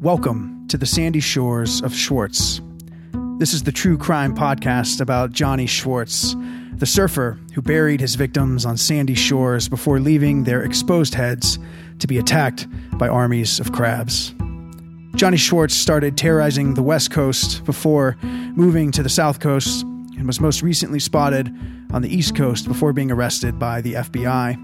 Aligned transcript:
Welcome 0.00 0.66
to 0.68 0.78
the 0.78 0.86
sandy 0.86 1.20
shores 1.20 1.82
of 1.82 1.94
Schwartz. 1.94 2.62
This 3.36 3.52
is 3.52 3.64
the 3.64 3.70
true 3.70 3.98
crime 3.98 4.34
podcast 4.34 4.98
about 4.98 5.32
Johnny 5.32 5.66
Schwartz, 5.66 6.34
the 6.72 6.86
surfer 6.86 7.38
who 7.52 7.60
buried 7.60 8.00
his 8.00 8.14
victims 8.14 8.64
on 8.64 8.78
sandy 8.78 9.14
shores 9.14 9.68
before 9.68 10.00
leaving 10.00 10.44
their 10.44 10.62
exposed 10.62 11.12
heads 11.12 11.58
to 11.98 12.06
be 12.06 12.16
attacked 12.16 12.66
by 12.96 13.08
armies 13.08 13.60
of 13.60 13.72
crabs. 13.72 14.34
Johnny 15.16 15.36
Schwartz 15.36 15.74
started 15.74 16.16
terrorizing 16.16 16.72
the 16.72 16.82
West 16.82 17.10
Coast 17.10 17.62
before 17.66 18.16
moving 18.22 18.90
to 18.92 19.02
the 19.02 19.10
South 19.10 19.38
Coast 19.38 19.82
and 20.16 20.26
was 20.26 20.40
most 20.40 20.62
recently 20.62 20.98
spotted 20.98 21.54
on 21.92 22.00
the 22.00 22.08
East 22.08 22.34
Coast 22.34 22.66
before 22.66 22.94
being 22.94 23.10
arrested 23.10 23.58
by 23.58 23.82
the 23.82 23.92
FBI. 23.92 24.56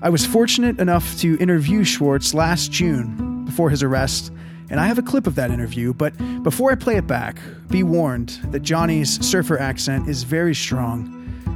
I 0.00 0.10
was 0.10 0.24
fortunate 0.24 0.78
enough 0.78 1.18
to 1.18 1.36
interview 1.38 1.82
Schwartz 1.82 2.34
last 2.34 2.70
June 2.70 3.23
before 3.54 3.70
his 3.70 3.84
arrest, 3.84 4.32
and 4.68 4.80
I 4.80 4.88
have 4.88 4.98
a 4.98 5.02
clip 5.02 5.28
of 5.28 5.36
that 5.36 5.52
interview. 5.52 5.94
But 5.94 6.12
before 6.42 6.72
I 6.72 6.74
play 6.74 6.96
it 6.96 7.06
back, 7.06 7.38
be 7.68 7.84
warned 7.84 8.30
that 8.50 8.62
Johnny's 8.62 9.24
surfer 9.24 9.56
accent 9.60 10.08
is 10.08 10.24
very 10.24 10.56
strong 10.56 11.08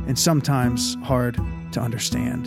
and 0.07 0.17
sometimes 0.17 0.95
hard 1.03 1.41
to 1.73 1.81
understand. 1.81 2.47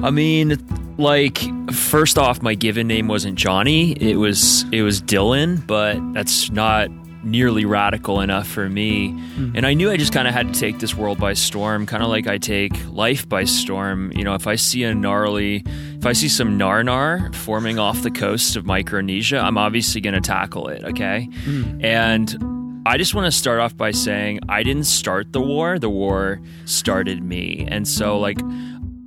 I 0.00 0.10
mean, 0.10 0.58
like 0.98 1.38
first 1.72 2.18
off, 2.18 2.42
my 2.42 2.52
given 2.54 2.86
name 2.86 3.08
wasn't 3.08 3.38
Johnny. 3.38 3.92
It 3.92 4.16
was 4.16 4.66
it 4.70 4.82
was 4.82 5.00
Dylan, 5.00 5.66
but 5.66 5.96
that's 6.12 6.50
not 6.50 6.90
nearly 7.26 7.64
radical 7.64 8.20
enough 8.20 8.46
for 8.46 8.68
me. 8.68 9.10
Mm-hmm. 9.10 9.56
And 9.56 9.66
I 9.66 9.74
knew 9.74 9.90
I 9.90 9.96
just 9.96 10.12
kind 10.12 10.28
of 10.28 10.32
had 10.32 10.54
to 10.54 10.58
take 10.58 10.78
this 10.78 10.94
world 10.94 11.18
by 11.18 11.34
storm, 11.34 11.84
kind 11.84 12.02
of 12.02 12.08
like 12.08 12.26
I 12.26 12.38
take 12.38 12.72
life 12.88 13.28
by 13.28 13.44
storm. 13.44 14.12
You 14.12 14.24
know, 14.24 14.34
if 14.34 14.46
I 14.46 14.54
see 14.54 14.84
a 14.84 14.94
gnarly, 14.94 15.64
if 15.66 16.06
I 16.06 16.12
see 16.12 16.28
some 16.28 16.58
narnar 16.58 17.34
forming 17.34 17.78
off 17.78 18.02
the 18.02 18.10
coast 18.10 18.56
of 18.56 18.64
Micronesia, 18.64 19.38
I'm 19.38 19.58
obviously 19.58 20.00
going 20.00 20.14
to 20.14 20.20
tackle 20.20 20.68
it. 20.68 20.84
Okay, 20.84 21.28
mm-hmm. 21.30 21.84
and 21.84 22.82
I 22.86 22.96
just 22.96 23.14
want 23.14 23.26
to 23.26 23.36
start 23.36 23.58
off 23.58 23.76
by 23.76 23.90
saying 23.90 24.40
I 24.48 24.62
didn't 24.62 24.84
start 24.84 25.32
the 25.32 25.40
war. 25.40 25.78
The 25.80 25.90
war 25.90 26.40
started 26.66 27.22
me. 27.22 27.66
And 27.68 27.88
so, 27.88 28.16
like, 28.18 28.38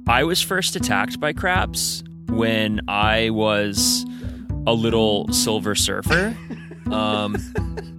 I 0.08 0.26
was 0.26 0.42
first 0.42 0.76
attacked 0.76 1.20
by 1.22 1.32
crabs 1.32 2.04
when 2.28 2.82
I 2.90 3.30
was 3.30 4.06
a 4.68 4.74
little 4.74 5.32
silver 5.32 5.76
surfer. 5.76 6.36
Um, 6.92 7.38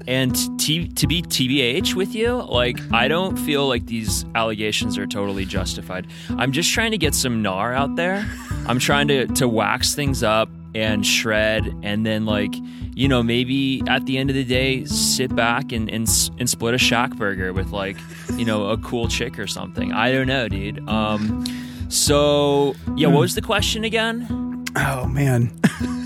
and 0.07 0.35
t- 0.59 0.89
to 0.89 1.07
be 1.07 1.23
TBH 1.23 1.95
with 1.95 2.15
you, 2.15 2.43
like, 2.43 2.79
I 2.93 3.09
don't 3.09 3.37
feel 3.37 3.69
like 3.69 3.87
these 3.87 4.25
allegations 4.35 4.99
are 4.99 5.07
totally 5.07 5.45
justified. 5.45 6.07
I'm 6.31 6.53
just 6.53 6.73
trying 6.73 6.91
to 6.91 6.99
get 6.99 7.15
some 7.15 7.43
gnar 7.43 7.75
out 7.75 7.97
there. 7.97 8.29
I'm 8.67 8.79
trying 8.79 9.09
to, 9.09 9.27
to 9.27 9.49
wax 9.49 9.95
things 9.95 10.23
up 10.23 10.49
and 10.75 11.05
shred 11.05 11.67
and 11.83 12.07
then 12.07 12.27
like 12.27 12.55
you 12.95 13.09
know 13.09 13.25
maybe 13.25 13.83
at 13.89 14.07
the 14.07 14.17
end 14.19 14.31
of 14.31 14.37
the 14.37 14.45
day 14.45 14.85
sit 14.85 15.35
back 15.35 15.73
and 15.73 15.91
and, 15.91 16.09
and 16.39 16.49
split 16.49 16.75
a 16.75 16.79
shack 16.79 17.11
burger 17.17 17.53
with 17.53 17.73
like 17.73 17.97
you 18.37 18.45
know 18.45 18.67
a 18.71 18.79
cool 18.79 19.09
chick 19.09 19.37
or 19.39 19.49
something. 19.49 19.93
I 19.93 20.13
don't 20.13 20.29
know 20.29 20.49
dude. 20.49 20.89
Um 20.89 21.45
so 21.89 22.75
yeah 22.97 23.09
what 23.09 23.21
was 23.21 23.35
the 23.35 23.43
question 23.43 23.83
again? 23.85 24.65
Oh 24.77 25.07
man. 25.07 25.53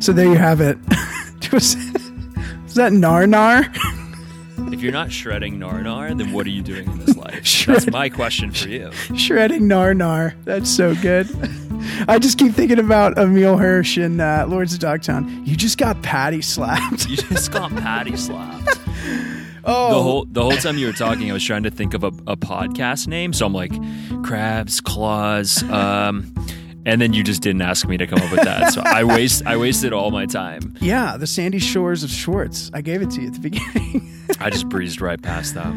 So 0.00 0.14
there 0.14 0.24
you 0.24 0.36
have 0.36 0.62
it 0.62 0.78
Is 2.66 2.74
that 2.74 2.92
Narnar? 2.92 3.74
If 4.72 4.82
you're 4.82 4.92
not 4.92 5.10
shredding 5.10 5.58
Narnar, 5.58 6.16
then 6.16 6.32
what 6.32 6.46
are 6.46 6.50
you 6.50 6.62
doing 6.62 6.86
in 6.90 6.98
this 6.98 7.16
life? 7.16 7.44
Shred- 7.46 7.76
That's 7.78 7.90
my 7.90 8.08
question 8.08 8.52
for 8.52 8.68
you. 8.68 8.92
Shredding 9.16 9.62
Narnar. 9.62 10.34
That's 10.44 10.70
so 10.70 10.94
good. 10.96 11.28
I 12.06 12.18
just 12.18 12.38
keep 12.38 12.52
thinking 12.52 12.78
about 12.78 13.18
Emile 13.18 13.56
Hirsch 13.56 13.98
in 13.98 14.20
uh, 14.20 14.46
Lords 14.48 14.74
of 14.74 14.78
Dogtown. 14.80 15.44
You 15.46 15.56
just 15.56 15.78
got 15.78 16.00
patty 16.02 16.42
slapped. 16.42 17.08
you 17.08 17.16
just 17.16 17.50
got 17.50 17.70
patty 17.76 18.16
slapped. 18.16 18.78
Oh. 19.62 19.88
The 19.94 20.02
whole 20.02 20.24
the 20.24 20.42
whole 20.42 20.56
time 20.56 20.78
you 20.78 20.86
were 20.86 20.92
talking, 20.94 21.30
I 21.30 21.34
was 21.34 21.44
trying 21.44 21.64
to 21.64 21.70
think 21.70 21.92
of 21.92 22.02
a, 22.02 22.06
a 22.26 22.34
podcast 22.34 23.06
name. 23.06 23.34
So 23.34 23.44
I'm 23.44 23.52
like, 23.52 23.70
crabs, 24.24 24.80
claws, 24.80 25.62
um, 25.64 26.34
and 26.86 27.00
then 27.00 27.12
you 27.12 27.22
just 27.22 27.42
didn't 27.42 27.62
ask 27.62 27.86
me 27.86 27.96
to 27.96 28.06
come 28.06 28.20
up 28.20 28.30
with 28.30 28.42
that. 28.42 28.72
So 28.72 28.82
I 28.84 29.04
waste 29.04 29.44
I 29.46 29.56
wasted 29.56 29.92
all 29.92 30.10
my 30.10 30.26
time. 30.26 30.76
Yeah, 30.80 31.16
the 31.16 31.26
sandy 31.26 31.58
shores 31.58 32.02
of 32.02 32.10
Schwartz. 32.10 32.70
I 32.72 32.80
gave 32.80 33.02
it 33.02 33.10
to 33.12 33.20
you 33.20 33.28
at 33.28 33.34
the 33.34 33.40
beginning. 33.40 34.26
I 34.40 34.50
just 34.50 34.68
breezed 34.68 35.00
right 35.00 35.20
past 35.20 35.54
that. 35.54 35.74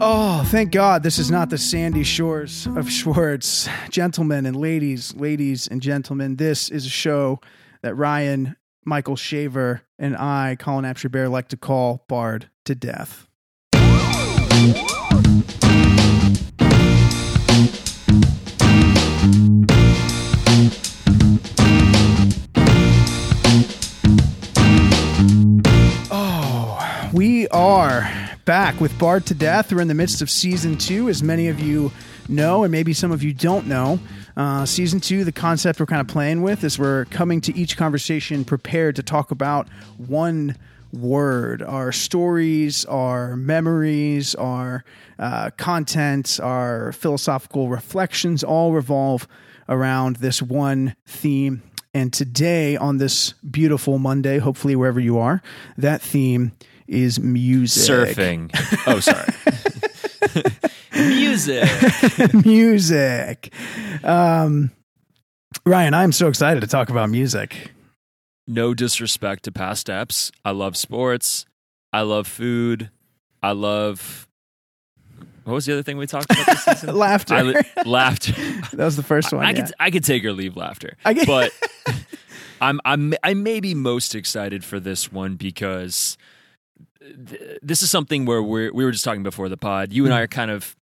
Oh, 0.00 0.42
thank 0.48 0.72
God 0.72 1.02
this 1.04 1.18
is 1.18 1.30
not 1.30 1.50
the 1.50 1.58
sandy 1.58 2.02
shores 2.02 2.66
of 2.66 2.90
Schwartz. 2.90 3.68
Gentlemen 3.88 4.46
and 4.46 4.56
ladies, 4.56 5.14
ladies 5.14 5.68
and 5.68 5.80
gentlemen, 5.80 6.36
this 6.36 6.70
is 6.70 6.86
a 6.86 6.90
show 6.90 7.40
that 7.82 7.94
Ryan, 7.94 8.56
Michael 8.84 9.16
Shaver, 9.16 9.82
and 9.98 10.16
I, 10.16 10.56
Colin 10.58 10.84
Apsher 10.84 11.30
like 11.30 11.48
to 11.48 11.56
call 11.56 12.04
Bard 12.08 12.50
to 12.64 12.74
Death. 12.74 13.28
We 27.42 27.48
are 27.48 28.08
back 28.44 28.80
with 28.80 28.96
Bard 29.00 29.26
to 29.26 29.34
Death. 29.34 29.72
We're 29.72 29.80
in 29.80 29.88
the 29.88 29.94
midst 29.94 30.22
of 30.22 30.30
season 30.30 30.78
two, 30.78 31.08
as 31.08 31.24
many 31.24 31.48
of 31.48 31.58
you 31.58 31.90
know, 32.28 32.62
and 32.62 32.70
maybe 32.70 32.92
some 32.92 33.10
of 33.10 33.24
you 33.24 33.34
don't 33.34 33.66
know. 33.66 33.98
Uh, 34.36 34.64
season 34.64 35.00
two, 35.00 35.24
the 35.24 35.32
concept 35.32 35.80
we're 35.80 35.86
kind 35.86 36.00
of 36.00 36.06
playing 36.06 36.42
with 36.42 36.62
is 36.62 36.78
we're 36.78 37.06
coming 37.06 37.40
to 37.40 37.56
each 37.58 37.76
conversation 37.76 38.44
prepared 38.44 38.94
to 38.94 39.02
talk 39.02 39.32
about 39.32 39.68
one 39.96 40.56
word. 40.92 41.64
Our 41.64 41.90
stories, 41.90 42.84
our 42.84 43.34
memories, 43.34 44.36
our 44.36 44.84
uh, 45.18 45.50
content, 45.56 46.38
our 46.40 46.92
philosophical 46.92 47.68
reflections 47.68 48.44
all 48.44 48.72
revolve 48.72 49.26
around 49.68 50.16
this 50.16 50.40
one 50.40 50.94
theme. 51.08 51.64
And 51.92 52.12
today, 52.12 52.76
on 52.76 52.98
this 52.98 53.32
beautiful 53.50 53.98
Monday, 53.98 54.38
hopefully 54.38 54.76
wherever 54.76 55.00
you 55.00 55.18
are, 55.18 55.42
that 55.76 56.00
theme 56.00 56.52
is 56.86 57.20
music. 57.20 58.16
Surfing. 58.16 58.50
Oh, 58.86 59.00
sorry. 59.00 59.28
music. 60.94 61.68
music. 62.44 63.52
Um, 64.04 64.70
Ryan, 65.64 65.94
I'm 65.94 66.12
so 66.12 66.28
excited 66.28 66.60
to 66.60 66.66
talk 66.66 66.90
about 66.90 67.10
music. 67.10 67.72
No 68.46 68.74
disrespect 68.74 69.44
to 69.44 69.52
past 69.52 69.82
steps. 69.82 70.32
I 70.44 70.50
love 70.50 70.76
sports. 70.76 71.46
I 71.92 72.02
love 72.02 72.26
food. 72.26 72.90
I 73.42 73.52
love. 73.52 74.26
What 75.44 75.54
was 75.54 75.66
the 75.66 75.72
other 75.74 75.82
thing 75.82 75.96
we 75.96 76.06
talked 76.06 76.30
about 76.30 76.46
this 76.46 76.64
season? 76.64 76.94
laughter. 76.96 77.42
Li- 77.42 77.54
laughter. 77.84 78.32
that 78.76 78.84
was 78.84 78.96
the 78.96 79.02
first 79.02 79.32
one. 79.32 79.44
I, 79.44 79.48
I 79.48 79.50
yeah. 79.52 79.62
could 79.64 79.74
I 79.80 79.90
could 79.90 80.04
take 80.04 80.24
or 80.24 80.32
leave 80.32 80.56
laughter. 80.56 80.96
I 81.04 81.12
get- 81.14 81.26
but 81.26 81.52
I'm 82.60 82.80
I'm 82.84 83.14
I 83.22 83.34
may 83.34 83.60
be 83.60 83.74
most 83.74 84.14
excited 84.14 84.64
for 84.64 84.78
this 84.80 85.10
one 85.12 85.34
because 85.36 86.16
this 87.62 87.82
is 87.82 87.90
something 87.90 88.24
where 88.24 88.42
we're, 88.42 88.72
we 88.72 88.84
were 88.84 88.92
just 88.92 89.04
talking 89.04 89.22
before 89.22 89.48
the 89.48 89.56
pod. 89.56 89.92
You 89.92 90.04
and 90.04 90.14
I 90.14 90.20
are 90.20 90.26
kind 90.26 90.50
of, 90.50 90.76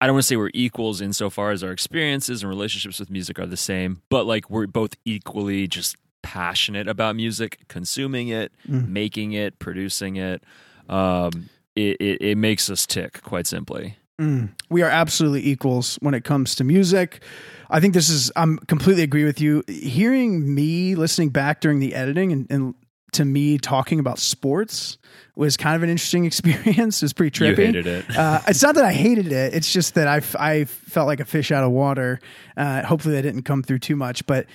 I 0.00 0.06
don't 0.06 0.14
want 0.14 0.22
to 0.22 0.26
say 0.26 0.36
we're 0.36 0.50
equals 0.54 1.00
insofar 1.00 1.50
as 1.50 1.64
our 1.64 1.72
experiences 1.72 2.42
and 2.42 2.50
relationships 2.50 3.00
with 3.00 3.10
music 3.10 3.38
are 3.38 3.46
the 3.46 3.56
same, 3.56 4.02
but 4.08 4.26
like 4.26 4.48
we're 4.48 4.66
both 4.66 4.94
equally 5.04 5.66
just 5.66 5.96
passionate 6.22 6.88
about 6.88 7.16
music, 7.16 7.58
consuming 7.68 8.28
it, 8.28 8.52
mm. 8.68 8.88
making 8.88 9.32
it, 9.32 9.58
producing 9.58 10.16
it. 10.16 10.42
Um, 10.88 11.48
it, 11.74 11.96
it, 12.00 12.22
it, 12.22 12.38
makes 12.38 12.70
us 12.70 12.86
tick, 12.86 13.22
quite 13.22 13.46
simply. 13.46 13.96
Mm. 14.20 14.50
We 14.68 14.82
are 14.82 14.90
absolutely 14.90 15.46
equals 15.46 15.96
when 16.00 16.14
it 16.14 16.24
comes 16.24 16.54
to 16.56 16.64
music. 16.64 17.22
I 17.70 17.78
think 17.78 17.94
this 17.94 18.08
is, 18.08 18.32
I'm 18.36 18.58
completely 18.58 19.02
agree 19.02 19.24
with 19.24 19.40
you. 19.40 19.62
Hearing 19.68 20.54
me 20.54 20.94
listening 20.94 21.28
back 21.28 21.60
during 21.60 21.78
the 21.78 21.94
editing 21.94 22.32
and, 22.32 22.46
and 22.50 22.74
to 23.12 23.24
me 23.24 23.58
talking 23.58 23.98
about 23.98 24.18
sports 24.18 24.98
was 25.34 25.56
kind 25.56 25.76
of 25.76 25.82
an 25.82 25.88
interesting 25.88 26.24
experience. 26.26 27.02
It 27.02 27.04
was 27.04 27.12
pretty 27.12 27.38
trippy. 27.38 27.58
You 27.58 27.66
hated 27.66 27.86
it. 27.86 28.16
uh, 28.16 28.40
it's 28.48 28.62
not 28.62 28.74
that 28.74 28.84
I 28.84 28.92
hated 28.92 29.32
it. 29.32 29.54
It's 29.54 29.72
just 29.72 29.94
that 29.94 30.08
I, 30.08 30.20
I 30.38 30.64
felt 30.64 31.06
like 31.06 31.20
a 31.20 31.24
fish 31.24 31.52
out 31.52 31.64
of 31.64 31.70
water. 31.70 32.20
Uh, 32.56 32.84
hopefully 32.84 33.14
that 33.14 33.22
didn't 33.22 33.42
come 33.42 33.62
through 33.62 33.78
too 33.78 33.96
much, 33.96 34.26
but 34.26 34.46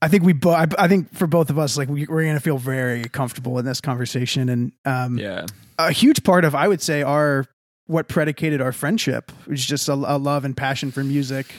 I 0.00 0.08
think 0.08 0.22
we 0.22 0.32
both, 0.32 0.54
I, 0.54 0.84
I, 0.84 0.88
think 0.88 1.14
for 1.14 1.26
both 1.26 1.50
of 1.50 1.58
us, 1.58 1.78
like 1.78 1.88
we, 1.88 2.02
are 2.02 2.06
going 2.06 2.34
to 2.34 2.40
feel 2.40 2.58
very 2.58 3.04
comfortable 3.04 3.58
in 3.58 3.64
this 3.64 3.80
conversation. 3.80 4.48
And, 4.48 4.72
um, 4.84 5.18
yeah, 5.18 5.46
a 5.78 5.92
huge 5.92 6.24
part 6.24 6.44
of, 6.44 6.54
I 6.54 6.68
would 6.68 6.82
say 6.82 7.02
our, 7.02 7.46
what 7.86 8.08
predicated 8.08 8.60
our 8.60 8.72
friendship 8.72 9.32
was 9.46 9.64
just 9.64 9.88
a, 9.88 9.92
a 9.92 10.18
love 10.18 10.44
and 10.44 10.56
passion 10.56 10.90
for 10.90 11.04
music 11.04 11.54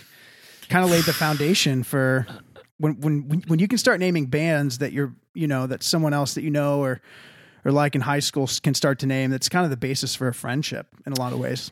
kind 0.69 0.83
of 0.83 0.91
laid 0.91 1.03
the 1.03 1.13
foundation 1.13 1.83
for 1.83 2.27
when, 2.77 2.99
when, 2.99 3.43
when 3.47 3.59
you 3.59 3.67
can 3.67 3.77
start 3.77 3.99
naming 3.99 4.25
bands 4.25 4.79
that 4.79 4.91
you're, 4.91 5.13
you 5.35 5.47
know, 5.47 5.67
that 5.67 5.83
someone 5.83 6.13
else 6.13 6.33
that 6.33 6.43
you 6.43 6.49
know, 6.49 6.81
or, 6.81 7.01
or 7.63 7.71
like 7.71 7.95
in 7.95 8.01
high 8.01 8.19
school 8.19 8.49
can 8.63 8.73
start 8.73 8.99
to 8.99 9.05
name 9.05 9.31
that's 9.31 9.49
kind 9.49 9.65
of 9.65 9.69
the 9.69 9.77
basis 9.77 10.15
for 10.15 10.27
a 10.27 10.33
friendship 10.33 10.87
in 11.05 11.13
a 11.13 11.19
lot 11.19 11.33
of 11.33 11.39
ways 11.39 11.71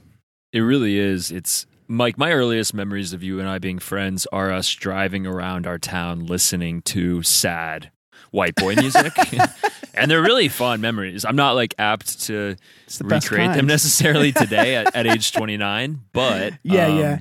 it 0.51 0.61
really 0.61 0.97
is 0.97 1.31
it's 1.31 1.65
Mike, 1.87 2.17
my 2.17 2.31
earliest 2.31 2.73
memories 2.73 3.13
of 3.13 3.23
you 3.23 3.39
and 3.39 3.49
I 3.49 3.59
being 3.59 3.79
friends 3.79 4.25
are 4.31 4.51
us 4.51 4.73
driving 4.73 5.27
around 5.27 5.67
our 5.67 5.77
town 5.77 6.25
listening 6.25 6.81
to 6.83 7.21
sad 7.23 7.91
white 8.31 8.55
boy 8.55 8.75
music. 8.75 9.13
and 9.93 10.09
they're 10.09 10.21
really 10.21 10.47
fond 10.47 10.81
memories. 10.81 11.25
I'm 11.25 11.35
not 11.35 11.53
like 11.53 11.75
apt 11.77 12.21
to 12.23 12.55
the 12.97 13.03
recreate 13.03 13.53
them 13.53 13.67
necessarily 13.67 14.31
today 14.33 14.75
at, 14.75 14.95
at 14.95 15.07
age 15.07 15.33
29, 15.33 16.01
but 16.13 16.53
Yeah, 16.63 16.87
um, 16.87 16.97
yeah. 16.97 17.19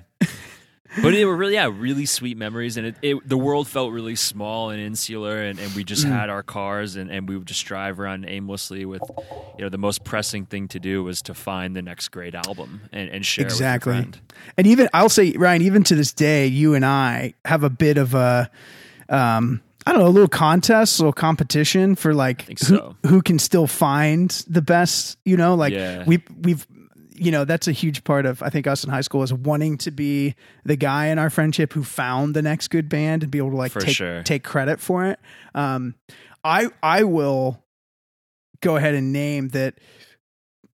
But 1.01 1.13
they 1.13 1.25
were 1.25 1.37
really 1.37 1.55
yeah 1.55 1.71
really 1.73 2.05
sweet 2.07 2.37
memories 2.37 2.77
and 2.77 2.87
it, 2.89 2.97
it 3.03 3.29
the 3.29 3.39
world 3.39 3.67
felt 3.69 3.93
really 3.93 4.15
small 4.17 4.71
and 4.71 4.81
insular 4.81 5.39
and, 5.43 5.59
and 5.59 5.73
we 5.75 5.83
Mm. 5.83 5.87
just 5.87 6.05
had 6.05 6.29
our 6.29 6.43
cars 6.43 6.97
and, 6.97 7.11
and 7.11 7.29
we 7.29 7.37
would 7.37 7.47
just 7.47 7.65
drive 7.65 7.99
around 7.99 8.25
aimlessly 8.29 8.85
with 8.85 9.03
you 9.57 9.65
know 9.65 9.69
the 9.69 9.79
most 9.79 10.05
pressing 10.05 10.45
thing 10.45 10.69
to 10.69 10.79
do 10.81 11.03
was 11.03 11.23
to 11.23 11.35
find 11.35 11.75
the 11.75 11.83
next 11.83 12.09
great 12.09 12.35
album 12.35 12.83
and, 12.93 13.09
and 13.11 13.25
share 13.25 13.45
Exactly. 13.47 13.95
it 13.95 13.97
with 13.97 14.05
friend. 14.17 14.21
And 14.59 14.67
even 14.67 14.89
I'll 14.93 15.09
say, 15.09 15.33
Ryan, 15.33 15.63
even 15.63 15.83
to 15.85 15.95
this 15.95 16.13
day, 16.13 16.47
you 16.47 16.75
and 16.75 16.85
I 16.85 17.35
have 17.45 17.63
a 17.65 17.71
bit 17.71 17.97
of 17.97 18.15
a, 18.15 18.51
um, 19.09 19.61
I 19.87 19.93
don't 19.93 20.01
know, 20.01 20.07
a 20.09 20.11
little 20.11 20.29
contest, 20.29 20.99
a 20.99 21.03
little 21.03 21.13
competition 21.13 21.95
for 21.97 22.15
like 22.15 22.49
who, 22.49 22.57
so. 22.57 22.97
who 23.07 23.23
can 23.23 23.39
still 23.39 23.67
find 23.67 24.31
the 24.49 24.63
best. 24.63 25.19
You 25.25 25.37
know, 25.37 25.55
like 25.55 25.73
Yeah. 25.73 26.05
we 26.07 26.23
we've. 26.41 26.67
You 27.15 27.31
know, 27.31 27.45
that's 27.45 27.69
a 27.69 27.73
huge 27.73 28.05
part 28.05 28.27
of 28.27 28.43
I 28.43 28.51
think 28.51 28.67
us 28.67 28.85
in 28.85 28.91
high 28.91 29.01
school 29.01 29.23
is 29.23 29.33
wanting 29.33 29.79
to 29.79 29.91
be 29.91 30.35
the 30.65 30.77
guy 30.77 31.07
in 31.07 31.19
our 31.19 31.31
friendship 31.31 31.73
who 31.73 31.85
found 31.85 32.35
the 32.35 32.43
next 32.43 32.69
good 32.69 32.89
band 32.89 33.23
and 33.23 33.31
be 33.31 33.39
able 33.39 33.51
to 33.51 33.57
like 33.57 33.73
For 33.73 33.81
take 33.81 33.97
sure. 33.97 34.23
take 34.23 34.45
credit 34.45 34.81
for 34.81 35.07
it. 35.07 35.19
Um, 35.55 35.95
I 36.45 36.69
I 36.83 37.05
will 37.05 37.63
go 38.61 38.77
ahead 38.77 38.95
and 38.95 39.13
name 39.13 39.49
that 39.49 39.79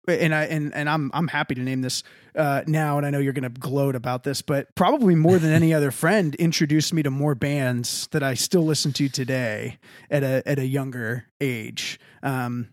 and 0.08 0.36
I 0.36 0.44
and, 0.46 0.74
and 0.74 0.90
I'm 0.90 1.12
I'm 1.14 1.28
happy 1.28 1.56
to 1.56 1.62
name 1.62 1.82
this 1.82 2.04
uh, 2.36 2.64
now, 2.68 2.98
and 2.98 3.06
I 3.06 3.10
know 3.12 3.20
you're 3.20 3.34
going 3.34 3.44
to 3.44 3.50
gloat 3.50 3.96
about 3.96 4.24
this, 4.24 4.42
but 4.42 4.74
probably 4.76 5.16
more 5.16 5.38
than 5.38 5.52
any 5.52 5.74
other 5.76 5.92
friend 5.92 6.34
introduced 6.36 6.94
me 6.94 7.04
to 7.04 7.12
more 7.12 7.36
bands 7.36 8.08
that 8.08 8.24
I 8.24 8.34
still 8.34 8.64
listen 8.66 8.92
to 8.94 9.08
today 9.08 9.78
at 10.10 10.24
a 10.24 10.44
at 10.46 10.60
a 10.60 10.66
younger 10.66 11.26
age. 11.40 12.00
Um, 12.22 12.70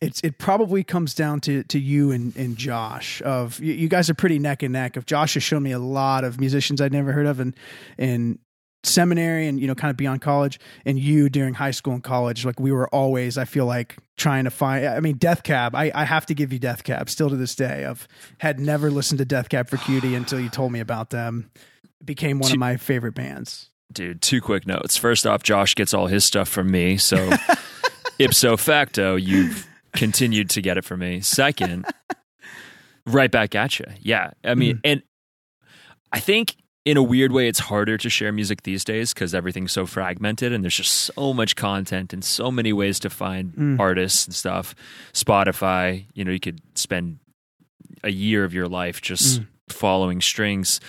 it's 0.00 0.20
it 0.22 0.38
probably 0.38 0.84
comes 0.84 1.14
down 1.14 1.40
to 1.40 1.62
to 1.64 1.78
you 1.78 2.10
and, 2.10 2.36
and 2.36 2.56
Josh. 2.56 3.22
Of 3.22 3.60
you, 3.60 3.72
you 3.72 3.88
guys 3.88 4.08
are 4.10 4.14
pretty 4.14 4.38
neck 4.38 4.62
and 4.62 4.72
neck. 4.72 4.96
Of 4.96 5.06
Josh 5.06 5.34
has 5.34 5.42
shown 5.42 5.62
me 5.62 5.72
a 5.72 5.78
lot 5.78 6.24
of 6.24 6.40
musicians 6.40 6.80
I'd 6.80 6.92
never 6.92 7.12
heard 7.12 7.26
of, 7.26 7.40
and 7.40 7.54
and 7.98 8.38
seminary 8.84 9.48
and 9.48 9.60
you 9.60 9.66
know 9.66 9.74
kind 9.74 9.90
of 9.90 9.96
beyond 9.96 10.20
college 10.20 10.60
and 10.86 11.00
you 11.00 11.28
during 11.28 11.52
high 11.52 11.72
school 11.72 11.94
and 11.94 12.04
college 12.04 12.44
like 12.44 12.60
we 12.60 12.70
were 12.70 12.88
always 12.94 13.36
i 13.36 13.44
feel 13.44 13.66
like 13.66 13.96
trying 14.16 14.44
to 14.44 14.50
find 14.50 14.86
i 14.86 15.00
mean 15.00 15.16
death 15.16 15.42
cab 15.42 15.74
i, 15.74 15.90
I 15.92 16.04
have 16.04 16.26
to 16.26 16.34
give 16.34 16.52
you 16.52 16.60
death 16.60 16.84
cab 16.84 17.10
still 17.10 17.28
to 17.28 17.34
this 17.34 17.56
day 17.56 17.84
i've 17.84 18.06
had 18.38 18.60
never 18.60 18.88
listened 18.88 19.18
to 19.18 19.24
death 19.24 19.48
cab 19.48 19.68
for 19.68 19.78
cutie 19.78 20.14
until 20.14 20.38
you 20.38 20.48
told 20.48 20.70
me 20.70 20.78
about 20.78 21.10
them 21.10 21.50
it 22.00 22.06
became 22.06 22.38
one 22.38 22.52
of 22.52 22.58
my 22.58 22.76
favorite 22.76 23.14
bands 23.14 23.68
Dude, 23.90 24.20
two 24.20 24.42
quick 24.42 24.66
notes. 24.66 24.96
First 24.96 25.26
off, 25.26 25.42
Josh 25.42 25.74
gets 25.74 25.94
all 25.94 26.08
his 26.08 26.24
stuff 26.24 26.48
from 26.48 26.70
me, 26.70 26.98
so 26.98 27.30
ipso 28.18 28.56
facto, 28.56 29.16
you've 29.16 29.67
continued 29.94 30.50
to 30.50 30.60
get 30.62 30.76
it 30.78 30.84
from 30.84 31.00
me. 31.00 31.20
Second, 31.20 31.86
right 33.06 33.30
back 33.30 33.54
at 33.54 33.78
you. 33.78 33.86
Yeah, 34.00 34.30
I 34.44 34.54
mean, 34.54 34.76
Mm. 34.76 34.80
and 34.84 35.02
I 36.12 36.20
think 36.20 36.56
in 36.84 36.96
a 36.96 37.02
weird 37.02 37.32
way, 37.32 37.48
it's 37.48 37.58
harder 37.58 37.98
to 37.98 38.08
share 38.08 38.32
music 38.32 38.62
these 38.62 38.82
days 38.82 39.12
because 39.12 39.34
everything's 39.34 39.72
so 39.72 39.84
fragmented 39.84 40.52
and 40.52 40.64
there's 40.64 40.76
just 40.76 40.92
so 41.14 41.34
much 41.34 41.54
content 41.54 42.12
and 42.14 42.24
so 42.24 42.50
many 42.50 42.72
ways 42.72 42.98
to 43.00 43.10
find 43.10 43.52
Mm. 43.52 43.78
artists 43.80 44.24
and 44.26 44.34
stuff. 44.34 44.74
Spotify, 45.12 46.06
you 46.14 46.24
know, 46.24 46.30
you 46.32 46.40
could 46.40 46.60
spend 46.74 47.18
a 48.02 48.10
year 48.10 48.44
of 48.44 48.54
your 48.54 48.68
life 48.68 49.02
just 49.02 49.40
Mm. 49.40 49.46
following 49.68 50.20
strings. 50.22 50.80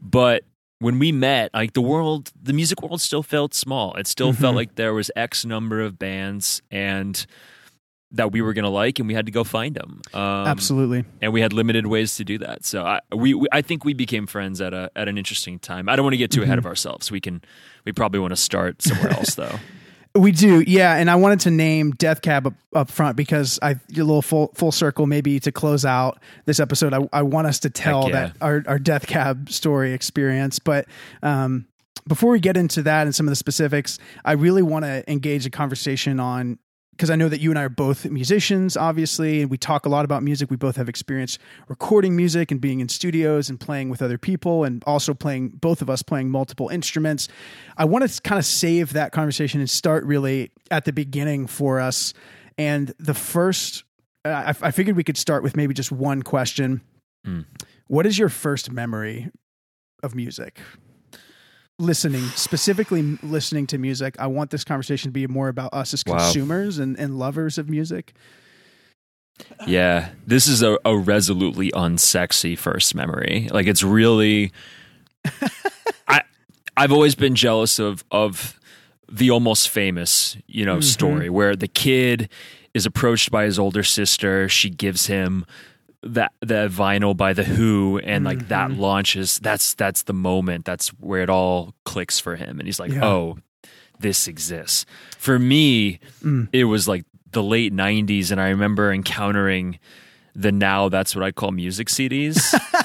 But 0.00 0.44
when 0.78 0.98
we 1.00 1.10
met, 1.12 1.50
like 1.54 1.72
the 1.72 1.80
world, 1.82 2.30
the 2.40 2.52
music 2.52 2.80
world 2.82 3.00
still 3.00 3.22
felt 3.22 3.54
small. 3.54 3.94
It 3.94 4.06
still 4.06 4.32
felt 4.32 4.52
Mhm. 4.52 4.56
like 4.56 4.74
there 4.76 4.92
was 4.94 5.10
X 5.16 5.44
number 5.44 5.80
of 5.80 5.98
bands 5.98 6.60
and 6.70 7.24
that 8.12 8.32
we 8.32 8.42
were 8.42 8.52
going 8.52 8.64
to 8.64 8.70
like, 8.70 8.98
and 8.98 9.08
we 9.08 9.14
had 9.14 9.26
to 9.26 9.32
go 9.32 9.44
find 9.44 9.74
them. 9.74 10.02
Um, 10.14 10.20
absolutely 10.46 11.04
and 11.20 11.32
we 11.32 11.40
had 11.40 11.52
limited 11.52 11.86
ways 11.86 12.16
to 12.16 12.24
do 12.24 12.38
that. 12.38 12.64
So 12.64 12.84
I, 12.84 13.00
we, 13.14 13.34
we, 13.34 13.46
I 13.52 13.62
think 13.62 13.84
we 13.84 13.94
became 13.94 14.26
friends 14.26 14.60
at 14.60 14.74
a 14.74 14.90
at 14.96 15.08
an 15.08 15.18
interesting 15.18 15.58
time. 15.58 15.88
I 15.88 15.96
don't 15.96 16.04
want 16.04 16.14
to 16.14 16.18
get 16.18 16.30
too 16.30 16.42
ahead 16.42 16.58
of 16.58 16.66
ourselves. 16.66 17.10
We 17.10 17.20
can, 17.20 17.42
we 17.84 17.92
probably 17.92 18.20
want 18.20 18.32
to 18.32 18.36
start 18.36 18.82
somewhere 18.82 19.12
else 19.12 19.34
though. 19.34 19.58
We 20.14 20.30
do, 20.30 20.60
yeah. 20.60 20.96
And 20.96 21.10
I 21.10 21.14
wanted 21.14 21.40
to 21.40 21.50
name 21.50 21.92
Death 21.92 22.20
Cab 22.20 22.46
up, 22.46 22.54
up 22.74 22.90
front 22.90 23.16
because 23.16 23.58
I 23.62 23.70
a 23.70 23.76
little 23.94 24.20
full 24.20 24.52
full 24.54 24.70
circle 24.70 25.06
maybe 25.06 25.40
to 25.40 25.50
close 25.50 25.86
out 25.86 26.18
this 26.44 26.60
episode. 26.60 26.92
I, 26.92 27.08
I 27.14 27.22
want 27.22 27.46
us 27.46 27.60
to 27.60 27.70
tell 27.70 28.10
yeah. 28.10 28.12
that 28.12 28.36
our 28.42 28.62
our 28.66 28.78
Death 28.78 29.06
Cab 29.06 29.48
story 29.50 29.94
experience, 29.94 30.58
but 30.58 30.86
um, 31.22 31.66
before 32.06 32.30
we 32.30 32.40
get 32.40 32.58
into 32.58 32.82
that 32.82 33.06
and 33.06 33.14
some 33.14 33.26
of 33.26 33.30
the 33.30 33.36
specifics, 33.36 33.98
I 34.22 34.32
really 34.32 34.62
want 34.62 34.84
to 34.84 35.10
engage 35.10 35.46
a 35.46 35.50
conversation 35.50 36.20
on 36.20 36.58
because 36.92 37.10
I 37.10 37.16
know 37.16 37.28
that 37.28 37.40
you 37.40 37.50
and 37.50 37.58
I 37.58 37.64
are 37.64 37.68
both 37.68 38.08
musicians, 38.08 38.76
obviously, 38.76 39.42
and 39.42 39.50
we 39.50 39.56
talk 39.56 39.86
a 39.86 39.88
lot 39.88 40.04
about 40.04 40.22
music. 40.22 40.50
We 40.50 40.56
both 40.56 40.76
have 40.76 40.88
experience 40.88 41.38
recording 41.68 42.14
music 42.14 42.50
and 42.50 42.60
being 42.60 42.80
in 42.80 42.88
studios 42.88 43.48
and 43.48 43.58
playing 43.58 43.88
with 43.88 44.02
other 44.02 44.18
people, 44.18 44.64
and 44.64 44.82
also 44.86 45.14
playing 45.14 45.48
both 45.50 45.82
of 45.82 45.90
us 45.90 46.02
playing 46.02 46.30
multiple 46.30 46.68
instruments. 46.68 47.28
I 47.76 47.86
want 47.86 48.08
to 48.08 48.20
kind 48.20 48.38
of 48.38 48.44
save 48.44 48.92
that 48.92 49.10
conversation 49.12 49.60
and 49.60 49.68
start 49.68 50.04
really 50.04 50.52
at 50.70 50.84
the 50.84 50.92
beginning 50.92 51.46
for 51.46 51.80
us. 51.80 52.14
And 52.58 52.94
the 52.98 53.14
first, 53.14 53.84
I, 54.24 54.54
I 54.60 54.70
figured 54.70 54.94
we 54.94 55.04
could 55.04 55.16
start 55.16 55.42
with 55.42 55.56
maybe 55.56 55.74
just 55.74 55.90
one 55.90 56.22
question. 56.22 56.82
Mm. 57.26 57.46
What 57.88 58.06
is 58.06 58.18
your 58.18 58.28
first 58.28 58.70
memory 58.70 59.30
of 60.02 60.14
music? 60.14 60.60
Listening, 61.82 62.22
specifically 62.36 63.18
listening 63.24 63.66
to 63.66 63.76
music. 63.78 64.14
I 64.20 64.28
want 64.28 64.50
this 64.50 64.62
conversation 64.62 65.08
to 65.08 65.12
be 65.12 65.26
more 65.26 65.48
about 65.48 65.74
us 65.74 65.92
as 65.92 66.04
Wow. 66.06 66.18
consumers 66.18 66.78
and, 66.78 66.96
and 66.96 67.18
lovers 67.18 67.58
of 67.58 67.68
music. 67.68 68.14
Yeah, 69.66 70.10
this 70.24 70.46
is 70.46 70.62
a, 70.62 70.78
a 70.84 70.96
resolutely 70.96 71.72
unsexy 71.72 72.56
first 72.56 72.94
memory. 72.94 73.48
Like 73.50 73.66
it's 73.66 73.82
really, 73.82 74.52
I 76.06 76.22
I've 76.76 76.92
always 76.92 77.16
been 77.16 77.34
jealous 77.34 77.80
of 77.80 78.04
of 78.12 78.60
the 79.10 79.30
almost 79.32 79.68
famous 79.68 80.36
you 80.46 80.64
know 80.64 80.76
Mhm. 80.76 80.84
story 80.84 81.30
where 81.30 81.56
the 81.56 81.66
kid 81.68 82.28
is 82.74 82.86
approached 82.86 83.32
by 83.32 83.42
his 83.44 83.58
older 83.58 83.82
sister. 83.82 84.48
She 84.48 84.70
gives 84.70 85.06
him 85.06 85.44
that 86.02 86.32
the 86.40 86.68
vinyl 86.68 87.16
by 87.16 87.32
the 87.32 87.44
Who, 87.44 87.98
and 88.02 88.24
like 88.24 88.48
that 88.48 88.70
Mhm. 88.70 88.78
launches. 88.78 89.38
That's 89.38 89.74
that's 89.74 90.02
the 90.02 90.12
moment. 90.12 90.64
That's 90.64 90.88
where 90.98 91.22
it 91.22 91.30
all 91.30 91.74
clicks 91.84 92.18
for 92.18 92.36
him, 92.36 92.58
and 92.58 92.66
he's 92.66 92.80
like, 92.80 92.92
Yeah. 92.92 93.04
oh, 93.04 93.38
this 94.00 94.26
exists. 94.26 94.84
For 95.18 95.38
me, 95.38 96.00
Mm. 96.24 96.48
it 96.52 96.64
was 96.64 96.88
like 96.88 97.04
the 97.30 97.42
late 97.42 97.72
90s 97.72 98.30
and 98.30 98.38
i 98.38 98.48
remember 98.50 98.92
encountering 98.92 99.78
the 100.34 100.52
now 100.52 100.90
that's 100.90 101.16
what 101.16 101.24
i 101.24 101.30
call 101.32 101.50
music 101.50 101.88
cds 101.88 102.52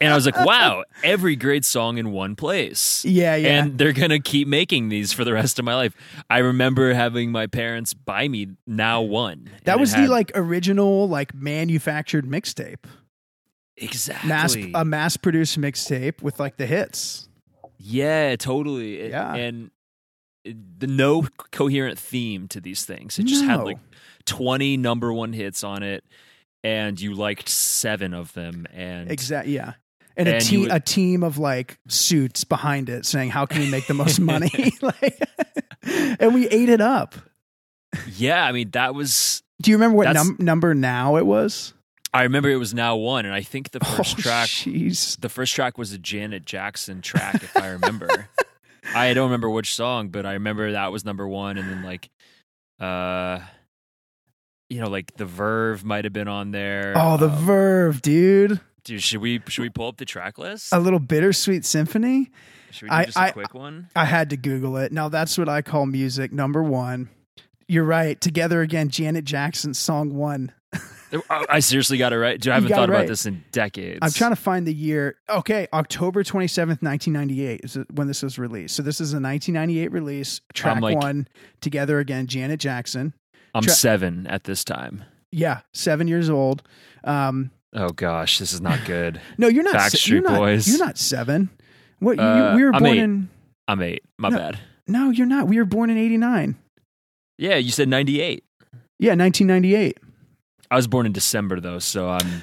and 0.00 0.12
i 0.12 0.14
was 0.14 0.26
like 0.26 0.36
wow 0.44 0.82
every 1.02 1.36
great 1.36 1.64
song 1.64 1.98
in 1.98 2.12
one 2.12 2.34
place. 2.36 3.04
Yeah, 3.04 3.36
yeah. 3.36 3.48
and 3.62 3.78
they're 3.78 3.92
gonna 3.92 4.20
keep 4.20 4.48
making 4.48 4.88
these 4.88 5.12
for 5.12 5.24
the 5.24 5.32
rest 5.32 5.58
of 5.58 5.64
my 5.64 5.74
life. 5.74 5.94
I 6.30 6.38
remember 6.38 6.94
having 6.94 7.30
my 7.32 7.46
parents 7.46 7.92
buy 7.94 8.28
me 8.28 8.48
now 8.66 9.02
one 9.02 9.50
that 9.64 9.78
was 9.80 9.92
the 9.94 10.06
like 10.08 10.32
original, 10.34 11.08
like 11.08 11.34
manufactured 11.34 12.24
mixtape, 12.26 12.84
exactly. 13.76 14.28
Mass 14.28 14.56
a 14.74 14.84
mass 14.84 15.16
produced 15.16 15.58
mixtape 15.60 16.22
with 16.22 16.38
like 16.40 16.56
the 16.56 16.66
hits. 16.66 17.28
yeah 17.78 18.36
totally. 18.36 19.00
It- 19.00 19.10
Yeah. 19.10 19.34
and 19.34 19.70
it- 20.44 20.80
the 20.80 20.86
no 20.86 21.22
coherent 21.50 21.98
theme 21.98 22.48
to 22.48 22.60
these 22.60 22.84
things. 22.84 23.18
It 23.18 23.24
just 23.24 23.44
had 23.44 23.62
like 23.64 23.78
20 24.26 24.76
number 24.76 25.12
one 25.12 25.32
hits 25.32 25.64
on 25.64 25.82
it 25.82 26.04
and 26.64 27.00
you 27.00 27.14
liked 27.14 27.48
seven 27.48 28.12
of 28.14 28.32
them 28.32 28.66
and 28.72 29.10
Exactly. 29.10 29.54
Yeah. 29.54 29.74
And, 30.16 30.28
a 30.28 30.34
And 30.36 30.44
you 30.44 30.48
team, 30.50 30.60
would- 30.62 30.72
a 30.72 30.80
team 30.80 31.22
of 31.22 31.38
like 31.38 31.78
suits 31.88 32.42
behind 32.44 32.88
it 32.88 33.04
saying, 33.06 33.30
"How 33.30 33.46
can 33.46 33.60
we 33.60 33.70
make 33.70 33.86
the 33.88 33.94
most 33.94 34.18
money?" 34.20 34.72
like, 34.82 35.20
and 36.20 36.32
we 36.34 36.48
ate 36.48 36.68
it 36.68 36.80
up. 36.80 37.14
yeah 38.16 38.44
i 38.44 38.50
mean 38.50 38.70
that 38.70 38.92
was 38.94 39.42
Do 39.62 39.70
you 39.70 39.76
remember 39.76 39.96
what 39.98 40.12
num- 40.12 40.36
number 40.40 40.74
now 40.74 41.16
it 41.16 41.26
was? 41.26 41.72
i 42.12 42.22
remember 42.24 42.48
it 42.48 42.56
was 42.56 42.74
now 42.74 42.96
one 42.96 43.24
and 43.24 43.32
i 43.34 43.40
think 43.42 43.70
the 43.70 43.78
first 43.80 44.16
oh, 44.18 44.22
track 44.22 44.48
Jeez. 44.48 45.20
the 45.20 45.28
first 45.28 45.54
track 45.54 45.78
was 45.78 45.92
a 45.92 45.98
janet 45.98 46.44
jackson 46.44 47.02
track 47.02 47.36
if 47.36 47.56
i 47.56 47.68
remember 47.68 48.28
i 48.96 49.14
don't 49.14 49.24
remember 49.26 49.48
which 49.50 49.74
song 49.74 50.08
but 50.08 50.26
i 50.26 50.32
remember 50.32 50.72
that 50.72 50.90
was 50.90 51.04
number 51.04 51.26
one 51.28 51.56
and 51.56 51.68
then 51.68 51.82
like 51.84 52.08
uh 52.80 53.38
you 54.74 54.80
know 54.80 54.88
like 54.88 55.16
the 55.16 55.24
verve 55.26 55.84
might 55.84 56.04
have 56.04 56.12
been 56.12 56.28
on 56.28 56.50
there 56.50 56.92
Oh, 56.96 57.16
the 57.16 57.28
Um, 57.28 57.44
Verve, 57.44 58.02
dude. 58.02 58.60
dude 58.84 59.02
should 59.02 59.20
we 59.20 59.40
should 59.48 59.62
we 59.62 59.70
pull 59.70 59.88
up 59.88 59.96
the 59.96 60.04
track 60.04 60.36
list 60.38 60.72
A 60.72 60.78
little 60.80 60.98
bittersweet 60.98 61.64
symphony. 61.64 62.30
should 62.70 62.84
we 62.84 62.88
do 62.90 62.94
I- 62.94 63.04
just 63.04 63.16
a 63.16 63.20
I- 63.20 63.30
quick 63.30 63.54
one 63.54 63.88
I 63.94 64.04
had 64.04 64.30
to 64.30 64.36
Google 64.36 64.76
it. 64.78 64.92
Now 64.92 65.08
that's 65.08 65.38
what 65.38 65.48
I 65.48 65.62
call 65.62 65.86
music. 65.86 66.32
Number 66.32 66.62
one. 66.62 67.08
You're 67.66 67.84
right. 67.84 68.20
Together 68.20 68.60
again, 68.60 68.90
Janet 68.90 69.24
Jackson, 69.24 69.72
song 69.72 70.12
one. 70.14 70.52
I 71.30 71.60
seriously 71.60 71.96
got 71.96 72.12
it 72.12 72.18
right. 72.18 72.38
Dude, 72.40 72.50
I 72.50 72.56
haven't 72.56 72.70
thought 72.70 72.88
it 72.90 72.92
about 72.92 73.06
this 73.06 73.24
in 73.24 73.44
decades. 73.52 74.00
I'm 74.02 74.10
trying 74.10 74.32
to 74.32 74.36
find 74.36 74.66
the 74.66 74.74
year. 74.74 75.16
Okay, 75.30 75.68
October 75.72 76.24
27th, 76.24 76.82
1998 76.82 77.60
is 77.62 77.78
when 77.94 78.08
this 78.08 78.22
was 78.22 78.36
released. 78.38 78.74
So 78.74 78.82
this 78.82 79.00
is 79.00 79.12
a 79.12 79.20
1998 79.20 79.92
release. 79.92 80.40
Track 80.52 80.80
like- 80.82 80.98
one, 80.98 81.28
Together 81.60 82.00
Again, 82.00 82.26
Janet 82.26 82.58
Jackson. 82.60 83.14
I'm 83.54 83.62
Tra- 83.62 83.72
seven 83.72 84.26
at 84.26 84.44
this 84.44 84.64
time. 84.64 85.04
Yeah, 85.32 85.60
seven 85.72 86.08
years 86.08 86.28
old. 86.30 86.62
Um, 87.04 87.50
Oh 87.76 87.88
gosh, 87.90 88.38
this 88.38 88.52
is 88.52 88.60
not 88.60 88.84
good. 88.84 89.20
no, 89.38 89.48
you're 89.48 89.64
not. 89.64 89.74
Backstreet 89.74 90.08
you're 90.08 90.22
not, 90.22 90.38
Boys. 90.38 90.68
You're 90.68 90.78
not 90.84 90.96
seven. 90.98 91.50
What? 91.98 92.16
you- 92.18 92.22
Uh, 92.22 92.54
we 92.56 92.62
were 92.64 92.74
I'm 92.74 92.82
born 92.82 92.96
eight. 92.96 93.02
in. 93.02 93.28
I'm 93.66 93.82
eight. 93.82 94.02
My 94.18 94.28
No. 94.28 94.36
bad. 94.38 94.58
No, 94.86 95.10
you're 95.10 95.26
not. 95.26 95.48
We 95.48 95.56
were 95.58 95.64
born 95.64 95.88
in 95.90 95.96
89. 95.98 96.56
Yeah, 97.38 97.56
you 97.56 97.70
said 97.70 97.88
98. 97.88 98.44
Yeah, 98.98 99.14
1998. 99.14 99.98
I 100.70 100.76
was 100.76 100.86
born 100.86 101.06
in 101.06 101.12
December 101.12 101.58
though, 101.60 101.78
so 101.78 102.08
I'm. 102.10 102.42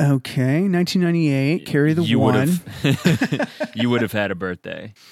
Okay, 0.00 0.68
1998. 0.68 1.64
Carry 1.66 1.92
the 1.94 2.02
you 2.02 2.18
one. 2.18 2.34
would 2.82 2.94
have. 2.94 3.70
you 3.74 3.88
would 3.90 4.02
have 4.02 4.12
had 4.12 4.30
a 4.30 4.34
birthday. 4.34 4.92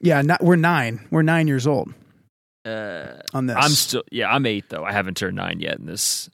Yeah, 0.00 0.22
not, 0.22 0.44
we're 0.44 0.54
nine. 0.54 1.00
We're 1.10 1.22
nine 1.22 1.48
years 1.48 1.66
old 1.66 1.92
Uh, 2.68 3.22
on 3.34 3.46
this. 3.46 3.56
I'm 3.58 3.70
still. 3.70 4.02
Yeah, 4.10 4.30
I'm 4.30 4.46
eight 4.46 4.68
though. 4.68 4.84
I 4.84 4.92
haven't 4.92 5.16
turned 5.16 5.36
nine 5.36 5.60
yet. 5.60 5.78
And 5.78 5.88
this. 5.88 6.30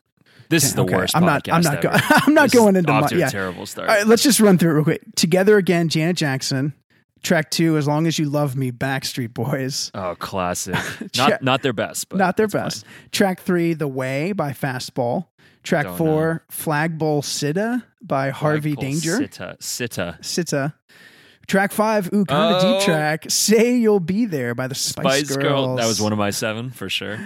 This 0.50 0.64
is 0.64 0.74
the 0.74 0.82
okay. 0.84 0.96
worst. 0.96 1.16
I'm 1.16 1.24
not. 1.24 1.48
I'm 1.48 1.62
not. 1.62 1.80
Go. 1.80 1.90
I'm 1.92 2.34
not 2.34 2.50
This 2.50 2.54
going 2.54 2.76
into 2.76 2.92
off 2.92 3.10
my. 3.10 3.18
Yeah. 3.18 3.28
a 3.28 3.30
terrible 3.30 3.66
start. 3.66 3.88
All 3.88 3.94
right, 3.94 4.06
let's 4.06 4.22
just 4.22 4.40
run 4.40 4.58
through 4.58 4.70
it 4.70 4.74
real 4.74 4.84
quick. 4.84 5.02
Together 5.16 5.56
again, 5.56 5.88
Janet 5.88 6.16
Jackson. 6.16 6.74
Track 7.22 7.50
two, 7.50 7.78
as 7.78 7.88
long 7.88 8.06
as 8.06 8.18
you 8.18 8.28
love 8.28 8.54
me, 8.54 8.70
Backstreet 8.70 9.32
Boys. 9.32 9.90
Oh, 9.94 10.14
classic. 10.18 10.76
Not 11.16 11.42
not 11.42 11.62
their 11.62 11.72
best, 11.72 12.10
but 12.10 12.18
Not 12.18 12.36
their 12.36 12.48
best. 12.48 12.84
Track 13.12 13.40
three, 13.40 13.72
The 13.72 13.88
Way 13.88 14.32
by 14.32 14.52
Fastball. 14.52 15.28
Track 15.62 15.86
Don't 15.86 15.96
four, 15.96 16.44
Flagpole 16.50 17.22
Sitta 17.22 17.82
by 18.02 18.26
fine. 18.26 18.32
Harvey 18.32 18.74
Flagpole 18.74 18.90
Danger. 18.90 19.16
Sita. 19.16 19.56
Sita. 19.60 20.18
Sitta. 20.20 20.74
Track 21.46 21.72
five, 21.72 22.06
ooh, 22.12 22.24
kind 22.24 22.54
of 22.56 22.62
Oh. 22.64 22.78
deep 22.78 22.84
track. 22.86 23.26
Say 23.30 23.76
You'll 23.76 24.00
Be 24.00 24.24
There 24.24 24.54
by 24.54 24.66
the 24.66 24.74
Spice, 24.74 25.04
Spice 25.26 25.36
Girls. 25.36 25.42
Girl. 25.42 25.76
That 25.76 25.86
was 25.86 26.00
one 26.00 26.12
of 26.12 26.18
my 26.18 26.30
seven 26.30 26.70
for 26.70 26.88
sure. 26.88 27.18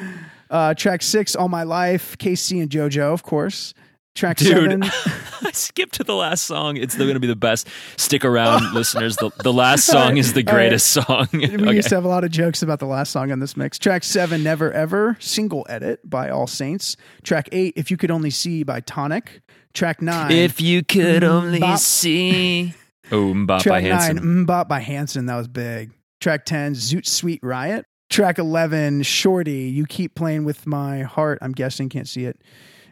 Uh, 0.50 0.74
track 0.74 1.02
six, 1.02 1.36
All 1.36 1.48
My 1.48 1.62
Life, 1.62 2.16
K-Ci 2.18 2.58
and 2.60 2.70
JoJo, 2.70 3.12
of 3.12 3.22
course. 3.22 3.74
Track 4.14 4.38
Dude, 4.38 4.48
seven, 4.48 4.82
I 5.42 5.52
skipped 5.52 5.94
to 5.94 6.02
the 6.04 6.14
last 6.14 6.44
song. 6.46 6.76
It's 6.76 6.94
still 6.94 7.06
going 7.06 7.14
to 7.14 7.20
be 7.20 7.28
the 7.28 7.36
best. 7.36 7.68
Stick 7.96 8.24
around, 8.24 8.72
listeners. 8.74 9.16
The, 9.16 9.30
the 9.44 9.52
last 9.52 9.84
song 9.84 10.16
is 10.16 10.32
the 10.32 10.40
All 10.40 10.52
right. 10.54 10.62
greatest 10.62 10.88
song. 10.90 11.28
We 11.32 11.44
Okay. 11.54 11.74
used 11.76 11.90
to 11.90 11.94
have 11.94 12.04
a 12.04 12.08
lot 12.08 12.24
of 12.24 12.32
jokes 12.32 12.60
about 12.62 12.80
the 12.80 12.86
last 12.86 13.12
song 13.12 13.30
on 13.30 13.38
this 13.38 13.56
mix. 13.56 13.78
Track 13.78 14.02
seven, 14.02 14.42
Never 14.42 14.72
Ever, 14.72 15.16
single 15.20 15.64
edit 15.68 16.00
by 16.08 16.30
All 16.30 16.48
Saints. 16.48 16.96
Track 17.22 17.48
eight, 17.52 17.74
If 17.76 17.92
You 17.92 17.96
Could 17.96 18.10
Only 18.10 18.30
See 18.30 18.64
by 18.64 18.80
Tonic. 18.80 19.40
Track 19.74 20.02
nine, 20.02 20.32
If 20.32 20.60
you 20.60 20.82
could 20.82 21.22
only 21.22 21.60
Bop. 21.60 21.78
see. 21.78 22.74
Oh, 23.10 23.32
MMMBop 23.34 23.46
by 23.46 23.58
track 23.60 23.82
Hanson. 23.82 24.16
nine, 24.16 24.24
MMMBop 24.46 24.68
by 24.68 24.80
Hanson. 24.80 25.26
That 25.26 25.36
was 25.36 25.48
big. 25.48 25.92
Track 26.20 26.44
10, 26.44 26.74
Zoot 26.74 27.06
Suit 27.06 27.38
Riot. 27.42 27.86
Track 28.10 28.38
11, 28.38 29.02
Shorty, 29.02 29.68
You 29.70 29.86
Keep 29.86 30.14
Playing 30.14 30.44
With 30.44 30.66
My 30.66 31.02
Heart. 31.02 31.38
I'm 31.42 31.52
guessing, 31.52 31.88
can't 31.88 32.08
see 32.08 32.24
it. 32.24 32.40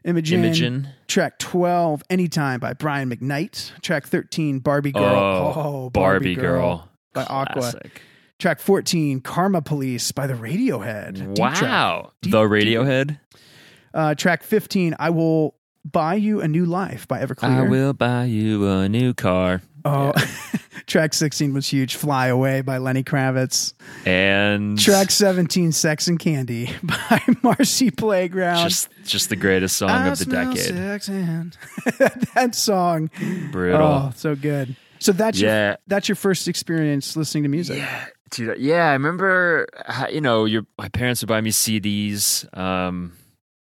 Imajin. 0.07 0.45
Imajin. 0.45 0.87
Track 1.09 1.39
12, 1.39 2.03
Anytime 2.11 2.61
by 2.61 2.75
Brian 2.75 3.11
McKnight. 3.11 3.73
Track 3.83 4.07
13, 4.07 4.61
Barbie 4.61 4.93
Girl. 4.93 5.03
Oh, 5.57 5.91
Barbie 5.91 6.35
Girl. 6.37 6.89
by 7.13 7.25
Aqua. 7.25 7.73
Track 8.39 8.61
14, 8.61 9.21
Karma 9.21 9.63
Police 9.63 10.13
by 10.13 10.27
the 10.27 10.35
Radiohead. 10.35 11.39
Wow. 11.39 12.13
Deep- 12.23 12.33
the 12.33 12.43
Radiohead. 12.43 13.19
Uh, 13.95 14.15
track 14.15 14.43
15, 14.43 14.95
I 14.99 15.09
Will 15.11 15.55
Buy 15.85 16.15
You 16.17 16.41
a 16.43 16.49
New 16.49 16.67
Life 16.67 17.09
by 17.09 17.19
Everclear. 17.25 17.45
I 17.45 17.63
will 17.63 17.93
buy 17.95 18.25
you 18.25 18.69
a 18.69 18.89
new 18.89 19.15
car. 19.15 19.63
Oh, 19.87 20.13
track 20.87 21.15
16 21.15 21.55
was 21.55 21.69
huge. 21.69 21.95
Fly 21.97 22.27
Away 22.29 22.61
by 22.63 22.79
Lenny 22.79 23.03
Kravitz. 23.05 23.73
And 24.05 24.79
Track 24.79 25.11
17, 25.11 25.73
Sex 25.73 26.09
and 26.09 26.19
Candy 26.19 26.71
by 26.83 27.21
Marcy 27.43 27.91
Playground. 27.91 28.69
just 28.69 28.89
just 29.05 29.29
the 29.29 29.37
greatest 29.37 29.77
song 29.77 29.91
I 29.91 30.09
of 30.09 30.19
the 30.19 30.25
decade. 30.27 30.59
Sex 30.75 31.09
and 31.09 31.57
that 32.35 32.55
song. 32.55 33.11
Brutal. 33.53 33.81
Oh, 33.83 34.13
so 34.17 34.35
good. 34.35 34.75
So 34.99 35.13
that's 35.13 35.39
your 35.41 35.51
Yeah. 35.51 35.77
that's 35.87 36.09
your 36.09 36.17
first 36.17 36.49
experience 36.49 37.17
listening 37.17 37.43
to 37.45 37.49
music. 37.49 37.79
Yeah, 37.79 38.07
dude. 38.31 38.59
Yeah, 38.59 38.89
I 38.89 38.93
remember. 38.95 39.67
You 40.11 40.21
know, 40.21 40.47
your 40.47 40.63
my 40.79 40.89
parents 40.89 41.21
would 41.23 41.29
buy 41.29 41.41
me 41.43 41.51
CDs, 41.51 42.47
um, 42.57 43.13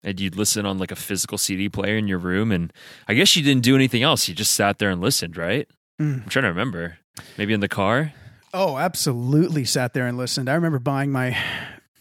and 0.04 0.20
you'd 0.20 0.36
listen 0.36 0.66
on 0.66 0.78
like 0.78 0.90
a 0.92 0.96
physical 0.96 1.38
CD 1.38 1.68
player 1.70 1.96
in 1.96 2.06
your 2.06 2.18
room. 2.18 2.52
And 2.52 2.70
I 3.08 3.14
guess 3.14 3.34
you 3.34 3.42
didn't 3.42 3.62
do 3.62 3.74
anything 3.74 4.02
else. 4.02 4.28
You 4.28 4.34
just 4.34 4.52
sat 4.52 4.78
there 4.78 4.90
and 4.90 5.00
listened, 5.00 5.36
right? 5.38 5.66
Mm. 6.02 6.22
I'm 6.24 6.28
trying 6.28 6.44
to 6.44 6.48
remember. 6.48 6.98
Maybe 7.38 7.52
in 7.52 7.60
the 7.60 7.68
car. 7.68 8.12
Oh, 8.54 8.76
absolutely. 8.76 9.64
Sat 9.64 9.94
there 9.94 10.06
and 10.06 10.18
listened. 10.18 10.48
I 10.48 10.54
remember 10.54 10.78
buying 10.78 11.10
my. 11.10 11.36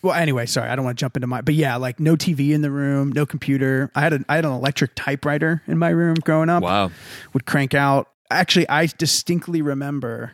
Well, 0.02 0.14
anyway, 0.14 0.48
sorry, 0.48 0.70
I 0.70 0.76
don't 0.76 0.84
want 0.84 0.98
to 0.98 1.02
jump 1.02 1.16
into 1.16 1.28
my. 1.28 1.42
But 1.42 1.54
yeah, 1.54 1.76
like 1.76 2.00
no 2.00 2.16
TV 2.16 2.52
in 2.52 2.62
the 2.62 2.72
room, 2.72 3.12
no 3.12 3.26
computer. 3.26 3.92
I 3.94 4.02
had 4.02 4.14
a 4.14 4.26
I 4.28 4.36
had 4.36 4.46
an 4.46 4.52
electric 4.52 4.96
typewriter 4.96 5.62
in 5.68 5.78
my 5.78 5.90
room 5.90 6.16
growing 6.16 6.50
up. 6.50 6.64
Wow. 6.64 6.92
Would 7.34 7.46
crank 7.46 7.74
out. 7.74 8.10
Actually, 8.32 8.68
I 8.70 8.88
distinctly 8.88 9.62
remember, 9.62 10.32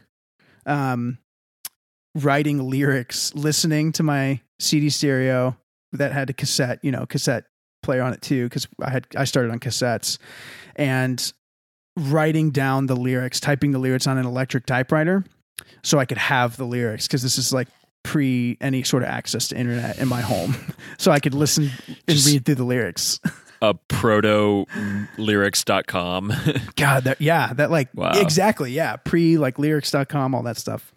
um, 0.66 1.18
writing 2.16 2.70
lyrics, 2.70 3.34
listening 3.36 3.92
to 3.94 4.04
my 4.04 4.42
CD 4.60 4.90
stereo 4.90 5.58
that 5.92 6.12
had 6.12 6.30
a 6.30 6.34
cassette, 6.34 6.80
you 6.84 6.92
know, 6.92 7.06
cassette 7.06 7.46
player 7.84 8.02
on 8.02 8.14
it 8.14 8.22
too, 8.22 8.46
because 8.46 8.68
I 8.82 8.90
had 8.90 9.08
I 9.16 9.26
started 9.26 9.52
on 9.52 9.60
cassettes, 9.60 10.18
and 10.76 11.34
writing 11.98 12.52
down 12.52 12.86
the 12.86 12.96
lyrics, 12.96 13.40
typing 13.40 13.72
the 13.72 13.80
lyrics 13.80 14.08
on 14.08 14.18
an 14.18 14.26
electric 14.26 14.66
typewriter, 14.66 15.26
so 15.84 15.98
I 16.00 16.06
could 16.06 16.18
have 16.20 16.56
the 16.56 16.66
lyrics 16.66 17.08
because 17.08 17.22
this 17.24 17.38
is 17.38 17.52
like 17.52 17.68
pre 18.04 18.58
any 18.62 18.84
sort 18.84 19.04
of 19.04 19.10
access 19.10 19.50
to 19.50 19.58
internet 19.58 19.98
in 20.00 20.08
my 20.08 20.22
home, 20.22 20.56
so 20.98 21.12
I 21.12 21.20
could 21.20 21.34
listen 21.34 21.70
and 21.88 21.98
Just- 22.08 22.28
read 22.28 22.46
through 22.46 22.56
the 22.56 22.64
lyrics. 22.64 23.20
A 23.60 23.74
proto 23.74 24.66
lyrics.com. 25.18 26.32
God, 26.76 27.04
that 27.06 27.20
yeah, 27.20 27.54
that 27.54 27.72
like 27.72 27.90
Wow. 27.96 28.12
exactly, 28.16 28.72
yeah, 28.72 28.98
pre 28.98 29.38
like 29.40 29.58
lyrics.com, 29.60 30.36
all 30.36 30.44
that 30.44 30.58
stuff. 30.58 30.94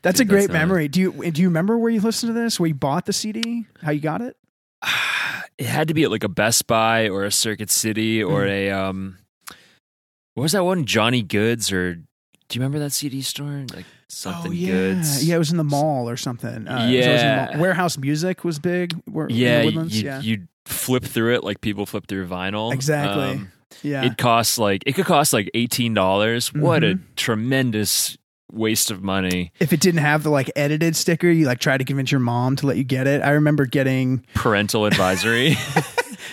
That's 0.00 0.18
Dude, 0.18 0.28
a 0.28 0.30
great 0.30 0.40
that's, 0.42 0.52
memory. 0.52 0.88
Do 0.88 1.00
you 1.00 1.30
do 1.30 1.42
you 1.42 1.48
remember 1.48 1.76
where 1.76 1.90
you 1.90 2.00
listened 2.00 2.30
to 2.34 2.40
this? 2.40 2.58
Where 2.58 2.68
you 2.68 2.74
bought 2.74 3.04
the 3.06 3.12
CD? 3.12 3.66
How 3.82 3.90
you 3.90 4.00
got 4.00 4.22
it? 4.22 4.36
it 5.58 5.66
had 5.66 5.88
to 5.88 5.94
be 5.94 6.04
at 6.04 6.10
like 6.10 6.24
a 6.24 6.28
Best 6.28 6.66
Buy 6.66 7.08
or 7.08 7.24
a 7.24 7.30
Circuit 7.32 7.70
City 7.70 8.22
or 8.22 8.42
Mm. 8.42 8.48
a 8.48 8.70
um 8.70 9.18
what 10.38 10.44
was 10.44 10.52
that 10.52 10.64
one? 10.64 10.84
Johnny 10.86 11.22
Goods 11.22 11.72
or 11.72 11.94
do 11.94 12.02
you 12.52 12.60
remember 12.60 12.78
that 12.78 12.92
CD 12.92 13.20
store? 13.22 13.64
Like 13.74 13.84
something 14.08 14.52
oh 14.52 14.54
yeah, 14.54 14.68
goods. 14.68 15.26
yeah, 15.26 15.34
it 15.34 15.38
was 15.38 15.50
in 15.50 15.56
the 15.58 15.64
mall 15.64 16.08
or 16.08 16.16
something. 16.16 16.66
Uh, 16.66 16.88
it 16.90 16.96
was 16.96 17.04
in 17.06 17.10
the 17.10 17.48
Yeah. 17.52 17.58
warehouse 17.58 17.98
music 17.98 18.44
was 18.44 18.58
big. 18.58 18.94
Yeah, 19.28 19.62
you 19.62 19.82
yeah, 19.88 20.20
you 20.20 20.48
flip 20.64 21.04
through 21.04 21.34
it 21.34 21.44
like 21.44 21.60
people 21.60 21.84
flip 21.86 22.06
through 22.06 22.26
vinyl. 22.28 22.72
Exactly. 22.72 23.24
Um, 23.24 23.52
yeah. 23.82 24.04
It 24.04 24.16
costs 24.16 24.58
like 24.58 24.82
it 24.86 24.94
could 24.94 25.04
cost 25.06 25.32
like 25.32 25.50
eighteen 25.54 25.92
dollars. 25.92 26.52
What 26.54 26.84
a 26.84 26.94
Mhm. 26.94 27.00
tremendous 27.16 28.16
waste 28.52 28.90
of 28.90 29.02
money. 29.02 29.52
if 29.60 29.72
it 29.72 29.80
didn't 29.80 30.00
have 30.00 30.22
the 30.22 30.30
like 30.30 30.50
edited 30.56 30.96
sticker, 30.96 31.28
you 31.28 31.46
like 31.46 31.60
try 31.60 31.76
to 31.76 31.84
convince 31.84 32.10
your 32.10 32.20
mom 32.20 32.56
to 32.56 32.66
let 32.66 32.76
you 32.76 32.84
get 32.84 33.06
it. 33.06 33.22
I 33.22 33.30
remember 33.30 33.66
getting 33.66 34.24
Parental 34.34 34.86
advisory. 34.86 35.56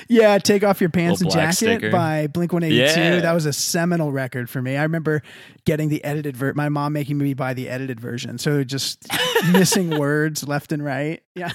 Yeah, 0.08 0.38
Take 0.38 0.64
Off 0.64 0.82
Your 0.82 0.90
Pants 0.90 1.22
and 1.22 1.32
Jacket 1.32 1.56
sticker. 1.56 1.92
by 1.92 2.28
Blink 2.28 2.54
182. 2.54 3.00
Yeah. 3.00 3.22
That 3.22 3.34
was 3.34 3.46
a 3.46 3.54
seminal 3.54 4.12
record 4.12 4.50
for 4.50 4.62
me. 4.62 4.78
I 4.78 4.84
remember 4.84 5.22
getting 5.66 5.90
the 5.90 6.04
edited 6.04 6.38
ver 6.38 6.54
my 6.54 6.70
mom 6.70 6.94
making 6.94 7.18
me 7.18 7.34
buy 7.34 7.54
the 7.54 7.70
edited 7.70 8.00
version. 8.00 8.38
So 8.38 8.64
just 8.64 9.08
missing 9.52 9.98
words 9.98 10.48
left 10.48 10.72
and 10.72 10.84
right. 10.84 11.24
Yeah. 11.34 11.52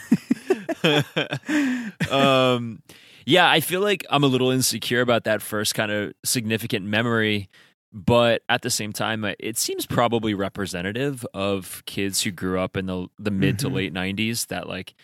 um, 2.10 2.82
yeah, 3.24 3.48
I 3.48 3.60
feel 3.60 3.80
like 3.80 4.04
I'm 4.10 4.24
a 4.24 4.28
little 4.28 4.50
insecure 4.50 5.00
about 5.00 5.24
that 5.24 5.42
first 5.42 5.74
kind 5.74 5.92
of 5.92 6.14
significant 6.24 6.86
memory, 6.86 7.48
but 7.92 8.42
at 8.48 8.62
the 8.62 8.70
same 8.70 8.92
time, 8.92 9.24
uh, 9.24 9.32
it 9.38 9.58
seems 9.58 9.86
probably 9.86 10.34
representative 10.34 11.26
of 11.34 11.82
kids 11.86 12.22
who 12.22 12.30
grew 12.30 12.58
up 12.60 12.76
in 12.76 12.86
the 12.86 13.08
the 13.18 13.30
mid 13.30 13.58
to 13.60 13.68
Mhm. 13.68 13.72
late 13.74 13.92
'90s. 13.92 14.46
That 14.46 14.68
like 14.68 14.94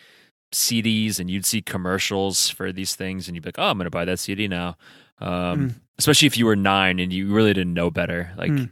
CDs, 0.53 1.19
and 1.19 1.29
you'd 1.29 1.45
see 1.45 1.61
commercials 1.61 2.49
for 2.49 2.71
these 2.71 2.95
things, 2.95 3.27
and 3.27 3.35
you'd 3.35 3.43
be 3.43 3.49
like, 3.49 3.59
"Oh, 3.59 3.69
I'm 3.69 3.77
going 3.77 3.85
to 3.85 3.89
buy 3.91 4.05
that 4.05 4.19
CD 4.19 4.47
now." 4.47 4.77
Um, 5.19 5.29
Mm. 5.69 5.73
Especially 5.99 6.27
if 6.27 6.37
you 6.37 6.45
were 6.45 6.55
nine 6.55 6.99
and 6.99 7.11
you 7.11 7.33
really 7.33 7.53
didn't 7.55 7.73
know 7.73 7.89
better, 7.89 8.31
like 8.37 8.51
Mm. 8.51 8.69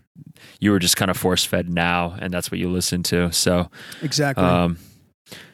you 0.59 0.69
were 0.69 0.77
just 0.77 0.95
kind 0.95 1.09
of 1.09 1.17
force 1.17 1.43
fed 1.43 1.67
now, 1.73 2.15
and 2.19 2.31
that's 2.31 2.51
what 2.51 2.59
you 2.59 2.69
listened 2.69 3.03
to. 3.05 3.31
So, 3.31 3.71
Exactly. 4.03 4.43
um, 4.45 4.77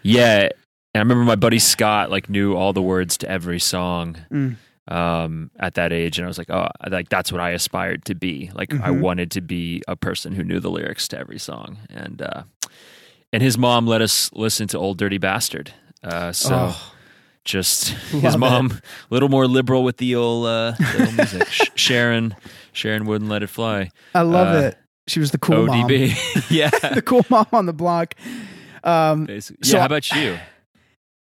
yeah, 0.04 0.42
and 0.44 0.52
I 0.94 1.00
remember 1.00 1.24
my 1.24 1.38
buddy 1.38 1.60
Scott 1.60 2.12
like 2.12 2.30
knew 2.30 2.56
all 2.56 2.74
the 2.74 2.82
words 2.82 3.16
to 3.20 3.30
every 3.30 3.58
song 3.60 4.18
Mm. 4.30 4.58
Um, 4.88 5.52
at 5.60 5.76
that 5.76 5.94
age, 5.94 6.18
and 6.18 6.26
I 6.26 6.28
was 6.28 6.38
like, 6.38 6.50
oh, 6.50 6.68
like 6.90 7.10
that's 7.10 7.32
what 7.32 7.40
I 7.42 7.52
aspired 7.52 8.06
to 8.06 8.16
be. 8.16 8.50
Like 8.54 8.74
I 8.74 8.90
Mhm. 8.90 9.02
wanted 9.02 9.32
to 9.32 9.42
be 9.42 9.82
a 9.88 9.96
person 9.96 10.34
who 10.34 10.44
knew 10.44 10.60
the 10.60 10.72
lyrics 10.72 11.08
to 11.10 11.18
every 11.20 11.40
song, 11.40 11.78
and 11.90 12.22
uh, 12.22 12.44
and 13.34 13.42
his 13.44 13.58
mom 13.58 13.86
let 13.88 14.02
us 14.02 14.32
listen 14.34 14.68
to 14.70 14.78
Old 14.78 14.98
Dirty 14.98 15.18
Bastard. 15.18 15.72
Uh, 16.04 16.32
so 16.32 16.50
Oh. 16.74 16.94
just 17.46 17.92
Love 18.14 18.22
his 18.24 18.36
it. 18.36 18.38
mom, 18.40 18.72
a 18.72 19.14
little 19.14 19.30
more 19.30 19.48
liberal 19.48 19.84
with 19.84 19.98
the 19.98 20.16
old, 20.16 20.48
uh, 20.48 20.74
music. 21.16 21.48
Sh- 21.48 21.70
Sharon, 21.76 22.36
Sharon 22.74 23.06
wouldn't 23.06 23.30
let 23.30 23.44
it 23.44 23.48
fly. 23.50 23.90
I 24.16 24.22
love 24.24 24.48
Uh, 24.56 24.68
it. 24.68 24.78
She 25.08 25.20
was 25.20 25.32
the 25.32 25.38
cool 25.38 25.66
mom. 25.68 25.88
ODB, 25.90 26.50
yeah, 26.50 26.70
the 26.94 27.02
cool 27.02 27.26
mom 27.30 27.48
on 27.54 27.66
the 27.68 27.74
block. 27.74 28.16
Um, 28.84 29.26
basically. 29.26 29.68
So 29.68 29.74
yeah. 29.74 29.78
I- 29.78 29.80
How 29.82 29.86
about 29.86 30.12
you? 30.12 30.38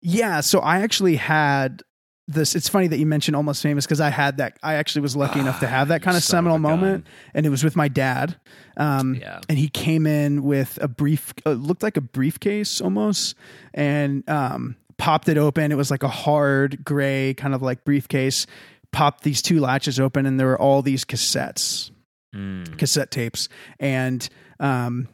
yeah, 0.03 0.41
so 0.41 0.61
I 0.61 0.81
actually 0.81 1.17
had 1.17 1.83
this. 2.29 2.55
It's 2.55 2.69
funny 2.69 2.87
that 2.87 2.99
you 2.99 3.07
mentioned 3.07 3.35
Almost 3.35 3.63
Famous 3.63 3.85
because 3.87 4.01
I 4.01 4.11
had 4.11 4.37
that. 4.37 4.59
I 4.63 4.75
actually 4.75 5.03
was 5.03 5.17
lucky 5.17 5.41
enough 5.41 5.59
to 5.61 5.67
have 5.67 5.89
that 5.89 6.03
kind 6.03 6.17
of 6.17 6.23
Son 6.23 6.39
of 6.47 6.51
seminal 6.53 6.59
gun. 6.59 6.79
moment, 6.81 7.07
and 7.35 7.45
it 7.47 7.49
was 7.49 7.65
with 7.65 7.75
my 7.75 7.89
dad. 7.89 8.37
Um, 8.77 9.15
Yeah. 9.17 9.41
and 9.49 9.59
he 9.59 9.69
came 9.69 10.07
in 10.07 10.45
with 10.45 10.79
a 10.81 10.87
brief, 10.89 11.33
uh, 11.45 11.53
looked 11.53 11.83
like 11.83 11.97
a 11.97 12.01
briefcase 12.01 12.81
almost, 12.81 13.35
and 13.75 14.29
um, 14.31 14.77
popped 14.99 15.29
it 15.29 15.39
open. 15.39 15.73
It 15.73 15.77
was 15.77 15.91
like 15.91 16.03
a 16.05 16.09
hard 16.09 16.85
gray 16.85 17.35
kind 17.35 17.55
of 17.55 17.63
like 17.63 17.85
briefcase. 17.85 18.47
Popped 18.93 19.23
these 19.25 19.43
two 19.43 19.61
latches 19.61 19.99
open, 19.99 20.25
and 20.27 20.39
there 20.39 20.47
were 20.47 20.61
all 20.61 20.83
these 20.83 21.05
cassettes 21.05 21.91
Mm. 22.35 22.77
cassette 22.77 23.11
tapes 23.11 23.49
and 23.81 24.29
um 24.61 25.09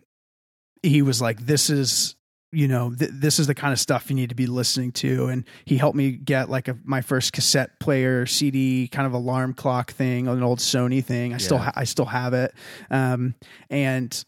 he 0.82 1.00
was 1.00 1.22
like 1.22 1.46
this 1.46 1.70
is 1.70 2.16
you 2.54 2.68
know 2.68 2.94
th- 2.94 3.10
this 3.12 3.38
is 3.38 3.46
the 3.46 3.54
kind 3.54 3.72
of 3.72 3.78
stuff 3.78 4.08
you 4.08 4.16
need 4.16 4.28
to 4.28 4.34
be 4.34 4.46
listening 4.46 4.92
to 4.92 5.26
and 5.26 5.44
he 5.64 5.76
helped 5.76 5.96
me 5.96 6.12
get 6.12 6.48
like 6.48 6.68
a, 6.68 6.78
my 6.84 7.00
first 7.00 7.32
cassette 7.32 7.78
player 7.80 8.26
cd 8.26 8.88
kind 8.88 9.06
of 9.06 9.12
alarm 9.12 9.52
clock 9.52 9.92
thing 9.92 10.28
an 10.28 10.42
old 10.42 10.58
sony 10.58 11.04
thing 11.04 11.34
i 11.34 11.36
still 11.38 11.58
ha- 11.58 11.72
i 11.76 11.84
still 11.84 12.04
have 12.06 12.32
it 12.34 12.54
um 12.90 13.34
and 13.70 14.24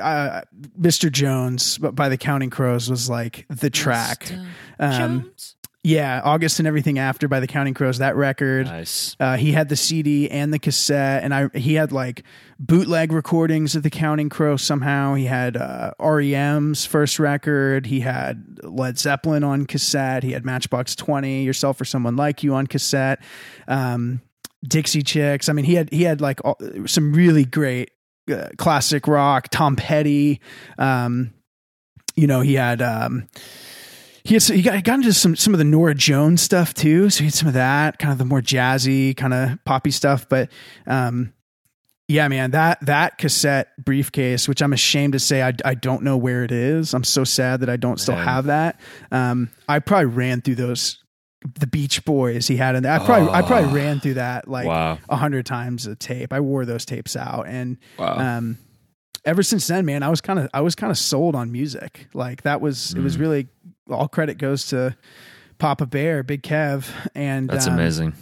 uh, 0.00 0.42
Mr. 0.80 1.10
Jones, 1.10 1.76
but 1.76 1.94
by 1.94 2.08
the 2.08 2.16
Counting 2.16 2.50
Crows 2.50 2.88
was 2.88 3.10
like 3.10 3.44
the 3.50 3.68
track. 3.68 4.30
Um, 4.78 5.32
yeah, 5.84 6.20
August 6.24 6.60
and 6.60 6.68
everything 6.68 6.98
after 6.98 7.26
by 7.26 7.40
the 7.40 7.46
Counting 7.48 7.74
Crows. 7.74 7.98
That 7.98 8.14
record, 8.14 8.66
Nice. 8.66 9.16
uh, 9.18 9.36
he 9.36 9.50
had 9.52 9.68
the 9.68 9.74
CD 9.76 10.30
and 10.30 10.52
the 10.54 10.58
cassette, 10.60 11.24
and 11.24 11.34
I 11.34 11.48
he 11.54 11.74
had 11.74 11.90
like 11.90 12.22
bootleg 12.60 13.10
recordings 13.10 13.74
of 13.74 13.82
the 13.82 13.90
Counting 13.90 14.28
Crows. 14.28 14.62
Somehow 14.62 15.14
he 15.14 15.24
had 15.24 15.56
uh, 15.56 15.92
REM's 16.00 16.84
first 16.86 17.18
record. 17.18 17.86
He 17.86 18.00
had 18.00 18.58
Led 18.62 18.96
Zeppelin 18.98 19.42
on 19.42 19.66
cassette. 19.66 20.22
He 20.22 20.32
had 20.32 20.44
Matchbox 20.44 20.94
Twenty, 20.94 21.42
Yourself 21.42 21.80
or 21.80 21.84
Someone 21.84 22.14
Like 22.14 22.42
You 22.44 22.54
on 22.54 22.68
cassette. 22.68 23.20
Um, 23.66 24.20
Dixie 24.64 25.02
Chicks. 25.02 25.48
I 25.48 25.52
mean, 25.52 25.64
he 25.64 25.74
had 25.74 25.90
he 25.92 26.04
had 26.04 26.20
like 26.20 26.40
all, 26.44 26.56
some 26.86 27.12
really 27.12 27.44
great 27.44 27.90
uh, 28.32 28.50
classic 28.56 29.08
rock. 29.08 29.48
Tom 29.50 29.74
Petty. 29.74 30.40
Um, 30.78 31.34
you 32.14 32.28
know, 32.28 32.40
he 32.40 32.54
had. 32.54 32.80
Um, 32.80 33.28
he 34.24 34.34
had, 34.34 34.42
he 34.44 34.62
got, 34.62 34.74
he 34.76 34.82
got 34.82 34.94
into 34.96 35.12
some, 35.12 35.34
some 35.36 35.52
of 35.54 35.58
the 35.58 35.64
Norah 35.64 35.94
Jones 35.94 36.42
stuff 36.42 36.74
too. 36.74 37.10
So 37.10 37.20
he 37.20 37.24
had 37.26 37.34
some 37.34 37.48
of 37.48 37.54
that 37.54 37.98
kind 37.98 38.12
of 38.12 38.18
the 38.18 38.24
more 38.24 38.40
jazzy 38.40 39.16
kind 39.16 39.34
of 39.34 39.58
poppy 39.64 39.90
stuff. 39.90 40.28
But, 40.28 40.50
um, 40.86 41.32
yeah, 42.08 42.28
man, 42.28 42.50
that, 42.50 42.84
that 42.86 43.18
cassette 43.18 43.68
briefcase, 43.82 44.46
which 44.48 44.60
I'm 44.62 44.72
ashamed 44.72 45.14
to 45.14 45.18
say, 45.18 45.42
I, 45.42 45.52
I 45.64 45.74
don't 45.74 46.02
know 46.02 46.16
where 46.16 46.44
it 46.44 46.52
is. 46.52 46.94
I'm 46.94 47.04
so 47.04 47.24
sad 47.24 47.60
that 47.60 47.70
I 47.70 47.76
don't 47.76 47.98
still 47.98 48.14
Man. 48.16 48.24
have 48.26 48.44
that. 48.46 48.80
Um, 49.10 49.50
I 49.68 49.78
probably 49.78 50.06
ran 50.06 50.40
through 50.42 50.56
those, 50.56 50.98
the 51.58 51.66
Beach 51.66 52.04
Boys 52.04 52.46
he 52.46 52.56
had 52.56 52.74
in 52.76 52.82
there. 52.82 52.92
I 52.92 52.98
probably, 53.04 53.28
I 53.30 53.42
probably 53.42 53.70
Oh. 53.70 53.74
ran 53.74 53.98
through 54.00 54.14
that 54.14 54.46
like 54.46 54.66
wow. 54.66 54.98
a 55.08 55.16
hundred 55.16 55.46
times 55.46 55.86
a 55.86 55.96
tape. 55.96 56.32
I 56.32 56.40
wore 56.40 56.64
those 56.64 56.84
tapes 56.84 57.16
out 57.16 57.46
and, 57.48 57.78
Wow. 57.98 58.18
um, 58.38 58.58
ever 59.24 59.42
since 59.42 59.66
then, 59.68 59.86
man, 59.86 60.02
I 60.02 60.08
was 60.08 60.20
kind 60.20 60.38
of 60.38 60.48
I 60.52 60.60
was 60.60 60.74
kind 60.74 60.90
of 60.90 60.98
sold 60.98 61.34
on 61.36 61.50
music. 61.52 62.08
Like 62.12 62.42
that 62.42 62.60
was 62.60 62.92
it 62.94 63.00
was 63.00 63.16
Mm. 63.16 63.20
really 63.20 63.48
all 63.92 64.08
credit 64.08 64.38
goes 64.38 64.66
to 64.66 64.96
Papa 65.58 65.86
Bear, 65.86 66.22
Big 66.22 66.42
Kev, 66.42 66.88
and 67.14 67.48
That's 67.48 67.66
um, 67.66 67.74
amazing. 67.74 68.14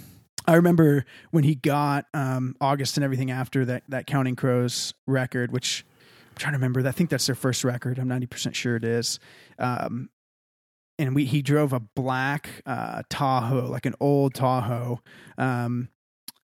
I 0.47 0.55
remember 0.55 1.05
when 1.31 1.45
he 1.45 1.55
got 1.55 2.07
um, 2.12 2.57
August 2.61 2.97
and 2.97 3.05
everything 3.05 3.31
after 3.31 3.65
that 3.67 3.83
that 3.89 4.07
Counting 4.07 4.37
Crows 4.37 4.95
record, 5.07 5.53
which 5.53 5.85
I'm 6.31 6.37
trying 6.37 6.53
to 6.53 6.59
remember. 6.59 6.87
I 6.87 6.93
think 6.93 7.11
that's 7.11 7.26
their 7.26 7.35
first 7.35 7.65
record. 7.65 7.99
I'm 7.99 8.09
90 8.09 8.26
percent 8.26 8.56
sure 8.56 8.76
it 8.76 8.85
is. 8.85 9.19
Um, 9.59 10.11
and 10.99 11.15
we 11.15 11.25
he 11.25 11.41
drove 11.41 11.73
a 11.73 11.80
black 11.80 12.63
uh, 12.67 13.02
Tahoe, 13.09 13.69
like 13.71 13.87
an 13.87 13.95
old 14.00 14.35
Tahoe, 14.35 15.00
um, 15.39 15.89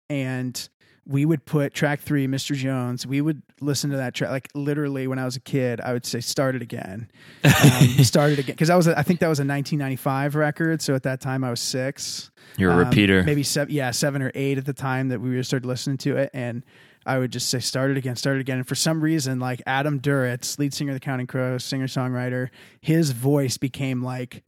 and 0.09 0.69
we 1.07 1.25
would 1.25 1.45
put 1.45 1.75
track 1.75 2.01
three, 2.01 2.27
Mr. 2.27 2.55
Jones. 2.55 3.07
We 3.07 3.21
would 3.21 3.43
listen 3.61 3.91
to 3.91 3.97
that 3.97 4.15
track 4.15 4.31
like 4.31 4.49
literally 4.55 5.07
when 5.07 5.19
I 5.19 5.25
was 5.25 5.35
a 5.37 5.41
kid. 5.41 5.81
I 5.81 5.93
would 5.93 6.05
say 6.07 6.21
start 6.21 6.55
it 6.55 6.63
again, 6.63 7.11
um, 7.45 7.53
start 8.05 8.33
it 8.33 8.39
again 8.39 8.55
because 8.55 8.71
I 8.71 8.77
was 8.77 8.87
I 8.87 9.03
think 9.03 9.21
that 9.21 9.29
was 9.29 9.39
a 9.39 9.43
1995 9.45 10.35
record. 10.37 10.83
So 10.83 10.95
at 10.95 11.03
that 11.05 11.21
time 11.21 11.43
I 11.45 11.51
was 11.51 11.61
six. 11.61 12.31
You're 12.57 12.71
a 12.71 12.75
Um, 12.75 12.81
repeater. 12.81 13.23
maybe 13.23 13.43
seven, 13.43 13.75
yeah, 13.75 13.91
seven 13.93 14.23
or 14.23 14.31
eight 14.35 14.59
at 14.59 14.67
the 14.67 14.73
time 14.73 15.09
that 15.09 15.21
we 15.21 15.43
started 15.43 15.67
listening 15.67 15.97
to 15.99 16.17
it, 16.17 16.31
and 16.35 16.63
I 17.07 17.19
would 17.19 17.33
just 17.33 17.49
say 17.49 17.61
start 17.61 17.91
it 17.91 17.97
again, 17.97 18.15
start 18.17 18.37
it 18.37 18.41
again. 18.41 18.59
And 18.59 18.69
for 18.69 18.75
some 18.75 19.01
reason, 19.01 19.39
like 19.41 19.63
Adam 19.67 20.01
Duritz, 20.01 20.59
lead 20.59 20.75
singer 20.75 20.91
of 20.93 20.97
the 20.97 21.01
Counting 21.01 21.27
Crows, 21.27 21.65
singer 21.65 21.87
songwriter, 21.87 22.51
his 22.81 23.13
voice 23.13 23.57
became 23.57 24.03
like 24.03 24.43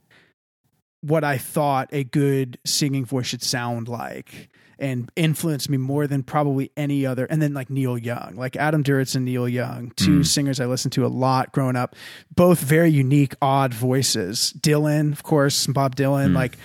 what 1.01 1.25
I 1.25 1.39
thought 1.39 1.89
a 1.93 2.05
good 2.05 2.59
singing 2.65 3.05
voice 3.05 3.27
should 3.27 3.43
sound 3.43 3.89
like. 3.89 4.49
And 4.83 5.13
influenced 5.15 5.71
me 5.71 5.77
more 5.77 6.09
than 6.09 6.25
probably 6.25 6.73
any 6.77 7.07
other. 7.07 7.25
And 7.27 7.41
then 7.41 7.55
like 7.55 7.71
Neil 7.71 7.97
Young, 7.97 8.35
like 8.35 8.57
Adam 8.57 8.83
Duritz 8.83 9.15
and 9.15 9.25
Neil 9.25 9.49
Young, 9.49 9.93
two 9.95 10.19
Mm. 10.19 10.27
singers 10.27 10.59
I 10.59 10.67
listened 10.67 10.91
to 10.95 11.07
a 11.07 11.09
lot 11.09 11.53
growing 11.53 11.77
up. 11.77 11.95
Both 12.35 12.59
very 12.61 12.91
unique, 12.91 13.35
odd 13.41 13.73
voices. 13.73 14.53
Dylan, 14.59 15.13
of 15.13 15.23
course, 15.23 15.69
Bob 15.69 15.95
Dylan. 15.95 16.31
Mm. 16.31 16.35
Like 16.35 16.59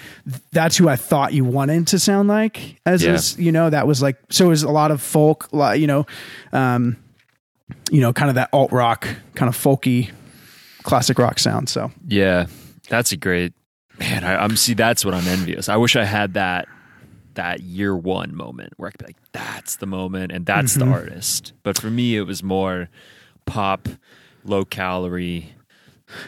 that's 0.51 0.75
who 0.77 0.89
I 0.89 0.95
thought 0.95 1.33
you 1.33 1.43
wanted 1.45 1.85
to 1.87 1.99
sound 1.99 2.27
like. 2.27 2.81
As 2.87 3.03
Yeah. 3.03 3.13
is, 3.13 3.37
you 3.37 3.51
know, 3.51 3.69
that 3.69 3.85
was 3.85 4.01
like 4.01 4.17
so. 4.31 4.47
It 4.47 4.49
was 4.49 4.63
a 4.63 4.71
lot 4.71 4.89
of 4.89 4.99
folk, 4.99 5.47
you 5.53 5.85
know, 5.85 6.07
um, 6.53 6.97
you 7.91 8.01
know, 8.01 8.13
kind 8.13 8.29
of 8.29 8.35
that 8.35 8.49
alt 8.51 8.71
rock, 8.71 9.07
kind 9.35 9.47
of 9.47 9.55
folky, 9.55 10.09
classic 10.81 11.19
rock 11.19 11.37
sound. 11.37 11.69
So 11.69 11.91
Yeah, 12.07 12.47
that's 12.89 13.11
a 13.11 13.17
great 13.17 13.53
man. 13.99 14.23
I, 14.23 14.37
I'm 14.43 14.55
see. 14.57 14.73
That's 14.73 15.05
what 15.05 15.13
I'm 15.13 15.27
envious. 15.27 15.69
I 15.69 15.75
wish 15.77 15.95
I 15.95 16.03
had 16.03 16.33
that 16.33 16.67
that 17.37 17.61
year 17.61 17.95
one 17.95 18.35
moment 18.35 18.73
where 18.77 18.89
I 18.89 18.91
could 18.91 18.99
be 18.99 19.05
like, 19.05 19.31
that's 19.31 19.77
the 19.77 19.85
moment 19.87 20.31
and 20.31 20.45
that's 20.45 20.75
Mhm. 20.75 20.79
the 20.79 20.85
artist. 20.87 21.53
But 21.63 21.79
for 21.79 21.89
me, 21.89 22.15
it 22.17 22.23
was 22.23 22.43
more 22.43 22.89
pop, 23.45 23.87
low 24.43 24.65
calorie. 24.65 25.53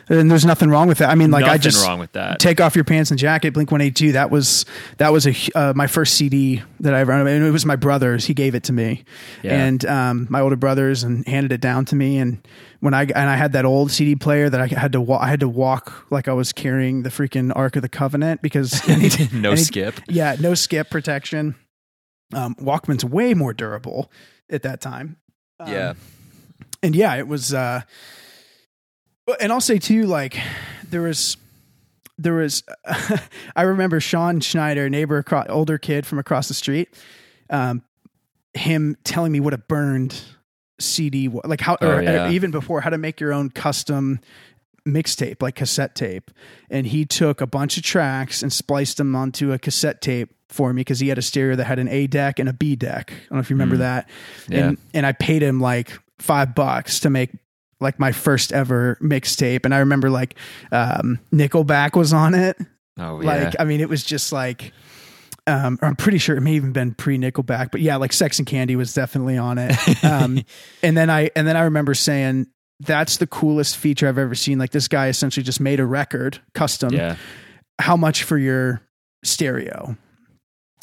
And 0.10 0.30
there's 0.30 0.46
nothing 0.46 0.70
wrong 0.70 0.88
with 0.88 0.98
that. 1.00 1.10
I 1.10 1.16
mean, 1.16 1.32
like 1.32 1.42
Nothing 1.42 1.54
I 1.54 1.58
just 1.58 1.86
wrong 1.88 2.00
with 2.00 2.12
that. 2.14 2.40
take 2.40 2.60
off 2.60 2.76
your 2.76 2.84
pants 2.86 3.12
and 3.12 3.20
jacket 3.20 3.54
blink 3.54 3.72
182 3.72 4.12
that 4.14 4.30
was 4.30 4.66
that 4.98 5.12
was 5.14 5.26
a 5.28 5.34
uh, 5.56 5.74
my 5.76 5.88
first 5.88 6.16
cd 6.16 6.62
that 6.82 6.94
i 6.94 7.00
ever 7.00 7.12
and 7.12 7.28
it 7.46 7.52
was 7.52 7.66
my 7.66 7.76
brother's 7.76 8.26
he 8.26 8.34
gave 8.34 8.56
it 8.56 8.64
to 8.64 8.74
me 8.74 9.04
Yeah. 9.44 9.64
and 9.66 9.86
um, 9.86 10.28
my 10.30 10.42
older 10.42 10.56
brothers 10.56 11.04
and 11.04 11.26
handed 11.28 11.52
it 11.52 11.62
down 11.62 11.86
to 11.86 11.96
me 11.96 12.18
and 12.18 12.46
when 12.82 12.94
i 12.94 13.04
and 13.04 13.30
i 13.30 13.36
had 13.36 13.54
that 13.54 13.66
old 13.66 13.92
cd 13.92 14.16
player 14.16 14.50
that 14.50 14.60
i 14.62 14.68
had 14.68 14.92
to 14.94 15.02
wa- 15.02 15.20
i 15.20 15.28
had 15.28 15.40
to 15.42 15.50
walk 15.50 16.06
like 16.12 16.28
i 16.28 16.34
was 16.34 16.52
carrying 16.54 17.04
the 17.04 17.10
freaking 17.10 17.52
ark 17.56 17.76
of 17.76 17.82
the 17.82 17.90
covenant 17.90 18.42
because 18.42 18.82
any- 18.90 19.10
no 19.34 19.52
any- 19.52 19.62
skip. 19.62 20.00
yeah 20.08 20.36
no 20.40 20.54
skip 20.54 20.90
protection 20.90 21.56
um, 22.34 22.56
walkman's 22.56 23.04
way 23.06 23.34
more 23.34 23.54
durable 23.54 24.12
at 24.50 24.62
that 24.64 24.82
time 24.82 25.18
Um, 25.60 25.72
yeah. 25.72 25.94
and 26.84 26.96
yeah, 26.96 27.16
it 27.16 27.28
was. 27.28 27.54
uh 27.54 27.82
And 29.40 29.52
I'll 29.52 29.62
say 29.62 29.78
too, 29.80 30.04
like 30.06 30.38
there 30.90 31.02
was, 31.02 31.38
there 32.18 32.34
was. 32.34 32.64
I 33.56 33.64
remember 33.64 34.00
Sean 34.00 34.40
Schneider, 34.40 34.90
neighbor, 34.90 35.18
across, 35.18 35.48
older 35.50 35.78
kid 35.78 36.06
from 36.06 36.20
across 36.20 36.48
the 36.48 36.54
street, 36.54 36.90
um, 37.50 37.82
him 38.54 38.98
telling 39.04 39.32
me 39.32 39.40
what 39.40 39.54
a 39.54 39.58
burned 39.58 40.20
CD 40.80 41.28
was, 41.28 41.44
like 41.46 41.62
how, 41.62 41.76
or, 41.82 41.96
Oh, 41.96 42.00
yeah. 42.02 42.30
even 42.32 42.52
before, 42.52 42.82
how 42.82 42.90
to 42.90 42.98
make 42.98 43.20
your 43.20 43.34
own 43.34 43.50
custom 43.50 44.20
mixtape, 44.88 45.42
like 45.42 45.56
cassette 45.56 45.94
tape. 45.96 46.32
And 46.70 46.88
he 46.88 47.06
took 47.06 47.42
a 47.42 47.48
bunch 47.48 47.78
of 47.78 47.84
tracks 47.84 48.42
and 48.42 48.52
spliced 48.52 48.98
them 48.98 49.16
onto 49.16 49.52
a 49.52 49.60
cassette 49.60 50.02
tape 50.02 50.34
for 50.50 50.74
me 50.74 50.80
because 50.82 51.00
he 51.00 51.10
had 51.10 51.18
a 51.18 51.22
stereo 51.22 51.56
that 51.58 51.66
had 51.66 51.78
an 51.80 51.88
A 51.90 52.08
deck 52.08 52.40
and 52.40 52.50
a 52.50 52.54
B 52.54 52.76
deck. 52.76 53.12
I 53.12 53.20
don't 53.30 53.32
know 53.34 53.40
if 53.40 53.50
you 53.50 53.56
remember 53.56 53.76
Mm. 53.76 53.80
that. 53.80 54.10
Yeah. 54.48 54.60
And 54.70 54.78
and 54.94 55.06
I 55.06 55.12
paid 55.12 55.44
him 55.44 55.60
like 55.60 55.92
five 56.18 56.56
bucks 56.56 57.02
to 57.02 57.10
make 57.12 57.30
like 57.80 58.00
my 58.00 58.12
first 58.12 58.52
ever 58.52 58.98
mixtape. 59.02 59.66
And 59.66 59.74
I 59.74 59.80
remember 59.80 60.10
like 60.10 60.36
um 60.72 61.20
Nickelback 61.34 61.96
was 61.96 62.14
on 62.14 62.34
it. 62.34 62.58
Oh 62.98 63.22
yeah. 63.22 63.28
Like 63.28 63.56
I 63.60 63.64
mean 63.64 63.82
it 63.82 63.90
was 63.90 64.04
just 64.04 64.32
like 64.32 64.74
um, 65.48 65.80
or 65.82 65.88
I'm 65.88 65.96
pretty 65.96 66.20
sure 66.20 66.38
it 66.38 66.42
may 66.42 66.54
even 66.54 66.74
been 66.74 66.94
pre 66.94 67.18
Nickelback, 67.18 67.72
but 67.72 67.82
yeah, 67.82 67.96
like 67.96 68.14
Sex 68.14 68.38
and 68.38 68.48
Candy 68.48 68.76
was 68.76 68.94
definitely 68.94 69.38
on 69.38 69.58
it. 69.58 70.04
Um, 70.04 70.44
and 70.84 70.96
then 70.96 71.10
I 71.10 71.32
and 71.36 71.48
then 71.48 71.58
I 71.58 71.62
remember 71.62 71.96
saying 71.96 72.48
that's 72.80 73.18
the 73.18 73.28
coolest 73.28 73.78
feature 73.78 74.08
I've 74.08 74.18
ever 74.18 74.36
seen. 74.36 74.60
Like 74.60 74.72
this 74.72 74.88
guy 74.88 75.08
essentially 75.08 75.44
just 75.44 75.60
made 75.60 75.80
a 75.80 75.86
record 75.86 76.40
custom. 76.54 76.94
yeah. 76.94 77.16
How 77.80 77.98
much 77.98 78.24
for 78.24 78.38
your 78.38 78.82
stereo? 79.24 79.98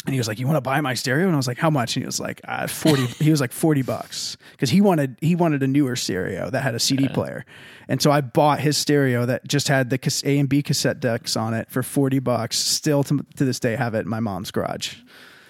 And 0.07 0.15
he 0.15 0.19
was 0.19 0.29
like, 0.29 0.39
"You 0.39 0.47
want 0.47 0.57
to 0.57 0.61
buy 0.61 0.81
my 0.81 0.95
stereo?" 0.95 1.27
And 1.27 1.35
I 1.35 1.37
was 1.37 1.49
like, 1.49 1.59
"How 1.59 1.71
much?" 1.71 1.97
And 1.97 2.03
he 2.03 2.07
was 2.07 2.21
like, 2.21 2.41
uh, 2.45 2.67
40 2.67 3.07
He 3.19 3.31
was 3.31 3.41
like 3.41 3.53
40 3.53 3.83
bucks 3.83 4.37
because 4.53 4.71
he 4.71 4.81
wanted 4.81 5.17
he 5.21 5.35
wanted 5.35 5.63
a 5.63 5.67
newer 5.67 5.97
stereo 5.97 6.49
that 6.51 6.63
had 6.63 6.75
a 6.75 6.81
CD 6.81 7.09
player. 7.09 7.45
And 7.89 8.01
so 8.01 8.11
I 8.11 8.21
bought 8.21 8.61
his 8.61 8.77
stereo 8.77 9.27
that 9.27 9.47
just 9.47 9.69
had 9.69 9.91
the 9.91 10.23
A 10.25 10.39
and 10.39 10.49
B 10.49 10.63
cassette 10.63 11.01
decks 11.01 11.37
on 11.37 11.55
it 11.55 11.71
for 11.71 11.83
40 11.83 12.19
bucks. 12.21 12.57
Still 12.57 13.05
to, 13.05 13.25
to 13.37 13.45
this 13.45 13.61
day 13.61 13.77
have 13.77 13.95
it 13.95 14.01
in 14.01 14.09
my 14.09 14.21
mom's 14.21 14.51
garage. 14.51 14.97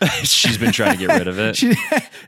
She's 0.22 0.58
been 0.58 0.72
trying 0.72 0.98
to 0.98 1.06
get 1.06 1.18
rid 1.18 1.28
of 1.28 1.38
it. 1.38 1.56
She, 1.56 1.72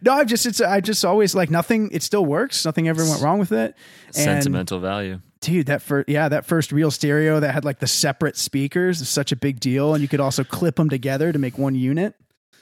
no, 0.03 0.13
I've 0.13 0.27
just 0.27 0.47
it's 0.47 0.61
I 0.61 0.81
just 0.81 1.05
always 1.05 1.35
like 1.35 1.51
nothing. 1.51 1.91
It 1.93 2.03
still 2.03 2.25
works. 2.25 2.65
Nothing 2.65 2.89
ever 2.89 3.05
went 3.05 3.21
wrong 3.21 3.39
with 3.39 3.53
it. 3.53 3.75
And 4.07 4.15
Sentimental 4.15 4.79
value. 4.81 5.21
dude, 5.41 5.67
that 5.67 5.83
first 5.83 6.09
yeah, 6.09 6.29
that 6.29 6.47
first 6.47 6.73
real 6.73 6.91
stereo 6.91 7.41
that 7.41 7.53
had 7.53 7.65
like 7.65 7.79
the 7.81 7.87
separate 7.87 8.37
speakers 8.37 9.01
is 9.01 9.09
such 9.09 9.33
a 9.33 9.37
big 9.37 9.61
deal, 9.61 9.93
and 9.95 10.01
you 10.03 10.09
could 10.09 10.21
also 10.21 10.45
clip 10.45 10.77
them 10.77 10.89
together 10.89 11.33
to 11.33 11.39
make 11.39 11.59
one 11.59 11.75
unit. 11.75 12.15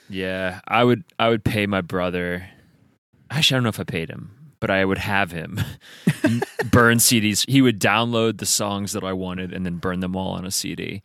Yeah, 0.09 0.59
I 0.67 0.83
would 0.83 1.03
I 1.19 1.29
would 1.29 1.43
pay 1.43 1.67
my 1.67 1.81
brother. 1.81 2.49
Actually, 3.29 3.55
I 3.55 3.57
don't 3.57 3.63
know 3.63 3.69
if 3.69 3.79
I 3.79 3.83
paid 3.83 4.09
him, 4.09 4.31
but 4.59 4.69
I 4.69 4.83
would 4.85 4.97
have 4.99 5.31
him 5.31 5.59
burn 6.71 6.97
CDs. 6.97 7.49
He 7.49 7.61
would 7.61 7.79
download 7.79 8.37
the 8.39 8.45
songs 8.45 8.93
that 8.93 9.03
I 9.03 9.13
wanted 9.13 9.53
and 9.53 9.65
then 9.65 9.77
burn 9.77 9.99
them 9.99 10.15
all 10.15 10.31
on 10.31 10.45
a 10.45 10.51
CD. 10.51 11.01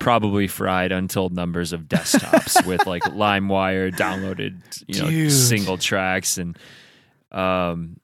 Probably 0.00 0.48
fried 0.48 0.90
untold 0.90 1.32
numbers 1.32 1.72
of 1.72 1.82
desktops 1.82 2.66
with 2.66 2.86
like 2.86 3.02
LimeWire 3.04 3.92
downloaded, 3.94 4.82
you 4.88 5.00
know, 5.00 5.08
Dude. 5.08 5.30
single 5.30 5.78
tracks 5.78 6.36
and 6.38 6.58
um 7.30 7.98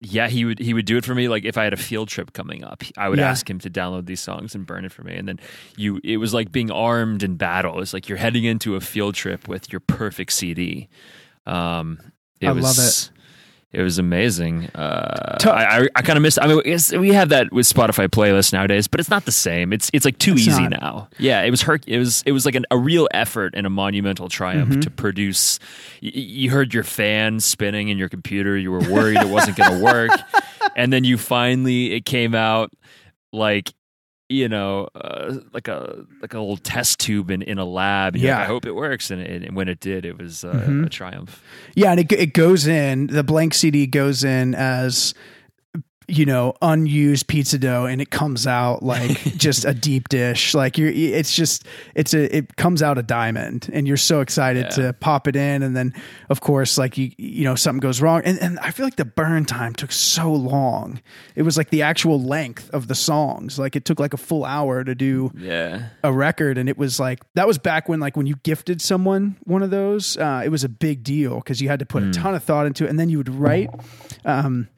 yeah, 0.00 0.28
he 0.28 0.44
would 0.44 0.58
he 0.60 0.74
would 0.74 0.84
do 0.84 0.96
it 0.96 1.04
for 1.04 1.14
me. 1.14 1.28
Like 1.28 1.44
if 1.44 1.56
I 1.58 1.64
had 1.64 1.72
a 1.72 1.76
field 1.76 2.08
trip 2.08 2.32
coming 2.32 2.62
up, 2.62 2.84
I 2.96 3.08
would 3.08 3.18
Yeah. 3.18 3.30
ask 3.30 3.48
him 3.50 3.58
to 3.60 3.70
download 3.70 4.06
these 4.06 4.20
songs 4.20 4.54
and 4.54 4.64
burn 4.66 4.84
it 4.84 4.92
for 4.92 5.02
me. 5.02 5.16
And 5.16 5.26
then 5.26 5.40
you, 5.76 6.00
it 6.04 6.18
was 6.18 6.32
like 6.32 6.52
being 6.52 6.70
armed 6.70 7.24
in 7.24 7.34
battle. 7.36 7.80
It's 7.80 7.92
like 7.92 8.08
you're 8.08 8.18
heading 8.18 8.44
into 8.44 8.76
a 8.76 8.80
field 8.80 9.16
trip 9.16 9.48
with 9.48 9.72
your 9.72 9.80
perfect 9.80 10.32
CD. 10.32 10.88
Um, 11.46 11.98
it 12.40 12.46
I 12.48 12.52
was, 12.52 12.62
love 12.62 12.78
it. 12.78 13.10
It 13.70 13.82
was 13.82 13.98
amazing. 13.98 14.64
Uh, 14.74 15.36
To- 15.40 15.52
I, 15.52 15.80
I, 15.80 15.88
I 15.96 16.02
kind 16.02 16.16
of 16.16 16.22
miss. 16.22 16.38
I 16.40 16.46
mean, 16.46 16.62
we 17.00 17.12
have 17.12 17.28
that 17.28 17.52
with 17.52 17.66
Spotify 17.66 18.08
playlists 18.08 18.50
nowadays, 18.50 18.88
but 18.88 18.98
it's 18.98 19.10
not 19.10 19.26
the 19.26 19.32
same. 19.32 19.74
It's 19.74 19.90
it's 19.92 20.06
like 20.06 20.16
too 20.18 20.32
It's 20.32 20.48
easy 20.48 20.62
not. 20.68 20.80
now. 20.80 21.08
Yeah, 21.18 21.42
it 21.42 21.50
was 21.50 21.60
her. 21.62 21.78
It 21.86 21.98
was 21.98 22.22
it 22.24 22.32
was 22.32 22.46
like 22.46 22.54
an, 22.54 22.64
a 22.70 22.78
real 22.78 23.08
effort 23.12 23.52
and 23.54 23.66
a 23.66 23.70
monumental 23.70 24.30
triumph 24.30 24.70
Mm-hmm. 24.70 24.80
to 24.80 24.90
produce. 24.90 25.58
y- 26.02 26.10
y- 26.14 26.20
You 26.22 26.50
heard 26.50 26.72
your 26.72 26.82
fan 26.84 27.40
spinning 27.40 27.88
in 27.90 27.98
your 27.98 28.08
computer. 28.08 28.56
You 28.56 28.70
were 28.72 28.80
worried 28.90 29.18
it 29.18 29.28
wasn't 29.28 29.58
going 29.58 29.78
to 29.78 29.84
work, 29.84 30.12
and 30.76 30.90
then 30.90 31.04
you 31.04 31.18
finally 31.18 31.92
it 31.92 32.06
came 32.06 32.34
out 32.34 32.72
like 33.34 33.74
you 34.28 34.48
know 34.48 34.88
uh, 34.94 35.36
like 35.52 35.68
a 35.68 36.04
like 36.20 36.34
a 36.34 36.38
little 36.38 36.56
test 36.58 37.00
tube 37.00 37.30
in, 37.30 37.42
in 37.42 37.58
a 37.58 37.64
lab. 37.64 38.14
You're 38.16 38.30
like, 38.32 38.38
Yeah. 38.38 38.42
I 38.42 38.46
hope 38.46 38.66
it 38.66 38.72
works. 38.74 39.10
And, 39.10 39.20
it, 39.22 39.42
and 39.42 39.56
when 39.56 39.68
it 39.68 39.80
did, 39.80 40.04
it 40.04 40.18
was 40.18 40.44
uh, 40.44 40.52
Mhm. 40.66 40.86
a 40.86 40.88
triumph. 40.88 41.42
Yeah, 41.74 41.90
and 41.92 42.00
it 42.00 42.12
it 42.12 42.34
goes 42.34 42.66
in. 42.66 43.06
The 43.08 43.22
blank 43.24 43.54
CD 43.54 43.86
goes 43.86 44.24
in 44.24 44.54
as 44.54 45.14
you 46.08 46.24
know 46.24 46.54
unused 46.62 47.26
pizza 47.26 47.58
dough, 47.58 47.84
and 47.84 48.00
it 48.00 48.10
comes 48.10 48.46
out 48.46 48.82
like 48.82 49.10
just 49.36 49.64
a 49.64 49.74
deep 49.74 50.08
dish. 50.08 50.54
Like 50.54 50.78
you're, 50.78 50.90
it's 50.90 51.34
just 51.34 51.66
it's 51.94 52.14
a 52.14 52.34
it 52.36 52.56
comes 52.56 52.82
out 52.82 52.96
a 52.98 53.02
diamond, 53.02 53.68
and 53.72 53.86
you're 53.86 53.96
so 53.98 54.20
excited 54.20 54.64
Yeah. 54.64 54.86
to 54.86 54.92
pop 54.94 55.28
it 55.28 55.36
in, 55.36 55.62
and 55.62 55.76
then 55.76 55.92
of 56.30 56.40
course 56.40 56.78
like 56.78 56.96
you 56.96 57.12
you 57.18 57.44
know 57.44 57.54
something 57.54 57.80
goes 57.80 58.00
wrong, 58.00 58.22
and 58.24 58.38
and 58.40 58.58
I 58.60 58.70
feel 58.70 58.86
like 58.86 58.96
the 58.96 59.04
burn 59.04 59.44
time 59.44 59.74
took 59.74 59.92
so 59.92 60.32
long. 60.32 61.00
It 61.36 61.42
was 61.42 61.56
like 61.58 61.70
the 61.70 61.82
actual 61.82 62.20
length 62.22 62.70
of 62.70 62.88
the 62.88 62.94
songs. 62.94 63.58
Like 63.58 63.76
it 63.76 63.84
took 63.84 64.00
like 64.00 64.14
a 64.14 64.18
full 64.18 64.44
hour 64.44 64.82
to 64.84 64.94
do 64.94 65.30
Yeah. 65.36 65.88
a 66.02 66.12
record 66.12 66.56
and 66.58 66.68
it 66.68 66.78
was 66.78 66.98
like 66.98 67.20
that 67.34 67.46
was 67.46 67.58
back 67.58 67.88
when 67.88 68.00
like 68.00 68.16
when 68.16 68.26
you 68.26 68.36
gifted 68.44 68.80
someone 68.80 69.36
one 69.44 69.62
of 69.62 69.70
those 69.70 70.16
uh, 70.16 70.40
it 70.44 70.48
was 70.48 70.64
a 70.64 70.68
big 70.68 71.02
deal 71.02 71.36
because 71.36 71.60
you 71.60 71.68
had 71.68 71.78
to 71.80 71.86
put 71.86 72.02
Hmm. 72.02 72.10
a 72.10 72.12
ton 72.12 72.34
of 72.34 72.42
thought 72.42 72.66
into 72.66 72.84
it 72.84 72.90
and 72.90 72.98
then 72.98 73.08
you 73.08 73.18
would 73.18 73.28
write 73.28 73.68
um, 74.24 74.68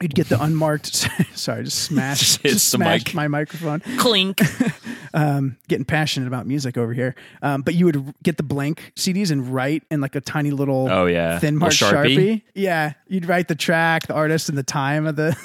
you'd 0.00 0.14
get 0.14 0.28
the 0.28 0.42
unmarked 0.42 0.86
sorry 1.34 1.64
just 1.64 1.78
smash 1.84 2.18
Just 2.18 2.42
just, 2.42 2.52
hits 2.54 2.62
smashed 2.62 3.06
mic. 3.08 3.14
my 3.14 3.28
microphone 3.28 3.80
Clink. 3.98 4.40
um, 5.14 5.56
getting 5.68 5.84
passionate 5.84 6.26
about 6.26 6.46
music 6.46 6.76
over 6.78 6.92
here 6.92 7.14
um, 7.42 7.62
but 7.62 7.74
you 7.74 7.84
would 7.86 8.14
get 8.22 8.36
the 8.36 8.42
blank 8.42 8.92
CDs 8.96 9.30
and 9.30 9.48
write 9.52 9.82
in 9.90 10.00
like 10.00 10.14
a 10.14 10.20
tiny 10.20 10.50
little 10.50 10.88
Oh 10.90 11.06
yeah. 11.06 11.38
thin 11.38 11.56
marked 11.56 11.80
Little 11.80 11.98
sharpie. 11.98 12.16
Sharpie. 12.16 12.42
yeah 12.54 12.92
you'd 13.08 13.26
write 13.26 13.48
the 13.48 13.54
track 13.54 14.06
the 14.06 14.14
artist 14.14 14.48
and 14.48 14.56
the 14.58 14.62
time 14.62 15.06
of 15.06 15.16
the 15.16 15.32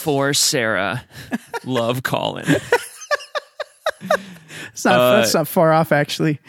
for 0.00 0.32
Sarah. 0.32 1.04
Love 1.64 2.02
Colin. 2.02 2.46
it's 4.72 4.84
not 4.84 4.94
Uh, 4.98 5.16
that's 5.16 5.34
not 5.34 5.48
far 5.48 5.72
off 5.72 5.92
actually 5.92 6.40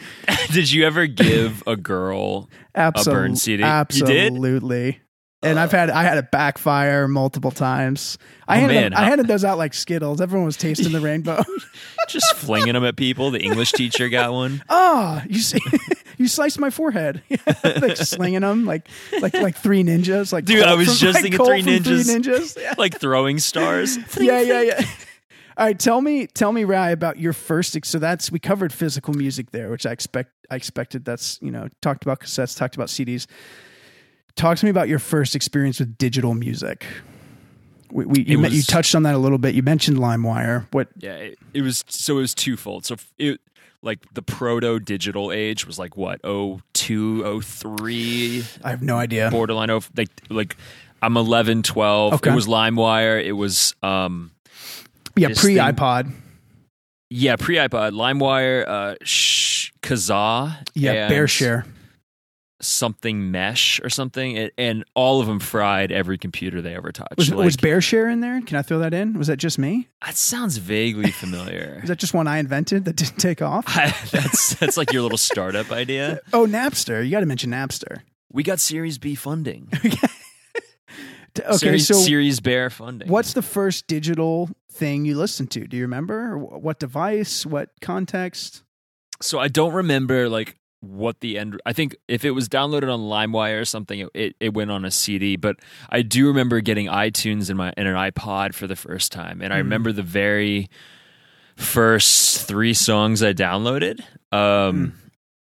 Did 0.52 0.70
you 0.70 0.86
ever 0.86 1.06
give 1.06 1.62
a 1.66 1.76
girl 1.76 2.48
a 2.74 2.92
burn 3.04 3.36
CD? 3.36 3.62
You 3.62 3.66
did? 4.06 4.32
Absolutely. 4.32 5.01
And 5.44 5.58
I've 5.58 5.74
uh, 5.74 5.76
had 5.76 5.90
I 5.90 6.02
had 6.04 6.18
it 6.18 6.30
backfire 6.30 7.08
multiple 7.08 7.50
times. 7.50 8.16
I 8.46 8.56
Oh, 8.56 8.60
handed 8.60 8.74
man. 8.74 8.90
them- 8.92 9.00
I 9.00 9.04
handed 9.06 9.26
those 9.26 9.44
out 9.44 9.58
like 9.58 9.74
Skittles. 9.74 10.20
Everyone 10.20 10.46
was 10.46 10.56
tasting 10.56 10.92
the 10.92 11.00
rainbow. 11.08 11.42
just 12.08 12.34
flinging 12.36 12.74
them 12.74 12.84
at 12.84 12.96
people? 12.96 13.30
The 13.32 13.40
English 13.40 13.72
teacher 13.72 14.08
got 14.08 14.32
one. 14.32 14.62
oh, 14.68 15.20
you 15.28 15.40
see, 15.40 15.58
you 16.18 16.28
sliced 16.28 16.58
my 16.60 16.70
forehead. 16.70 17.22
like 17.64 17.96
slinging 17.96 18.42
them 18.42 18.64
like 18.66 18.86
like 19.20 19.34
like 19.34 19.56
three 19.56 19.82
ninjas. 19.82 20.32
Like 20.32 20.44
Dude, 20.44 20.62
I 20.62 20.74
was 20.74 20.86
from- 20.88 20.96
just 20.96 21.22
like 21.22 21.32
thinking 21.32 21.44
Three 21.44 21.62
Ninjas. 21.62 22.04
Three 22.04 22.14
ninjas. 22.34 22.60
Yeah. 22.60 22.74
Like 22.78 23.00
throwing 23.00 23.38
stars. 23.40 23.96
yeah, 24.20 24.40
yeah, 24.40 24.60
yeah. 24.62 24.84
All 25.58 25.66
right, 25.66 25.78
tell 25.78 26.00
me, 26.00 26.26
tell 26.28 26.50
me, 26.52 26.64
Rai, 26.64 26.92
about 26.92 27.18
your 27.18 27.32
first. 27.34 27.76
ex- 27.76 27.88
So 27.90 27.98
that's 27.98 28.32
we 28.32 28.38
covered 28.38 28.72
physical 28.72 29.12
music 29.12 29.50
there, 29.50 29.70
which 29.70 29.84
I 29.86 29.90
expect. 29.92 30.30
I 30.50 30.54
expected. 30.56 31.04
That's 31.04 31.38
you 31.42 31.50
know 31.50 31.68
talked 31.80 32.04
about 32.04 32.20
cassettes, 32.20 32.56
talked 32.56 32.74
about 32.76 32.88
CDs. 32.88 33.26
Talk 34.36 34.58
to 34.58 34.64
me 34.66 34.70
about 34.70 34.88
your 34.88 34.98
first 34.98 35.34
experience 35.36 35.78
with 35.78 35.96
digital 35.98 36.34
music. 36.34 36.86
We, 37.90 38.06
we 38.06 38.22
you, 38.22 38.38
me- 38.38 38.48
you 38.48 38.62
touched 38.62 38.94
on 38.94 39.02
that 39.02 39.14
a 39.14 39.18
little 39.18 39.38
bit. 39.38 39.54
You 39.54 39.62
mentioned 39.62 39.98
LimeWire. 39.98 40.66
What? 40.70 40.88
Yeah, 40.96 41.14
it, 41.16 41.38
it 41.52 41.62
was 41.62 41.84
so 41.88 42.16
it 42.18 42.22
was 42.22 42.34
twofold. 42.34 42.86
So 42.86 42.96
it 43.18 43.40
like 43.82 43.98
the 44.14 44.22
proto 44.22 44.78
digital 44.80 45.30
age 45.32 45.66
was 45.66 45.78
like 45.78 45.96
what, 45.96 46.20
02, 46.22 47.40
03, 47.42 48.44
I 48.64 48.70
have 48.70 48.80
no 48.82 48.96
idea. 48.96 49.30
borderline 49.30 49.70
oh 49.70 49.80
like 49.96 50.08
like 50.30 50.56
I'm 51.02 51.16
11, 51.16 51.64
12. 51.64 52.14
Okay. 52.14 52.30
It 52.30 52.34
was 52.34 52.46
LimeWire. 52.46 53.22
It 53.24 53.32
was 53.32 53.74
um 53.82 54.30
Yeah, 55.16 55.28
pre 55.36 55.56
iPod. 55.56 56.10
yeah, 57.10 57.36
pre 57.36 57.56
iPod, 57.56 57.92
LimeWire, 57.92 58.66
uh 58.66 58.94
Sh- 59.04 59.72
Kazaa, 59.82 60.56
Yeah, 60.74 61.10
BearShare. 61.10 61.64
Something 62.62 63.30
mesh 63.30 63.80
or 63.82 63.90
something, 63.90 64.50
and, 64.56 64.84
all 64.94 65.20
of 65.20 65.26
them 65.26 65.38
fried 65.38 65.92
every 65.92 66.18
computer 66.18 66.60
they 66.60 66.74
ever 66.74 66.92
touched. 66.92 67.16
Was, 67.16 67.30
like, 67.30 67.44
was 67.44 67.56
BearShare 67.56 68.12
in 68.12 68.20
there? 68.20 68.40
Can 68.42 68.56
I 68.56 68.62
throw 68.62 68.78
that 68.80 68.94
in? 68.94 69.18
Was 69.18 69.26
that 69.26 69.36
just 69.36 69.58
me? 69.58 69.88
that 70.04 70.16
sounds 70.16 70.56
vaguely 70.56 71.10
familiar. 71.10 71.80
Is 71.82 71.88
that 71.88 71.98
just 71.98 72.14
one 72.14 72.26
I 72.26 72.38
invented 72.38 72.84
that 72.86 72.96
didn't 72.96 73.18
take 73.18 73.40
off? 73.42 73.66
that's 74.10 74.54
that's 74.56 74.76
like 74.76 74.92
your 74.92 75.02
little 75.02 75.18
startup 75.18 75.70
idea. 75.70 76.20
Oh, 76.32 76.46
Napster. 76.46 77.04
You 77.04 77.10
got 77.10 77.20
to 77.20 77.26
mention 77.26 77.50
Napster. 77.50 78.00
We 78.32 78.42
got 78.42 78.60
Series 78.60 78.98
B 78.98 79.14
funding. 79.14 79.68
Okay, 81.38 81.56
Series, 81.56 81.86
so 81.86 81.94
Series 81.94 82.40
Bear 82.40 82.68
funding. 82.68 83.08
What's 83.08 83.32
the 83.32 83.40
first 83.40 83.86
digital 83.86 84.50
thing 84.70 85.06
you 85.06 85.16
listened 85.16 85.50
to? 85.52 85.66
Do 85.66 85.78
you 85.78 85.84
remember? 85.84 86.36
What 86.36 86.78
device? 86.78 87.46
What 87.46 87.70
context? 87.80 88.62
So 89.22 89.38
I 89.38 89.48
don't 89.48 89.72
remember 89.72 90.28
like 90.28 90.58
what 90.82 91.20
the 91.20 91.38
end. 91.38 91.58
I 91.64 91.72
think 91.72 91.96
if 92.08 92.24
it 92.24 92.32
was 92.32 92.48
downloaded 92.48 92.92
on 92.92 93.00
LimeWire 93.00 93.60
or 93.60 93.64
something, 93.64 94.00
it, 94.00 94.08
it, 94.14 94.36
it 94.40 94.52
went 94.54 94.70
on 94.70 94.84
a 94.84 94.90
CD. 94.90 95.36
But 95.36 95.56
I 95.88 96.02
do 96.02 96.26
remember 96.26 96.60
getting 96.60 96.88
iTunes 96.88 97.48
in 97.50 97.56
my 97.56 97.72
in 97.76 97.86
an 97.86 97.94
iPod 97.94 98.52
for 98.54 98.66
the 98.66 98.74
first 98.76 99.12
time, 99.12 99.40
and 99.40 99.52
I 99.52 99.56
Hmm. 99.58 99.62
remember 99.64 99.92
the 99.92 100.02
very 100.02 100.68
first 101.56 102.46
three 102.46 102.74
songs 102.74 103.22
I 103.22 103.32
downloaded. 103.32 104.00
Um, 104.32 104.94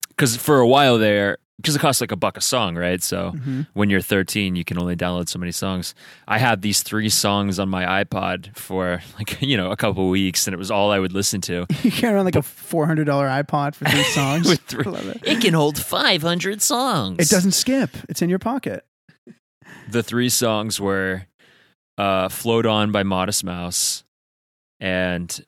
because 0.10 0.36
for 0.38 0.60
a 0.60 0.68
while 0.68 0.98
there, 1.00 1.40
because 1.62 1.76
it 1.76 1.80
costs 1.80 2.02
like 2.02 2.12
a 2.12 2.16
buck 2.16 2.38
a 2.38 2.42
song, 2.42 2.76
right? 2.76 3.02
So 3.04 3.32
Mhm. 3.36 3.68
when 3.74 3.90
you're 3.90 4.02
13, 4.02 4.56
you 4.56 4.64
can 4.66 4.78
only 4.80 4.96
download 4.96 5.30
so 5.30 5.38
many 5.40 5.52
songs. 5.52 5.94
I 6.28 6.38
had 6.40 6.62
these 6.62 6.82
three 6.84 7.10
songs 7.10 7.60
on 7.60 7.70
my 7.70 8.04
iPod 8.04 8.56
for 8.58 9.02
like 9.18 9.42
you 9.42 9.56
know 9.58 9.72
a 9.72 9.78
couple 9.78 10.10
weeks, 10.10 10.48
and 10.48 10.54
it 10.54 10.58
was 10.58 10.72
all 10.72 10.92
I 10.92 11.00
would 11.00 11.14
listen 11.14 11.42
to. 11.42 11.66
You 11.84 11.92
carry 11.92 12.14
around 12.16 12.26
like 12.26 12.36
a 12.36 12.42
four 12.42 12.86
hundred 12.86 13.06
dollar 13.06 13.28
iPod 13.28 13.76
for 13.76 13.86
three 13.86 14.04
songs. 14.14 14.48
With 14.48 14.62
three- 14.62 14.86
I 14.86 14.90
love 14.90 15.08
it. 15.08 15.22
It 15.24 15.42
can 15.42 15.54
hold 15.54 15.78
500 15.80 16.62
songs. 16.62 17.18
It 17.20 17.30
doesn't 17.34 17.52
skip. 17.54 17.92
It's 18.10 18.22
in 18.22 18.30
your 18.30 18.40
pocket. 18.40 18.86
The 19.90 20.04
three 20.04 20.30
songs 20.30 20.80
were 20.80 21.28
uh, 21.98 22.30
"Float 22.30 22.66
On" 22.66 22.92
by 22.92 23.04
Modest 23.04 23.44
Mouse 23.44 24.04
and 24.80 25.44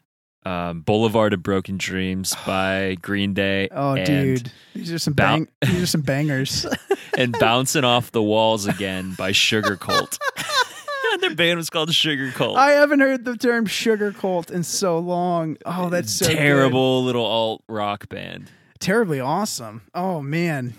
um, 0.45 0.81
"Boulevard 0.81 1.33
of 1.33 1.41
Broken 1.43 1.77
Dreams" 1.77 2.35
by 2.45 2.95
Green 3.01 3.33
Day. 3.33 3.69
Oh, 3.71 3.95
dude, 3.95 4.51
these 4.73 4.91
are 4.91 4.99
some 4.99 5.13
bang. 5.13 5.47
These 5.61 5.83
are 5.83 5.87
some 5.87 6.01
bangers. 6.01 6.65
and 7.17 7.35
"Bouncing 7.39 7.83
Off 7.83 8.11
the 8.11 8.23
Walls 8.23 8.65
Again" 8.67 9.13
by 9.17 9.31
Sugarcult. 9.31 10.17
Their 11.21 11.35
band 11.35 11.57
was 11.57 11.69
called 11.69 11.89
Sugarcult. 11.89 12.57
I 12.57 12.71
haven't 12.71 12.99
heard 12.99 13.23
the 13.23 13.37
term 13.37 13.67
Sugarcult 13.67 14.49
in 14.51 14.63
so 14.63 14.97
long. 14.97 15.57
Oh, 15.65 15.89
that's 15.89 16.11
so 16.11 16.25
good. 16.27 16.35
terrible 16.37 17.03
little 17.03 17.25
alt 17.25 17.63
rock 17.69 18.09
band. 18.09 18.49
terribly 18.79 19.19
awesome. 19.19 19.83
Oh 19.93 20.21
man, 20.21 20.73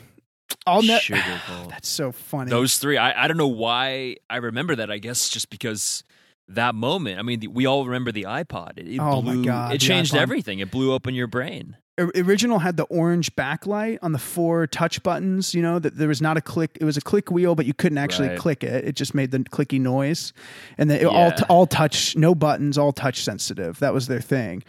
I'll 0.66 0.82
ne- 0.82 0.98
Sugarcult. 0.98 1.68
That's 1.70 1.88
so 1.88 2.10
funny. 2.12 2.50
Those 2.50 2.78
three. 2.78 2.96
I, 2.98 3.24
I 3.24 3.28
don't 3.28 3.36
know 3.36 3.46
why 3.46 4.16
I 4.28 4.36
remember 4.36 4.74
that. 4.76 4.90
I 4.90 4.98
guess 4.98 5.28
just 5.28 5.50
because 5.50 6.02
that 6.48 6.74
moment. 6.74 7.18
I 7.18 7.22
mean, 7.22 7.40
the, 7.40 7.46
we 7.48 7.66
all 7.66 7.84
remember 7.86 8.12
the 8.12 8.24
iPod. 8.24 8.78
It, 8.78 8.88
it 8.88 8.98
Oh, 9.00 9.22
my 9.22 9.36
God, 9.44 9.74
It 9.74 9.80
changed 9.80 10.14
everything. 10.14 10.58
It 10.58 10.70
blew 10.70 10.92
open 10.92 11.14
your 11.14 11.26
brain. 11.26 11.76
O- 11.96 12.10
original 12.16 12.58
had 12.58 12.76
the 12.76 12.84
orange 12.84 13.34
backlight 13.36 13.98
on 14.02 14.12
the 14.12 14.18
four 14.18 14.66
touch 14.66 15.02
buttons. 15.02 15.54
You 15.54 15.62
know 15.62 15.78
that 15.78 15.96
there 15.96 16.08
was 16.08 16.20
not 16.20 16.36
a 16.36 16.40
click. 16.40 16.76
It 16.80 16.84
was 16.84 16.96
a 16.96 17.00
click 17.00 17.30
wheel, 17.30 17.54
but 17.54 17.66
you 17.66 17.72
couldn't 17.74 17.98
actually 17.98 18.28
Right. 18.30 18.38
click 18.38 18.64
it. 18.64 18.84
It 18.84 18.96
just 18.96 19.14
made 19.14 19.30
the 19.30 19.38
clicky 19.38 19.80
noise, 19.80 20.32
and 20.76 20.90
then 20.90 21.00
it 21.00 21.04
all 21.06 21.28
Yeah. 21.28 21.40
all 21.48 21.66
touch, 21.66 22.16
no 22.16 22.34
buttons, 22.34 22.76
all 22.78 22.92
touch 22.92 23.22
sensitive. 23.22 23.78
That 23.78 23.94
was 23.94 24.08
their 24.08 24.20
thing. 24.20 24.64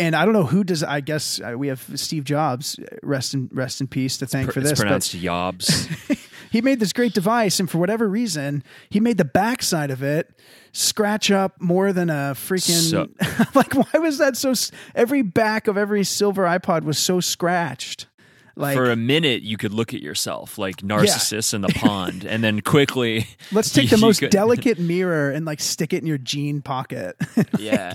And 0.00 0.14
I 0.16 0.24
don't 0.24 0.34
know 0.34 0.44
who 0.46 0.62
does. 0.64 0.82
I 0.82 1.00
guess 1.00 1.40
uh, 1.40 1.54
we 1.56 1.68
have 1.68 1.84
Steve 1.94 2.24
Jobs, 2.24 2.78
rest 3.02 3.34
in 3.34 3.48
rest 3.52 3.80
in 3.80 3.86
peace, 3.86 4.18
to 4.18 4.26
thank 4.26 4.52
for 4.52 4.58
it's 4.60 4.70
this. 4.70 4.78
But 4.80 4.84
pronounced 4.84 5.14
Yobs. 5.16 6.24
he 6.50 6.60
made 6.60 6.80
this 6.80 6.92
great 6.92 7.14
device, 7.14 7.60
and 7.60 7.70
for 7.70 7.78
whatever 7.78 8.08
reason, 8.08 8.62
he 8.90 9.00
made 9.00 9.18
the 9.18 9.24
backside 9.24 9.90
of 9.90 10.02
it 10.02 10.30
scratch 10.72 11.30
up 11.30 11.60
more 11.60 11.92
than 11.92 12.10
a 12.10 12.34
freaking. 12.34 12.90
So- 12.90 13.08
like, 13.54 13.74
why 13.74 13.98
was 13.98 14.18
that 14.18 14.36
so? 14.36 14.54
Every 14.94 15.22
back 15.22 15.66
of 15.68 15.76
every 15.76 16.04
silver 16.04 16.44
iPod 16.44 16.84
was 16.84 16.98
so 16.98 17.20
scratched. 17.20 18.06
Like, 18.56 18.76
For 18.76 18.90
a 18.90 18.96
minute, 18.96 19.42
you 19.42 19.56
could 19.56 19.72
look 19.72 19.94
at 19.94 20.02
yourself 20.02 20.58
like 20.58 20.82
Narcissus 20.82 21.54
in 21.54 21.60
the 21.60 21.68
pond, 21.68 22.24
and 22.24 22.42
then 22.42 22.60
quickly. 22.60 23.26
let's 23.52 23.72
take 23.72 23.84
you- 23.90 23.96
the 23.96 23.98
most 23.98 24.18
could- 24.18 24.30
delicate 24.30 24.78
mirror 24.80 25.30
and 25.30 25.46
like 25.46 25.60
stick 25.60 25.92
it 25.92 25.98
in 26.02 26.06
your 26.06 26.18
jean 26.18 26.60
pocket. 26.60 27.14
Yeah. 27.58 27.94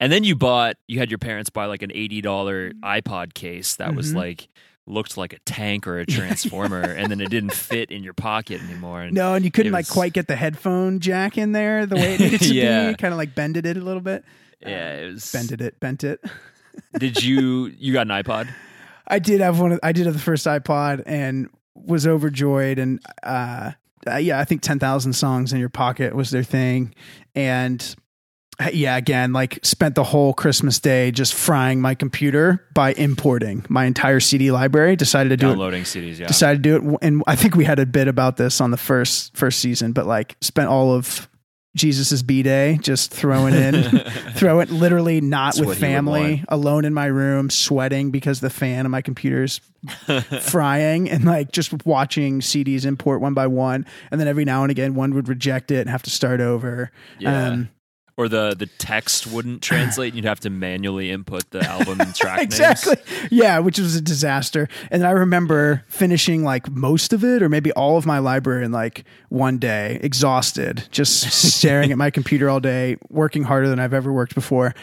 And 0.00 0.10
then 0.12 0.24
you 0.24 0.34
bought, 0.34 0.76
you 0.88 0.98
had 0.98 1.12
your 1.12 1.18
parents 1.18 1.50
buy 1.50 1.66
like 1.66 1.82
an 1.82 1.90
$80 1.90 2.72
iPod 2.80 3.34
case 3.34 3.76
that 3.76 3.94
was 3.94 4.12
Mhm. 4.12 4.16
like, 4.16 4.48
looked 4.92 5.16
like 5.16 5.32
a 5.32 5.38
tank 5.40 5.86
or 5.86 5.98
a 5.98 6.06
transformer, 6.06 6.82
and 6.82 7.10
then 7.10 7.20
it 7.20 7.30
didn't 7.30 7.52
fit 7.54 7.90
in 7.90 8.02
your 8.04 8.12
pocket 8.14 8.60
anymore. 8.62 9.02
And 9.02 9.14
no, 9.14 9.34
and 9.34 9.44
you 9.44 9.50
couldn't 9.50 9.72
It 9.72 9.76
like 9.76 9.88
quite 9.88 10.12
get 10.12 10.28
the 10.28 10.36
headphone 10.36 11.00
jack 11.00 11.36
in 11.38 11.52
there 11.52 11.86
the 11.86 11.96
way 11.96 12.14
it 12.14 12.20
needed 12.20 12.40
to 12.42 12.54
Yeah. 12.54 12.90
be. 12.90 12.96
Kind 12.96 13.12
of 13.12 13.18
like 13.18 13.34
bended 13.34 13.66
it 13.66 13.76
a 13.76 13.80
little 13.80 14.00
bit. 14.02 14.24
yeah, 14.60 14.94
it 14.96 15.12
was. 15.12 15.32
Bended 15.32 15.60
it, 15.60 15.80
bent 15.80 16.04
it. 16.04 16.20
Did 16.98 17.22
you, 17.22 17.66
you 17.78 17.92
got 17.92 18.02
an 18.02 18.22
iPod? 18.22 18.48
I 19.08 19.18
did 19.18 19.40
have 19.40 19.60
one. 19.60 19.72
Of, 19.72 19.80
I 19.82 19.92
did 19.92 20.06
have 20.06 20.14
the 20.14 20.20
first 20.20 20.46
iPod 20.46 21.02
and 21.06 21.48
was 21.74 22.06
overjoyed. 22.06 22.78
And 22.78 23.00
uh, 23.22 23.72
uh, 24.06 24.16
yeah, 24.16 24.38
I 24.38 24.44
think 24.44 24.62
ten 24.62 24.78
thousand 24.78 25.12
songs 25.14 25.52
in 25.52 25.58
your 25.60 25.68
pocket 25.68 26.14
was 26.14 26.30
their 26.30 26.44
thing. 26.44 26.94
And 27.34 27.82
uh, 27.82 28.01
yeah, 28.72 28.96
again, 28.96 29.32
like 29.32 29.58
spent 29.64 29.94
the 29.94 30.04
whole 30.04 30.32
Christmas 30.34 30.78
day 30.78 31.10
just 31.10 31.34
frying 31.34 31.80
my 31.80 31.94
computer 31.94 32.66
by 32.74 32.92
importing 32.94 33.64
my 33.68 33.84
entire 33.84 34.20
CD 34.20 34.50
library. 34.50 34.96
Decided 34.96 35.30
to 35.30 35.36
do 35.36 35.46
it. 35.46 35.50
Downloading 35.50 35.84
CDs, 35.84 36.18
yeah. 36.18 36.26
Decided 36.26 36.62
to 36.62 36.80
do 36.80 36.90
it, 36.94 36.98
and 37.02 37.22
I 37.26 37.36
think 37.36 37.54
we 37.56 37.64
had 37.64 37.78
a 37.78 37.86
bit 37.86 38.08
about 38.08 38.36
this 38.36 38.60
on 38.60 38.70
the 38.70 38.76
first 38.76 39.36
first 39.36 39.58
season. 39.60 39.92
But 39.92 40.06
like, 40.06 40.36
spent 40.40 40.68
all 40.68 40.92
of 40.94 41.28
Jesus's 41.74 42.22
B 42.22 42.42
day 42.42 42.78
just 42.82 43.10
throwing 43.12 43.54
in 43.54 43.82
throw 44.34 44.60
it 44.60 44.68
literally 44.70 45.22
not 45.22 45.54
That's 45.54 45.60
with 45.60 45.68
what 45.68 45.76
he 45.78 45.82
would 45.84 45.88
family 45.88 46.44
alone 46.48 46.84
in 46.84 46.92
my 46.92 47.06
room 47.06 47.48
sweating 47.48 48.10
because 48.10 48.40
the 48.40 48.50
fan 48.50 48.84
of 48.84 48.92
my 48.92 49.00
computer's 49.00 49.58
frying 50.42 51.08
and 51.10 51.24
like 51.24 51.50
just 51.50 51.86
watching 51.86 52.40
cds 52.40 52.84
import 52.84 53.20
one 53.22 53.32
by 53.34 53.46
one 53.46 53.86
and 54.10 54.20
then 54.20 54.28
every 54.28 54.44
now 54.44 54.62
and 54.62 54.70
again 54.70 54.94
one 54.94 55.14
would 55.14 55.28
reject 55.28 55.70
it 55.70 55.80
and 55.80 55.88
have 55.90 56.02
to 56.02 56.10
start 56.10 56.40
over 56.40 56.90
Yeah. 57.18 57.46
um, 57.48 57.68
or 58.18 58.28
the, 58.28 58.54
the 58.54 58.66
text 58.78 59.26
wouldn't 59.26 59.62
translate, 59.62 60.08
and 60.12 60.16
you'd 60.16 60.26
have 60.28 60.40
to 60.40 60.50
manually 60.50 61.10
input 61.10 61.50
the 61.50 61.60
album 61.64 62.00
and 62.00 62.14
track 62.14 62.38
names. 62.40 62.60
exactly. 62.60 62.96
Yeah 63.30 63.58
which 63.60 63.78
was 63.78 63.96
a 63.96 64.00
disaster. 64.02 64.68
And 64.90 65.04
i 65.06 65.10
remember 65.12 65.84
finishing 65.88 66.44
like 66.44 66.70
most 66.70 67.12
of 67.12 67.24
it 67.24 67.42
or 67.42 67.48
maybe 67.48 67.72
all 67.72 67.96
of 67.96 68.04
my 68.04 68.18
library 68.18 68.64
in 68.64 68.72
like 68.72 69.04
one 69.30 69.56
day 69.58 69.98
exhausted 70.02 70.84
just 70.90 71.22
staring 71.56 71.90
at 71.90 71.96
my 71.98 72.10
computer 72.10 72.50
all 72.50 72.60
day 72.60 72.96
working 73.08 73.44
harder 73.44 73.68
than 73.68 73.78
i've 73.78 73.94
ever 73.94 74.12
worked 74.12 74.34
before. 74.34 74.74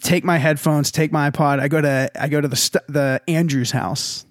Take 0.00 0.24
my 0.24 0.38
headphones 0.38 0.90
take 0.90 1.12
my 1.12 1.30
ipod. 1.30 1.60
I 1.60 1.68
go 1.68 1.80
to 1.80 2.10
i 2.20 2.28
go 2.28 2.40
to 2.40 2.48
the 2.48 2.56
st- 2.56 2.86
the 2.88 3.20
andrews 3.28 3.70
house. 3.70 4.26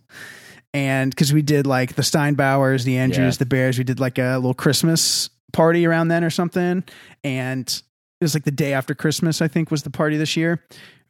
And 0.74 1.12
because 1.12 1.32
we 1.32 1.44
did 1.44 1.68
like 1.68 1.94
the 1.94 2.02
steinbauers 2.02 2.84
the 2.84 2.98
andrews 2.98 3.36
Yeah. 3.36 3.40
the 3.40 3.46
bears 3.46 3.78
we 3.78 3.84
did 3.84 4.00
like 4.00 4.18
a 4.18 4.36
little 4.36 4.54
christmas 4.56 5.30
party 5.52 5.86
around 5.86 6.08
then 6.08 6.24
or 6.24 6.32
something. 6.32 6.84
And 7.24 7.82
it 8.24 8.26
was 8.26 8.34
like 8.34 8.46
the 8.46 8.52
day 8.52 8.74
after 8.74 8.96
christmas 8.96 9.42
i 9.42 9.48
think 9.48 9.70
was 9.70 9.84
the 9.84 9.90
party 9.90 10.18
this 10.18 10.36
year 10.38 10.62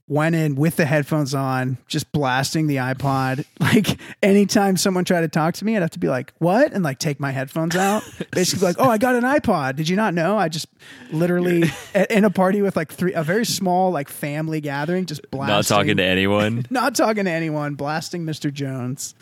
went 0.08 0.36
in 0.36 0.56
with 0.56 0.76
the 0.76 0.86
headphones 0.86 1.34
on, 1.34 1.78
just 1.88 2.12
blasting 2.12 2.68
the 2.68 2.78
iPod. 2.78 3.46
Like 3.64 3.98
anytime 4.22 4.76
someone 4.76 5.06
tried 5.06 5.22
to 5.22 5.30
talk 5.30 5.56
to 5.56 5.66
me, 5.66 5.76
I'd 5.76 5.82
have 5.82 5.92
to 5.92 6.00
be 6.00 6.10
like, 6.10 6.34
"What?" 6.38 6.74
and 6.74 6.84
like 6.84 7.00
take 7.00 7.20
my 7.20 7.32
headphones 7.32 7.76
out. 7.78 8.04
Basically, 8.32 8.68
like, 8.68 8.76
"Oh, 8.78 8.90
I 8.90 8.98
got 8.98 9.16
an 9.16 9.24
iPod. 9.24 9.78
Did 9.78 9.88
you 9.88 9.96
not 9.96 10.14
know?" 10.14 10.38
I 10.38 10.50
just 10.50 10.68
literally 11.12 11.64
at- 11.96 12.12
in 12.12 12.26
a 12.26 12.30
party 12.30 12.62
with 12.62 12.76
like 12.76 12.92
three, 12.92 13.14
a 13.14 13.24
very 13.24 13.46
small 13.46 13.90
like 13.90 14.10
family 14.10 14.60
gathering, 14.60 15.06
just 15.06 15.22
blasting. 15.32 15.56
Not 15.56 15.66
talking 15.66 15.98
to 15.98 16.04
anyone. 16.04 16.66
not 16.70 16.94
talking 16.94 17.24
to 17.24 17.32
anyone, 17.32 17.76
blasting 17.76 18.26
Mr. 18.26 18.54
Jones, 18.54 19.16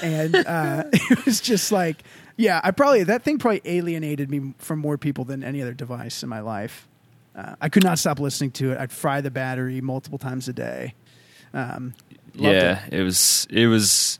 and 0.00 0.34
uh, 0.36 0.84
it 0.92 1.26
was 1.26 1.40
just 1.40 1.72
like, 1.72 2.04
yeah, 2.36 2.60
I 2.62 2.70
probably 2.70 3.02
that 3.02 3.24
thing 3.24 3.38
probably 3.38 3.62
alienated 3.64 4.30
me 4.30 4.54
from 4.58 4.78
more 4.78 4.96
people 4.96 5.24
than 5.24 5.42
any 5.44 5.60
other 5.60 5.74
device 5.74 6.22
in 6.22 6.28
my 6.28 6.40
life. 6.40 6.87
Uh, 7.38 7.54
I 7.60 7.68
could 7.68 7.84
not 7.84 8.00
stop 8.00 8.18
listening 8.18 8.50
to 8.52 8.72
it. 8.72 8.78
I'd 8.78 8.90
fry 8.90 9.20
the 9.20 9.30
battery 9.30 9.80
multiple 9.80 10.18
times 10.18 10.48
a 10.48 10.52
day. 10.52 10.94
Um, 11.54 11.94
yeah, 12.34 12.84
it. 12.90 13.02
was 13.02 13.46
it 13.48 13.68
was 13.68 14.18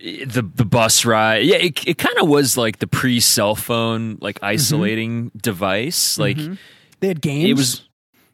the 0.00 0.42
the 0.54 0.64
bus 0.64 1.04
ride. 1.04 1.44
Yeah, 1.44 1.56
it 1.56 1.86
it 1.86 1.98
kind 1.98 2.16
of 2.18 2.28
was 2.28 2.56
like 2.56 2.78
the 2.78 2.86
pre 2.86 3.20
cell 3.20 3.54
phone 3.54 4.16
like 4.20 4.38
isolating 4.42 5.30
device. 5.36 6.18
Like 6.18 6.36
Mhm. 6.38 6.58
They 7.00 7.08
had 7.08 7.20
games. 7.20 7.50
it 7.50 7.52
was 7.54 7.82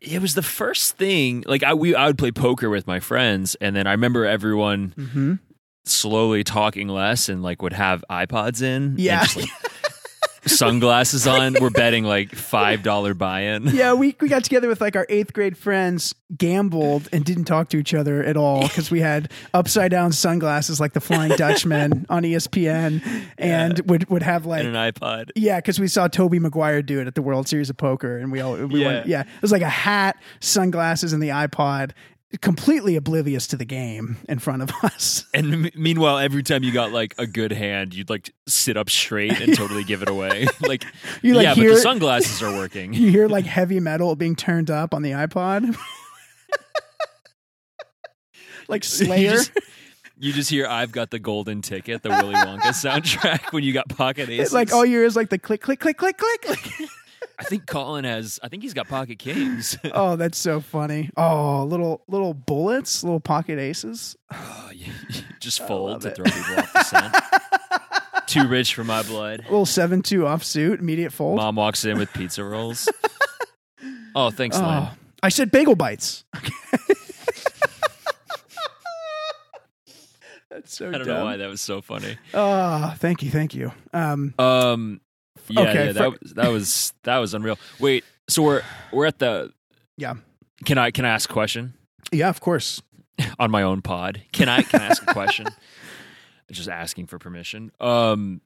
it 0.00 0.22
was 0.22 0.34
the 0.34 0.42
first 0.42 0.96
thing. 0.96 1.42
Like 1.46 1.62
I 1.62 1.74
we 1.74 1.94
I 1.94 2.06
would 2.06 2.18
play 2.18 2.30
poker 2.32 2.70
with 2.70 2.87
my 2.87 3.00
friends, 3.00 3.56
and 3.60 3.74
then 3.74 3.87
I 3.87 3.92
remember 3.92 4.24
everyone 4.24 4.94
hmm 4.96 5.34
slowly 5.87 6.42
talking 6.44 6.88
less 6.88 7.28
and 7.28 7.42
like 7.42 7.60
would 7.60 7.74
have 7.74 8.02
iPods 8.08 8.62
in. 8.62 8.94
Yeah. 8.98 9.26
sunglasses 10.46 11.26
on. 11.26 11.54
We're 11.61 11.70
betting 11.70 12.04
like 12.04 12.35
five 12.35 12.83
dollar 12.83 13.14
buy 13.14 13.40
in. 13.42 13.64
Yeah, 13.74 13.94
we, 13.94 14.14
we 14.20 14.28
got 14.28 14.44
together 14.44 14.68
with 14.68 14.80
like 14.80 14.94
our 14.96 15.07
eighth 15.09 15.33
grade 15.33 15.57
friends, 15.59 16.14
gambled, 16.37 17.09
and 17.12 17.24
didn't 17.24 17.44
talk 17.46 17.68
to 17.70 17.76
each 17.76 17.92
other 17.94 18.22
at 18.22 18.37
all 18.37 18.62
because 18.68 18.90
we 18.90 19.00
had 19.00 19.30
upside 19.52 19.90
down 19.90 20.12
sunglasses 20.12 20.78
like 20.80 20.92
the 20.92 21.00
Flying 21.00 21.33
Dutchman 21.37 22.07
on 22.09 22.22
ESPN, 22.22 23.02
and 23.38 23.80
would 23.88 24.09
would 24.11 24.22
have 24.22 24.46
like 24.46 24.64
And 24.64 24.76
an 24.76 24.92
iPod. 24.92 25.30
Yeah, 25.35 25.59
because 25.59 25.80
we 25.80 25.88
saw 25.88 26.09
Tobey 26.09 26.38
Maguire 26.38 26.83
do 26.83 27.00
it 27.00 27.07
at 27.07 27.14
the 27.14 27.22
World 27.22 27.48
Series 27.48 27.68
of 27.70 27.76
Poker, 27.76 28.16
and 28.18 28.30
we 28.30 28.40
all 28.40 28.54
we 28.57 28.80
Yeah. 28.83 28.87
went. 28.87 29.07
Yeah, 29.07 29.20
it 29.22 29.42
was 29.42 29.52
like 29.52 29.62
a 29.62 29.68
hat, 29.68 30.16
sunglasses, 30.40 31.12
and 31.12 31.22
the 31.22 31.28
iPod, 31.30 31.90
completely 32.40 32.97
oblivious 32.97 33.47
to 33.49 33.57
the 33.57 33.64
game 33.64 34.16
in 34.29 34.38
front 34.38 34.62
of 34.62 34.70
us. 34.83 35.25
And 35.35 35.66
m- 35.66 35.70
meanwhile, 35.75 36.18
every 36.18 36.42
time 36.42 36.62
you 36.62 36.73
got 36.73 36.92
like 36.92 37.14
a 37.18 37.27
good 37.27 37.53
hand, 37.53 37.94
you'd 37.94 38.09
like 38.11 38.33
sit 38.47 38.77
up 38.77 38.88
straight 38.90 39.40
and 39.40 39.57
totally 39.57 39.85
give 39.85 40.03
it 40.03 40.09
away. 40.09 40.47
like, 40.61 40.85
You, 41.23 41.35
like, 41.35 41.44
yeah, 41.44 41.55
but 41.55 41.62
the 41.75 41.77
sunglasses 41.79 42.42
are 42.42 42.53
working. 42.55 42.92
You 42.94 43.11
hear 43.11 43.29
like 43.29 43.44
heavy 43.47 43.81
metal 43.81 44.14
being 44.16 44.37
turned 44.37 44.70
up 44.70 44.94
on 44.94 45.03
the 45.03 45.11
iPod, 45.11 45.77
like 48.68 48.85
You 48.85 48.88
Slayer. 48.88 49.31
just, 49.33 49.53
you 50.18 50.33
just 50.33 50.51
hear 50.51 50.66
"I've 50.66 50.92
got 50.92 51.11
the 51.11 51.18
golden 51.18 51.61
ticket," 51.62 52.03
the 52.03 52.09
Willy 52.11 52.35
Wonka 52.35 52.61
soundtrack 52.73 53.53
when 53.53 53.62
you 53.64 53.73
got 53.73 53.88
pocket 53.88 54.29
aces. 54.29 54.47
It's 54.47 54.53
like 54.55 54.73
all 54.73 54.85
you 54.85 54.99
hear 54.99 55.05
is 55.05 55.16
like 55.16 55.29
the 55.31 55.38
click, 55.38 55.61
click, 55.61 55.81
click, 55.81 55.99
click, 55.99 56.16
click. 56.18 56.70
I 57.38 57.44
think 57.44 57.66
Colin 57.66 58.05
has. 58.05 58.38
I 58.42 58.49
think 58.49 58.62
he's 58.62 58.75
got 58.75 58.87
pocket 58.88 59.18
kings. 59.18 59.77
oh, 59.92 60.16
that's 60.16 60.38
so 60.38 60.61
funny. 60.61 61.11
Oh, 61.16 61.64
little 61.64 62.03
little 62.09 62.33
bullets, 62.35 63.03
little 63.03 63.20
pocket 63.20 63.59
aces. 63.59 64.16
Oh, 64.33 64.70
you- 64.73 64.92
you 65.11 65.23
just 65.40 65.66
fold 65.66 66.03
to 66.03 66.09
it. 66.09 66.16
throw 66.16 66.25
people 66.25 66.59
off 66.59 66.73
the 66.73 66.83
scent. 66.85 67.14
Too 68.27 68.47
rich 68.49 68.75
for 68.75 68.85
my 68.85 69.03
blood. 69.03 69.40
A 69.40 69.42
little 69.44 69.66
seven 69.66 70.01
two 70.03 70.27
off 70.27 70.42
suit, 70.44 70.81
immediate 70.81 71.12
fold. 71.12 71.37
Mom 71.37 71.57
walks 71.57 71.85
in 71.85 71.99
with 71.99 72.12
pizza 72.12 72.42
rolls. 72.44 72.88
Oh, 74.14 74.31
thanks, 74.31 74.57
Lynn. 74.57 74.66
Oh, 74.66 74.90
I 75.23 75.29
said 75.29 75.51
bagel 75.51 75.75
bites. 75.75 76.25
That's 80.51 80.77
so 80.77 80.88
I 80.88 80.92
don't 80.92 81.07
dumb. 81.07 81.16
know 81.18 81.25
why 81.25 81.37
that 81.38 81.49
was 81.49 81.61
so 81.61 81.81
funny. 81.83 82.16
Oh, 82.33 82.94
thank 82.99 83.23
you, 83.23 83.31
thank 83.31 83.55
you. 83.55 83.73
Um, 83.92 84.35
Um, 84.38 85.01
yeah, 85.48 85.61
Okay, 85.61 85.87
yeah, 85.87 85.92
for- 85.92 85.98
that 85.98 86.11
was 86.20 86.33
that 86.35 86.48
was 86.50 86.92
that 87.04 87.18
was 87.18 87.35
unreal. 87.35 87.59
Wait, 87.80 88.04
so 88.28 88.42
we're 88.42 88.62
we're 88.92 89.07
at 89.07 89.18
the. 89.18 89.52
Yeah. 89.96 90.14
Can 90.64 90.78
I 90.78 90.90
can 90.90 91.04
I 91.04 91.11
ask 91.11 91.28
a 91.30 91.33
question 91.33 91.74
yeah, 92.12 92.28
of 92.28 92.40
course. 92.40 92.80
on 93.38 93.50
my 93.50 93.62
own 93.62 93.83
pod? 93.83 94.22
Can 94.33 94.48
I 94.48 94.62
can 94.62 94.80
I 94.80 94.87
ask 94.87 95.02
a 95.02 95.12
question? 95.12 95.46
Just 96.50 96.68
asking 96.68 97.07
for 97.07 97.18
permission. 97.18 97.70
Um, 97.80 98.40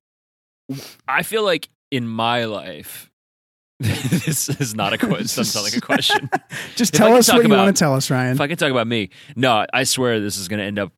I 1.06 1.22
feel 1.22 1.42
like 1.44 1.68
in 1.90 2.06
my 2.06 2.44
life, 2.44 3.10
this 3.80 4.48
is 4.48 4.74
not 4.74 4.92
a 4.92 4.98
question. 4.98 5.18
Doesn't 5.22 5.44
sound 5.44 5.64
like 5.64 5.76
a 5.76 5.80
question. 5.80 6.28
Just 6.76 6.94
If 6.94 6.98
tell 6.98 7.14
us 7.14 7.28
what 7.28 7.38
you 7.40 7.46
about- 7.46 7.64
want 7.64 7.76
to 7.76 7.78
tell 7.78 7.94
us, 7.94 8.10
Ryan. 8.10 8.32
if 8.34 8.40
I 8.40 8.46
can 8.48 8.56
talk 8.56 8.70
about 8.70 8.86
me, 8.86 9.10
no, 9.36 9.64
I 9.72 9.84
swear 9.84 10.20
this 10.20 10.36
is 10.38 10.48
going 10.48 10.58
to 10.60 10.64
end 10.64 10.78
up 10.78 10.92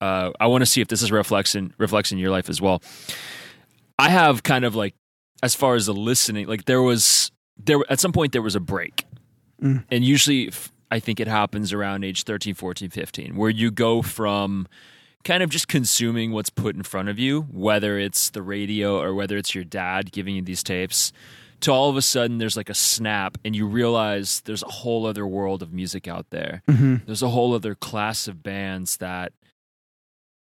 uh, 0.00 0.30
I 0.40 0.46
want 0.46 0.62
to 0.62 0.66
see 0.66 0.80
if 0.80 0.88
this 0.88 1.02
is 1.02 1.12
reflects 1.12 1.54
in 1.54 2.18
your 2.18 2.30
life 2.30 2.48
as 2.48 2.60
well. 2.60 2.82
I 3.98 4.08
have 4.08 4.42
kind 4.42 4.64
of 4.64 4.74
like 4.74 4.94
as 5.42 5.54
far 5.54 5.74
as 5.74 5.86
the 5.86 5.94
listening, 5.94 6.46
like 6.46 6.64
there 6.66 6.82
was 6.82 7.30
there 7.62 7.78
at 7.88 8.00
some 8.00 8.12
point 8.12 8.32
there 8.32 8.42
was 8.42 8.54
a 8.56 8.60
break, 8.60 9.04
Mm. 9.62 9.84
and 9.90 10.04
usually 10.04 10.50
I 10.90 10.98
think 11.00 11.20
it 11.20 11.28
happens 11.28 11.72
around 11.72 12.02
age 12.04 12.24
13, 12.24 12.54
14, 12.54 12.88
15, 12.90 13.36
where 13.36 13.50
you 13.50 13.70
go 13.70 14.02
from 14.02 14.66
kind 15.22 15.42
of 15.42 15.50
just 15.50 15.68
consuming 15.68 16.32
what's 16.32 16.48
put 16.50 16.74
in 16.74 16.82
front 16.82 17.08
of 17.10 17.18
you, 17.18 17.42
whether 17.52 17.98
it's 17.98 18.30
the 18.30 18.42
radio 18.42 18.98
or 19.00 19.12
whether 19.14 19.36
it's 19.36 19.54
your 19.54 19.64
dad 19.64 20.10
giving 20.12 20.34
you 20.36 20.42
these 20.42 20.62
tapes, 20.62 21.12
to 21.60 21.70
all 21.70 21.90
of 21.90 21.96
a 21.98 22.02
sudden 22.02 22.38
there's 22.38 22.56
like 22.56 22.70
a 22.70 22.74
snap 22.74 23.36
and 23.44 23.54
you 23.54 23.66
realize 23.66 24.40
there's 24.46 24.62
a 24.62 24.68
whole 24.68 25.04
other 25.04 25.26
world 25.26 25.62
of 25.62 25.74
music 25.74 26.08
out 26.08 26.24
there. 26.30 26.62
Mhm. 26.66 27.04
There's 27.04 27.22
a 27.22 27.28
whole 27.28 27.52
other 27.54 27.74
class 27.74 28.26
of 28.26 28.42
bands 28.42 28.96
that 28.96 29.34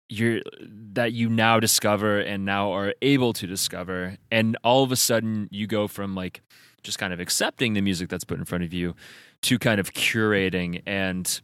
you're 0.09 0.41
that 0.61 1.13
you 1.13 1.29
now 1.29 1.61
discover 1.61 2.19
and 2.21 2.45
now 2.45 2.73
are 2.73 2.95
able 3.03 3.33
to 3.35 3.47
discover 3.47 4.17
and 4.31 4.57
all 4.65 4.83
of 4.83 4.91
a 4.93 4.97
sudden 4.97 5.49
you 5.51 5.67
go 5.67 5.87
from 5.87 6.15
like 6.15 6.41
just 6.83 6.99
kind 6.99 7.13
of 7.13 7.21
accepting 7.21 7.75
the 7.75 7.81
music 7.83 8.09
that's 8.09 8.25
put 8.25 8.39
in 8.39 8.45
front 8.45 8.65
of 8.65 8.73
you 8.73 8.95
to 9.43 9.59
kind 9.59 9.79
of 9.81 9.93
curating 9.93 10.83
and 10.87 11.41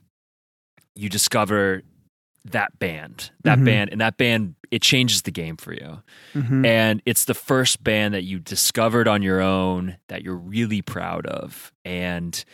you 0.94 1.08
discover 1.08 1.82
that 2.46 2.78
band 2.78 3.30
that 3.42 3.58
Mhm. 3.58 3.64
band 3.64 3.90
and 3.92 4.00
that 4.00 4.16
band 4.16 4.54
it 4.70 4.82
changes 4.82 5.22
the 5.22 5.30
game 5.30 5.56
for 5.56 5.72
you 5.72 6.02
Mhm. 6.34 6.64
and 6.66 7.02
it's 7.06 7.24
the 7.26 7.34
first 7.34 7.82
band 7.84 8.12
that 8.14 8.24
you 8.24 8.38
discovered 8.38 9.08
on 9.08 9.22
your 9.22 9.40
own 9.40 9.96
that 10.08 10.22
you're 10.22 10.36
really 10.36 10.82
proud 10.82 11.26
of 11.26 11.72
and 11.84 12.44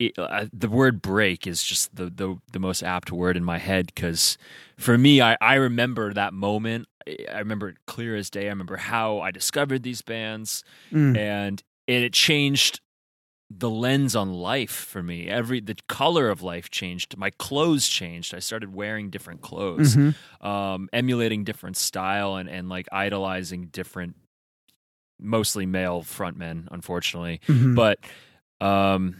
it, 0.00 0.18
uh, 0.18 0.46
the 0.52 0.68
word 0.68 1.00
break 1.02 1.46
is 1.46 1.62
just 1.62 1.94
the, 1.94 2.06
the 2.10 2.36
the 2.52 2.58
most 2.58 2.82
apt 2.82 3.12
word 3.12 3.36
in 3.36 3.44
my 3.44 3.58
head 3.58 3.86
because 3.94 4.36
for 4.76 4.98
me 4.98 5.20
I, 5.20 5.36
I 5.40 5.54
remember 5.54 6.12
that 6.14 6.32
moment 6.32 6.88
I 7.06 7.38
remember 7.38 7.68
it 7.68 7.76
clear 7.86 8.16
as 8.16 8.30
day 8.30 8.46
I 8.46 8.48
remember 8.48 8.76
how 8.78 9.20
I 9.20 9.30
discovered 9.30 9.82
these 9.84 10.02
bands 10.02 10.64
Mm. 10.92 11.16
and 11.16 11.62
it, 11.86 12.02
it 12.02 12.12
changed 12.12 12.80
the 13.52 13.68
lens 13.70 14.14
on 14.16 14.32
life 14.32 14.70
for 14.92 15.02
me 15.02 15.26
every 15.28 15.60
the 15.60 15.76
color 15.88 16.28
of 16.30 16.40
life 16.40 16.70
changed 16.70 17.16
my 17.16 17.30
clothes 17.30 17.88
changed 17.88 18.32
i 18.32 18.38
started 18.38 18.72
wearing 18.74 19.10
different 19.10 19.40
clothes 19.40 19.96
Mhm. 19.96 20.14
um, 20.40 20.88
emulating 20.92 21.42
different 21.44 21.76
style 21.76 22.36
and, 22.36 22.48
and 22.48 22.68
like 22.68 22.86
idolizing 22.92 23.66
different 23.72 24.14
mostly 25.20 25.66
male 25.66 26.02
frontmen 26.02 26.66
unfortunately 26.70 27.40
Mhm. 27.46 27.74
but 27.74 27.98
um 28.60 29.16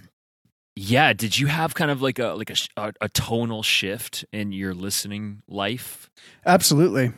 yeah 0.81 1.13
did 1.13 1.39
you 1.39 1.47
have 1.47 1.75
kind 1.75 1.91
of 1.91 2.01
like 2.01 2.19
a 2.19 2.29
like 2.29 2.51
a, 2.51 2.93
a, 3.01 3.09
tonal 3.11 3.63
shift 3.63 4.25
in 4.33 4.53
your 4.53 4.73
listening 4.73 5.43
life 5.49 6.11
Absolutely. 6.47 7.13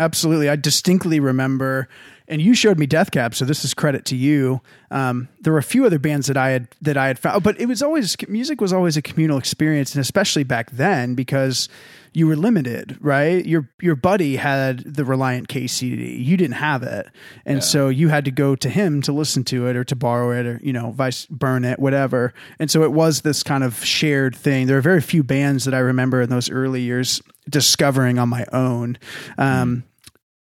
Absolutely. 0.00 0.48
I 0.48 0.56
distinctly 0.56 1.20
remember, 1.20 1.88
and 2.28 2.42
you 2.42 2.54
showed 2.54 2.78
me 2.78 2.86
Death 2.86 3.10
Cab, 3.10 3.34
so 3.34 3.44
this 3.44 3.64
is 3.64 3.72
credit 3.72 4.04
to 4.06 4.16
you. 4.16 4.60
Um, 4.90 5.28
there 5.40 5.52
were 5.52 5.58
a 5.58 5.62
few 5.62 5.86
other 5.86 5.98
bands 5.98 6.26
that 6.26 6.36
I 6.36 6.50
had 6.50 6.68
that 6.82 6.96
I 6.96 7.06
had 7.06 7.18
found, 7.18 7.42
but 7.42 7.58
it 7.60 7.66
was 7.66 7.82
always 7.82 8.16
music 8.28 8.60
was 8.60 8.72
always 8.72 8.96
a 8.96 9.02
communal 9.02 9.38
experience, 9.38 9.94
and 9.94 10.00
especially 10.00 10.44
back 10.44 10.70
then 10.70 11.14
because 11.14 11.68
you 12.12 12.26
were 12.26 12.36
limited, 12.36 12.98
right? 13.00 13.44
Your 13.46 13.70
your 13.80 13.96
buddy 13.96 14.36
had 14.36 14.80
the 14.80 15.04
Relient 15.04 15.48
K 15.48 15.66
CD, 15.66 16.16
you 16.16 16.36
didn't 16.36 16.56
have 16.56 16.82
it, 16.82 17.08
and 17.46 17.64
so 17.64 17.88
you 17.88 18.08
had 18.08 18.24
to 18.26 18.30
go 18.30 18.54
to 18.56 18.68
him 18.68 19.00
to 19.02 19.12
listen 19.12 19.42
to 19.44 19.66
it 19.66 19.76
or 19.76 19.84
to 19.84 19.96
borrow 19.96 20.38
it 20.38 20.46
or 20.46 20.60
you 20.62 20.72
know 20.72 20.90
vice 20.90 21.26
burn 21.26 21.64
it, 21.64 21.78
whatever. 21.78 22.34
And 22.58 22.70
so 22.70 22.82
it 22.82 22.92
was 22.92 23.22
this 23.22 23.42
kind 23.42 23.64
of 23.64 23.82
shared 23.84 24.36
thing. 24.36 24.66
There 24.66 24.76
are 24.76 24.82
very 24.82 25.00
few 25.00 25.22
bands 25.22 25.64
that 25.64 25.74
I 25.74 25.78
remember 25.78 26.20
in 26.22 26.28
those 26.28 26.50
early 26.50 26.82
years 26.82 27.22
discovering 27.48 28.18
on 28.18 28.28
my 28.28 28.44
own. 28.52 28.98
Um, 29.38 29.84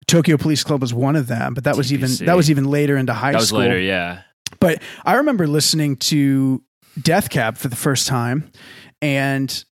Tokyo 0.08 0.38
Police 0.38 0.63
Club 0.63 0.82
was 0.82 0.94
one 0.94 1.16
of 1.16 1.28
them, 1.28 1.54
but 1.54 1.63
that 1.66 1.76
was 1.78 1.92
even 1.94 2.10
that 2.26 2.36
was 2.36 2.50
even 2.50 2.66
later 2.66 2.98
into 2.98 3.13
high 3.13 3.32
that 3.32 3.39
was 3.39 3.48
school. 3.50 3.60
later 3.60 3.80
yeah 3.80 4.22
But 4.60 4.82
I 5.06 5.16
remember 5.16 5.48
listening 5.48 5.96
to 5.98 6.62
Death 7.02 7.30
Cab 7.30 7.58
for 7.58 7.68
the 7.70 7.76
first 7.76 8.08
time 8.08 8.52
and 9.02 9.63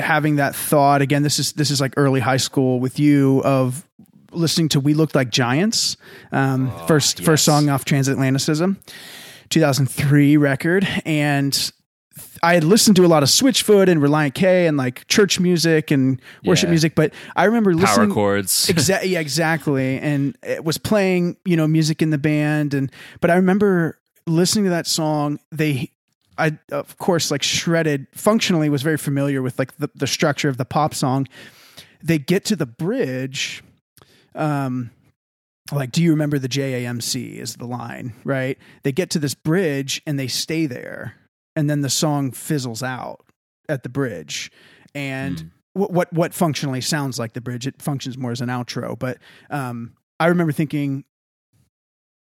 having 0.00 0.36
that 0.36 0.54
thought 0.56 1.02
again 1.02 1.22
this 1.22 1.38
is 1.38 1.52
this 1.52 1.70
is 1.70 1.80
like 1.80 1.94
early 1.96 2.18
high 2.20 2.36
school 2.38 2.80
with 2.80 2.98
you 2.98 3.40
of 3.44 3.86
listening 4.32 4.68
to 4.70 4.80
We 4.80 4.94
Looked 4.94 5.14
Like 5.14 5.30
Giants 5.30 5.96
um, 6.32 6.70
Oh, 6.74 6.86
first 6.86 7.18
yes. 7.20 7.26
first 7.26 7.44
song 7.44 7.68
off 7.68 7.84
Transatlanticism 7.84 8.76
2003 9.50 10.36
record 10.38 10.86
and 11.04 11.72
I 12.44 12.54
had 12.54 12.64
listened 12.64 12.96
to 12.96 13.04
a 13.04 13.08
lot 13.08 13.22
of 13.22 13.28
Switchfoot 13.28 13.88
and 13.88 14.00
Relient 14.02 14.34
K 14.34 14.66
and 14.66 14.76
like 14.76 15.06
church 15.06 15.38
music 15.38 15.90
and 15.92 16.20
worship 16.44 16.66
Yeah. 16.66 16.70
music 16.70 16.94
but 16.94 17.12
I 17.36 17.44
remember 17.44 17.70
power 17.72 17.80
listening 17.82 18.10
chords. 18.12 18.68
Exactly 18.70 19.10
yeah 19.10 19.20
exactly. 19.20 19.98
And 19.98 20.36
it 20.42 20.64
was 20.64 20.76
playing 20.78 21.36
you 21.44 21.56
know 21.56 21.68
music 21.68 22.02
in 22.02 22.10
the 22.10 22.18
band 22.18 22.74
and 22.74 22.90
but 23.20 23.30
i 23.30 23.36
remember 23.36 23.98
listening 24.26 24.64
to 24.64 24.70
that 24.70 24.86
song. 24.86 25.38
They 25.52 25.90
i 26.38 26.58
of 26.72 26.96
course 26.98 27.30
like 27.30 27.42
shredded 27.42 28.06
functionally 28.14 28.68
was 28.70 28.82
very 28.82 28.96
familiar 28.96 29.42
with 29.42 29.58
like 29.58 29.76
the, 29.76 29.90
the 29.94 30.06
structure 30.06 30.48
of 30.48 30.56
the 30.56 30.64
pop 30.64 30.94
song. 30.94 31.28
They 32.02 32.18
get 32.18 32.44
to 32.46 32.56
the 32.56 32.66
bridge 32.66 33.62
um 34.34 34.90
like 35.70 35.92
do 35.92 36.02
you 36.02 36.10
remember 36.10 36.38
the 36.38 36.48
jamc 36.48 37.38
is 37.40 37.54
the 37.56 37.66
line 37.66 38.14
right? 38.24 38.58
They 38.82 38.90
get 38.92 39.10
to 39.10 39.18
this 39.20 39.34
bridge 39.34 40.02
and 40.06 40.18
they 40.18 40.26
stay 40.28 40.66
there 40.66 41.14
and 41.56 41.68
then 41.68 41.80
the 41.82 41.90
song 41.90 42.30
fizzles 42.30 42.82
out 42.82 43.20
at 43.68 43.82
the 43.82 43.88
bridge 43.88 44.50
and 44.94 45.36
Mm. 45.38 45.50
what 45.74 45.90
what 45.92 46.12
what 46.12 46.34
functionally 46.34 46.80
sounds 46.80 47.18
like 47.18 47.32
the 47.32 47.40
bridge. 47.40 47.66
It 47.66 47.80
functions 47.80 48.18
more 48.18 48.30
as 48.32 48.40
an 48.40 48.48
outro, 48.48 48.98
but 48.98 49.18
um, 49.50 49.94
I 50.20 50.26
remember 50.26 50.52
thinking 50.52 51.04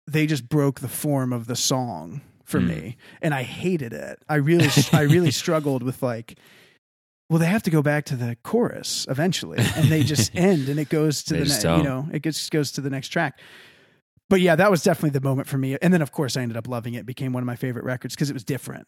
they 0.07 0.25
just 0.25 0.47
broke 0.49 0.79
the 0.79 0.87
form 0.87 1.31
of 1.33 1.47
the 1.47 1.55
song 1.55 2.21
for 2.43 2.59
Mm. 2.59 2.67
me, 2.67 2.97
and 3.21 3.33
I 3.33 3.43
hated 3.43 3.93
it. 3.93 4.21
I 4.27 4.35
really 4.35 4.69
I 4.91 5.01
really 5.01 5.31
struggled 5.43 5.83
with 5.83 6.01
like. 6.03 6.37
Well, 7.29 7.37
they 7.37 7.45
have 7.45 7.61
to 7.61 7.69
go 7.69 7.83
back 7.83 8.05
to 8.05 8.15
the 8.15 8.37
chorus 8.41 9.05
eventually, 9.07 9.59
and 9.75 9.87
they 9.89 10.01
just 10.01 10.31
end, 10.35 10.67
and 10.67 10.79
it 10.79 10.89
goes 10.89 11.21
to 11.25 11.35
They 11.35 11.43
the 11.43 11.49
next. 11.49 11.63
You 11.63 11.83
know, 11.83 12.09
it 12.11 12.23
just 12.23 12.49
goes 12.49 12.71
to 12.71 12.81
the 12.81 12.89
next 12.89 13.09
track. 13.09 13.39
But 14.29 14.41
yeah, 14.41 14.55
that 14.55 14.69
was 14.71 14.83
definitely 14.83 15.11
the 15.19 15.21
moment 15.27 15.47
for 15.47 15.57
me. 15.57 15.77
And 15.81 15.91
then, 15.93 16.01
of 16.01 16.11
course, 16.11 16.37
I 16.37 16.41
ended 16.41 16.55
up 16.57 16.67
loving 16.67 16.93
it. 16.93 16.99
it 16.99 17.05
became 17.05 17.33
one 17.33 17.41
of 17.43 17.47
my 17.47 17.55
favorite 17.55 17.83
records 17.83 18.15
because 18.15 18.29
it 18.29 18.33
was 18.33 18.43
different. 18.43 18.87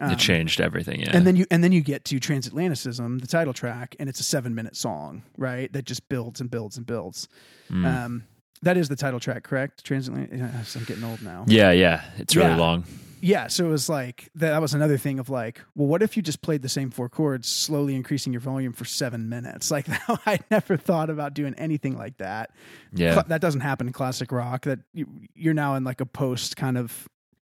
Um, 0.00 0.12
it 0.12 0.18
changed 0.20 0.60
everything 0.60 1.00
yeah 1.00 1.10
and 1.12 1.26
then 1.26 1.34
you 1.34 1.44
and 1.50 1.64
then 1.64 1.72
you 1.72 1.80
get 1.80 2.04
to 2.04 2.20
Transatlanticism, 2.20 3.20
the 3.20 3.26
title 3.26 3.52
track, 3.52 3.96
and 3.98 4.08
it's 4.08 4.20
a 4.20 4.22
seven 4.22 4.54
minute 4.54 4.76
song, 4.76 5.22
right? 5.36 5.72
That 5.72 5.84
just 5.86 6.08
builds 6.08 6.40
and 6.40 6.48
builds 6.48 6.76
and 6.76 6.86
builds. 6.86 7.26
Mm. 7.68 7.84
Um, 7.84 8.24
that 8.62 8.76
is 8.76 8.88
the 8.88 8.94
title 8.94 9.18
track, 9.18 9.42
correct? 9.42 9.84
Transatlantic. 9.84 10.40
I'm 10.40 10.84
getting 10.84 11.02
old 11.04 11.20
now. 11.22 11.44
yeah 11.48 11.72
yeah 11.72 12.04
it's 12.16 12.36
really 12.36 12.50
Yeah. 12.50 12.56
long 12.56 12.84
Yeah, 13.20 13.48
so 13.48 13.66
it 13.66 13.68
was 13.70 13.88
like 13.88 14.28
that 14.36 14.60
was 14.60 14.74
another 14.74 14.96
thing 14.98 15.18
of 15.18 15.28
like, 15.28 15.60
well, 15.74 15.86
what 15.88 16.02
if 16.02 16.16
you 16.16 16.22
just 16.22 16.40
played 16.42 16.62
the 16.62 16.68
same 16.68 16.90
four 16.90 17.08
chords, 17.08 17.48
slowly 17.48 17.94
increasing 17.94 18.32
your 18.32 18.40
volume 18.40 18.72
for 18.72 18.84
seven 18.84 19.28
minutes? 19.28 19.70
Like 19.78 19.86
I 20.26 20.38
never 20.50 20.76
thought 20.76 21.10
about 21.10 21.34
doing 21.34 21.54
anything 21.54 21.96
like 21.96 22.18
that. 22.18 22.50
yeah 22.92 23.22
that 23.28 23.40
doesn't 23.40 23.60
happen 23.62 23.86
in 23.86 23.92
classic 23.92 24.32
rock. 24.32 24.62
That 24.62 24.80
you, 24.92 25.06
you're 25.34 25.54
now 25.54 25.74
in 25.74 25.84
like 25.84 26.00
a 26.00 26.06
post 26.06 26.56
kind 26.56 26.78
of 26.78 27.08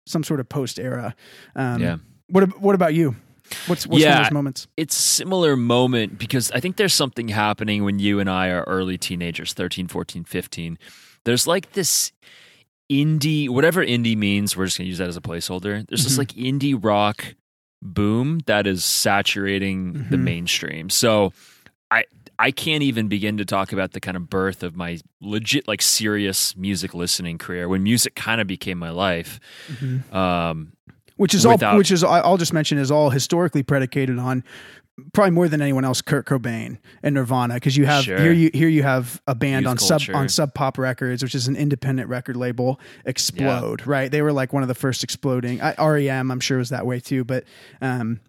some 0.06 0.24
sort 0.24 0.40
of 0.40 0.48
post 0.48 0.78
era. 0.78 1.14
Um, 1.56 1.80
yeah 1.80 1.96
What 2.28 2.60
What 2.60 2.74
about 2.74 2.94
you? 2.94 3.14
What's 3.66 3.84
what's 3.86 3.86
one 3.88 4.00
Yeah. 4.00 4.22
those 4.22 4.30
moments? 4.32 4.66
it's 4.76 4.96
a 4.96 5.02
similar 5.02 5.56
moment 5.56 6.18
because 6.18 6.50
I 6.52 6.60
think 6.60 6.76
there's 6.76 6.94
something 6.94 7.28
happening 7.28 7.82
when 7.84 7.98
you 7.98 8.20
and 8.20 8.30
I 8.30 8.48
are 8.50 8.62
early 8.64 8.96
teenagers, 8.96 9.52
13, 9.54 9.88
14, 9.88 10.22
15. 10.24 10.78
There's 11.24 11.46
like 11.48 11.72
this 11.72 12.12
indie, 12.90 13.48
whatever 13.48 13.84
indie 13.84 14.16
means, 14.16 14.56
we're 14.56 14.66
just 14.66 14.78
going 14.78 14.86
to 14.86 14.88
use 14.88 14.98
that 14.98 15.08
as 15.08 15.16
a 15.16 15.20
placeholder. 15.20 15.86
There's 15.86 16.04
this 16.04 16.14
Mhm. 16.14 16.18
like 16.18 16.32
indie 16.32 16.82
rock 16.84 17.34
boom 17.82 18.40
that 18.46 18.66
is 18.66 18.84
saturating 18.84 19.92
the 20.10 20.16
Mhm. 20.16 20.22
mainstream. 20.22 20.90
So 20.90 21.32
I 21.90 22.04
I 22.38 22.50
can't 22.50 22.82
even 22.82 23.08
begin 23.08 23.36
to 23.36 23.44
talk 23.44 23.70
about 23.72 23.92
the 23.92 24.00
kind 24.00 24.16
of 24.16 24.30
birth 24.30 24.62
of 24.62 24.74
my 24.74 24.98
legit 25.20 25.68
like 25.68 25.82
serious 25.82 26.56
music 26.56 26.94
listening 26.94 27.36
career 27.36 27.68
when 27.68 27.82
music 27.82 28.14
kind 28.14 28.40
of 28.40 28.46
became 28.46 28.78
my 28.78 28.90
life. 28.90 29.38
Um 30.12 30.72
which 31.16 31.34
is 31.34 31.46
without- 31.46 31.72
all 31.72 31.78
which 31.78 31.90
is 31.90 32.02
I'll 32.02 32.38
just 32.38 32.52
mention 32.54 32.78
is 32.78 32.90
all 32.90 33.10
historically 33.10 33.62
predicated 33.62 34.18
on 34.18 34.42
probably 35.12 35.30
more 35.30 35.48
than 35.48 35.62
anyone 35.62 35.84
else 35.84 36.02
Kurt 36.02 36.26
Cobain 36.26 36.78
and 37.02 37.14
Nirvana 37.14 37.54
because 37.54 37.76
you 37.76 37.86
have 37.86 38.04
Sure. 38.04 38.18
here 38.20 38.32
you 38.32 38.50
here 38.52 38.68
you 38.68 38.82
have 38.82 39.20
a 39.26 39.34
band 39.34 39.62
Youth 39.64 39.70
on 39.70 39.76
culture. 39.78 40.12
sub 40.12 40.14
on 40.16 40.28
Sub 40.28 40.54
Pop 40.54 40.76
Records 40.78 41.22
which 41.22 41.34
is 41.34 41.48
an 41.48 41.56
independent 41.56 42.08
record 42.08 42.36
label 42.36 42.78
explode 43.06 43.86
right 43.86 44.10
they 44.10 44.22
were 44.22 44.32
like 44.32 44.52
one 44.52 44.62
of 44.62 44.68
the 44.68 44.74
first 44.74 45.02
exploding 45.02 45.60
I, 45.62 45.74
REM 45.82 46.30
I'm 46.30 46.40
sure 46.40 46.58
was 46.58 46.68
that 46.70 46.86
way 46.86 47.00
too 47.00 47.24
but 47.24 47.44
um 47.80 48.20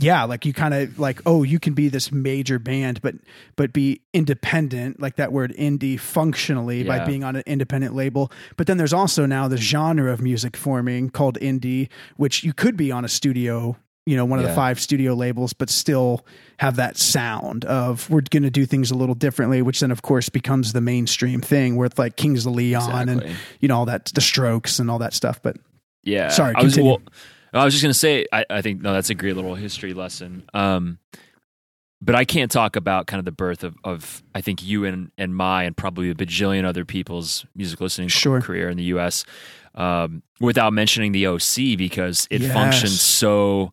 yeah 0.00 0.24
like 0.24 0.44
you 0.44 0.52
kind 0.52 0.74
of 0.74 0.98
like 0.98 1.20
oh 1.26 1.42
you 1.42 1.58
can 1.58 1.72
be 1.74 1.88
this 1.88 2.12
major 2.12 2.58
band 2.58 3.00
but 3.02 3.14
but 3.56 3.72
be 3.72 4.00
independent 4.12 5.00
like 5.00 5.16
that 5.16 5.32
word 5.32 5.52
indie 5.58 5.98
functionally 5.98 6.84
by 6.84 7.04
being 7.04 7.24
on 7.24 7.36
an 7.36 7.42
independent 7.46 7.94
label 7.94 8.30
but 8.56 8.66
then 8.66 8.76
there's 8.76 8.92
also 8.92 9.24
now 9.26 9.48
the 9.48 9.56
genre 9.56 10.12
of 10.12 10.20
music 10.20 10.56
forming 10.56 11.08
called 11.10 11.38
indie 11.40 11.88
which 12.16 12.44
you 12.44 12.52
could 12.52 12.76
be 12.76 12.92
on 12.92 13.04
a 13.04 13.08
studio 13.08 13.76
you 14.08 14.16
know, 14.16 14.24
one 14.24 14.38
of 14.38 14.44
Yeah. 14.44 14.50
the 14.50 14.54
five 14.56 14.80
studio 14.80 15.14
labels, 15.14 15.52
but 15.52 15.68
still 15.70 16.24
have 16.58 16.76
that 16.76 16.96
sound 16.96 17.64
of 17.66 18.08
we're 18.10 18.22
going 18.30 18.42
to 18.42 18.50
do 18.50 18.66
things 18.66 18.90
a 18.90 18.94
little 18.94 19.14
differently, 19.14 19.62
which 19.62 19.80
then 19.80 19.90
of 19.90 20.02
course 20.02 20.28
becomes 20.28 20.72
the 20.72 20.80
mainstream 20.80 21.40
thing 21.40 21.76
with 21.76 21.98
like 21.98 22.16
Kings 22.16 22.46
of 22.46 22.54
Leon 22.54 23.08
and 23.08 23.36
you 23.60 23.68
know 23.68 23.76
all 23.76 23.86
that 23.86 24.06
the 24.14 24.20
Strokes 24.20 24.78
and 24.78 24.90
all 24.90 24.98
that 24.98 25.14
stuff. 25.14 25.40
But 25.42 25.56
Yeah. 26.04 26.28
Sorry, 26.28 26.54
I 26.56 26.62
was, 26.62 26.76
well, 26.78 27.00
I 27.52 27.64
was 27.64 27.74
just 27.74 27.82
going 27.82 27.92
to 27.92 27.98
say, 27.98 28.26
I, 28.32 28.44
I 28.50 28.62
think, 28.62 28.82
no, 28.82 28.92
that's 28.92 29.10
a 29.10 29.14
great 29.14 29.36
little 29.36 29.54
history 29.54 29.94
lesson. 29.94 30.42
Um, 30.54 30.98
but 32.00 32.14
I 32.14 32.24
can't 32.24 32.50
talk 32.50 32.76
about 32.76 33.06
kind 33.06 33.18
of 33.18 33.24
the 33.24 33.32
birth 33.32 33.64
of, 33.64 33.76
of 33.84 34.22
I 34.34 34.40
think 34.40 34.62
you 34.62 34.84
and, 34.84 35.10
and 35.18 35.34
my 35.34 35.64
and 35.64 35.76
probably 35.76 36.10
a 36.10 36.14
bajillion 36.14 36.64
other 36.64 36.84
people's 36.84 37.44
music 37.54 37.80
listening 37.80 38.08
Sure. 38.08 38.40
career 38.40 38.68
in 38.70 38.76
the 38.76 38.84
U.S. 38.84 39.24
Um, 39.74 40.22
without 40.40 40.72
mentioning 40.72 41.12
the 41.12 41.26
OC 41.26 41.76
because 41.76 42.26
it 42.30 42.42
Yes. 42.42 42.52
functions 42.52 43.00
so. 43.00 43.72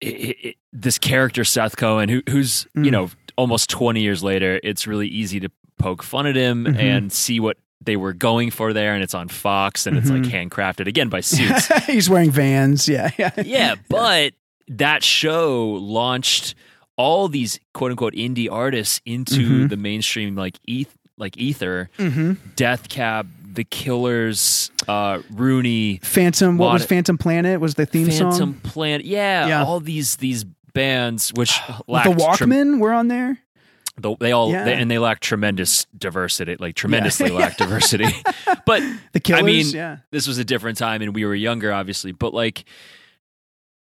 It, 0.00 0.36
it, 0.44 0.56
this 0.72 0.98
character 0.98 1.44
Seth 1.44 1.76
Cohen, 1.76 2.08
who, 2.08 2.22
who's 2.28 2.66
you 2.74 2.82
Mm. 2.82 2.90
know 2.90 3.10
almost 3.36 3.70
twenty 3.70 4.02
years 4.02 4.22
later, 4.24 4.58
it's 4.64 4.86
really 4.86 5.06
easy 5.08 5.38
to 5.40 5.48
poke 5.78 6.02
fun 6.02 6.26
at 6.26 6.34
him 6.36 6.64
Mhm. 6.64 6.76
and 6.76 7.12
see 7.12 7.38
what 7.40 7.56
they 7.80 7.96
were 7.96 8.12
going 8.12 8.50
for 8.50 8.72
there, 8.72 8.94
and 8.94 9.02
it's 9.02 9.14
on 9.14 9.28
Fox 9.28 9.86
and 9.86 9.96
it's 9.96 10.10
like 10.10 10.22
Mhm. 10.22 10.48
handcrafted 10.50 10.86
again 10.88 11.08
by 11.08 11.20
suits 11.32 11.66
he's 11.86 12.10
wearing 12.10 12.30
Vans. 12.32 12.88
Yeah, 12.88 13.10
yeah, 13.18 13.30
yeah, 13.44 13.74
but 13.88 14.32
that 14.68 15.04
show 15.04 15.70
launched 15.74 16.54
all 16.96 17.28
these 17.28 17.58
quote 17.74 17.90
unquote 17.90 18.14
indie 18.14 18.50
artists 18.50 19.00
into 19.06 19.66
Mhm. 19.66 19.68
the 19.70 19.76
mainstream 19.76 20.36
like 20.36 20.58
eth- 20.68 20.96
like 21.18 21.36
ether, 21.36 21.88
hmm 21.98 22.32
Death 22.56 22.88
Cab, 22.88 23.28
The 23.54 23.64
Killers, 23.64 24.70
uh, 24.88 25.20
Rooney, 25.30 26.00
Phantom. 26.02 26.56
What 26.58 26.72
was 26.72 26.84
Phantom 26.86 27.18
Planet? 27.18 27.60
Was 27.60 27.74
the 27.74 27.84
theme 27.86 28.06
Phantom 28.08 28.32
song? 28.32 28.52
Phantom 28.54 28.70
Planet. 28.70 29.06
Yeah, 29.06 29.46
Yeah. 29.48 29.64
all 29.64 29.78
these 29.80 30.16
these 30.16 30.44
bands 30.74 31.32
which 31.34 31.52
lacked 31.86 32.08
the 32.08 32.16
Walkmen 32.16 32.78
were 32.78 32.92
on 32.92 33.08
there. 33.08 33.38
the- 34.00 34.16
they 34.18 34.32
all 34.32 34.50
Yeah. 34.50 34.64
they, 34.64 34.72
and 34.74 34.90
they 34.90 34.98
lack 34.98 35.20
tremendous 35.20 35.86
diversity, 35.96 36.56
like 36.58 36.74
tremendously 36.74 37.26
Yeah. 37.32 37.38
lack 37.38 37.56
diversity. 37.58 38.06
but 38.64 38.82
The 39.12 39.20
Killers. 39.20 39.42
I 39.42 39.44
mean, 39.44 39.66
yeah. 39.68 39.96
this 40.10 40.26
was 40.26 40.38
a 40.38 40.44
different 40.44 40.78
time 40.78 41.02
and 41.02 41.14
we 41.14 41.26
were 41.26 41.34
younger 41.34 41.72
obviously 41.74 42.12
but 42.12 42.32
like 42.32 42.64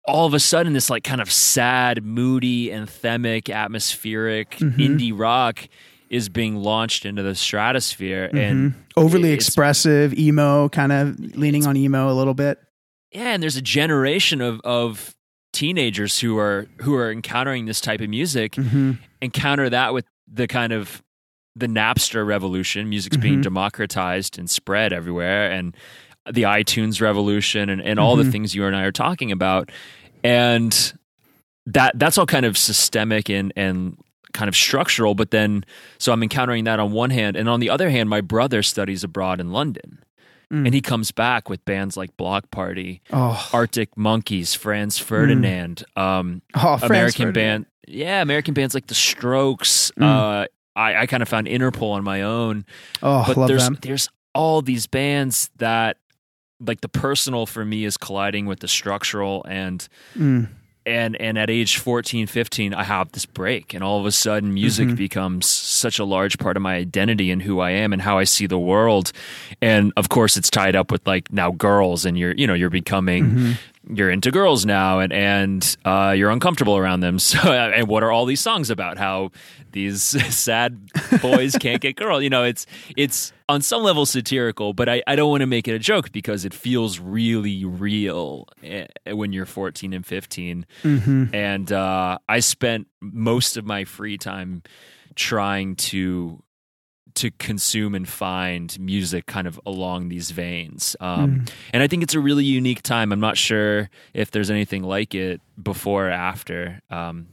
all 0.08 0.26
of 0.26 0.34
a 0.34 0.40
sudden 0.40 0.74
this 0.74 0.90
like 0.90 1.04
kind 1.04 1.22
of 1.22 1.30
sad 1.32 2.04
moody 2.04 2.70
anthemic 2.70 3.54
atmospheric 3.54 4.52
Mhm. 4.58 4.76
indie 4.78 5.12
rock 5.18 5.68
is 6.10 6.30
being 6.30 6.56
launched 6.56 7.06
into 7.06 7.22
the 7.22 7.36
stratosphere 7.36 8.30
and 8.34 8.72
Mhm. 8.72 8.76
overly 8.96 9.34
it's- 9.34 9.48
expressive, 9.48 10.14
emo, 10.18 10.70
kind 10.70 10.92
of 10.94 11.20
leaning 11.36 11.68
on 11.68 11.76
emo 11.76 12.10
a 12.12 12.16
little 12.16 12.34
bit. 12.34 12.58
yeah 13.14 13.34
and 13.34 13.42
there's 13.44 13.56
a 13.58 13.62
generation 13.62 14.42
of 14.42 14.60
of 14.66 15.16
teenagers 15.54 16.20
who 16.20 16.38
are 16.38 16.68
who 16.82 16.94
are 16.96 17.10
encountering 17.12 17.66
this 17.66 17.80
type 17.82 18.02
of 18.02 18.10
music 18.10 18.56
hmm 18.56 18.92
and 19.22 19.34
counter 19.34 19.70
that 19.70 19.94
with 19.94 20.06
the 20.32 20.46
kind 20.48 20.72
of 20.74 21.02
the 21.56 21.66
Napster 21.68 22.24
revolution. 22.28 22.88
Music's 22.88 23.18
being 23.18 23.40
Mhm. 23.40 23.44
democratized 23.44 24.38
and 24.38 24.48
spread 24.48 24.94
everywhere, 24.94 25.50
and 25.52 25.76
the 26.32 26.44
iTunes 26.44 27.02
revolution, 27.02 27.68
and, 27.70 27.82
and 27.82 28.00
all 28.00 28.16
the 28.16 28.24
Mhm. 28.26 28.32
things 28.32 28.54
you 28.54 28.64
and 28.66 28.76
I 28.76 28.84
are 28.84 28.92
talking 28.92 29.32
about, 29.32 29.72
and 30.28 30.94
that 31.66 31.98
that's 32.00 32.18
all 32.18 32.26
kind 32.26 32.46
of 32.46 32.58
systemic 32.58 33.30
and 33.30 33.54
and 33.56 33.98
kind 34.34 34.50
of 34.50 34.56
structural. 34.56 35.16
But 35.16 35.32
then, 35.32 35.64
so 35.98 36.12
I'm 36.12 36.22
encountering 36.24 36.66
that 36.66 36.80
on 36.80 36.92
one 36.92 37.10
hand, 37.10 37.36
and 37.38 37.48
on 37.50 37.60
the 37.60 37.70
other 37.70 37.90
hand, 37.90 38.10
my 38.10 38.22
brother 38.22 38.62
studies 38.64 39.04
abroad 39.04 39.40
in 39.40 39.52
London. 39.52 40.00
Mm. 40.52 40.66
And 40.66 40.74
he 40.74 40.80
comes 40.80 41.12
back 41.12 41.50
with 41.50 41.64
bands 41.66 41.98
like 41.98 42.16
Bloc 42.16 42.50
Party, 42.52 43.02
Oh, 43.12 43.50
Arctic 43.52 43.98
Monkeys, 43.98 44.54
Franz 44.54 44.98
Ferdinand, 44.98 45.84
um, 45.98 46.42
oh, 46.56 46.80
American 46.84 47.28
Ferdinand. 47.28 47.34
band. 47.34 47.66
Yeah, 47.90 48.22
American 48.22 48.54
bands 48.54 48.74
like 48.74 48.88
the 48.88 48.96
Strokes. 48.96 49.92
Mm. 50.00 50.04
Uh, 50.04 50.48
I, 50.76 51.02
I 51.02 51.06
kind 51.06 51.22
of 51.22 51.28
found 51.28 51.48
Interpol 51.48 51.92
on 51.94 52.04
my 52.06 52.22
own, 52.22 52.66
Oh, 53.04 53.24
but 53.28 53.36
love 53.36 53.48
there's 53.50 53.66
them. 53.66 53.78
there's 53.82 54.08
all 54.34 54.62
these 54.62 54.88
bands 54.88 55.50
that 55.58 55.98
like 56.60 56.82
the 56.82 56.90
personal 56.90 57.46
for 57.46 57.64
me 57.66 57.86
is 57.86 57.98
colliding 57.98 58.46
with 58.46 58.60
the 58.62 58.68
structural 58.68 59.46
and 59.48 59.88
Mm. 60.18 60.48
and 60.86 61.16
and 61.22 61.38
at 61.38 61.50
age 61.50 61.78
14 61.78 62.26
15 62.28 62.74
i 62.74 62.84
have 62.84 63.12
this 63.12 63.26
break 63.26 63.74
and 63.74 63.84
all 63.84 64.00
of 64.00 64.06
a 64.06 64.12
sudden 64.12 64.54
music 64.54 64.88
Mhm. 64.88 64.96
becomes 64.96 65.46
such 65.46 66.00
a 66.00 66.06
large 66.06 66.38
part 66.40 66.56
of 66.58 66.64
my 66.64 66.76
identity 66.76 67.30
and 67.30 67.42
who 67.44 67.60
i 67.60 67.70
am 67.72 67.94
and 67.94 68.02
how 68.02 68.18
i 68.18 68.24
see 68.24 68.48
the 68.48 68.58
world 68.58 69.12
and 69.62 69.92
of 69.98 70.10
course 70.10 70.38
it's 70.38 70.50
tied 70.50 70.76
up 70.76 70.92
with 70.92 71.06
like 71.06 71.32
now 71.32 71.52
girls 71.52 72.06
and 72.06 72.18
you're 72.18 72.34
you 72.34 72.48
know 72.48 72.54
you're 72.56 72.70
becoming 72.72 73.26
Mhm. 73.26 73.58
you're 73.98 74.10
into 74.10 74.32
girls 74.32 74.66
now 74.66 75.00
and 75.00 75.14
and 75.14 75.78
uh, 75.86 76.14
you're 76.18 76.32
uncomfortable 76.32 76.76
around 76.78 77.02
them 77.02 77.20
so 77.32 77.38
and 77.54 77.88
what 77.88 78.02
are 78.02 78.12
all 78.12 78.26
these 78.26 78.42
songs 78.42 78.70
about 78.72 78.98
how 78.98 79.30
these 79.74 80.02
sad 80.34 80.80
boys 81.22 81.56
can't 81.60 81.82
get 81.82 81.96
girl 81.98 82.20
you 82.22 82.30
know 82.30 82.44
it's 82.46 82.66
it's 82.96 83.32
on 83.50 83.62
some 83.62 83.82
level 83.84 84.06
satirical 84.06 84.74
but 84.74 84.90
i, 84.90 85.02
I 85.08 85.16
don't 85.16 85.30
want 85.30 85.42
to 85.42 85.48
make 85.48 85.68
it 85.68 85.74
a 85.74 85.80
joke 85.80 86.12
because 86.12 86.46
it 86.46 86.54
feels 86.54 87.00
really 87.00 87.64
real 87.66 88.48
eh, 88.64 88.88
when 89.12 89.32
you're 89.34 89.46
14 89.46 89.94
and 89.94 90.06
15 90.06 90.66
Mhm. 90.84 91.34
and 91.34 91.72
uh, 91.72 92.18
I 92.30 92.40
spent 92.42 92.88
most 93.02 93.58
of 93.58 93.66
my 93.66 93.86
free 93.86 94.18
time 94.18 94.64
trying 95.16 95.76
to 95.78 96.44
to 97.16 97.32
consume 97.40 97.96
and 97.96 98.08
find 98.08 98.80
music 98.80 99.26
kind 99.26 99.48
of 99.48 99.60
along 99.66 100.10
these 100.10 100.30
veins. 100.30 100.96
Um, 101.00 101.40
Mm. 101.40 101.50
And 101.74 101.82
I 101.84 101.88
think 101.88 102.04
it's 102.04 102.14
a 102.14 102.20
really 102.20 102.46
unique 102.46 102.84
time. 102.84 103.12
I'm 103.12 103.20
not 103.20 103.38
sure 103.38 103.90
if 104.14 104.30
there's 104.30 104.52
anything 104.52 104.84
like 104.84 105.16
it 105.16 105.42
before 105.62 106.10
or 106.10 106.12
after. 106.12 106.80
Um, 106.92 107.26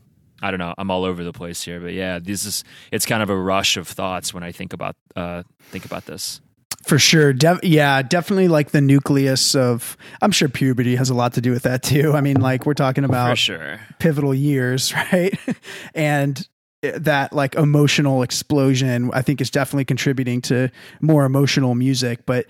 I 0.45 0.51
don't 0.51 0.61
know. 0.61 0.75
I'm 0.77 0.91
all 0.91 1.05
over 1.05 1.25
the 1.25 1.33
place 1.33 1.63
here, 1.63 1.81
but 1.81 1.95
yeah, 1.95 2.19
this 2.19 2.45
is 2.45 2.65
it's 2.93 3.07
kind 3.07 3.23
of 3.23 3.31
a 3.31 3.37
rush 3.37 3.79
of 3.79 3.89
thoughts 3.89 4.35
when 4.35 4.43
I 4.43 4.53
think 4.53 4.75
about 4.75 4.95
uh, 5.17 5.43
think 5.71 5.87
about 5.87 6.05
this. 6.05 6.43
For 6.85 6.99
sure. 6.99 7.33
De- 7.33 7.61
yeah, 7.63 8.03
definitely 8.03 8.49
like 8.49 8.73
the 8.73 8.83
nucleus 8.83 9.55
of, 9.55 9.97
I'm 10.21 10.33
sure 10.33 10.51
puberty 10.51 10.97
has 10.97 11.09
a 11.09 11.15
lot 11.15 11.33
to 11.35 11.41
do 11.41 11.51
with 11.51 11.63
that 11.63 11.83
too. 11.83 12.13
I 12.13 12.21
mean, 12.21 12.43
like 12.43 12.67
we're 12.67 12.75
talking 12.75 13.05
about 13.05 13.39
sure. 13.39 13.81
pivotal 13.99 14.35
years, 14.35 14.93
right? 15.13 15.39
and 15.95 16.47
that 16.83 17.33
like 17.33 17.55
emotional 17.55 18.23
explosion, 18.23 19.11
I 19.15 19.23
think 19.23 19.41
is 19.41 19.51
definitely 19.51 19.87
contributing 19.87 20.43
to 20.43 20.71
more 21.01 21.25
emotional 21.25 21.75
music. 21.75 22.27
But 22.27 22.49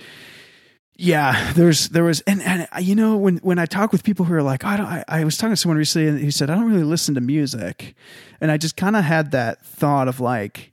yeah, 0.96 1.52
there's, 1.54 1.88
there 1.88 2.04
was, 2.04 2.20
and, 2.22 2.40
and 2.42 2.68
you 2.80 2.94
know, 2.94 3.16
when, 3.16 3.38
when 3.38 3.58
I 3.58 3.66
talk 3.66 3.90
with 3.92 4.04
people 4.04 4.24
who 4.24 4.34
are 4.34 4.42
like, 4.42 4.64
I 4.64 4.76
don't, 4.76 4.86
I, 4.86 5.04
I 5.08 5.24
was 5.24 5.36
talking 5.36 5.52
to 5.52 5.56
someone 5.56 5.76
recently 5.78 6.08
and 6.08 6.20
who 6.20 6.30
said, 6.30 6.50
I 6.50 6.54
don't 6.54 6.70
really 6.70 6.84
listen 6.84 7.14
to 7.16 7.20
music. 7.20 7.94
And 8.40 8.50
I 8.50 8.56
just 8.56 8.76
kind 8.76 8.94
of 8.96 9.04
had 9.04 9.32
that 9.32 9.64
thought 9.66 10.06
of 10.08 10.20
like, 10.20 10.72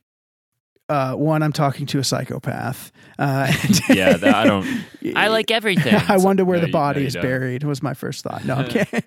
uh, 0.89 1.13
one, 1.15 1.41
I'm 1.41 1.53
talking 1.53 1.85
to 1.87 1.99
a 1.99 2.03
psychopath. 2.03 2.91
Uh, 3.17 3.51
Yeah, 3.89 4.17
that, 4.17 4.35
I 4.35 4.43
don't. 4.45 4.67
I 5.15 5.29
like 5.29 5.49
everything. 5.49 5.95
I 5.95 6.17
wonder 6.17 6.43
where 6.45 6.57
No, 6.57 6.61
the 6.61 6.67
you- 6.67 6.73
body 6.73 6.99
no, 6.99 7.01
you 7.01 7.07
is 7.07 7.13
don't. 7.13 7.23
buried 7.23 7.63
was 7.63 7.81
my 7.81 7.93
first 7.93 8.23
thought. 8.23 8.43
No, 8.45 8.55
I'm 8.55 8.67
kidding. 8.69 9.03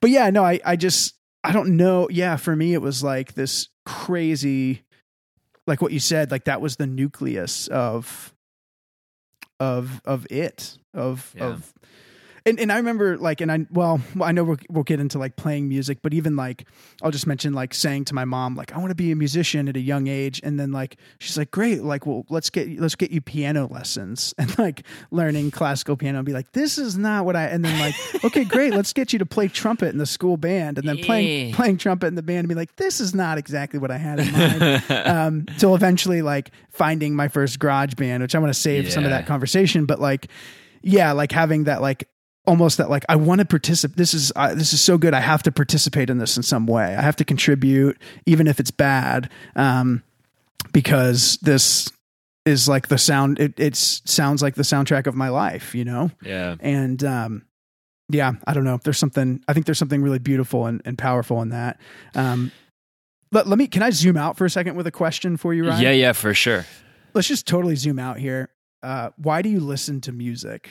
but 0.00 0.10
yeah, 0.10 0.30
no, 0.30 0.44
I, 0.44 0.60
I 0.64 0.76
just, 0.76 1.14
I 1.44 1.52
don't 1.52 1.76
know. 1.76 2.08
Yeah, 2.10 2.36
for 2.36 2.56
me, 2.56 2.72
it 2.74 2.80
was 2.82 3.02
like 3.04 3.34
this 3.34 3.68
crazy, 3.84 4.82
like 5.66 5.80
what 5.82 5.92
you 5.92 6.00
said, 6.00 6.30
like 6.30 6.44
that 6.44 6.60
was 6.60 6.76
the 6.76 6.86
nucleus 6.86 7.68
of, 7.68 8.32
of, 9.60 10.00
of 10.04 10.26
it, 10.30 10.78
of, 10.94 11.32
Yeah. 11.36 11.46
of, 11.46 11.72
and, 12.46 12.60
and 12.60 12.70
I 12.72 12.76
remember 12.76 13.18
like, 13.18 13.40
and 13.40 13.50
I, 13.50 13.66
well, 13.72 14.00
I 14.22 14.30
know 14.32 14.44
we'll, 14.44 14.56
we'll 14.70 14.84
get 14.84 15.00
into 15.00 15.18
like 15.18 15.34
playing 15.34 15.68
music, 15.68 15.98
but 16.00 16.14
even 16.14 16.36
like, 16.36 16.66
I'll 17.02 17.10
just 17.10 17.26
mention 17.26 17.52
like 17.52 17.74
saying 17.74 18.04
to 18.06 18.14
my 18.14 18.24
mom, 18.24 18.54
like, 18.54 18.72
I 18.72 18.78
want 18.78 18.90
to 18.90 18.94
be 18.94 19.10
a 19.10 19.16
musician 19.16 19.68
at 19.68 19.76
a 19.76 19.80
young 19.80 20.06
age. 20.06 20.40
And 20.44 20.58
then 20.58 20.70
like, 20.70 20.96
she's 21.18 21.36
like, 21.36 21.50
great. 21.50 21.82
Like, 21.82 22.06
well, 22.06 22.24
let's 22.30 22.48
get, 22.48 22.78
let's 22.80 22.94
get 22.94 23.10
you 23.10 23.20
piano 23.20 23.66
lessons 23.66 24.32
and 24.38 24.56
like 24.58 24.84
learning 25.10 25.50
classical 25.50 25.96
piano 25.96 26.18
and 26.18 26.26
be 26.26 26.32
like, 26.32 26.52
this 26.52 26.78
is 26.78 26.96
not 26.96 27.24
what 27.24 27.34
I, 27.34 27.46
and 27.46 27.64
then 27.64 27.78
like, 27.80 28.24
okay, 28.24 28.44
great. 28.44 28.72
Let's 28.72 28.92
get 28.92 29.12
you 29.12 29.18
to 29.18 29.26
play 29.26 29.48
trumpet 29.48 29.88
in 29.88 29.98
the 29.98 30.06
school 30.06 30.36
band 30.36 30.78
and 30.78 30.88
then 30.88 30.98
playing, 30.98 31.48
Yeah. 31.48 31.56
playing 31.56 31.78
trumpet 31.78 32.06
in 32.06 32.14
the 32.14 32.22
band 32.22 32.38
and 32.40 32.48
be 32.48 32.54
like, 32.54 32.76
this 32.76 33.00
is 33.00 33.14
not 33.14 33.38
exactly 33.38 33.80
what 33.80 33.90
I 33.90 33.98
had 33.98 34.20
in 34.20 34.32
mind. 34.32 34.84
um, 35.06 35.46
till 35.58 35.74
eventually 35.74 36.22
like 36.22 36.52
finding 36.70 37.16
my 37.16 37.26
first 37.26 37.58
garage 37.58 37.94
band, 37.94 38.22
which 38.22 38.34
I 38.36 38.38
want 38.38 38.54
to 38.54 38.58
save 38.60 38.92
some 38.92 39.04
of 39.04 39.10
that 39.10 39.26
conversation, 39.26 39.84
but 39.84 40.00
like, 40.00 40.28
yeah, 40.82 41.10
like 41.10 41.32
having 41.32 41.64
that 41.64 41.82
like 41.82 42.08
almost 42.46 42.78
that 42.78 42.90
like 42.90 43.04
I 43.08 43.16
want 43.16 43.40
to 43.40 43.44
participate. 43.44 43.96
This 43.96 44.14
is 44.14 44.32
uh, 44.36 44.54
this 44.54 44.72
is 44.72 44.80
so 44.80 44.98
good. 44.98 45.14
I 45.14 45.20
have 45.20 45.42
to 45.44 45.52
participate 45.52 46.10
in 46.10 46.18
this 46.18 46.36
in 46.36 46.42
some 46.42 46.66
way. 46.66 46.96
I 46.96 47.02
have 47.02 47.16
to 47.16 47.24
contribute, 47.24 47.98
even 48.24 48.46
if 48.46 48.60
it's 48.60 48.70
bad, 48.70 49.30
um, 49.54 50.02
because 50.72 51.38
this 51.42 51.92
is 52.44 52.68
like 52.68 52.88
the 52.88 52.98
sound. 52.98 53.38
It 53.38 53.54
it's 53.58 54.02
sounds 54.04 54.42
like 54.42 54.54
the 54.54 54.62
soundtrack 54.62 55.06
of 55.06 55.14
my 55.14 55.28
life, 55.28 55.74
you 55.74 55.84
know. 55.84 56.10
yeah. 56.22 56.56
And 56.60 57.02
um, 57.04 57.46
yeah, 58.08 58.34
I 58.46 58.54
don't 58.54 58.64
know. 58.64 58.78
There's 58.82 58.98
something. 58.98 59.42
I 59.48 59.52
think 59.52 59.66
there's 59.66 59.78
something 59.78 60.02
really 60.02 60.20
beautiful 60.20 60.66
and, 60.66 60.80
and 60.84 60.96
powerful 60.96 61.42
in 61.42 61.50
that. 61.50 61.80
Um, 62.14 62.52
let, 63.32 63.48
let 63.48 63.58
me. 63.58 63.66
Can 63.66 63.82
I 63.82 63.90
zoom 63.90 64.16
out 64.16 64.36
for 64.36 64.44
a 64.44 64.50
second 64.50 64.76
with 64.76 64.86
a 64.86 64.92
question 64.92 65.36
for 65.36 65.52
you, 65.52 65.66
Ryan? 65.66 65.82
Yeah, 65.82 65.90
yeah, 65.90 66.12
for 66.12 66.32
sure. 66.32 66.64
Let's 67.14 67.28
just 67.28 67.46
totally 67.46 67.76
zoom 67.76 67.98
out 67.98 68.18
here. 68.18 68.50
Uh, 68.82 69.10
why 69.16 69.42
do 69.42 69.48
you 69.48 69.58
listen 69.58 70.00
to 70.02 70.12
music? 70.12 70.70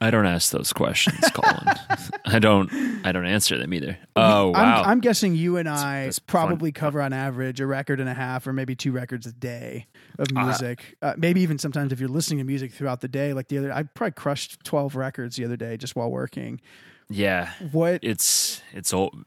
I 0.00 0.10
don't 0.10 0.26
ask 0.26 0.50
those 0.52 0.72
questions, 0.74 1.18
Colin. 1.32 1.74
I 2.26 2.38
don't. 2.38 2.70
I 3.04 3.12
don't 3.12 3.24
answer 3.26 3.56
them 3.56 3.72
either. 3.72 3.96
Oh 4.14 4.50
wow! 4.50 4.82
I'm, 4.82 4.90
I'm 4.90 5.00
guessing 5.00 5.34
you 5.34 5.56
and 5.56 5.68
I 5.68 6.04
that's 6.04 6.18
probably 6.18 6.70
fun. 6.70 6.80
cover 6.80 7.00
on 7.02 7.12
average 7.14 7.60
a 7.60 7.66
record 7.66 7.98
and 8.00 8.08
a 8.08 8.14
half, 8.14 8.46
or 8.46 8.52
maybe 8.52 8.74
two 8.76 8.92
records 8.92 9.26
a 9.26 9.32
day 9.32 9.86
of 10.18 10.28
Uh, 10.36 10.44
music. 10.44 10.96
Uh, 11.00 11.14
maybe 11.16 11.40
even 11.40 11.58
sometimes 11.58 11.92
if 11.92 12.00
you're 12.00 12.08
listening 12.10 12.38
to 12.38 12.44
music 12.44 12.72
throughout 12.72 13.00
the 13.00 13.08
day, 13.08 13.32
like 13.32 13.48
the 13.48 13.56
other, 13.58 13.72
I 13.72 13.84
probably 13.84 14.12
crushed 14.12 14.62
12 14.64 14.96
records 14.96 15.36
the 15.36 15.44
other 15.46 15.56
day 15.56 15.76
just 15.78 15.96
while 15.96 16.10
working. 16.10 16.60
yeah, 17.08 17.52
What? 17.72 18.00
it's 18.02 18.60
it's 18.74 18.92
old. 18.92 19.24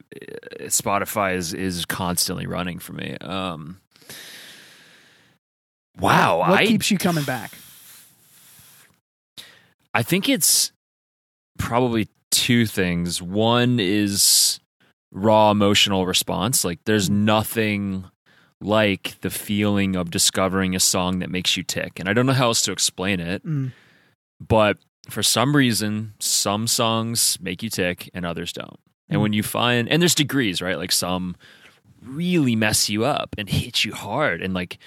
Spotify 0.65 1.36
is 1.36 1.53
is 1.53 1.86
constantly 1.86 2.45
running 2.45 2.78
for 2.80 2.93
me. 2.93 3.17
Um, 3.22 3.80
wow, 5.99 6.39
What 6.39 6.49
I 6.51 6.65
keeps 6.67 6.91
you 6.91 6.97
coming 6.97 7.24
back? 7.24 7.51
I 9.94 10.04
think 10.04 10.30
it's 10.30 10.72
probably 11.58 12.08
two 12.32 12.66
things. 12.66 13.22
One 13.22 13.80
is 13.80 14.60
raw 15.12 15.52
emotional 15.52 16.06
response. 16.06 16.64
Like 16.64 16.80
there's 16.86 17.10
nothing 17.10 18.06
like 18.62 19.20
the 19.22 19.30
feeling 19.30 19.96
of 19.96 20.12
discovering 20.12 20.76
a 20.76 20.80
song 20.80 21.20
that 21.20 21.30
makes 21.32 21.56
you 21.58 21.64
tick. 21.64 22.00
And 22.00 22.08
I 22.10 22.14
don't 22.14 22.26
know 22.26 22.34
how 22.34 22.48
else 22.48 22.62
to 22.64 22.72
explain 22.72 23.20
it, 23.20 23.44
Mm. 23.46 23.72
but 24.46 24.78
for 25.10 25.24
some 25.24 25.56
reason, 25.56 26.14
some 26.20 26.68
songs 26.68 27.38
make 27.42 27.64
you 27.64 27.70
tick 27.70 28.10
and 28.14 28.26
others 28.26 28.52
don't. 28.54 28.80
And 29.08 29.20
Mm. 29.20 29.22
when 29.24 29.34
you 29.34 29.44
find 29.44 29.90
and 29.90 30.02
there's 30.02 30.14
degrees, 30.14 30.62
right? 30.62 30.78
Like 30.78 30.92
some 30.92 31.36
really 32.02 32.56
mess 32.56 32.90
you 32.90 33.06
up 33.06 33.34
and 33.38 33.50
hit 33.50 33.84
you 33.86 33.94
hard 33.94 34.42
and 34.42 34.54
like 34.54 34.78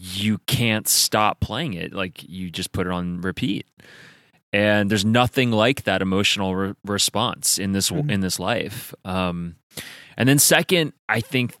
you 0.00 0.38
can't 0.46 0.88
stop 0.88 1.40
playing 1.40 1.74
it. 1.74 1.92
Like 1.92 2.22
you 2.28 2.50
just 2.50 2.72
put 2.72 2.86
it 2.86 2.92
on 2.92 3.20
repeat 3.20 3.66
and 4.52 4.90
there's 4.90 5.04
nothing 5.04 5.50
like 5.50 5.82
that 5.84 6.00
emotional 6.02 6.54
re- 6.56 6.74
response 6.84 7.58
in 7.58 7.72
this 7.72 7.90
Mhm. 7.90 8.10
in 8.10 8.20
this 8.20 8.38
life. 8.40 8.94
Um, 9.04 9.56
and 10.16 10.28
then 10.28 10.38
second, 10.38 10.92
I 11.08 11.20
think 11.20 11.54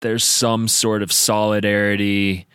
there's 0.00 0.24
some 0.24 0.66
sort 0.68 1.02
of 1.02 1.12
solidarity. 1.12 2.46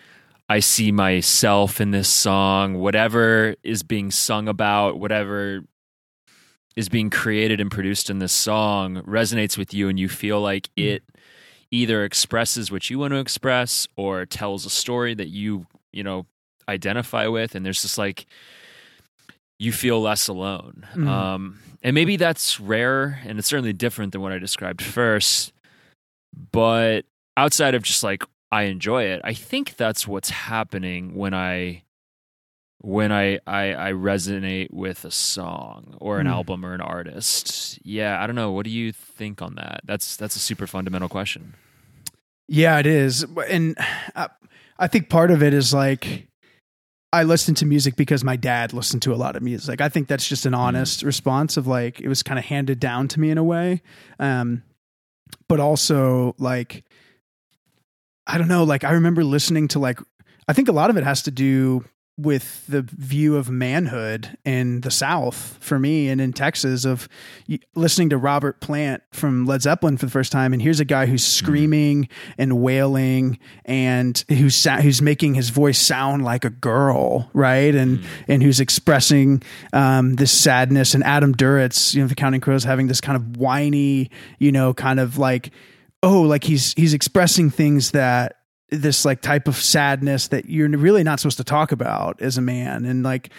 I 0.49 0.59
see 0.59 0.91
myself 0.91 1.79
in 1.81 1.91
this 1.91 2.07
song. 2.09 2.75
Whatever 2.75 3.55
is 3.63 3.83
being 3.83 4.11
sung 4.11 4.47
about, 4.47 4.99
whatever 4.99 5.63
is 6.75 6.89
being 6.89 7.09
created 7.09 7.61
and 7.61 7.71
produced 7.71 8.09
in 8.09 8.19
this 8.19 8.33
song 8.33 9.01
resonates 9.03 9.57
with 9.57 9.73
you, 9.73 9.87
and 9.89 9.99
you 9.99 10.09
feel 10.09 10.41
like 10.41 10.69
Mm. 10.77 10.83
it 10.85 11.03
either 11.71 12.03
expresses 12.03 12.71
what 12.71 12.89
you 12.89 12.99
want 12.99 13.11
to 13.11 13.19
express 13.19 13.87
or 13.95 14.25
tells 14.25 14.65
a 14.65 14.69
story 14.69 15.13
that 15.13 15.27
you 15.29 15.67
you 15.93 16.03
know 16.03 16.25
identify 16.67 17.27
with. 17.27 17.55
And 17.55 17.65
there's 17.65 17.81
just 17.81 17.97
like 17.97 18.25
you 19.59 19.71
feel 19.71 20.01
less 20.01 20.27
alone. 20.27 20.85
Mhm. 20.95 21.07
Um, 21.07 21.59
and 21.83 21.93
maybe 21.93 22.17
that's 22.17 22.59
rare 22.59 23.21
and 23.25 23.37
it's 23.39 23.47
certainly 23.47 23.73
different 23.73 24.11
than 24.11 24.21
what 24.21 24.31
I 24.31 24.39
described 24.39 24.81
first. 24.81 25.53
But 26.51 27.05
outside 27.37 27.75
of 27.75 27.83
just 27.83 28.03
like 28.03 28.23
I 28.51 28.63
enjoy 28.63 29.03
it, 29.03 29.21
I 29.23 29.33
think 29.33 29.75
that's 29.77 30.07
what's 30.07 30.29
happening 30.29 31.15
when 31.15 31.33
I 31.33 31.83
when 32.81 33.11
I 33.11 33.39
I, 33.47 33.73
I 33.89 33.91
resonate 33.93 34.71
with 34.71 35.05
a 35.05 35.11
song 35.11 35.95
or 35.99 36.19
an 36.19 36.27
Mm. 36.27 36.31
album 36.31 36.65
or 36.65 36.73
an 36.73 36.81
artist. 36.81 37.79
Yeah, 37.83 38.21
I 38.21 38.27
don't 38.27 38.35
know. 38.35 38.51
What 38.51 38.65
do 38.65 38.69
you 38.71 38.91
think 38.91 39.41
on 39.41 39.55
that? 39.55 39.81
That's 39.85 40.15
that's 40.17 40.35
a 40.35 40.39
super 40.39 40.67
fundamental 40.67 41.09
question. 41.09 41.53
Yeah, 42.47 42.77
it 42.77 42.85
is. 42.85 43.23
And 43.49 43.75
uh, 44.15 44.27
I 44.77 44.87
think 44.87 45.09
part 45.09 45.31
of 45.31 45.41
it 45.41 45.53
is 45.53 45.73
like 45.73 46.27
I 47.15 47.23
listened 47.23 47.55
to 47.57 47.65
music 47.65 47.95
because 47.95 48.25
my 48.25 48.35
dad 48.35 48.73
listened 48.73 49.01
to 49.03 49.13
a 49.13 49.15
lot 49.15 49.37
of 49.37 49.41
music. 49.41 49.79
I 49.79 49.87
think 49.87 50.09
that's 50.09 50.27
just 50.27 50.45
an 50.45 50.53
honest 50.53 51.01
response 51.01 51.55
of 51.55 51.65
like 51.65 52.01
it 52.01 52.09
was 52.09 52.21
kind 52.23 52.37
of 52.37 52.43
handed 52.43 52.77
down 52.79 53.07
to 53.09 53.19
me 53.21 53.29
in 53.29 53.37
a 53.37 53.43
way. 53.43 53.81
Um 54.19 54.63
but 55.47 55.61
also 55.61 56.35
like 56.37 56.83
I 58.27 58.37
don't 58.37 58.49
know, 58.49 58.65
like 58.65 58.83
I 58.83 58.91
remember 58.91 59.23
listening 59.23 59.69
to 59.69 59.79
like 59.79 59.99
I 60.47 60.53
think 60.53 60.67
a 60.67 60.73
lot 60.73 60.89
of 60.89 60.97
it 60.97 61.05
has 61.05 61.21
to 61.23 61.31
do 61.31 61.85
with 62.17 62.65
the 62.67 62.81
view 62.81 63.35
of 63.35 63.49
manhood 63.49 64.37
in 64.45 64.79
the 64.81 64.91
South 64.91 65.57
for 65.59 65.77
me 65.77 66.07
and 66.07 66.21
in 66.21 66.31
Texas 66.31 66.85
of 66.85 67.09
listening 67.75 68.09
to 68.09 68.17
Robert 68.17 68.61
Plant 68.61 69.03
from 69.11 69.45
Led 69.45 69.61
Zeppelin 69.61 69.97
for 69.97 70.05
the 70.05 70.11
first 70.11 70.31
time. 70.31 70.53
And 70.53 70.61
here's 70.61 70.79
a 70.79 70.85
guy 70.85 71.07
who's 71.07 71.25
screaming 71.25 72.07
and 72.37 72.61
wailing 72.61 73.37
and 73.65 74.23
who's, 74.29 74.55
sa- 74.55 74.77
who's 74.77 75.01
making 75.01 75.33
his 75.33 75.49
voice 75.49 75.77
sound 75.77 76.23
like 76.23 76.45
a 76.45 76.49
girl. 76.49 77.29
Right. 77.33 77.75
And, 77.75 78.05
and 78.29 78.41
who's 78.41 78.61
expressing, 78.61 79.43
um, 79.73 80.15
this 80.15 80.31
sadness 80.31 80.93
and 80.93 81.03
Adam 81.03 81.35
Duritz, 81.35 81.93
you 81.93 82.01
know, 82.01 82.07
the 82.07 82.15
Counting 82.15 82.39
Crows 82.39 82.63
having 82.63 82.87
this 82.87 83.01
kind 83.01 83.17
of 83.17 83.35
whiny, 83.35 84.09
you 84.39 84.53
know, 84.53 84.73
kind 84.73 85.01
of 85.01 85.17
like, 85.17 85.51
oh, 86.01 86.21
like 86.21 86.45
he's, 86.45 86.73
he's 86.75 86.93
expressing 86.93 87.49
things 87.49 87.91
that, 87.91 88.37
this 88.69 89.05
like 89.05 89.21
type 89.21 89.47
of 89.47 89.55
sadness 89.55 90.29
that 90.29 90.49
you're 90.49 90.69
really 90.69 91.03
not 91.03 91.19
supposed 91.19 91.37
to 91.37 91.43
talk 91.43 91.71
about 91.71 92.21
as 92.21 92.37
a 92.37 92.41
man 92.41 92.83
and 92.85 93.03
like 93.03 93.29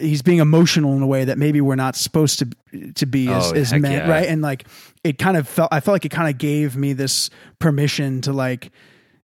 he's 0.00 0.22
being 0.22 0.40
emotional 0.40 0.96
in 0.96 1.02
a 1.02 1.06
way 1.06 1.24
that 1.24 1.38
maybe 1.38 1.60
we're 1.60 1.76
not 1.76 1.94
supposed 1.94 2.40
to 2.40 2.92
to 2.94 3.06
be 3.06 3.28
as, 3.28 3.52
Oh, 3.52 3.54
as 3.54 3.72
men 3.72 3.92
yeah. 3.92 4.08
right 4.10 4.26
and 4.28 4.42
like 4.42 4.66
it 5.04 5.18
kind 5.18 5.36
of 5.36 5.48
felt 5.48 5.68
i 5.72 5.78
felt 5.80 5.94
like 5.94 6.04
it 6.04 6.10
kind 6.10 6.28
of 6.28 6.38
gave 6.38 6.76
me 6.76 6.92
this 6.92 7.30
permission 7.60 8.20
to 8.22 8.32
like 8.32 8.72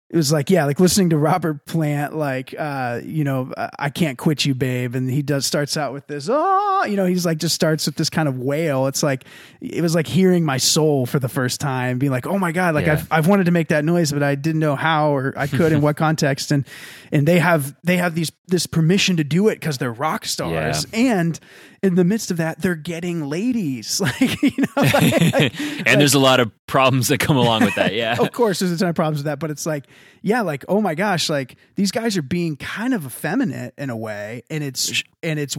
it 0.09 0.15
was 0.17 0.31
like 0.31 0.49
yeah 0.51 0.65
like 0.65 0.79
listening 0.79 1.09
to 1.09 1.17
robert 1.17 1.65
plant 1.65 2.15
like 2.15 2.53
uh 2.57 3.01
you 3.03 3.23
know 3.23 3.51
i 3.79 3.89
can't 3.89 4.17
quit 4.19 4.45
you 4.45 4.53
babe 4.53 4.93
and 4.95 5.09
he 5.09 5.21
does 5.23 5.45
starts 5.47 5.75
out 5.77 5.93
with 5.93 6.05
this 6.07 6.29
oh 6.31 6.85
you 6.87 6.95
know 6.95 7.05
he's 7.05 7.25
like 7.25 7.39
just 7.39 7.55
starts 7.55 7.87
with 7.87 7.95
this 7.95 8.09
kind 8.09 8.27
of 8.29 8.37
wail 8.37 8.85
it's 8.87 9.01
like 9.01 9.25
it 9.61 9.81
was 9.81 9.95
like 9.95 10.05
hearing 10.05 10.45
my 10.45 10.57
soul 10.57 11.05
for 11.07 11.17
the 11.19 11.27
first 11.27 11.59
time 11.59 11.97
being 11.97 12.11
like 12.11 12.27
oh 12.27 12.37
my 12.37 12.51
god 12.51 12.75
like 12.75 12.85
Yeah. 12.85 12.93
i've 12.93 13.07
I've 13.11 13.27
wanted 13.27 13.45
to 13.45 13.51
make 13.51 13.69
that 13.69 13.83
noise, 13.83 14.11
but 14.11 14.21
I 14.21 14.35
didn't 14.35 14.59
know 14.59 14.75
how 14.75 15.15
or 15.15 15.33
I 15.37 15.47
could 15.47 15.71
in 15.71 15.81
what 15.85 15.95
context. 15.97 16.51
And 16.51 16.65
and 17.11 17.27
they 17.27 17.39
have 17.39 17.75
they 17.83 17.97
have 17.97 18.13
these 18.13 18.31
this 18.47 18.67
permission 18.67 19.17
to 19.17 19.23
do 19.23 19.47
it 19.47 19.55
because 19.55 19.77
they're 19.79 19.91
rock 19.91 20.25
stars. 20.25 20.85
And 20.93 21.39
in 21.81 21.95
the 21.95 22.03
midst 22.03 22.29
of 22.29 22.37
that, 22.37 22.61
they're 22.61 22.75
getting 22.75 23.25
ladies. 23.29 23.99
Like 24.19 24.41
you 24.43 24.51
know, 24.59 24.67
like- 24.75 25.33
like- 25.33 25.59
and 25.87 25.99
there's 25.99 26.13
a 26.13 26.19
lot 26.19 26.39
of 26.39 26.51
problems 26.68 27.07
that 27.09 27.20
come 27.20 27.38
along 27.38 27.63
with 27.63 27.76
that. 27.76 27.93
Yeah. 27.93 28.16
of 28.20 28.32
course 28.32 28.59
there's 28.59 28.72
a 28.72 28.78
ton 28.78 28.89
of 28.89 28.95
problems 28.95 29.20
with 29.20 29.26
that, 29.26 29.39
but 29.39 29.51
it's 29.51 29.66
like 29.66 29.86
yeah, 30.22 30.41
like 30.41 30.66
oh 30.68 30.82
my 30.82 30.95
gosh, 30.95 31.30
like 31.30 31.55
these 31.76 31.91
guys 31.91 32.18
are 32.18 32.22
being 32.24 32.57
kind 32.57 32.93
of 32.93 33.05
effeminate 33.05 33.74
in 33.78 33.89
a 33.89 33.97
way, 33.97 34.43
and 34.49 34.63
it's 34.63 35.03
and 35.22 35.39
it's 35.39 35.57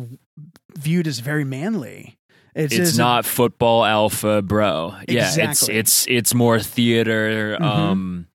viewed 0.76 1.06
as 1.06 1.18
very 1.20 1.44
manly. 1.44 2.18
It's, 2.54 2.72
it's 2.74 2.86
just- 2.90 2.98
not 2.98 3.26
football 3.26 3.84
alpha 3.84 4.40
bro 4.40 4.94
yeah 5.06 5.26
Exactly. 5.28 5.44
it's 5.44 5.68
it's 5.68 6.06
it's 6.08 6.34
more 6.34 6.58
theater 6.58 7.62
um 7.62 8.28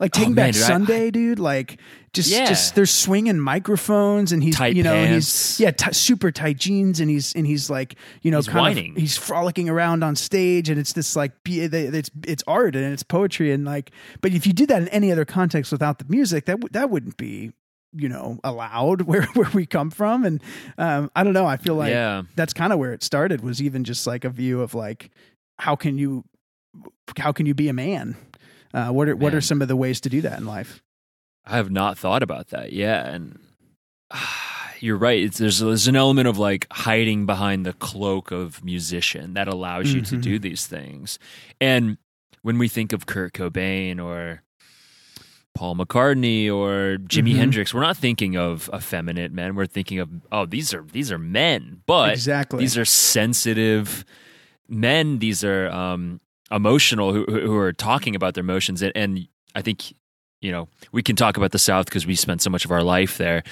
like 0.00 0.10
Taking 0.12 0.32
Oh, 0.32 0.34
Back 0.34 0.54
man, 0.54 0.62
I- 0.62 0.66
Sunday, 0.66 1.10
dude. 1.10 1.38
Like 1.38 1.78
just 2.16 2.30
Yeah. 2.30 2.46
just 2.46 2.74
they're 2.74 2.84
swinging 2.86 3.38
microphones 3.38 4.32
and 4.32 4.42
he's 4.42 4.56
Tight 4.56 4.74
you 4.74 4.82
know 4.82 4.92
pants. 4.92 5.56
he's 5.56 5.60
yeah 5.64 5.70
t- 5.70 5.92
super 5.92 6.32
tight 6.32 6.56
jeans 6.58 6.98
and 7.00 7.08
he's 7.08 7.32
and 7.34 7.46
he's 7.46 7.70
like 7.70 7.94
you 8.22 8.30
know 8.30 8.38
He's 8.38 8.48
kind 8.48 8.58
whining. 8.60 8.90
of 8.92 8.96
he's 8.98 9.16
frolicking 9.16 9.68
around 9.68 10.02
on 10.02 10.16
stage 10.16 10.68
and 10.68 10.80
it's 10.80 10.92
this 10.94 11.14
like 11.14 11.32
be- 11.44 11.60
it's 11.60 12.10
it's 12.26 12.42
art 12.48 12.74
and 12.74 12.84
it's 12.92 13.02
poetry 13.04 13.52
and 13.52 13.64
like 13.64 13.90
but 14.20 14.32
if 14.32 14.46
you 14.46 14.52
did 14.52 14.68
that 14.68 14.82
in 14.82 14.88
any 14.88 15.12
other 15.12 15.24
context 15.24 15.70
without 15.70 15.98
the 15.98 16.04
music 16.08 16.46
that 16.46 16.60
would 16.60 16.72
that 16.72 16.90
wouldn't 16.90 17.16
be 17.16 17.52
you 17.92 18.08
know 18.08 18.38
allowed 18.44 19.02
where 19.08 19.22
where 19.34 19.50
we 19.54 19.64
come 19.64 19.90
from 19.90 20.24
and 20.24 20.42
um 20.78 21.10
I 21.14 21.22
don't 21.24 21.32
know 21.34 21.46
I 21.46 21.56
feel 21.56 21.76
like 21.76 21.90
yeah 21.90 22.22
that's 22.34 22.52
kind 22.52 22.72
of 22.72 22.78
where 22.78 22.92
it 22.92 23.02
started 23.02 23.42
was 23.42 23.62
even 23.62 23.84
just 23.84 24.06
like 24.06 24.24
a 24.24 24.30
view 24.30 24.60
of 24.60 24.74
like 24.74 25.10
how 25.58 25.76
can 25.76 25.96
you 25.96 26.24
how 27.18 27.32
can 27.32 27.46
you 27.46 27.54
be 27.54 27.68
a 27.68 27.72
man 27.72 28.16
uh, 28.74 28.88
what 28.90 29.08
are 29.08 29.16
what 29.16 29.32
are 29.34 29.40
some 29.40 29.62
of 29.62 29.68
the 29.68 29.76
ways 29.76 30.00
to 30.02 30.10
do 30.10 30.20
that 30.20 30.38
in 30.38 30.44
life 30.44 30.82
I 31.46 31.56
have 31.56 31.70
not 31.70 31.96
thought 31.96 32.22
about 32.22 32.48
that. 32.48 32.72
Yeah, 32.72 33.06
and 33.06 33.38
you're 34.80 34.96
right. 34.96 35.22
It's, 35.22 35.38
there's 35.38 35.60
there's 35.60 35.88
an 35.88 35.96
element 35.96 36.28
of 36.28 36.38
like 36.38 36.66
hiding 36.72 37.26
behind 37.26 37.64
the 37.64 37.72
cloak 37.72 38.30
of 38.30 38.64
musician 38.64 39.34
that 39.34 39.48
allows 39.48 39.92
you 39.92 40.00
to 40.02 40.16
Mhm. 40.16 40.22
do 40.22 40.38
these 40.38 40.66
things. 40.66 41.18
And 41.60 41.98
when 42.42 42.58
we 42.58 42.68
think 42.68 42.92
of 42.92 43.06
Kurt 43.06 43.32
Cobain 43.32 44.02
or 44.02 44.42
Paul 45.54 45.74
McCartney 45.76 46.52
or 46.52 46.98
Jimi 46.98 47.32
Mhm. 47.32 47.36
Hendrix, 47.36 47.72
we're 47.72 47.80
not 47.80 47.96
thinking 47.96 48.36
of 48.36 48.68
effeminate 48.74 49.32
men. 49.32 49.54
We're 49.54 49.66
thinking 49.66 49.98
of 50.00 50.10
oh 50.30 50.44
these 50.46 50.74
are 50.74 50.84
these 50.92 51.10
are 51.10 51.18
men, 51.18 51.82
but 51.86 52.12
exactly 52.12 52.58
these 52.58 52.76
are 52.76 52.84
sensitive 52.84 54.04
men. 54.68 55.18
These 55.20 55.42
are 55.44 55.68
um, 55.70 56.20
emotional 56.50 57.12
who, 57.14 57.24
who 57.24 57.40
who 57.40 57.56
are 57.56 57.72
talking 57.72 58.14
about 58.14 58.34
their 58.34 58.42
emotions, 58.44 58.82
and, 58.82 58.92
and 58.94 59.26
I 59.54 59.62
think 59.62 59.94
you 60.40 60.52
know 60.52 60.68
we 60.92 61.02
can 61.02 61.16
talk 61.16 61.36
about 61.36 61.52
the 61.52 61.58
South 61.58 61.86
because 61.86 62.06
we 62.06 62.14
spent 62.14 62.42
so 62.42 62.50
much 62.50 62.64
of 62.64 62.70
our 62.70 62.82
life 62.82 63.18
there. 63.18 63.42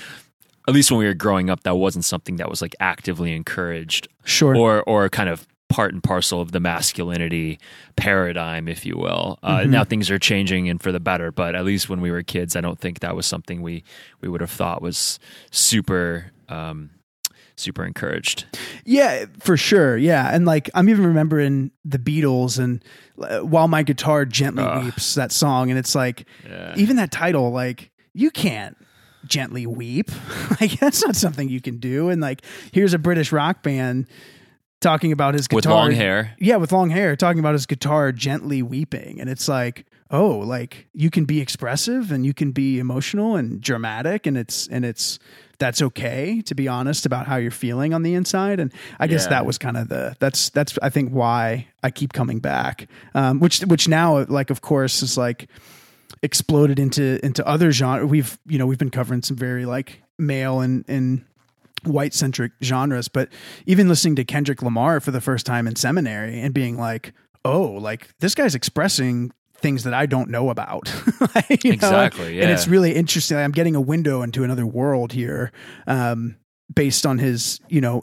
At 0.67 0.73
least 0.75 0.91
when 0.91 0.99
we 0.99 1.05
were 1.07 1.15
growing 1.15 1.51
up, 1.51 1.63
that 1.65 1.77
wasn't 1.77 2.05
something 2.07 2.37
that 2.37 2.49
was 2.49 2.63
like 2.63 2.75
actively 2.81 3.35
encouraged 3.35 4.09
sure 4.25 4.57
or 4.57 4.83
or 4.85 5.09
kind 5.09 5.29
of 5.29 5.47
part 5.71 5.93
and 5.93 6.03
parcel 6.03 6.41
of 6.41 6.53
the 6.53 6.61
masculinity 6.61 7.59
paradigm, 7.97 8.69
if 8.69 8.87
you 8.87 8.97
will. 8.97 9.39
Uh, 9.43 9.59
Mhm. 9.61 9.71
Now 9.71 9.85
things 9.85 10.11
are 10.11 10.19
changing 10.19 10.69
and 10.69 10.81
for 10.81 10.93
the 10.93 11.01
better, 11.01 11.33
but 11.33 11.55
at 11.55 11.65
least 11.65 11.89
when 11.89 12.01
we 12.01 12.11
were 12.11 12.23
kids, 12.23 12.55
I 12.55 12.61
don't 12.61 12.79
think 12.79 13.01
that 13.01 13.17
was 13.17 13.27
something 13.27 13.61
we 13.63 13.83
we 14.21 14.29
would 14.29 14.41
have 14.41 14.51
thought 14.51 14.83
was 14.83 15.19
super 15.51 16.27
um, 16.49 16.91
super 17.57 17.85
encouraged. 17.85 18.45
Yeah, 18.85 19.27
for 19.41 19.57
sure. 19.57 19.97
Yeah, 19.97 20.29
and 20.35 20.45
like 20.47 20.71
I'm 20.75 20.89
even 20.89 21.07
remembering 21.07 21.71
the 21.85 21.99
Beatles 21.99 22.59
and 22.59 22.83
uh, 23.21 23.41
while 23.41 23.69
my 23.69 23.83
guitar 23.83 24.25
gently 24.25 24.65
weeps 24.85 25.15
that 25.15 25.33
song, 25.33 25.71
and 25.71 25.79
it's 25.79 25.95
like 25.95 26.27
Yeah. 26.49 26.75
even 26.77 26.97
that 26.97 27.11
title, 27.13 27.51
like 27.51 27.91
you 28.13 28.31
can't 28.31 28.77
gently 29.27 29.67
weep. 29.67 30.11
like 30.61 30.79
that's 30.81 31.05
not 31.05 31.17
something 31.17 31.49
you 31.49 31.61
can 31.61 31.79
do. 31.79 32.09
And 32.11 32.21
like 32.21 32.43
here's 32.73 32.95
a 32.95 32.99
British 32.99 33.33
rock 33.33 33.63
band 33.63 34.07
talking 34.81 35.13
about 35.13 35.35
his 35.35 35.49
guitar 35.49 35.57
With 35.57 35.67
long 35.67 35.93
hair. 35.93 36.35
Yeah, 36.39 36.57
with 36.57 36.73
long 36.73 36.91
hair, 36.91 37.17
talking 37.17 37.39
about 37.39 37.55
his 37.55 37.67
guitar 37.67 38.13
gently 38.13 38.63
weeping, 38.63 39.21
and 39.21 39.31
it's 39.31 39.49
like. 39.49 39.87
Oh, 40.11 40.39
like 40.39 40.87
you 40.93 41.11
can 41.11 41.25
be 41.25 41.41
expressive 41.41 42.13
and 42.13 42.25
you 42.27 42.35
can 42.35 42.53
be 42.53 42.79
emotional 42.79 43.37
and 43.37 43.61
dramatic 43.61 44.27
and 44.27 44.37
it's 44.37 44.69
and 44.69 44.85
it's 44.85 45.19
that's 45.59 45.81
okay 45.81 46.43
to 46.43 46.55
be 46.55 46.69
honest 46.69 47.07
about 47.07 47.27
how 47.27 47.37
you're 47.37 47.51
feeling 47.51 47.95
on 47.95 48.03
the 48.03 48.15
inside 48.15 48.59
and 48.61 48.73
i 48.99 49.07
guess 49.07 49.25
Yeah. 49.25 49.31
that 49.31 49.47
was 49.47 49.57
kind 49.57 49.77
of 49.77 49.89
the 49.89 50.17
that's 50.19 50.51
that's 50.51 50.77
i 50.83 50.91
think 50.91 51.11
why 51.11 51.69
i 51.85 51.91
keep 51.93 52.13
coming 52.13 52.41
back 52.41 52.89
um 53.15 53.39
which 53.39 53.61
which 53.61 53.87
now 53.89 54.25
like 54.25 54.51
of 54.51 54.61
course 54.63 55.01
is 55.01 55.17
like 55.17 55.49
exploded 56.23 56.79
into 56.79 57.25
into 57.25 57.47
other 57.47 57.71
genre 57.71 58.05
we've 58.07 58.37
you 58.47 58.59
know 58.59 58.67
we've 58.67 58.79
been 58.79 58.91
covering 58.91 59.23
some 59.23 59.37
very 59.37 59.65
like 59.65 60.03
male 60.19 60.61
and 60.61 60.85
and 60.89 61.25
white 61.85 62.15
centric 62.15 62.53
genres 62.63 63.09
but 63.09 63.29
even 63.67 63.89
listening 63.89 64.17
to 64.17 64.25
kendrick 64.25 64.61
lamar 64.61 65.01
for 65.01 65.13
the 65.13 65.21
first 65.21 65.47
time 65.47 65.67
in 65.69 65.77
seminary 65.77 66.41
and 66.41 66.53
being 66.53 66.77
like 66.77 67.13
oh 67.45 67.63
like 67.63 68.09
this 68.19 68.35
guy's 68.35 68.55
expressing 68.57 69.31
things 69.65 69.85
that 69.85 69.95
i 69.95 70.05
don't 70.05 70.29
know 70.29 70.51
about. 70.51 70.93
You 71.49 71.71
know? 71.71 71.75
Exactly, 71.75 72.41
and 72.41 72.51
it's 72.51 72.69
really 72.69 72.95
interesting. 72.95 73.37
I'm 73.39 73.51
getting 73.51 73.75
a 73.75 73.81
window 73.81 74.23
into 74.23 74.45
another 74.45 74.67
world 74.67 75.13
here 75.13 75.53
um 75.87 76.37
based 76.73 77.07
on 77.07 77.19
his 77.19 77.61
you 77.69 77.81
know 77.81 78.03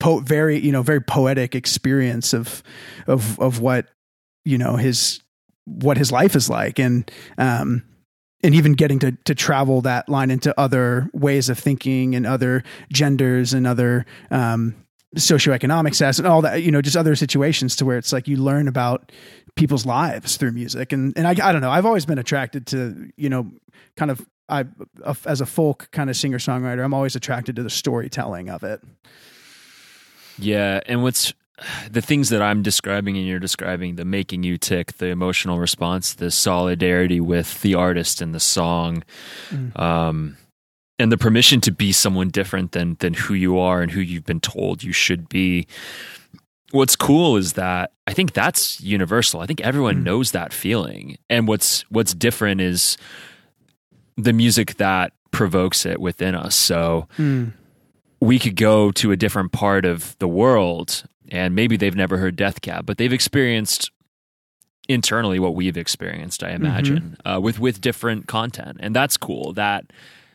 po- 0.00 0.20
very 0.20 0.58
you 0.58 0.72
know 0.72 0.82
very 0.82 1.00
poetic 1.00 1.54
experience 1.54 2.32
of 2.32 2.62
of 3.06 3.38
of 3.38 3.60
what 3.60 3.86
you 4.44 4.58
know 4.58 4.76
his 4.76 5.20
what 5.64 5.96
his 5.96 6.10
life 6.10 6.34
is 6.36 6.50
like. 6.50 6.78
And 6.78 7.10
um 7.38 7.84
and 8.42 8.54
even 8.54 8.72
getting 8.72 8.98
to 9.00 9.12
to 9.24 9.34
travel 9.34 9.80
that 9.82 10.08
line 10.08 10.30
into 10.30 10.58
other 10.58 11.08
ways 11.12 11.48
of 11.48 11.58
thinking 11.58 12.14
and 12.14 12.26
other 12.26 12.64
genders 12.92 13.54
and 13.54 13.66
other 13.66 14.04
um 14.30 14.74
socioeconomic 15.16 15.94
status 15.94 16.18
and 16.18 16.26
all 16.26 16.42
that 16.42 16.62
you 16.62 16.70
know 16.70 16.80
just 16.80 16.96
other 16.96 17.14
situations 17.14 17.76
to 17.76 17.84
where 17.84 17.98
it's 17.98 18.12
like 18.12 18.26
you 18.26 18.36
learn 18.36 18.66
about 18.66 19.12
people's 19.54 19.84
lives 19.84 20.36
through 20.36 20.52
music. 20.52 20.92
And 20.92 21.12
and 21.16 21.26
I, 21.26 21.30
I 21.30 21.52
don't 21.52 21.60
know. 21.60 21.70
I've 21.70 21.86
always 21.86 22.06
been 22.06 22.18
attracted 22.18 22.66
to 22.68 23.10
you 23.16 23.28
know 23.28 23.50
kind 23.96 24.10
of 24.10 24.26
I 24.48 24.64
as 25.26 25.40
a 25.40 25.46
folk 25.46 25.88
kind 25.92 26.10
of 26.10 26.16
singer 26.16 26.38
songwriter 26.38 26.84
I'm 26.84 26.94
always 26.94 27.16
attracted 27.16 27.56
to 27.56 27.62
the 27.62 27.70
storytelling 27.70 28.48
of 28.48 28.62
it. 28.62 28.80
Yeah, 30.38 30.80
and 30.86 31.02
what's 31.02 31.34
the 31.90 32.00
things 32.00 32.30
that 32.30 32.42
I'm 32.42 32.62
describing 32.62 33.16
and 33.16 33.26
you're 33.26 33.38
describing, 33.38 33.96
the 33.96 34.04
making 34.04 34.42
you 34.42 34.58
tick, 34.58 34.94
the 34.94 35.06
emotional 35.06 35.58
response, 35.58 36.14
the 36.14 36.30
solidarity 36.30 37.20
with 37.20 37.60
the 37.62 37.74
artist 37.74 38.20
and 38.20 38.34
the 38.34 38.40
song, 38.40 39.04
um, 39.76 40.36
and 41.02 41.10
the 41.10 41.18
permission 41.18 41.60
to 41.62 41.72
be 41.72 41.90
someone 41.90 42.28
different 42.28 42.72
than 42.72 42.96
than 43.00 43.12
who 43.14 43.34
you 43.34 43.58
are 43.58 43.82
and 43.82 43.90
who 43.90 44.00
you've 44.00 44.24
been 44.24 44.40
told 44.40 44.82
you 44.82 44.92
should 44.92 45.28
be. 45.28 45.66
What's 46.70 46.96
cool 46.96 47.36
is 47.36 47.54
that 47.54 47.92
I 48.06 48.14
think 48.14 48.32
that's 48.32 48.80
universal. 48.80 49.40
I 49.40 49.46
think 49.46 49.60
everyone 49.60 49.96
hmm. 49.96 50.04
knows 50.04 50.30
that 50.30 50.52
feeling. 50.52 51.18
And 51.28 51.48
what's 51.48 51.82
what's 51.90 52.14
different 52.14 52.60
is 52.60 52.96
the 54.16 54.32
music 54.32 54.76
that 54.76 55.12
provokes 55.32 55.84
it 55.84 56.00
within 56.00 56.34
us. 56.34 56.54
So 56.54 57.08
hmm. 57.16 57.48
we 58.20 58.38
could 58.38 58.56
go 58.56 58.92
to 58.92 59.10
a 59.10 59.16
different 59.16 59.50
part 59.50 59.84
of 59.84 60.16
the 60.20 60.28
world 60.28 61.04
and 61.30 61.54
maybe 61.54 61.76
they've 61.76 61.96
never 61.96 62.18
heard 62.18 62.36
Death 62.36 62.60
Cab, 62.60 62.86
but 62.86 62.98
they've 62.98 63.12
experienced 63.12 63.90
internally 64.88 65.38
what 65.38 65.54
we've 65.54 65.76
experienced, 65.76 66.44
I 66.44 66.50
mm-hmm. 66.50 66.64
imagine, 66.64 67.16
uh, 67.24 67.40
with 67.42 67.58
with 67.58 67.80
different 67.80 68.28
content, 68.28 68.78
and 68.80 68.94
that's 68.94 69.16
cool. 69.16 69.52
That 69.54 69.86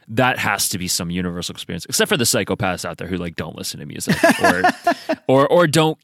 that 0.09 0.39
has 0.39 0.69
to 0.69 0.77
be 0.77 0.87
some 0.87 1.09
universal 1.11 1.53
experience, 1.53 1.85
except 1.85 2.09
for 2.09 2.17
the 2.17 2.23
psychopaths 2.23 2.85
out 2.85 2.97
there 2.97 3.07
who 3.07 3.17
like 3.17 3.35
don't 3.35 3.55
listen 3.55 3.79
to 3.79 3.85
music 3.85 4.15
or 4.41 4.63
or 5.27 5.47
or 5.47 5.67
don't 5.67 5.97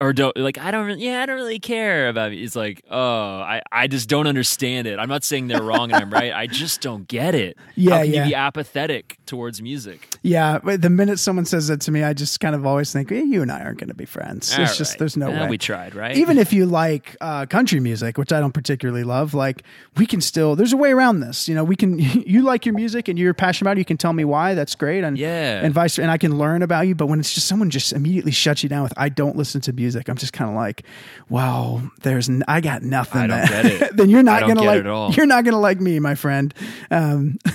or 0.00 0.12
don't 0.12 0.36
like 0.36 0.58
I 0.58 0.70
don't 0.70 0.86
really, 0.86 1.04
yeah 1.04 1.22
I 1.22 1.26
don't 1.26 1.36
really 1.36 1.58
care 1.58 2.08
about 2.08 2.32
it. 2.32 2.38
It's 2.40 2.54
like 2.54 2.82
oh 2.90 3.38
I 3.40 3.62
I 3.72 3.86
just 3.88 4.08
don't 4.08 4.26
understand 4.26 4.86
it. 4.86 4.98
I'm 4.98 5.08
not 5.08 5.24
saying 5.24 5.48
they're 5.48 5.62
wrong 5.62 5.90
and 5.92 6.02
I'm 6.02 6.10
right. 6.12 6.32
I 6.32 6.46
just 6.46 6.80
don't 6.80 7.06
get 7.08 7.34
it. 7.34 7.56
Yeah, 7.74 7.98
How 7.98 8.02
can 8.02 8.12
yeah. 8.12 8.24
you 8.24 8.30
be 8.30 8.34
apathetic 8.34 9.18
towards 9.24 9.62
music? 9.62 10.08
Yeah, 10.22 10.58
but 10.58 10.82
the 10.82 10.90
minute 10.90 11.20
someone 11.20 11.44
says 11.44 11.68
that 11.68 11.80
to 11.82 11.92
me, 11.92 12.02
I 12.02 12.12
just 12.12 12.40
kind 12.40 12.56
of 12.56 12.66
always 12.66 12.92
think, 12.92 13.12
eh, 13.12 13.22
you 13.22 13.40
and 13.40 13.52
I 13.52 13.60
aren't 13.62 13.78
going 13.78 13.88
to 13.88 13.94
be 13.94 14.04
friends. 14.04 14.52
All 14.52 14.64
it's 14.64 14.76
just 14.76 14.98
there's 14.98 15.16
no 15.16 15.28
Eh, 15.30 15.42
way. 15.42 15.48
We 15.48 15.58
tried, 15.58 15.94
right? 15.94 16.16
Even 16.16 16.38
if 16.38 16.52
you 16.52 16.66
like 16.66 17.16
uh, 17.20 17.46
country 17.46 17.78
music, 17.78 18.18
which 18.18 18.32
I 18.32 18.40
don't 18.40 18.52
particularly 18.52 19.04
love, 19.04 19.32
like 19.32 19.62
we 19.96 20.06
can 20.06 20.20
still. 20.20 20.56
There's 20.56 20.72
a 20.72 20.76
way 20.76 20.90
around 20.90 21.20
this. 21.20 21.48
You 21.48 21.54
know, 21.54 21.64
we 21.64 21.76
can. 21.76 21.98
You 22.28 22.42
like 22.42 22.66
your 22.66 22.74
music 22.74 23.08
and 23.08 23.18
you're 23.18 23.32
passionate 23.32 23.68
about 23.70 23.76
it. 23.78 23.80
You 23.80 23.84
can 23.84 23.96
tell 23.96 24.12
me 24.12 24.24
why. 24.24 24.54
That's 24.54 24.74
great. 24.74 25.02
And 25.04 25.16
Yeah. 25.16 25.64
and 25.64 25.72
vice 25.72 25.98
and 25.98 26.10
I 26.10 26.18
can 26.18 26.36
learn 26.36 26.62
about 26.62 26.86
you. 26.88 26.94
But 26.96 27.06
when 27.06 27.20
it's 27.20 27.32
just 27.32 27.46
someone 27.46 27.70
just 27.70 27.92
immediately 27.92 28.32
shuts 28.32 28.62
you 28.62 28.68
down 28.68 28.82
with, 28.82 28.92
I 28.96 29.08
don't 29.08 29.36
listen 29.36 29.60
to 29.62 29.72
music. 29.72 29.87
I'm 29.96 30.16
just 30.16 30.32
kind 30.32 30.50
of 30.50 30.56
like, 30.56 30.84
wow, 31.28 31.82
there's 32.02 32.28
n- 32.28 32.44
I 32.48 32.60
got 32.60 32.82
nothing. 32.82 33.22
I 33.22 33.26
don't 33.26 33.40
that- 33.40 33.62
get 33.62 33.82
it. 33.82 33.96
then 33.96 34.10
you're 34.10 34.22
not 34.22 34.40
gonna 34.42 34.62
like. 34.62 34.78
it 34.80 34.86
at 34.86 34.86
all. 34.86 35.12
You're 35.12 35.26
not 35.26 35.44
gonna 35.44 35.60
like 35.60 35.80
me, 35.80 35.98
my 35.98 36.14
friend. 36.14 36.52
Um, 36.90 37.38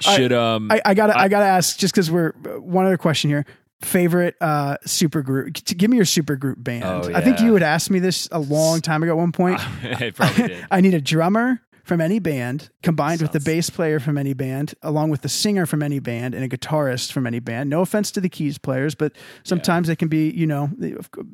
should 0.00 0.32
um 0.32 0.70
I, 0.70 0.80
I 0.84 0.94
gotta 0.94 1.18
I, 1.18 1.28
gotta 1.28 1.44
ask 1.46 1.78
just 1.78 1.94
because 1.94 2.10
we're 2.10 2.32
one 2.58 2.86
other 2.86 2.96
question 2.96 3.30
here. 3.30 3.44
Favorite 3.82 4.36
uh 4.40 4.76
super 4.84 5.22
group? 5.22 5.54
Give 5.64 5.90
me 5.90 5.96
your 5.96 6.06
super 6.06 6.36
group 6.36 6.62
band. 6.62 6.84
Oh, 6.84 7.10
I 7.14 7.20
think 7.22 7.40
you 7.40 7.54
had 7.54 7.62
asked 7.62 7.90
me 7.90 7.98
this 7.98 8.28
a 8.32 8.38
long 8.38 8.80
time 8.80 9.02
ago. 9.02 9.12
At 9.12 9.18
one 9.18 9.32
point, 9.32 9.60
I 9.82 10.10
probably 10.14 10.48
did. 10.48 10.66
I 10.70 10.80
need 10.80 10.94
a 10.94 11.00
drummer 11.00 11.60
from 11.84 12.00
any 12.00 12.18
band 12.18 12.70
combined 12.82 13.20
with 13.22 13.32
the 13.32 13.40
bass 13.40 13.70
player 13.70 13.98
from 13.98 14.16
any 14.18 14.32
band, 14.32 14.74
along 14.82 15.10
with 15.10 15.22
the 15.22 15.28
singer 15.28 15.66
from 15.66 15.82
any 15.82 15.98
band 15.98 16.34
and 16.34 16.44
a 16.44 16.48
guitarist 16.48 17.12
from 17.12 17.26
any 17.26 17.40
band. 17.40 17.68
No 17.70 17.80
offense 17.80 18.10
to 18.12 18.20
the 18.20 18.28
keys 18.28 18.58
players, 18.58 18.94
but 18.94 19.12
sometimes 19.44 19.88
they 19.88 19.96
can 19.96 20.08
be, 20.08 20.30
you 20.30 20.46
know, 20.46 20.70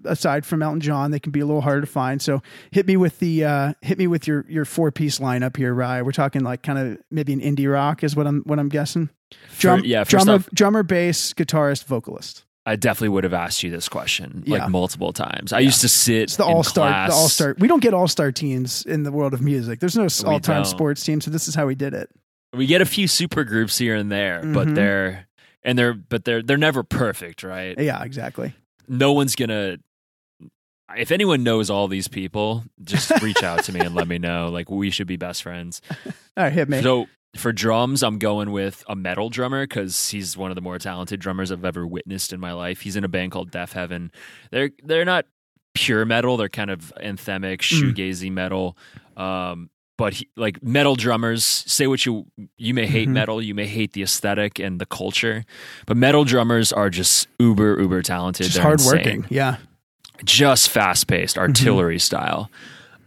aside 0.04 0.46
from 0.46 0.62
Elton 0.62 0.80
John, 0.80 1.10
they 1.10 1.20
can 1.20 1.32
be 1.32 1.40
a 1.40 1.46
little 1.46 1.60
harder 1.62 1.80
to 1.82 1.86
find. 1.86 2.22
So 2.22 2.42
hit 2.70 2.86
me 2.86 2.96
with 2.96 3.18
the 3.18 3.44
uh, 3.44 3.72
hit 3.82 3.98
me 3.98 4.06
with 4.06 4.26
your 4.26 4.44
your 4.48 4.64
four 4.64 4.90
piece 4.90 5.18
lineup 5.18 5.56
here, 5.56 5.74
Rye. 5.74 6.02
We're 6.02 6.12
talking 6.12 6.42
like 6.42 6.62
kind 6.62 6.78
of 6.78 6.98
maybe 7.10 7.32
an 7.32 7.40
indie 7.40 7.70
rock 7.70 8.02
is 8.02 8.16
what 8.16 8.26
I'm 8.26 8.42
what 8.44 8.58
I'm 8.58 8.68
guessing. 8.68 9.10
Drum, 9.58 9.82
yeah, 9.84 10.04
first 10.04 10.10
drummer, 10.24 10.32
off- 10.34 10.50
drummer, 10.54 10.82
bass, 10.82 11.32
guitarist, 11.34 11.84
vocalist. 11.84 12.44
I 12.68 12.74
definitely 12.76 13.10
would 13.10 13.22
have 13.24 13.32
asked 13.32 13.62
you 13.62 13.70
this 13.70 13.88
question 13.88 14.42
Yeah. 14.44 14.58
like 14.58 14.70
multiple 14.70 15.12
times. 15.12 15.52
I 15.52 15.60
used 15.60 15.80
to 15.82 15.88
sit 15.88 16.22
It's 16.24 16.36
the 16.36 16.44
all 16.44 16.64
star. 16.64 16.90
The 17.08 17.14
all 17.14 17.28
star. 17.28 17.54
We 17.58 17.68
don't 17.68 17.80
get 17.80 17.94
all 17.94 18.08
star 18.08 18.32
teams 18.32 18.84
in 18.84 19.04
the 19.04 19.12
world 19.12 19.32
of 19.34 19.40
music. 19.40 19.78
There's 19.78 19.96
no 19.96 20.08
all 20.28 20.40
time 20.40 20.64
sports 20.64 21.04
team, 21.04 21.20
so 21.20 21.30
this 21.30 21.46
is 21.46 21.54
how 21.54 21.66
we 21.66 21.76
did 21.76 21.94
it. 21.94 22.10
We 22.52 22.66
get 22.66 22.80
a 22.82 22.86
few 22.86 23.06
super 23.06 23.44
groups 23.44 23.78
here 23.78 23.94
and 23.94 24.10
there, 24.10 24.42
Mhm. 24.42 24.52
but 24.54 24.74
they're 24.74 25.26
and 25.62 25.78
they're 25.78 25.94
but 25.94 26.24
they're 26.24 26.42
they're 26.42 26.56
never 26.56 26.82
perfect, 26.82 27.42
right? 27.44 27.78
Yeah, 27.78 28.02
exactly. 28.02 28.52
No 28.88 29.12
one's 29.12 29.36
gonna. 29.36 29.76
If 30.96 31.10
anyone 31.10 31.42
knows 31.42 31.68
all 31.70 31.88
these 31.88 32.06
people, 32.08 32.64
just 32.84 33.10
reach 33.20 33.42
out 33.42 33.64
to 33.64 33.72
me 33.72 33.80
and 33.80 33.94
let 33.94 34.06
me 34.08 34.18
know. 34.18 34.48
Like 34.52 34.70
we 34.70 34.90
should 34.90 35.06
be 35.08 35.16
best 35.16 35.42
friends. 35.42 35.82
All 36.36 36.44
right, 36.44 36.52
hit 36.52 36.68
me. 36.68 36.80
So 36.82 37.06
for 37.38 37.52
drums, 37.52 38.02
I'm 38.02 38.18
going 38.18 38.50
with 38.50 38.82
a 38.88 38.96
metal 38.96 39.28
drummer 39.30 39.66
because 39.66 40.08
he's 40.10 40.36
one 40.36 40.50
of 40.50 40.54
the 40.54 40.60
more 40.60 40.78
talented 40.78 41.20
drummers 41.20 41.50
I've 41.52 41.64
ever 41.64 41.86
witnessed 41.86 42.32
in 42.32 42.40
my 42.40 42.52
life. 42.52 42.80
He's 42.80 42.96
in 42.96 43.04
a 43.04 43.08
band 43.08 43.32
called 43.32 43.50
Deafheaven. 43.50 44.10
They're 44.50 44.70
they're 44.82 45.04
not 45.04 45.26
pure 45.74 46.04
metal. 46.04 46.36
They're 46.36 46.48
kind 46.48 46.70
of 46.70 46.92
anthemic, 47.02 47.58
Mm. 47.58 47.94
shoegazy 47.94 48.30
metal. 48.32 48.76
Um, 49.16 49.70
but 49.98 50.12
he, 50.14 50.28
like 50.36 50.62
metal 50.62 50.94
drummers, 50.94 51.42
say 51.44 51.86
what 51.86 52.04
you 52.04 52.26
you 52.58 52.74
may 52.74 52.86
hate 52.86 53.08
Mhm. 53.08 53.12
metal, 53.12 53.40
you 53.42 53.54
may 53.54 53.66
hate 53.66 53.92
the 53.94 54.02
aesthetic 54.02 54.58
and 54.58 54.78
the 54.78 54.86
culture, 54.86 55.44
but 55.86 55.96
metal 55.96 56.24
drummers 56.24 56.72
are 56.72 56.90
just 56.90 57.28
uber 57.38 57.80
uber 57.80 58.02
talented. 58.02 58.46
Just 58.46 58.58
hardworking. 58.58 59.24
Yeah. 59.30 59.56
just 60.24 60.70
fast 60.70 61.06
paced, 61.08 61.36
Mm-hmm. 61.36 61.42
artillery 61.50 61.98
style. 61.98 62.50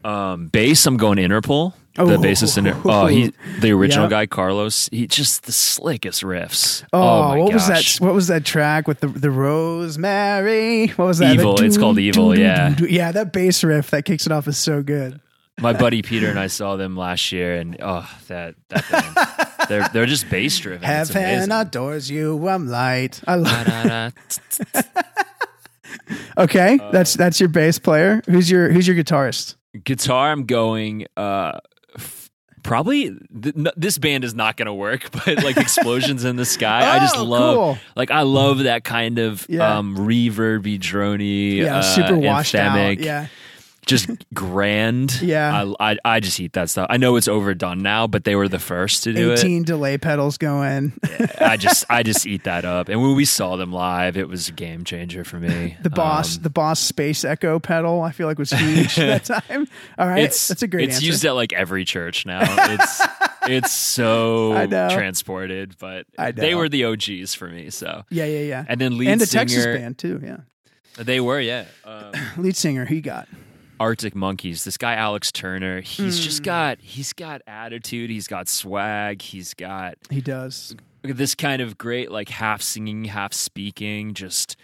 Um, 0.03 0.47
bass, 0.47 0.85
I'm 0.85 0.95
going 0.97 1.17
Interpol. 1.17 1.73
The 1.95 2.03
Oh. 2.03 2.17
bassist 2.17 2.57
in 2.57 2.67
Oh, 2.85 3.07
he 3.07 3.33
the 3.59 3.71
original 3.71 4.05
Yeah. 4.05 4.09
guy, 4.09 4.25
Carlos. 4.27 4.87
He 4.91 5.07
just 5.07 5.43
the 5.43 5.51
slickest 5.51 6.21
riffs. 6.23 6.83
Oh, 6.93 7.29
my 7.29 7.37
what 7.39 7.53
was 7.53 7.67
that? 7.67 7.85
What 7.99 8.13
was 8.13 8.27
that 8.27 8.45
track 8.45 8.87
with 8.87 8.99
the 9.01 9.07
the 9.07 9.31
Rosemary? 9.31 10.87
What 10.89 11.05
was 11.05 11.17
that? 11.17 11.33
Evil. 11.33 11.61
It's 11.61 11.77
called 11.77 11.99
Evil, 11.99 12.37
yeah. 12.37 12.75
yeah. 12.79 13.11
That 13.11 13.33
bass 13.33 13.63
riff 13.63 13.89
that 13.91 14.05
kicks 14.05 14.25
it 14.25 14.31
off 14.31 14.47
is 14.47 14.57
so 14.57 14.81
good. 14.81 15.19
My 15.59 15.73
buddy 15.73 16.01
Peter 16.01 16.29
and 16.29 16.39
I 16.39 16.47
saw 16.47 16.77
them 16.77 16.95
last 16.95 17.33
year, 17.33 17.55
and 17.55 17.75
oh, 17.81 18.09
that 18.29 18.55
that 18.69 18.89
band. 18.89 19.49
they're 19.69 19.89
they're 19.89 20.05
just 20.05 20.29
bass 20.29 20.57
driven. 20.57 20.83
Heaven 20.83 21.51
adores 21.51 22.09
you. 22.09 22.47
I'm 22.47 22.67
light. 22.69 23.19
I 23.27 23.35
love. 23.35 24.13
Okay, 26.37 26.79
Uh, 26.79 26.91
that's 26.91 27.13
that's 27.15 27.39
your 27.39 27.49
bass 27.49 27.77
player. 27.79 28.21
Who's 28.27 28.49
your 28.49 28.71
Who's 28.71 28.87
your 28.87 28.95
guitarist? 28.95 29.55
Guitar, 29.83 30.31
I'm 30.31 30.45
going 30.45 31.05
uh, 31.17 31.59
probably 32.69 33.09
th- 33.41 33.55
n- 33.57 33.67
this 33.75 33.97
band 33.97 34.23
is 34.23 34.35
not 34.35 34.55
going 34.55 34.67
to 34.67 34.73
work, 34.73 35.09
but 35.25 35.43
like 35.43 35.57
explosions 35.57 36.23
in 36.23 36.35
the 36.35 36.45
sky, 36.45 36.87
I 36.95 36.99
just 36.99 37.17
Oh, 37.17 37.23
love. 37.23 37.55
cool. 37.55 37.77
Like 37.95 38.11
I 38.11 38.21
love 38.21 38.59
that 38.59 38.83
kind 38.83 39.17
of 39.17 39.43
Yeah. 39.49 39.77
um, 39.79 39.97
reverby, 39.97 40.79
drony, 40.79 41.57
Yeah, 41.57 41.77
uh, 41.77 41.81
super 41.81 42.15
washed 42.15 42.53
out. 42.53 42.99
Yeah. 42.99 43.25
Just 43.89 44.09
grand. 44.33 45.19
Yeah. 45.29 45.73
I, 45.79 45.91
I 45.91 45.97
I 46.05 46.19
just 46.19 46.39
eat 46.39 46.53
that 46.53 46.69
stuff. 46.69 46.87
I 46.89 46.97
know 46.97 47.15
it's 47.15 47.27
overdone 47.27 47.81
now, 47.83 48.07
but 48.07 48.23
they 48.23 48.35
were 48.35 48.47
the 48.47 48.57
first 48.59 49.03
to 49.03 49.13
do 49.13 49.33
18 49.33 49.63
delay 49.63 49.97
pedals 49.97 50.37
going. 50.37 50.93
I 51.39 51.57
just 51.57 51.85
I 51.89 52.03
just 52.03 52.25
eat 52.25 52.45
that 52.45 52.65
up. 52.65 52.89
And 52.89 53.01
when 53.01 53.15
we 53.15 53.25
saw 53.25 53.57
them 53.57 53.71
live, 53.71 54.17
it 54.17 54.27
was 54.27 54.47
a 54.49 54.51
game 54.51 54.83
changer 54.85 55.23
for 55.23 55.39
me. 55.39 55.77
the 55.83 55.89
boss, 55.89 56.37
Um, 56.37 56.43
the 56.43 56.49
boss 56.49 56.79
space 56.79 57.23
echo 57.25 57.59
pedal, 57.59 58.01
I 58.01 58.11
feel 58.11 58.27
like 58.27 58.39
was 58.39 58.51
huge 58.51 58.97
at 58.99 59.25
that 59.27 59.43
time. 59.49 59.67
All 59.97 60.07
right. 60.07 60.23
it's 60.23 60.47
That's 60.47 60.63
a 60.63 60.67
great 60.67 60.87
It's 60.89 60.95
answer. 60.97 61.07
used 61.07 61.25
at 61.25 61.35
like 61.35 61.53
every 61.53 61.85
church 61.85 62.25
now. 62.25 62.41
It's 62.73 63.01
it's 63.43 63.71
so 63.71 64.67
transported, 64.89 65.75
but 65.79 66.05
I 66.17 66.31
they 66.31 66.55
were 66.55 66.69
the 66.69 66.85
OGs 66.85 67.33
for 67.35 67.47
me. 67.47 67.69
So 67.69 68.03
yeah, 68.09 68.25
yeah, 68.25 68.39
yeah. 68.41 68.65
and 68.67 68.79
then 68.79 68.97
lead 68.97 69.09
and 69.09 69.21
a 69.21 69.25
singer, 69.25 69.45
Texas 69.45 69.65
band 69.65 69.97
too, 69.97 70.21
yeah. 70.23 70.37
They 70.97 71.19
were, 71.19 71.39
yeah. 71.39 71.65
Um, 71.85 72.11
Lead 72.37 72.55
singer, 72.55 72.85
he 72.85 73.01
got? 73.01 73.27
Arctic 73.79 74.15
Monkeys. 74.15 74.63
This 74.63 74.77
guy 74.77 74.95
Alex 74.95 75.31
Turner. 75.31 75.81
He's 75.81 76.17
Hmm. 76.17 76.23
just 76.23 76.43
got 76.43 76.79
he's 76.81 77.13
got 77.13 77.41
attitude. 77.47 78.09
He's 78.09 78.27
got 78.27 78.47
swag. 78.47 79.21
He's 79.21 79.53
got 79.53 79.95
He 80.09 80.21
does. 80.21 80.75
this 81.03 81.35
kind 81.35 81.61
of 81.61 81.77
great 81.77 82.11
like 82.11 82.29
half 82.29 82.61
singing, 82.61 83.05
half 83.05 83.33
speaking, 83.33 84.13
just 84.13 84.55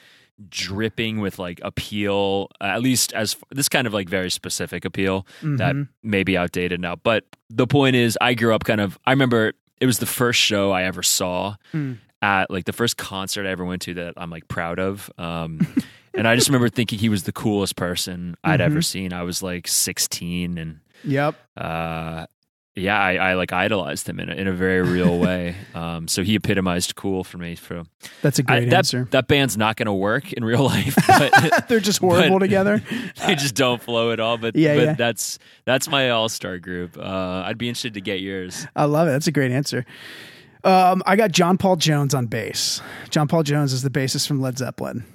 dripping 0.49 1.19
with 1.21 1.39
like 1.39 1.59
appeal. 1.63 2.49
Uh, 2.59 2.65
at 2.65 2.81
least 2.81 3.13
as 3.13 3.37
this 3.51 3.69
kind 3.69 3.87
of 3.87 3.93
like 3.93 4.09
very 4.09 4.29
specific 4.29 4.83
appeal 4.85 5.25
that 5.41 5.75
Mhm. 5.75 5.87
may 6.03 6.23
be 6.23 6.37
outdated 6.37 6.79
now. 6.81 6.95
But 6.95 7.23
the 7.49 7.67
point 7.67 7.95
is, 7.95 8.17
I 8.19 8.33
grew 8.33 8.53
up 8.53 8.63
kind 8.65 8.81
of. 8.81 8.99
I 9.05 9.11
remember 9.11 9.53
it 9.79 9.85
was 9.85 9.99
the 9.99 10.05
first 10.05 10.39
show 10.39 10.71
I 10.71 10.83
ever 10.83 11.03
saw 11.03 11.55
Mm. 11.73 11.97
at 12.21 12.49
like 12.51 12.65
the 12.65 12.73
first 12.73 12.97
concert 12.97 13.45
I 13.45 13.51
ever 13.51 13.63
went 13.63 13.81
to 13.83 13.93
that 13.95 14.13
I'm 14.17 14.29
like 14.29 14.47
proud 14.47 14.79
of. 14.79 15.09
Um, 15.17 15.59
and 16.17 16.27
I 16.27 16.35
just 16.35 16.47
remember 16.47 16.69
thinking 16.69 16.99
he 16.99 17.09
was 17.09 17.23
the 17.23 17.31
coolest 17.31 17.75
person 17.75 18.35
I'd 18.43 18.61
ever 18.61 18.81
seen. 18.81 19.13
I 19.13 19.23
was 19.23 19.41
like 19.43 19.67
16 19.67 20.57
and 20.57 20.79
Yep. 21.03 21.35
uh, 21.57 22.25
yeah, 22.77 22.99
I, 22.99 23.13
I 23.15 23.33
like 23.35 23.53
idolized 23.53 24.09
him 24.09 24.19
in 24.19 24.29
a, 24.29 24.33
in 24.33 24.47
a 24.47 24.51
very 24.51 24.81
real 24.81 25.17
way. 25.27 25.55
Um, 25.73 26.09
so 26.09 26.23
he 26.23 26.35
epitomized 26.35 26.95
cool 26.95 27.23
for 27.23 27.37
me. 27.37 27.55
For 27.55 27.83
That's 28.21 28.37
a 28.39 28.41
I, 28.47 28.59
great 28.59 28.69
that 28.71 28.77
answer. 28.79 29.07
that 29.11 29.27
band's 29.29 29.55
not 29.55 29.77
going 29.77 29.85
to 29.85 29.93
work 29.93 30.33
in 30.33 30.43
real 30.43 30.63
life, 30.65 30.93
but 31.07 31.67
They're 31.69 31.79
just 31.79 31.99
horrible 31.99 32.39
together. 32.39 32.81
they 33.25 33.35
just 33.35 33.55
don't 33.55 33.81
flow 33.81 34.11
at 34.11 34.19
all. 34.19 34.37
But 34.37 34.55
Yeah, 34.57 34.75
but 34.75 34.83
yeah. 34.83 34.93
that's 34.93 35.39
that's 35.63 35.87
my 35.87 36.09
all 36.09 36.27
star 36.27 36.57
group. 36.59 36.97
Uh, 36.97 37.43
I'd 37.45 37.57
be 37.57 37.69
interested 37.69 37.93
to 37.93 38.01
get 38.01 38.19
yours. 38.19 38.67
I 38.75 38.85
love 38.85 39.07
it. 39.07 39.11
That's 39.11 39.27
a 39.27 39.31
great 39.31 39.51
answer. 39.51 39.85
Um, 40.65 41.01
I 41.05 41.15
got 41.15 41.31
John 41.31 41.57
Paul 41.57 41.75
Jones 41.77 42.13
on 42.13 42.25
bass. 42.25 42.81
John 43.11 43.27
Paul 43.29 43.43
Jones 43.43 43.71
is 43.71 43.83
the 43.83 43.89
bassist 43.91 44.27
from 44.27 44.41
Led 44.41 44.57
Zeppelin. 44.57 45.05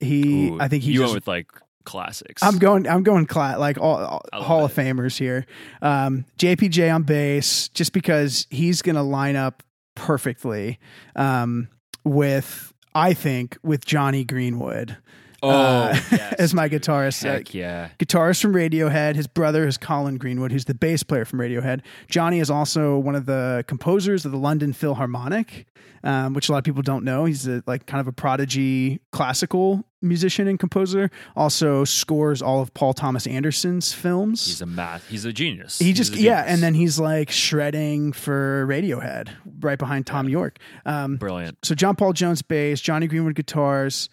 He, 0.00 0.48
Ooh, 0.48 0.60
I 0.60 0.68
think 0.68 0.82
he 0.82 0.92
you 0.92 1.00
just, 1.00 1.12
went 1.12 1.14
with 1.14 1.28
like 1.28 1.46
classics. 1.84 2.42
I'm 2.42 2.58
going. 2.58 2.88
I'm 2.88 3.02
going 3.02 3.26
cla- 3.26 3.56
like 3.58 3.78
all, 3.78 4.22
all 4.32 4.42
Hall 4.42 4.60
it. 4.60 4.64
of 4.66 4.74
Famers 4.74 5.18
here. 5.18 5.46
Um, 5.82 6.24
JPJ 6.38 6.94
on 6.94 7.02
bass, 7.02 7.68
just 7.68 7.92
because 7.92 8.46
he's 8.50 8.82
going 8.82 8.96
to 8.96 9.02
line 9.02 9.36
up 9.36 9.62
perfectly 9.94 10.78
um, 11.16 11.68
with, 12.04 12.72
I 12.94 13.12
think, 13.14 13.58
with 13.62 13.84
Jonny 13.84 14.24
Greenwood 14.24 14.96
oh, 15.42 15.50
uh, 15.50 16.00
yes. 16.10 16.34
as 16.34 16.54
my 16.54 16.68
guitarist. 16.68 17.24
Uh, 17.24 17.42
yeah. 17.50 17.90
guitarist 17.98 18.42
from 18.42 18.54
Radiohead. 18.54 19.16
His 19.16 19.26
brother 19.26 19.66
is 19.66 19.76
Colin 19.76 20.18
Greenwood, 20.18 20.52
who's 20.52 20.64
the 20.64 20.74
bass 20.74 21.02
player 21.02 21.24
from 21.24 21.38
Radiohead. 21.38 21.80
Jonny 22.08 22.40
is 22.40 22.50
also 22.50 22.98
one 22.98 23.14
of 23.14 23.26
the 23.26 23.64
composers 23.66 24.24
of 24.24 24.32
the 24.32 24.38
London 24.38 24.72
Philharmonic, 24.72 25.66
um, 26.04 26.34
which 26.34 26.48
a 26.48 26.52
lot 26.52 26.58
of 26.58 26.64
people 26.64 26.82
don't 26.82 27.04
know. 27.04 27.24
He's 27.24 27.46
a, 27.46 27.62
like 27.66 27.86
kind 27.86 28.00
of 28.00 28.06
a 28.08 28.12
prodigy 28.12 29.00
classical 29.12 29.84
musician 30.02 30.48
and 30.48 30.58
composer. 30.58 31.10
Also 31.36 31.84
scores 31.84 32.40
all 32.42 32.60
of 32.62 32.72
Paul 32.74 32.94
Thomas 32.94 33.26
Anderson's 33.26 33.92
films. 33.92 34.46
He's 34.46 34.62
a 34.62 34.66
math. 34.66 35.06
He's 35.08 35.24
a 35.24 35.32
genius. 35.32 35.78
he 35.78 35.92
just 35.92 36.14
a 36.14 36.20
yeah, 36.20 36.44
and 36.46 36.62
then 36.62 36.74
he's 36.74 36.98
like 36.98 37.30
shredding 37.30 38.12
for 38.12 38.66
Radiohead 38.66 39.30
right 39.60 39.78
behind 39.78 40.06
Thom 40.06 40.28
Yorke. 40.28 40.58
Um, 40.86 41.16
brilliant. 41.16 41.58
so 41.62 41.74
John 41.74 41.96
Paul 41.96 42.12
Jones 42.12 42.42
bass, 42.42 42.80
Jonny 42.80 43.06
Greenwood 43.06 43.34
guitars. 43.34 44.08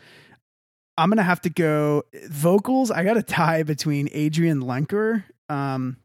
I'm 0.98 1.10
gonna 1.10 1.24
have 1.24 1.42
to 1.42 1.50
go 1.50 2.04
vocals. 2.30 2.92
I 2.92 3.04
got 3.04 3.18
a 3.18 3.24
tie 3.24 3.64
between 3.64 4.08
Adrianne 4.10 4.64
Lenker, 4.64 5.24
um, 5.54 5.98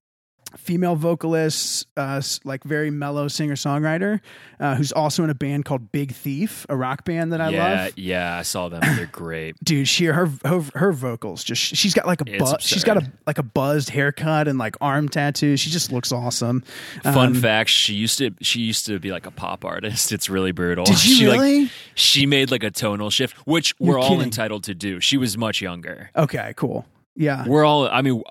female 0.59 0.97
vocalist, 0.97 1.86
uh, 1.97 2.20
like 2.45 2.62
very 2.64 2.90
mellow 2.90 3.26
singer 3.26 3.55
songwriter, 3.55 4.20
uh, 4.61 4.74
who's 4.74 4.93
also 4.93 5.24
in 5.24 5.30
a 5.30 5.34
band 5.34 5.64
called 5.64 5.90
Big 5.93 6.12
Thief, 6.12 6.66
a 6.68 6.76
rock 6.76 7.07
band 7.07 7.32
that 7.32 7.40
I 7.40 7.49
yeah, 7.49 7.84
love. 7.84 7.93
yeah, 7.97 8.36
I 8.36 8.43
saw 8.43 8.68
them. 8.68 8.82
They're 8.97 9.07
great. 9.07 9.57
Dude, 9.64 9.88
she 9.88 10.05
her 10.07 10.26
her, 10.45 10.61
her 10.74 10.93
vocals 10.93 11.43
just 11.43 11.62
she's 11.74 11.95
got 11.95 12.07
like 12.07 12.20
a 12.20 12.24
bu- 12.26 12.57
she's 12.61 12.84
got 12.84 12.99
a 12.99 13.11
like 13.26 13.38
a 13.38 13.43
buzzed 13.43 13.88
haircut 13.88 14.47
and 14.47 14.59
like 14.59 14.76
arm 14.82 15.09
tattoos. 15.09 15.59
She 15.61 15.70
just 15.70 15.90
looks 15.90 16.12
awesome. 16.12 16.62
Fun 17.03 17.28
Um, 17.28 17.34
fact: 17.34 17.70
she 17.70 17.95
used 17.95 18.18
to 18.18 18.32
she 18.43 18.61
used 18.61 18.84
to 18.86 18.99
be 18.99 19.11
like 19.11 19.24
a 19.26 19.30
pop 19.30 19.64
artist. 19.64 20.12
It's 20.12 20.28
really 20.28 20.53
brutal. 20.53 20.84
Did 20.84 20.93
you 21.07 21.14
she 21.14 21.24
really? 21.26 21.62
like 21.62 21.70
she 21.95 22.26
made 22.26 22.51
like 22.51 22.62
a 22.62 22.70
tonal 22.70 23.11
shift, 23.11 23.36
which 23.47 23.74
You're 23.78 23.90
we're 23.95 23.99
all 24.01 24.09
kidding. 24.11 24.22
entitled 24.24 24.64
to 24.64 24.74
do. 24.74 25.01
She 25.01 25.16
was 25.16 25.36
much 25.38 25.61
younger. 25.61 26.11
Okay, 26.16 26.53
cool. 26.57 26.86
Yeah. 27.16 27.47
We're 27.47 27.64
all. 27.64 27.88
I 27.88 28.03
mean, 28.03 28.22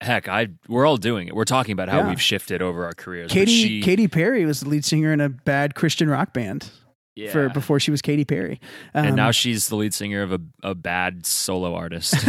heck, 0.00 0.28
I 0.28 0.48
we're 0.68 0.86
all 0.86 0.96
doing 0.96 1.28
it. 1.28 1.34
We're 1.34 1.44
talking 1.44 1.72
about 1.72 1.88
how 1.88 1.98
Yeah. 1.98 2.08
we've 2.10 2.22
shifted 2.22 2.62
over 2.62 2.84
our 2.84 2.92
careers. 2.92 3.30
but 3.30 3.34
Katy 3.34 3.52
she, 3.62 3.82
Katy 3.82 4.08
Perry 4.08 4.44
was 4.44 4.60
the 4.60 4.68
lead 4.68 4.84
singer 4.84 5.12
in 5.12 5.20
a 5.20 5.28
bad 5.28 5.74
Christian 5.74 6.08
rock 6.08 6.32
band. 6.32 6.70
yeah. 7.16 7.32
for 7.32 7.48
before 7.48 7.80
she 7.80 7.90
was 7.90 8.00
Katy 8.00 8.24
Perry. 8.24 8.60
Um, 8.94 9.06
and 9.06 9.16
now 9.16 9.32
she's 9.32 9.68
the 9.68 9.74
lead 9.76 9.92
singer 9.92 10.22
of 10.22 10.32
a, 10.32 10.40
a 10.62 10.74
bad 10.76 11.26
solo 11.26 11.74
artist. 11.74 12.14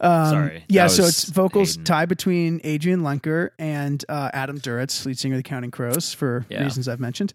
um, 0.00 0.30
sorry, 0.30 0.64
Yeah, 0.68 0.84
that 0.84 0.90
so 0.90 1.02
was 1.02 1.10
it's 1.24 1.24
vocals 1.30 1.72
Hayden. 1.72 1.84
tie 1.84 2.06
between 2.06 2.60
Adrianne 2.60 3.02
Lenker 3.02 3.50
and 3.58 4.02
uh, 4.08 4.30
Adam 4.32 4.58
Duritz, 4.58 5.04
lead 5.04 5.18
singer 5.18 5.34
of 5.34 5.38
the 5.38 5.42
Counting 5.48 5.70
Crows, 5.70 6.14
for 6.14 6.46
Yeah. 6.48 6.62
reasons 6.62 6.88
I've 6.88 7.00
mentioned. 7.00 7.32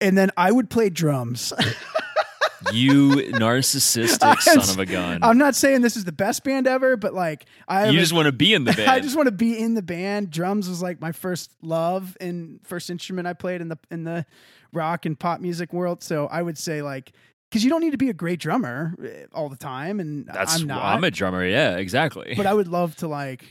And 0.00 0.16
then 0.16 0.30
I 0.36 0.52
would 0.52 0.68
play 0.70 0.90
drums. 0.90 1.52
you 2.72 3.10
narcissistic 3.32 4.40
son 4.40 4.58
of 4.58 4.78
a 4.78 4.86
gun. 4.86 5.20
I'm 5.22 5.38
not 5.38 5.54
saying 5.54 5.82
this 5.82 5.96
is 5.96 6.04
the 6.04 6.12
best 6.12 6.44
band 6.44 6.66
ever, 6.66 6.96
but 6.96 7.14
like 7.14 7.46
I 7.68 7.88
you 7.88 7.98
just 7.98 8.12
want 8.12 8.26
to 8.26 8.32
be 8.32 8.54
in 8.54 8.64
the 8.64 8.72
band. 8.76 8.90
I 8.90 9.00
just 9.00 9.16
want 9.16 9.26
to 9.26 9.32
be 9.32 9.58
in 9.58 9.74
the 9.74 9.82
band. 9.82 10.30
Drums 10.30 10.68
was 10.68 10.82
like 10.82 11.00
my 11.00 11.12
first 11.12 11.50
love 11.62 12.16
and 12.20 12.60
first 12.64 12.90
instrument 12.90 13.26
I 13.26 13.32
played 13.32 13.60
in 13.60 13.68
the 13.68 13.78
in 13.90 14.04
the 14.04 14.26
rock 14.72 15.06
and 15.06 15.18
pop 15.18 15.40
music 15.40 15.72
world. 15.72 16.02
So 16.02 16.26
I 16.26 16.42
would 16.42 16.58
say 16.58 16.82
like 16.82 17.12
because 17.50 17.62
you 17.62 17.70
don't 17.70 17.80
need 17.80 17.92
to 17.92 17.98
be 17.98 18.10
a 18.10 18.14
great 18.14 18.40
drummer 18.40 18.94
eh, 19.04 19.26
all 19.32 19.48
the 19.48 19.56
time, 19.56 20.00
and 20.00 20.26
That's 20.26 20.60
I'm 20.60 20.66
not. 20.66 20.82
I'm 20.82 21.04
a 21.04 21.10
drummer. 21.10 21.46
Yeah, 21.46 21.76
exactly. 21.76 22.34
but 22.36 22.46
I 22.46 22.54
would 22.54 22.68
love 22.68 22.96
to 22.98 23.08
like 23.08 23.44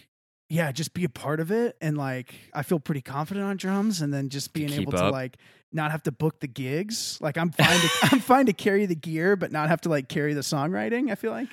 yeah, 0.47 0.71
just 0.71 0.93
be 0.93 1.03
a 1.03 1.09
part 1.09 1.39
of 1.39 1.51
it 1.51 1.75
and 1.81 1.97
like 1.97 2.35
I 2.53 2.61
feel 2.61 2.79
pretty 2.79 3.01
confident 3.01 3.45
on 3.45 3.57
drums 3.57 4.01
and 4.01 4.13
then 4.13 4.29
just 4.29 4.53
being 4.53 4.69
Keep 4.69 4.81
able 4.81 4.91
to 4.93 5.09
like 5.09 5.37
not 5.75 5.91
have 5.91 6.03
to 6.03 6.11
book 6.11 6.39
the 6.39 6.47
gigs. 6.47 7.19
Like 7.21 7.37
I'm 7.37 7.51
fine 7.51 7.79
to 7.79 7.89
I'm 8.11 8.19
fine 8.19 8.47
to 8.47 8.53
carry 8.53 8.85
the 8.85 8.95
gear 8.95 9.35
but 9.35 9.51
not 9.51 9.69
have 9.69 9.81
to 9.81 9.89
like 9.89 10.07
carry 10.07 10.33
the 10.33 10.41
songwriting, 10.41 11.11
I 11.11 11.15
feel 11.15 11.31
like. 11.31 11.49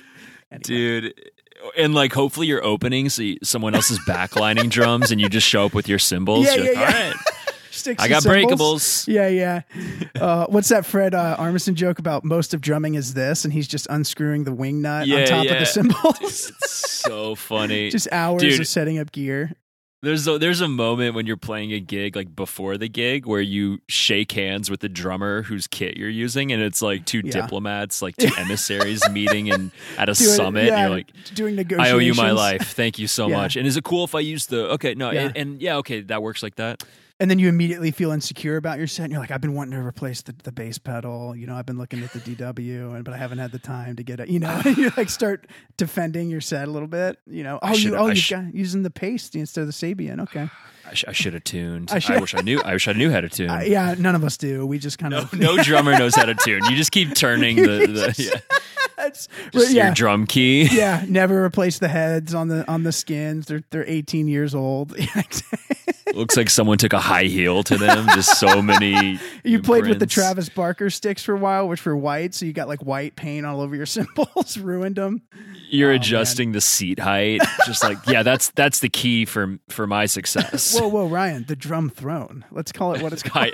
Anyway. 0.51 0.61
dude. 0.63 1.31
And 1.77 1.93
like, 1.93 2.11
hopefully, 2.11 2.47
you're 2.47 2.63
opening 2.63 3.09
so 3.09 3.21
you, 3.21 3.37
someone 3.41 3.73
else 3.73 3.89
is 3.89 3.99
backlining 3.99 4.69
drums, 4.69 5.11
and 5.11 5.21
you 5.21 5.29
just 5.29 5.47
show 5.47 5.65
up 5.65 5.73
with 5.73 5.87
your 5.87 5.99
cymbals. 5.99 6.45
Yeah, 6.45 6.55
You're 6.55 6.65
like, 6.65 6.73
yeah, 6.73 6.79
yeah. 6.81 7.05
All 7.05 7.11
right, 7.11 7.99
I 7.99 8.07
got 8.09 8.23
breakables. 8.23 9.07
Yeah, 9.07 9.27
yeah. 9.29 9.61
Uh, 10.19 10.45
what's 10.47 10.69
that 10.69 10.85
Fred 10.85 11.13
uh, 11.15 11.37
Armisen 11.37 11.75
joke 11.75 11.99
about 11.99 12.25
most 12.25 12.53
of 12.53 12.59
drumming 12.59 12.95
is 12.95 13.13
this, 13.13 13.45
and 13.45 13.53
he's 13.53 13.67
just 13.67 13.87
unscrewing 13.89 14.43
the 14.43 14.53
wing 14.53 14.81
nut 14.81 15.03
on 15.03 15.07
Yeah, 15.07 15.25
top 15.25 15.45
of 15.45 15.57
the 15.59 15.65
cymbals. 15.65 16.51
It's 16.61 16.71
so 16.71 17.35
funny. 17.35 17.89
just 17.91 18.09
hours 18.11 18.41
Dude. 18.41 18.59
of 18.59 18.67
setting 18.67 18.97
up 18.99 19.11
gear. 19.13 19.53
There's 20.03 20.27
a, 20.27 20.37
there's 20.37 20.59
a 20.61 20.67
moment 20.67 21.15
when 21.15 21.25
you're 21.25 21.37
playing 21.37 21.71
a 21.71 21.79
gig 21.79 22.15
like 22.15 22.35
before 22.35 22.77
the 22.77 22.89
gig 22.89 23.25
where 23.25 23.39
you 23.41 23.79
shake 23.87 24.33
hands 24.33 24.69
with 24.69 24.81
the 24.81 24.89
drummer 24.89 25.43
whose 25.43 25.65
kit 25.65 25.95
you're 25.97 26.09
using, 26.09 26.51
and 26.51 26.61
it's 26.61 26.81
like 26.81 27.05
two 27.05 27.21
Yeah. 27.23 27.31
diplomats, 27.41 28.01
like 28.01 28.17
two 28.17 28.29
emissaries 28.37 29.01
meeting 29.09 29.49
and 29.49 29.71
at 29.97 30.09
a 30.09 30.13
Doing- 30.13 30.29
summit. 30.35 30.65
yeah, 30.65 30.73
and 30.73 30.81
you're 30.81 30.89
like, 30.97 31.07
doing 31.33 31.55
negotiations. 31.55 31.89
I 31.93 31.95
owe 31.95 31.99
you 31.99 32.13
my 32.15 32.31
life. 32.31 32.73
Thank 32.73 32.99
you 32.99 33.07
so 33.07 33.27
Yeah. 33.29 33.37
much. 33.37 33.55
And 33.55 33.65
is 33.65 33.77
it 33.77 33.83
cool 33.85 34.03
if 34.03 34.13
I 34.13 34.19
use 34.19 34.45
the 34.47 34.71
okay? 34.73 34.93
No. 34.93 35.09
And, 35.09 35.35
and 35.37 35.61
yeah, 35.61 35.77
okay, 35.77 36.01
that 36.01 36.21
works 36.21 36.43
like 36.43 36.55
that. 36.55 36.83
And 37.19 37.29
then 37.29 37.39
you 37.39 37.47
immediately 37.47 37.91
feel 37.91 38.11
insecure 38.11 38.57
about 38.57 38.79
your 38.79 38.87
set. 38.87 39.03
And 39.03 39.13
you're 39.13 39.21
like, 39.21 39.31
I've 39.31 39.39
been 39.39 39.53
wanting 39.53 39.79
to 39.79 39.85
replace 39.85 40.23
the, 40.23 40.33
the 40.43 40.51
bass 40.51 40.77
pedal. 40.77 41.35
You 41.35 41.47
know, 41.47 41.55
I've 41.55 41.65
been 41.65 41.77
looking 41.77 42.03
at 42.03 42.11
the 42.11 42.19
DW, 42.19 42.95
and 42.95 43.05
but 43.05 43.13
I 43.13 43.17
haven't 43.17 43.37
had 43.37 43.51
the 43.51 43.59
time 43.59 43.95
to 43.97 44.03
get 44.03 44.19
it. 44.19 44.29
You 44.29 44.39
know, 44.39 44.61
you 44.77 44.91
like 44.97 45.09
start 45.09 45.47
defending 45.77 46.29
your 46.29 46.41
set 46.41 46.67
a 46.67 46.71
little 46.71 46.87
bit. 46.87 47.19
You 47.27 47.43
know, 47.43 47.59
oh, 47.61 47.73
you 47.73 47.95
oh, 47.95 48.07
you've 48.07 48.17
sh- 48.17 48.31
got 48.31 48.53
using 48.53 48.83
the 48.83 48.89
Paiste 48.89 49.35
instead 49.35 49.61
of 49.61 49.67
the 49.67 49.73
Sabian. 49.73 50.21
Okay, 50.21 50.49
I, 50.89 50.93
sh- 50.93 51.05
I 51.07 51.11
should 51.13 51.33
have 51.33 51.43
tuned. 51.43 51.89
I 51.91 52.01
I, 52.07 52.19
wish 52.19 52.35
I 52.35 52.41
knew. 52.41 52.61
I 52.61 52.73
wish 52.73 52.87
I 52.87 52.93
knew 52.93 53.09
how 53.11 53.21
to 53.21 53.29
tune. 53.37 53.49
uh, 53.49 53.61
yeah, 53.65 53.95
none 53.97 54.15
of 54.15 54.23
us 54.23 54.37
do. 54.37 54.65
We 54.65 54.79
just 54.79 54.97
kind 54.99 55.11
no, 55.11 55.19
of 55.21 55.33
no 55.33 55.57
drummer 55.63 55.97
knows 55.97 56.15
how 56.15 56.25
to 56.25 56.35
tune. 56.35 56.61
You 56.69 56.75
just 56.75 56.91
keep 56.91 57.15
turning 57.15 57.55
the, 57.57 57.87
the 57.87 58.15
yeah, 58.33 58.57
That's- 58.97 59.27
just 59.51 59.71
yeah. 59.73 59.85
your 59.87 59.93
drum 59.95 60.27
key. 60.27 60.67
yeah, 60.71 61.05
never 61.07 61.43
replace 61.43 61.79
the 61.79 61.87
heads 61.87 62.33
on 62.33 62.47
the 62.49 62.69
on 62.69 62.83
the 62.83 62.91
skins. 62.91 63.45
They're 63.47 63.63
they're 63.69 63.85
18 63.87 64.27
years 64.27 64.53
old. 64.53 64.93
Looks 66.13 66.37
like 66.37 66.49
someone 66.49 66.77
took 66.77 66.93
a 66.93 66.99
high 66.99 67.23
heel 67.23 67.63
to 67.63 67.75
them. 67.77 68.05
Just 68.13 68.39
so 68.39 68.61
many. 68.61 69.19
You 69.43 69.61
played 69.61 69.87
with 69.87 69.99
the. 69.99 70.05
Travis 70.05 70.47
Barker 70.47 70.91
sticks 70.91 71.23
for 71.23 71.33
a 71.33 71.39
while, 71.39 71.67
which 71.67 71.83
were 71.85 71.97
white, 71.97 72.35
so 72.35 72.45
you 72.45 72.53
got 72.53 72.67
like 72.67 72.83
white 72.83 73.15
paint 73.15 73.47
all 73.47 73.61
over 73.61 73.75
your 73.75 73.85
cymbals, 73.87 74.57
ruined 74.59 74.97
them. 74.97 75.21
You're 75.73 75.91
Oh, 75.91 75.95
adjusting 75.95 76.51
the 76.51 76.61
seat 76.61 76.99
height. 76.99 77.41
Just 77.65 77.83
like 77.83 77.97
yeah, 78.07 78.21
that's 78.23 78.49
that's 78.51 78.79
the 78.79 78.89
key 78.89 79.25
for 79.25 79.57
for 79.69 79.87
my 79.87 80.05
success. 80.05 80.79
Whoa, 80.79 80.87
whoa, 80.87 81.07
Ryan, 81.07 81.45
the 81.47 81.55
drum 81.55 81.89
throne. 81.89 82.45
Let's 82.51 82.71
call 82.71 82.93
it 82.93 83.01
what 83.01 83.11
it's 83.11 83.23
called. 83.23 83.49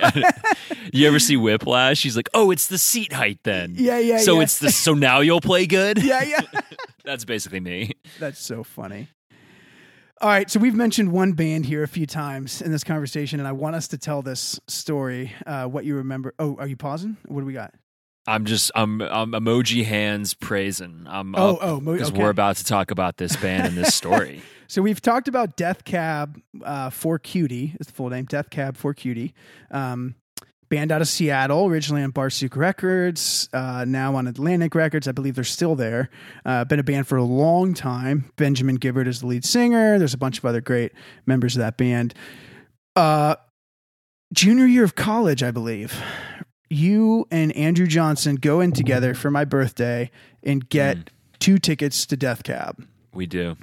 You 0.91 1.07
ever 1.07 1.19
see 1.19 1.37
Whiplash? 1.37 2.03
He's 2.03 2.17
like, 2.17 2.27
oh, 2.33 2.51
it's 2.51 2.67
the 2.67 2.77
seat 2.77 3.13
height 3.13 3.39
then. 3.43 3.75
Yeah, 3.77 3.99
yeah, 3.99 4.17
So 4.17 4.35
yeah. 4.35 4.41
it's 4.43 4.59
the 4.59 4.69
so 4.69 4.93
now 4.93 5.21
you'll 5.21 5.39
play 5.41 5.65
good. 5.65 6.03
yeah, 6.03 6.23
yeah. 6.23 6.41
That's 7.05 7.23
basically 7.25 7.61
me. 7.61 7.93
That's 8.19 8.39
so 8.39 8.63
funny. 8.63 9.07
All 10.21 10.27
right, 10.29 10.51
so 10.51 10.59
we've 10.59 10.75
mentioned 10.75 11.13
one 11.13 11.31
band 11.31 11.65
here 11.65 11.81
a 11.81 11.87
few 11.87 12.05
times 12.05 12.61
in 12.61 12.73
this 12.73 12.83
conversation, 12.83 13.39
and 13.39 13.47
I 13.47 13.53
want 13.53 13.77
us 13.77 13.87
to 13.87 13.97
tell 13.97 14.21
this 14.21 14.59
story. 14.67 15.31
Uh, 15.47 15.67
what 15.67 15.85
you 15.85 15.95
remember? 15.95 16.33
Oh, 16.37 16.57
are 16.59 16.67
you 16.67 16.75
pausing? 16.75 17.15
What 17.27 17.39
do 17.39 17.45
we 17.45 17.53
got? 17.53 17.73
I'm 18.27 18.45
just 18.45 18.71
I'm, 18.75 19.01
I'm 19.01 19.31
emoji 19.31 19.85
hands 19.85 20.33
praising. 20.33 21.05
I'm 21.07 21.35
Oh, 21.35 21.57
oh, 21.61 21.79
because 21.79 22.09
okay. 22.09 22.19
we're 22.19 22.29
about 22.29 22.57
to 22.57 22.65
talk 22.65 22.91
about 22.91 23.17
this 23.17 23.35
band 23.35 23.67
and 23.67 23.77
this 23.77 23.95
story. 23.95 24.41
So 24.69 24.83
we've 24.83 25.01
talked 25.01 25.27
about 25.27 25.57
Death 25.57 25.83
Cab 25.83 26.39
uh, 26.63 26.91
for 26.91 27.17
Cutie 27.17 27.75
is 27.79 27.87
the 27.87 27.93
full 27.93 28.09
name. 28.09 28.25
Death 28.25 28.51
Cab 28.51 28.77
for 28.77 28.93
Cutie, 28.93 29.33
um, 29.71 30.13
band 30.69 30.91
out 30.91 31.01
of 31.01 31.07
Seattle, 31.07 31.65
originally 31.65 32.03
on 32.03 32.11
Barsuk 32.11 32.55
Records, 32.55 33.49
uh, 33.51 33.83
now 33.87 34.15
on 34.15 34.27
Atlantic 34.27 34.75
Records. 34.75 35.07
I 35.07 35.11
believe 35.11 35.33
they're 35.33 35.43
still 35.43 35.75
there. 35.75 36.11
Uh, 36.45 36.65
been 36.65 36.77
a 36.79 36.83
band 36.83 37.07
for 37.07 37.17
a 37.17 37.23
long 37.23 37.73
time. 37.73 38.31
Benjamin 38.35 38.75
Gibbard 38.75 39.07
is 39.07 39.21
the 39.21 39.25
lead 39.25 39.43
singer. 39.43 39.97
There's 39.97 40.13
a 40.13 40.19
bunch 40.19 40.37
of 40.37 40.45
other 40.45 40.61
great 40.61 40.91
members 41.25 41.55
of 41.55 41.61
that 41.61 41.75
band. 41.75 42.13
Uh, 42.95 43.37
junior 44.33 44.67
year 44.67 44.83
of 44.83 44.93
college, 44.93 45.41
I 45.41 45.49
believe. 45.49 45.99
You 46.69 47.27
and 47.31 47.51
Andrew 47.55 47.87
Johnson 47.87 48.35
go 48.35 48.61
in 48.61 48.71
together 48.71 49.13
for 49.13 49.31
my 49.31 49.43
birthday 49.45 50.11
and 50.43 50.67
get 50.69 50.97
Mm. 50.97 51.07
two 51.39 51.57
tickets 51.57 52.05
to 52.05 52.15
Death 52.17 52.43
Cab. 52.43 52.85
We 53.13 53.25
do. 53.25 53.57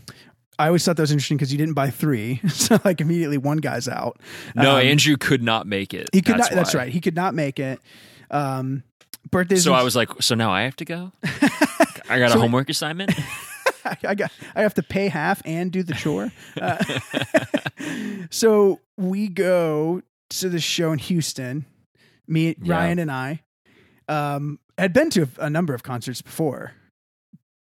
I 0.58 0.66
always 0.68 0.84
thought 0.84 0.96
that 0.96 1.02
was 1.02 1.12
interesting 1.12 1.36
because 1.36 1.52
you 1.52 1.58
didn't 1.58 1.74
buy 1.74 1.90
three, 1.90 2.40
so 2.48 2.78
like 2.84 3.00
immediately 3.00 3.38
one 3.38 3.58
guy's 3.58 3.86
out. 3.88 4.18
No, 4.54 4.76
Um, 4.76 4.82
Andrew 4.82 5.16
could 5.16 5.42
not 5.42 5.66
make 5.66 5.92
it. 5.94 6.08
he 6.12 6.22
could 6.22 6.36
that's 6.36 6.50
not. 6.50 6.56
That's 6.56 6.74
right. 6.74 6.90
He 6.92 7.00
could 7.00 7.14
not 7.14 7.34
make 7.34 7.60
it. 7.60 7.78
Um, 8.30 8.82
birthdays. 9.30 9.62
So 9.62 9.72
I 9.74 9.82
was 9.82 9.94
like, 9.94 10.08
so 10.20 10.34
now 10.34 10.50
I 10.50 10.62
have 10.62 10.76
to 10.76 10.84
go. 10.84 11.12
I 12.08 12.18
got 12.18 12.30
So- 12.32 12.38
a 12.38 12.40
homework 12.40 12.68
assignment. 12.70 13.12
I 14.02 14.16
got. 14.16 14.32
I 14.56 14.62
have 14.62 14.74
to 14.74 14.82
pay 14.82 15.06
half 15.08 15.40
and 15.44 15.70
do 15.70 15.84
the 15.84 15.94
chore. 15.94 16.32
Uh, 16.60 16.82
so 18.30 18.80
we 18.96 19.28
go 19.28 20.02
to 20.30 20.48
the 20.48 20.58
show 20.58 20.90
in 20.92 20.98
Houston. 20.98 21.66
Me, 22.28 22.56
Yeah. 22.62 22.74
Ryan, 22.74 22.98
and 22.98 23.10
I 23.10 23.42
um, 24.08 24.58
had 24.78 24.92
been 24.92 25.10
to 25.10 25.28
a, 25.38 25.50
number 25.50 25.74
of 25.74 25.82
concerts 25.82 26.22
before, 26.22 26.72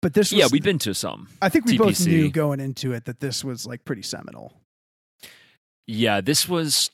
but 0.03 0.15
this 0.15 0.33
was. 0.33 0.39
yeah, 0.39 0.49
we've 0.51 0.62
been 0.62 0.79
to 0.81 0.95
some. 0.95 1.29
I 1.41 1.49
think 1.49 1.67
we 1.67 1.79
both 1.79 2.07
knew 2.07 2.31
going 2.31 2.61
into 2.61 2.93
it 2.93 3.05
that 3.07 3.21
this 3.21 3.45
was 3.45 3.67
like 3.67 3.85
pretty 3.85 4.03
seminal. 4.03 4.53
Yeah, 5.87 6.21
this 6.21 6.49
was 6.49 6.91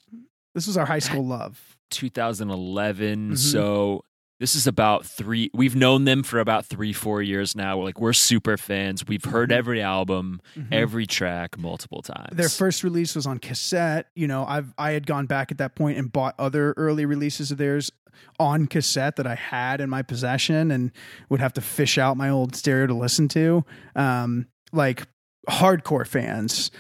This 0.55 0.66
was 0.66 0.77
our 0.77 0.87
high 0.87 0.99
school 0.99 1.25
love. 1.25 1.77
2011. 1.91 3.33
Mhm. 3.33 3.39
So 3.39 4.05
this 4.41 4.57
is 4.57 4.66
about 4.66 5.07
three. 5.07 5.51
We've 5.55 5.76
known 5.76 6.05
them 6.07 6.22
for 6.24 6.41
about 6.41 6.66
three, 6.66 6.93
four 6.93 7.22
years 7.22 7.55
now. 7.55 7.78
We're 7.78 7.84
like 7.84 8.01
we're 8.01 8.12
super 8.14 8.57
fans. 8.57 9.07
We've 9.07 9.24
heard 9.24 9.53
every 9.53 9.80
album, 9.80 10.41
Mhm. 10.57 10.68
every 10.72 11.07
track 11.07 11.57
multiple 11.59 12.03
times. 12.03 12.36
Their 12.36 12.49
first 12.49 12.82
release 12.82 13.14
was 13.14 13.26
on 13.26 13.38
cassette. 13.38 14.07
You 14.16 14.26
know, 14.26 14.45
I've 14.49 14.72
I 14.78 14.91
had 14.93 15.07
gone 15.07 15.26
back 15.26 15.53
at 15.53 15.59
that 15.59 15.76
point 15.76 15.99
and 15.99 16.11
bought 16.11 16.34
other 16.38 16.72
early 16.76 17.05
releases 17.05 17.53
of 17.53 17.59
theirs 17.59 17.93
on 18.38 18.66
cassette 18.66 19.16
that 19.16 19.26
I 19.26 19.34
had 19.36 19.80
in 19.80 19.88
my 19.88 20.03
possession 20.03 20.70
and 20.70 20.91
would 21.28 21.41
have 21.41 21.53
to 21.55 21.61
fish 21.61 21.97
out 21.99 22.16
my 22.16 22.28
old 22.28 22.57
stereo 22.57 22.86
to 22.88 22.95
listen 22.95 23.28
to. 23.28 23.64
Um, 23.95 24.47
like 24.72 25.07
hardcore 25.49 26.07
fans. 26.07 26.70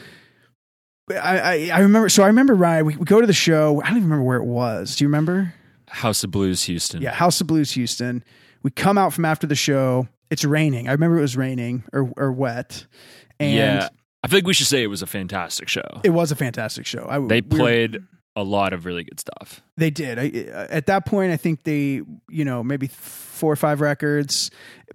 I, 1.10 1.38
I, 1.38 1.70
I 1.74 1.78
remember 1.80 2.08
so 2.08 2.22
I 2.22 2.28
remember 2.28 2.54
Ryan, 2.54 2.86
we, 2.86 2.96
we 2.96 3.04
go 3.04 3.20
to 3.20 3.26
the 3.26 3.32
show. 3.32 3.80
I 3.82 3.88
don't 3.88 3.96
even 3.98 4.04
remember 4.04 4.24
where 4.24 4.36
it 4.38 4.44
was. 4.44 4.96
Do 4.96 5.04
you 5.04 5.08
remember? 5.08 5.52
House 5.90 6.24
of 6.24 6.30
Blues, 6.30 6.64
Houston. 6.64 7.02
Yeah, 7.02 7.12
House 7.12 7.40
of 7.40 7.46
Blues 7.46 7.72
Houston. 7.72 8.24
We 8.62 8.70
come 8.70 8.96
out 8.98 9.12
from 9.12 9.24
after 9.24 9.46
the 9.46 9.54
show. 9.54 10.08
It's 10.30 10.44
raining. 10.44 10.88
I 10.88 10.92
remember 10.92 11.18
it 11.18 11.22
was 11.22 11.36
raining 11.36 11.84
or 11.92 12.10
or 12.16 12.32
wet. 12.32 12.86
And 13.38 13.56
yeah. 13.56 13.88
I 14.22 14.28
feel 14.28 14.36
like 14.38 14.46
we 14.46 14.52
should 14.54 14.66
say 14.66 14.82
it 14.82 14.88
was 14.88 15.02
a 15.02 15.06
fantastic 15.06 15.68
show. 15.68 16.00
it 16.04 16.10
was 16.10 16.30
a 16.30 16.36
fantastic 16.36 16.84
show. 16.86 17.06
I, 17.08 17.18
They 17.18 17.40
we 17.40 17.48
were- 17.50 17.56
played 17.58 17.98
a 18.36 18.44
lot 18.44 18.72
of 18.72 18.84
really 18.86 19.02
good 19.02 19.18
stuff. 19.18 19.60
They 19.76 19.90
did. 19.90 20.18
I, 20.18 20.26
at 20.70 20.86
that 20.86 21.04
point, 21.04 21.32
I 21.32 21.36
think 21.36 21.64
they, 21.64 22.02
you 22.28 22.44
know, 22.44 22.62
maybe 22.62 22.86
four 22.86 23.52
or 23.52 23.56
five 23.56 23.80
records, 23.80 24.50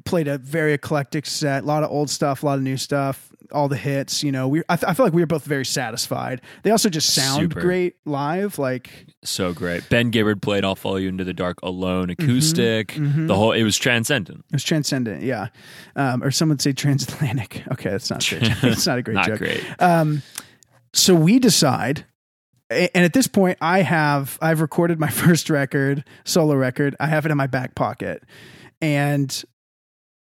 played 0.06 0.28
a 0.30 0.38
very 0.38 0.74
eclectic 0.74 1.26
set, 1.26 1.64
a 1.64 1.66
lot 1.68 1.84
of 1.84 1.92
old 1.92 2.10
stuff, 2.10 2.44
a 2.44 2.46
lot 2.46 2.58
of 2.60 2.64
new 2.64 2.78
stuff, 2.78 3.34
all 3.52 3.68
the 3.68 3.76
hits. 3.78 4.24
You 4.24 4.32
know, 4.32 4.48
we 4.48 4.62
I, 4.70 4.76
th- 4.76 4.90
I 4.90 4.94
feel 4.94 5.06
like 5.06 5.14
we 5.14 5.22
were 5.22 5.26
both 5.28 5.46
very 5.46 5.66
satisfied. 5.66 6.42
They 6.64 6.72
also 6.72 6.90
just 6.90 7.14
sound 7.14 7.42
Super. 7.44 7.62
great 7.62 7.96
live. 8.06 8.58
Like 8.60 9.08
So 9.24 9.54
great. 9.54 9.88
Ben 9.90 10.12
Gibbard 10.12 10.42
played 10.42 10.64
"I'll 10.66 10.76
Follow 10.76 10.98
You 10.98 11.10
Into 11.10 11.24
the 11.24 11.34
Dark" 11.34 11.60
alone, 11.64 12.10
acoustic. 12.10 12.90
mhm. 12.90 13.28
The 13.28 13.36
whole 13.36 13.52
it 13.52 13.64
was 13.64 13.78
transcendent. 13.78 14.40
it 14.50 14.54
was 14.56 14.64
transcendent. 14.64 15.24
Yeah, 15.24 15.48
um, 15.96 16.24
or 16.24 16.32
some 16.32 16.50
would 16.50 16.62
say 16.62 16.74
transatlantic. 16.74 17.64
Okay, 17.72 17.90
that's 17.90 18.10
not 18.10 18.26
great. 18.28 18.44
it's 18.64 18.86
not 18.88 18.98
a 18.98 19.02
great 19.02 19.14
Not 19.16 19.28
joke. 19.28 19.38
great. 19.40 19.64
Um, 19.80 20.22
so 20.94 21.14
we 21.14 21.40
decide, 21.40 22.06
and 22.70 22.90
at 22.96 23.12
this 23.14 23.28
point, 23.28 23.58
I 23.62 23.82
have 23.82 24.38
I've 24.42 24.62
recorded 24.62 25.00
my 25.00 25.10
first 25.24 25.50
record, 25.50 26.04
solo 26.24 26.56
record. 26.56 26.96
I 27.00 27.08
have 27.08 27.26
it 27.26 27.32
in 27.32 27.38
my 27.38 27.48
back 27.48 27.76
pocket, 27.76 28.24
and 28.82 29.44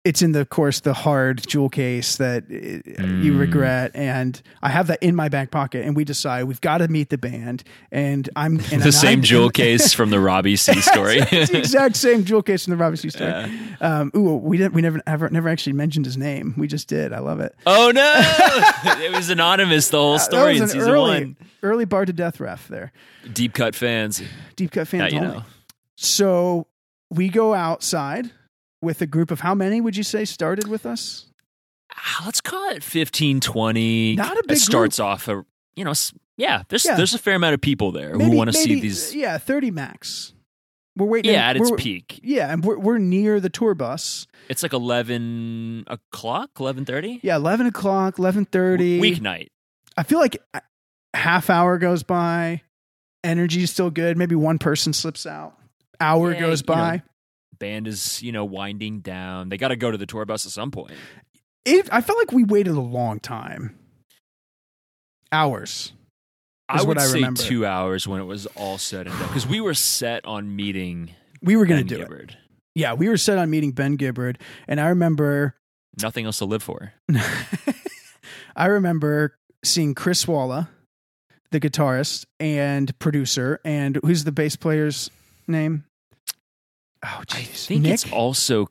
it's 0.06 0.22
in 0.22 0.34
the 0.34 0.42
of 0.42 0.50
course 0.50 0.82
the 0.82 0.94
hard 0.94 1.48
jewel 1.48 1.70
case 1.70 2.18
that 2.18 2.44
uh, 2.44 3.04
you 3.06 3.34
Mm. 3.34 3.40
regret, 3.40 3.92
and 3.96 4.42
I 4.62 4.68
have 4.70 4.88
that 4.88 5.02
in 5.02 5.16
my 5.16 5.30
back 5.30 5.50
pocket. 5.50 5.86
And 5.86 5.96
we 5.96 6.04
decide 6.04 6.44
we've 6.44 6.60
got 6.60 6.80
to 6.80 6.90
meet 6.90 7.10
the 7.10 7.18
band, 7.18 7.64
and 7.92 8.30
I'm 8.36 8.60
and 8.72 8.82
the 8.84 8.92
same 8.92 9.20
I'm- 9.20 9.22
jewel 9.22 9.50
case 9.64 9.94
from 9.94 10.10
the 10.10 10.20
Robbie 10.20 10.58
C 10.58 10.74
story. 10.82 11.18
it's 11.32 11.52
the 11.52 11.60
exact 11.60 11.96
same 11.96 12.26
jewel 12.26 12.44
case 12.44 12.66
from 12.66 12.72
the 12.72 12.78
Robbie 12.78 12.98
C 12.98 13.10
story. 13.10 13.30
Yeah. 13.30 13.50
Um, 13.80 14.12
ooh, 14.16 14.36
we 14.36 14.58
didn't. 14.58 14.74
We 14.74 14.82
never, 14.82 15.02
ever, 15.08 15.30
never 15.30 15.48
actually 15.48 15.74
mentioned 15.74 16.06
his 16.06 16.18
name. 16.18 16.54
We 16.58 16.68
just 16.68 16.88
did. 16.90 17.14
I 17.14 17.20
love 17.20 17.40
it. 17.40 17.56
oh 17.66 17.92
no! 17.96 18.14
it 19.04 19.12
was 19.16 19.30
anonymous 19.30 19.90
the 19.90 19.98
whole 20.00 20.20
story 20.20 20.58
that 20.58 20.64
in 20.64 20.70
season 20.70 20.90
early, 20.90 21.12
one. 21.24 21.38
early 21.62 21.86
bar 21.86 22.06
to 22.06 22.12
death 22.14 22.40
ref 22.42 22.68
there. 22.68 22.92
Deep 23.32 23.54
cut 23.54 23.74
fans. 23.74 24.22
Deep 24.58 24.72
cut 24.72 24.88
fans 24.90 25.14
you 25.14 25.20
only. 25.20 25.38
know. 25.38 25.44
So 25.96 26.68
we 27.10 27.30
go 27.30 27.54
outside 27.54 28.32
with 28.84 29.02
a 29.02 29.08
group 29.08 29.32
of 29.32 29.40
how 29.40 29.56
many 29.56 29.82
would 29.82 29.96
you 29.98 30.04
say 30.04 30.26
started 30.26 30.68
with 30.68 30.86
us? 30.86 31.26
Ah, 31.96 32.24
Let's 32.26 32.42
call 32.42 32.70
it 32.70 32.84
15, 32.84 33.40
20. 33.40 34.16
Not 34.16 34.38
a 34.38 34.44
big 34.48 34.58
It 34.58 34.60
starts 34.60 35.00
off 35.00 35.28
a 35.28 35.46
you 35.76 35.84
know 35.84 35.94
yeah. 36.38 36.64
There's 36.70 36.86
Yeah. 36.86 36.96
there's 36.96 37.14
a 37.14 37.20
fair 37.20 37.36
amount 37.36 37.54
of 37.56 37.62
people 37.62 37.92
there 37.92 38.16
Maybe- 38.16 38.32
who 38.32 38.38
want 38.38 38.52
to 38.52 38.58
see 38.58 38.80
these. 38.80 39.16
Yeah, 39.16 39.38
thirty 39.38 39.72
max. 39.72 40.34
We're 40.96 41.08
waiting. 41.08 41.32
Yeah, 41.34 41.50
at 41.50 41.58
its 41.58 41.72
peak. 41.78 42.20
Yeah, 42.24 42.52
and 42.54 42.64
we're 42.64 42.78
we're 42.78 42.98
near 43.00 43.40
the 43.40 43.50
tour 43.50 43.74
bus. 43.74 44.28
It's 44.50 44.62
like 44.62 44.74
eleven 44.74 45.84
o'clock, 45.88 46.52
eleven 46.60 46.86
thirty. 46.86 47.20
Yeah, 47.24 47.36
eleven 47.38 47.66
o'clock, 47.66 48.20
eleven 48.20 48.46
thirty. 48.46 49.00
Weeknight. 49.00 49.50
I 49.98 50.04
feel 50.04 50.20
like 50.20 50.38
half 51.16 51.50
hour 51.50 51.78
goes 51.80 52.04
by. 52.04 52.62
Energy's 53.24 53.72
still 53.72 53.90
good. 53.90 54.18
Maybe 54.18 54.36
one 54.36 54.60
person 54.60 54.94
slips 54.94 55.26
out. 55.26 55.58
Hour 56.02 56.34
Yeah, 56.34 56.40
goes 56.42 56.62
you 56.62 56.66
know, 56.68 56.76
by. 56.76 57.04
Band 57.64 57.88
is 57.88 58.22
you 58.22 58.34
know 58.34 58.44
winding 58.44 59.00
down. 59.00 59.48
They 59.48 59.58
got 59.58 59.70
to 59.70 59.78
go 59.78 59.90
to 59.90 59.98
the 59.98 60.06
tour 60.06 60.26
bus 60.26 60.46
at 60.46 60.52
some 60.52 60.70
point. 60.70 60.92
It, 61.64 61.88
I 61.94 62.02
felt 62.02 62.20
like 62.20 62.34
we 62.34 62.44
waited 62.44 62.76
a 62.76 62.82
long 62.82 63.22
time. 63.22 63.80
Hours. 65.32 65.94
I 66.68 66.80
would 66.80 66.90
what 66.90 66.98
I 66.98 67.06
say 67.06 67.14
remember. 67.16 67.42
two 67.42 67.66
hours 67.66 68.06
when 68.06 68.20
it 68.20 68.26
was 68.26 68.48
all 68.48 68.78
said 68.78 69.08
and 69.08 69.18
done 69.18 69.30
because 69.30 69.48
we 69.48 69.62
were 69.62 69.74
set 69.74 70.26
on 70.26 70.54
meeting. 70.54 71.12
We 71.42 71.56
were 71.56 71.66
going 71.66 71.88
to 71.88 71.96
do 71.96 72.02
it. 72.02 72.36
Yeah, 72.76 72.96
we 72.96 73.08
were 73.08 73.16
set 73.16 73.38
on 73.38 73.50
meeting 73.50 73.72
Ben 73.72 73.96
Gibbard, 73.96 74.40
and 74.68 74.82
I 74.82 74.90
remember, 74.90 75.56
Nothing 76.02 76.26
else 76.26 76.40
to 76.40 76.46
live 76.46 76.64
for. 76.64 76.92
I 78.58 78.66
remember 78.66 79.38
seeing 79.64 79.96
Chris 79.96 80.28
Walla, 80.28 80.70
the 81.52 81.62
guitarist 81.62 82.26
and 82.42 82.98
producer, 83.00 83.62
and 83.64 84.00
who's 84.04 84.26
the 84.26 84.34
bass 84.34 84.58
player's 84.58 85.10
name? 85.48 85.86
Oh, 87.04 87.08
I 87.20 87.24
jeez, 87.26 87.66
think 87.66 87.84
Nick. 87.84 87.94
it's 87.94 88.12
also. 88.12 88.68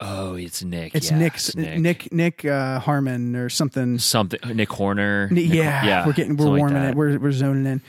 Oh, 0.00 0.34
it's 0.34 0.62
Nick. 0.62 0.94
It's 0.94 1.10
yeah, 1.10 1.18
Nick's 1.18 1.48
it's 1.48 1.56
Nick 1.56 2.12
Nick, 2.12 2.44
uh, 2.44 2.78
Harmon 2.80 3.34
or 3.34 3.48
something. 3.48 3.98
Something. 3.98 4.40
Nick 4.54 4.70
Horner. 4.70 5.28
Nick- 5.30 5.52
yeah, 5.52 6.06
we're 6.06 6.12
getting 6.12 6.36
we're 6.36 6.46
like 6.50 6.58
warming 6.58 6.74
that. 6.82 6.90
it. 6.90 6.96
We're 6.96 7.18
we're 7.18 7.32
zoning 7.32 7.66
in. 7.66 7.80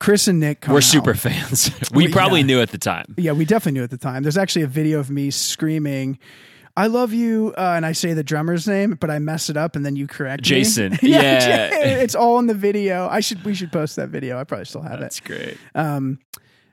Chris 0.00 0.26
and 0.26 0.40
Nick. 0.40 0.62
Come 0.62 0.72
We're 0.72 0.78
out. 0.78 0.82
super 0.84 1.14
fans. 1.14 1.70
we 1.92 2.06
We- 2.06 2.12
probably 2.12 2.40
yeah. 2.40 2.46
knew 2.46 2.60
at 2.60 2.70
the 2.70 2.78
time. 2.78 3.14
Yeah, 3.16 3.32
we 3.32 3.44
definitely 3.44 3.78
knew 3.78 3.84
at 3.84 3.90
the 3.90 3.98
time. 3.98 4.24
There's 4.24 4.36
actually 4.36 4.62
a 4.62 4.66
video 4.66 4.98
of 4.98 5.10
me 5.10 5.30
screaming, 5.30 6.18
I 6.76 6.88
love 6.88 7.12
you, 7.12 7.54
uh, 7.56 7.74
and 7.76 7.86
I 7.86 7.92
say 7.92 8.12
the 8.14 8.24
drummer's 8.24 8.66
name, 8.66 8.96
but 8.98 9.10
I 9.10 9.20
mess 9.20 9.48
it 9.48 9.56
up, 9.56 9.76
and 9.76 9.84
then 9.86 9.94
you 9.94 10.08
correct 10.08 10.42
me. 10.42 10.48
Jason. 10.48 10.98
Yeah. 11.02 11.68
it's 11.72 12.16
all 12.16 12.40
in 12.40 12.46
the 12.48 12.54
video. 12.54 13.06
I 13.08 13.20
should 13.20 13.44
we 13.44 13.54
should 13.54 13.70
post 13.70 13.94
that 13.96 14.08
video. 14.08 14.40
I 14.40 14.44
probably 14.44 14.64
still 14.64 14.82
have 14.82 14.98
That's 14.98 15.18
it. 15.18 15.24
That's 15.28 15.44
great. 15.44 15.58
Um, 15.76 16.18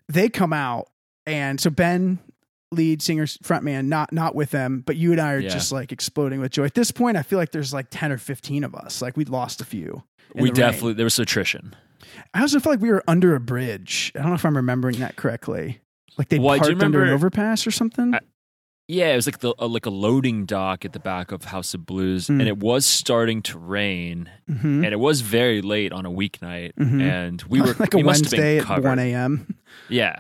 they 0.08 0.30
come 0.30 0.54
out, 0.54 0.88
and 1.30 1.60
so 1.60 1.70
Ben, 1.70 2.20
lead 2.72 3.02
singer, 3.02 3.26
frontman, 3.26 3.86
not 3.86 4.12
not 4.14 4.36
with 4.36 4.52
them, 4.52 4.84
but 4.86 4.96
you 4.96 5.12
and 5.12 5.22
I 5.22 5.34
are 5.34 5.40
Yeah. 5.40 5.50
just 5.50 5.72
like 5.72 5.92
exploding 5.92 6.40
with 6.40 6.52
joy. 6.52 6.66
At 6.66 6.74
this 6.76 6.92
point, 6.92 7.18
I 7.18 7.22
feel 7.24 7.40
like 7.40 7.52
there's 7.52 7.74
like 7.74 7.88
ten 7.90 8.12
or 8.12 8.18
fifteen 8.18 8.64
of 8.64 8.76
us. 8.76 9.02
Like 9.02 9.16
we'd 9.18 9.30
lost 9.30 9.62
a 9.62 9.66
few. 9.66 10.04
We 10.36 10.42
the 10.42 10.44
rain. 10.46 10.54
definitely 10.54 10.94
there 10.94 11.06
was 11.06 11.18
attrition. 11.20 11.76
I 12.34 12.42
also 12.42 12.60
feel 12.60 12.72
like 12.74 12.82
we 12.82 12.90
were 12.92 13.04
under 13.08 13.36
a 13.36 13.40
bridge. 13.40 14.12
I 14.16 14.20
don't 14.20 14.30
know 14.30 14.36
if 14.36 14.46
I'm 14.46 14.56
remembering 14.56 15.00
that 15.00 15.16
correctly. 15.16 15.80
Like 16.18 16.30
they 16.30 16.40
Well, 16.40 16.58
parked 16.60 16.82
under 16.84 17.04
an 17.04 17.10
overpass 17.10 17.66
or 17.66 17.72
something. 17.72 18.14
I- 18.14 18.20
Yeah, 18.92 19.14
it 19.14 19.16
was 19.18 19.28
like 19.28 19.40
the 19.40 19.54
uh, 19.60 19.68
like 19.68 19.86
a 19.86 19.92
loading 19.92 20.46
dock 20.48 20.84
at 20.84 20.94
the 20.94 21.00
back 21.00 21.32
of 21.32 21.46
House 21.46 21.76
of 21.76 21.86
Blues, 21.86 22.26
Mm. 22.28 22.40
and 22.40 22.48
it 22.48 22.58
was 22.58 22.86
starting 22.88 23.44
to 23.44 23.60
rain, 23.60 24.30
Mhm. 24.50 24.84
and 24.84 24.86
it 24.88 25.00
was 25.00 25.22
very 25.22 25.62
late 25.62 25.92
on 25.92 26.08
a 26.08 26.10
weeknight, 26.12 26.72
Mhm. 26.74 27.00
and 27.02 27.44
we 27.44 27.62
were 27.62 27.76
like 27.80 27.94
a 27.94 27.98
we 27.98 28.04
must 28.04 28.26
have 28.26 28.32
Wednesday 28.34 28.58
at 28.58 28.84
one 28.84 28.98
a.m. 28.98 29.56
Yeah, 29.90 30.16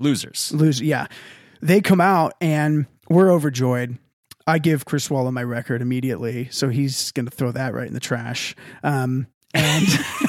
losers. 0.00 0.50
Lose, 0.52 0.80
yeah. 0.80 1.06
They 1.62 1.80
come 1.80 2.00
out 2.00 2.32
and 2.40 2.86
we're 3.08 3.30
overjoyed. 3.32 3.98
I 4.46 4.58
give 4.58 4.84
Chris 4.84 5.08
Walla 5.10 5.30
my 5.30 5.44
record 5.44 5.82
immediately, 5.82 6.48
so 6.50 6.68
he's 6.70 7.12
going 7.12 7.26
to 7.26 7.30
throw 7.30 7.52
that 7.52 7.74
right 7.74 7.86
in 7.86 7.94
the 7.94 8.00
trash. 8.00 8.56
Um, 8.82 9.26
and 9.54 9.86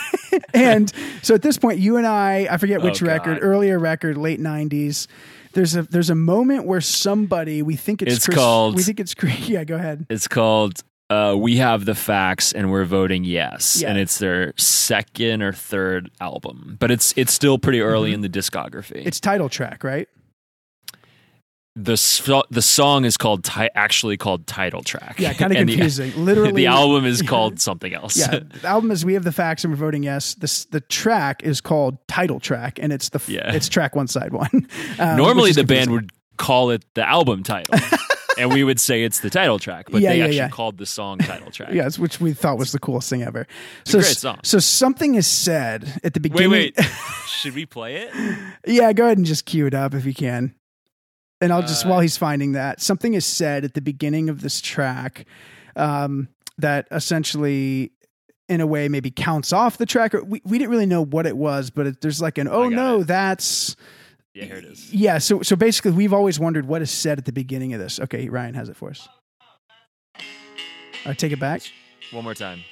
and 0.54 0.92
so 1.24 1.34
at 1.34 1.42
this 1.42 1.58
point, 1.58 1.80
you 1.80 1.98
and 1.98 2.06
I, 2.06 2.48
I 2.52 2.58
forget 2.58 2.82
which 2.82 3.02
Oh, 3.02 3.06
record, 3.08 3.40
earlier 3.42 3.80
record, 3.80 4.18
late 4.18 4.40
'90s. 4.40 5.08
There's 5.54 5.76
a 5.76 5.84
there's 5.84 6.10
a 6.10 6.16
moment 6.16 6.66
where 6.66 6.82
somebody 6.82 7.62
we 7.62 7.76
think 7.76 8.02
it's 8.02 8.16
It's 8.18 8.26
Chris, 8.26 8.38
called- 8.38 8.76
we 8.76 8.84
think 8.84 9.00
it's 9.00 9.16
yeah 9.50 9.64
go 9.64 9.76
ahead 9.76 10.06
It's 10.10 10.28
called 10.28 10.82
uh, 11.12 11.36
"We 11.38 11.58
Have 11.58 11.86
the 11.86 11.96
Facts" 11.96 12.54
and 12.54 12.72
we're 12.72 12.86
voting 12.86 13.24
yes, 13.26 13.82
Yeah. 13.82 13.90
and 13.90 13.98
it's 14.00 14.18
their 14.20 14.54
second 14.58 15.42
or 15.44 15.52
third 15.54 16.10
album, 16.22 16.78
but 16.80 16.90
it's 16.92 17.14
it's 17.18 17.34
still 17.34 17.58
pretty 17.60 17.82
early 17.82 18.12
Mhm. 18.12 18.16
in 18.16 18.22
the 18.22 18.30
discography. 18.30 19.02
it's 19.06 19.20
title 19.20 19.50
track 19.50 19.84
right 19.84 20.08
the 21.76 21.96
so- 21.96 22.44
the 22.50 22.62
song 22.62 23.06
is 23.06 23.16
called 23.16 23.46
ti- 23.46 23.70
actually 23.76 24.18
called 24.18 24.46
title 24.46 24.84
track. 24.84 25.16
yeah 25.20 25.32
kind 25.34 25.54
of 25.54 25.58
And 25.60 25.70
the- 25.70 25.74
confusing 25.78 26.12
literally 26.26 26.52
The, 26.52 26.66
album 26.68 27.06
is 27.06 27.22
called 27.34 27.62
something 27.62 27.94
else. 27.94 28.18
yeah 28.18 28.40
the 28.62 28.68
album 28.68 28.92
is 28.92 29.06
we 29.06 29.14
have 29.14 29.24
the 29.24 29.32
facts 29.32 29.64
and 29.64 29.72
we're 29.72 29.78
voting 29.78 30.04
yes 30.04 30.36
this 30.36 30.66
the 30.66 30.82
track 30.82 31.44
is 31.44 31.62
called 31.62 31.98
title 32.08 32.40
track 32.42 32.78
and 32.82 32.92
it's 32.92 33.10
the 33.10 33.20
f- 33.20 33.30
Yeah. 33.30 33.54
it's 33.54 33.70
track 33.70 33.96
one 33.96 34.08
side 34.08 34.34
one 34.34 34.68
Um, 35.00 35.16
Normally, 35.18 35.54
the 35.54 35.64
band 35.64 35.92
would 35.92 36.12
call 36.38 36.72
it 36.72 36.84
the 36.96 37.08
album 37.08 37.44
title, 37.44 37.74
and 38.42 38.52
we 38.52 38.64
would 38.64 38.80
say 38.80 39.04
it's 39.04 39.20
the 39.22 39.30
title 39.30 39.60
track, 39.60 39.88
but 39.92 40.02
Yeah, 40.02 40.10
they 40.12 40.18
yeah, 40.18 40.24
actually 40.26 40.38
yeah. 40.38 40.50
called 40.50 40.78
the 40.78 40.86
song 40.86 41.20
title 41.20 41.52
track. 41.52 41.70
Yes, 41.74 41.98
which 42.00 42.20
we 42.20 42.34
thought 42.34 42.58
was 42.58 42.72
the 42.72 42.80
coolest 42.80 43.10
thing 43.10 43.24
ever. 43.24 43.42
a 43.42 43.90
So, 43.90 44.00
great 44.00 44.18
song. 44.18 44.40
so 44.44 44.60
something 44.60 45.16
is 45.16 45.28
said 45.28 46.02
at 46.04 46.14
the 46.14 46.20
beginning. 46.20 46.50
wait. 46.52 46.76
wait. 46.78 46.86
Should 47.28 47.56
we 47.56 47.66
play 47.66 47.96
it? 47.98 48.12
yeah, 48.68 48.92
go 48.94 49.06
ahead 49.06 49.18
and 49.18 49.26
just 49.26 49.46
cue 49.46 49.66
it 49.68 49.74
up 49.74 49.94
if 49.94 50.06
you 50.06 50.14
can. 50.14 50.54
And 51.40 51.52
I'll 51.54 51.62
just 51.62 51.86
Uh, 51.86 51.90
while 51.90 52.00
he's 52.02 52.18
finding 52.18 52.52
that, 52.52 52.82
something 52.82 53.14
is 53.16 53.26
said 53.26 53.64
at 53.66 53.74
the 53.74 53.82
beginning 53.82 54.30
of 54.30 54.42
this 54.42 54.62
track 54.62 55.26
um, 55.76 56.28
that 56.60 56.88
essentially, 56.92 57.92
in 58.48 58.62
a 58.62 58.68
way, 58.68 58.90
maybe 58.90 59.10
counts 59.10 59.52
off 59.54 59.78
the 59.78 59.86
track. 59.88 60.14
We 60.24 60.42
we 60.46 60.58
didn't 60.60 60.70
really 60.70 60.86
know 60.86 61.04
what 61.04 61.26
it 61.26 61.36
was, 61.38 61.70
but 61.72 61.88
it, 61.88 62.02
there's 62.02 62.22
like 62.22 62.38
an 62.38 62.48
oh 62.48 62.70
no, 62.70 63.00
it. 63.02 63.08
that's 63.08 63.76
Yeah, 64.34 64.46
here 64.46 64.56
it 64.56 64.64
is. 64.66 64.94
yeah. 64.94 65.18
So 65.18 65.42
so 65.42 65.56
basically, 65.56 65.92
we've 65.92 66.14
always 66.14 66.40
wondered 66.40 66.66
what 66.66 66.82
is 66.82 66.90
said 66.92 67.18
at 67.18 67.26
the 67.26 67.34
beginning 67.34 67.74
of 67.74 67.80
this. 67.80 68.00
Okay, 68.00 68.30
Ryan 68.30 68.54
has 68.54 68.70
it 68.70 68.78
for 68.78 68.90
us. 68.90 69.08
All 70.18 70.24
right, 71.08 71.18
take 71.18 71.32
it 71.34 71.40
back. 71.40 71.64
One 72.12 72.24
more 72.24 72.34
time. 72.34 72.60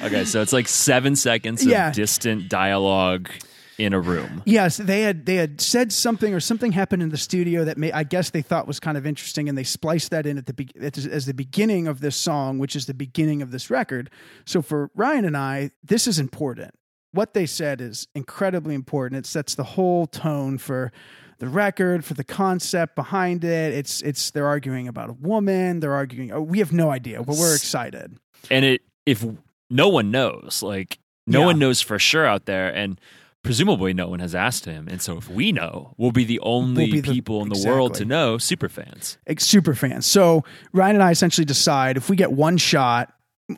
Okay, 0.00 0.24
so 0.24 0.40
it's 0.40 0.52
like 0.52 0.68
seven 0.68 1.16
seconds 1.16 1.62
of 1.62 1.68
Yeah. 1.68 1.90
distant 1.90 2.48
dialogue 2.48 3.30
in 3.78 3.92
a 3.94 4.00
room. 4.00 4.42
Yes, 4.44 4.76
they 4.76 5.02
had 5.02 5.24
they 5.26 5.36
had 5.36 5.60
said 5.60 5.92
something 5.92 6.34
or 6.34 6.40
something 6.40 6.72
happened 6.72 7.02
in 7.02 7.10
the 7.10 7.16
studio 7.16 7.64
that 7.64 7.78
may 7.78 7.92
I 7.92 8.02
guess 8.02 8.30
they 8.30 8.42
thought 8.42 8.66
was 8.66 8.80
kind 8.80 8.98
of 8.98 9.06
interesting, 9.06 9.48
and 9.48 9.56
they 9.56 9.64
spliced 9.64 10.10
that 10.10 10.26
in 10.26 10.36
at 10.38 10.46
the 10.46 10.52
be- 10.52 10.70
as 10.80 11.06
as 11.06 11.26
the 11.26 11.34
beginning 11.34 11.86
of 11.86 12.00
this 12.00 12.16
song, 12.16 12.58
which 12.58 12.74
is 12.76 12.86
the 12.86 12.94
beginning 12.94 13.40
of 13.40 13.50
this 13.52 13.70
record. 13.70 14.10
So 14.44 14.60
for 14.62 14.90
Ryan 14.94 15.24
and 15.24 15.36
I, 15.36 15.70
this 15.82 16.06
is 16.06 16.18
important. 16.18 16.74
What 17.12 17.32
they 17.34 17.46
said 17.46 17.80
is 17.80 18.06
incredibly 18.14 18.74
important. 18.74 19.18
It 19.20 19.26
sets 19.26 19.54
the 19.54 19.64
whole 19.64 20.06
tone 20.06 20.58
for 20.58 20.92
the 21.38 21.48
record, 21.48 22.04
for 22.04 22.14
the 22.14 22.24
concept 22.24 22.96
behind 22.96 23.44
it. 23.44 23.72
It's 23.72 24.02
it's 24.02 24.32
they're 24.32 24.46
arguing 24.48 24.88
about 24.88 25.08
a 25.08 25.14
woman. 25.14 25.78
They're 25.80 25.94
arguing. 25.94 26.32
Oh, 26.32 26.42
we 26.42 26.58
have 26.58 26.72
no 26.72 26.90
idea, 26.90 27.22
but 27.22 27.36
we're 27.36 27.54
excited. 27.54 28.18
And 28.50 28.64
it 28.64 28.82
if 29.06 29.24
no 29.70 29.88
one 29.88 30.10
knows, 30.10 30.62
like 30.64 30.98
no 31.28 31.40
Yeah. 31.40 31.46
one 31.46 31.58
knows 31.60 31.80
for 31.80 31.98
sure 31.98 32.26
out 32.26 32.46
there, 32.46 32.74
and 32.74 33.00
presumably 33.48 33.94
no 33.94 34.08
one 34.08 34.20
has 34.20 34.34
asked 34.34 34.66
him. 34.66 34.86
And 34.90 35.00
so 35.00 35.16
if 35.16 35.30
we 35.30 35.52
know, 35.52 35.94
we'll 35.96 36.12
be 36.12 36.24
the 36.24 36.38
only 36.40 36.84
We'll 36.84 36.92
be 36.92 37.00
the- 37.00 37.12
people 37.14 37.40
in 37.42 37.48
the 37.48 37.64
world 37.66 37.94
to 37.94 38.04
know 38.04 38.36
super 38.36 38.68
fans. 38.68 39.16
Super 39.38 39.74
fans. 39.74 40.04
So 40.04 40.44
Ryan 40.74 40.96
and 40.96 41.02
I 41.02 41.10
essentially 41.12 41.46
decide 41.46 41.96
if 41.96 42.10
we 42.10 42.16
get 42.16 42.30
one 42.30 42.58
shot, 42.58 43.10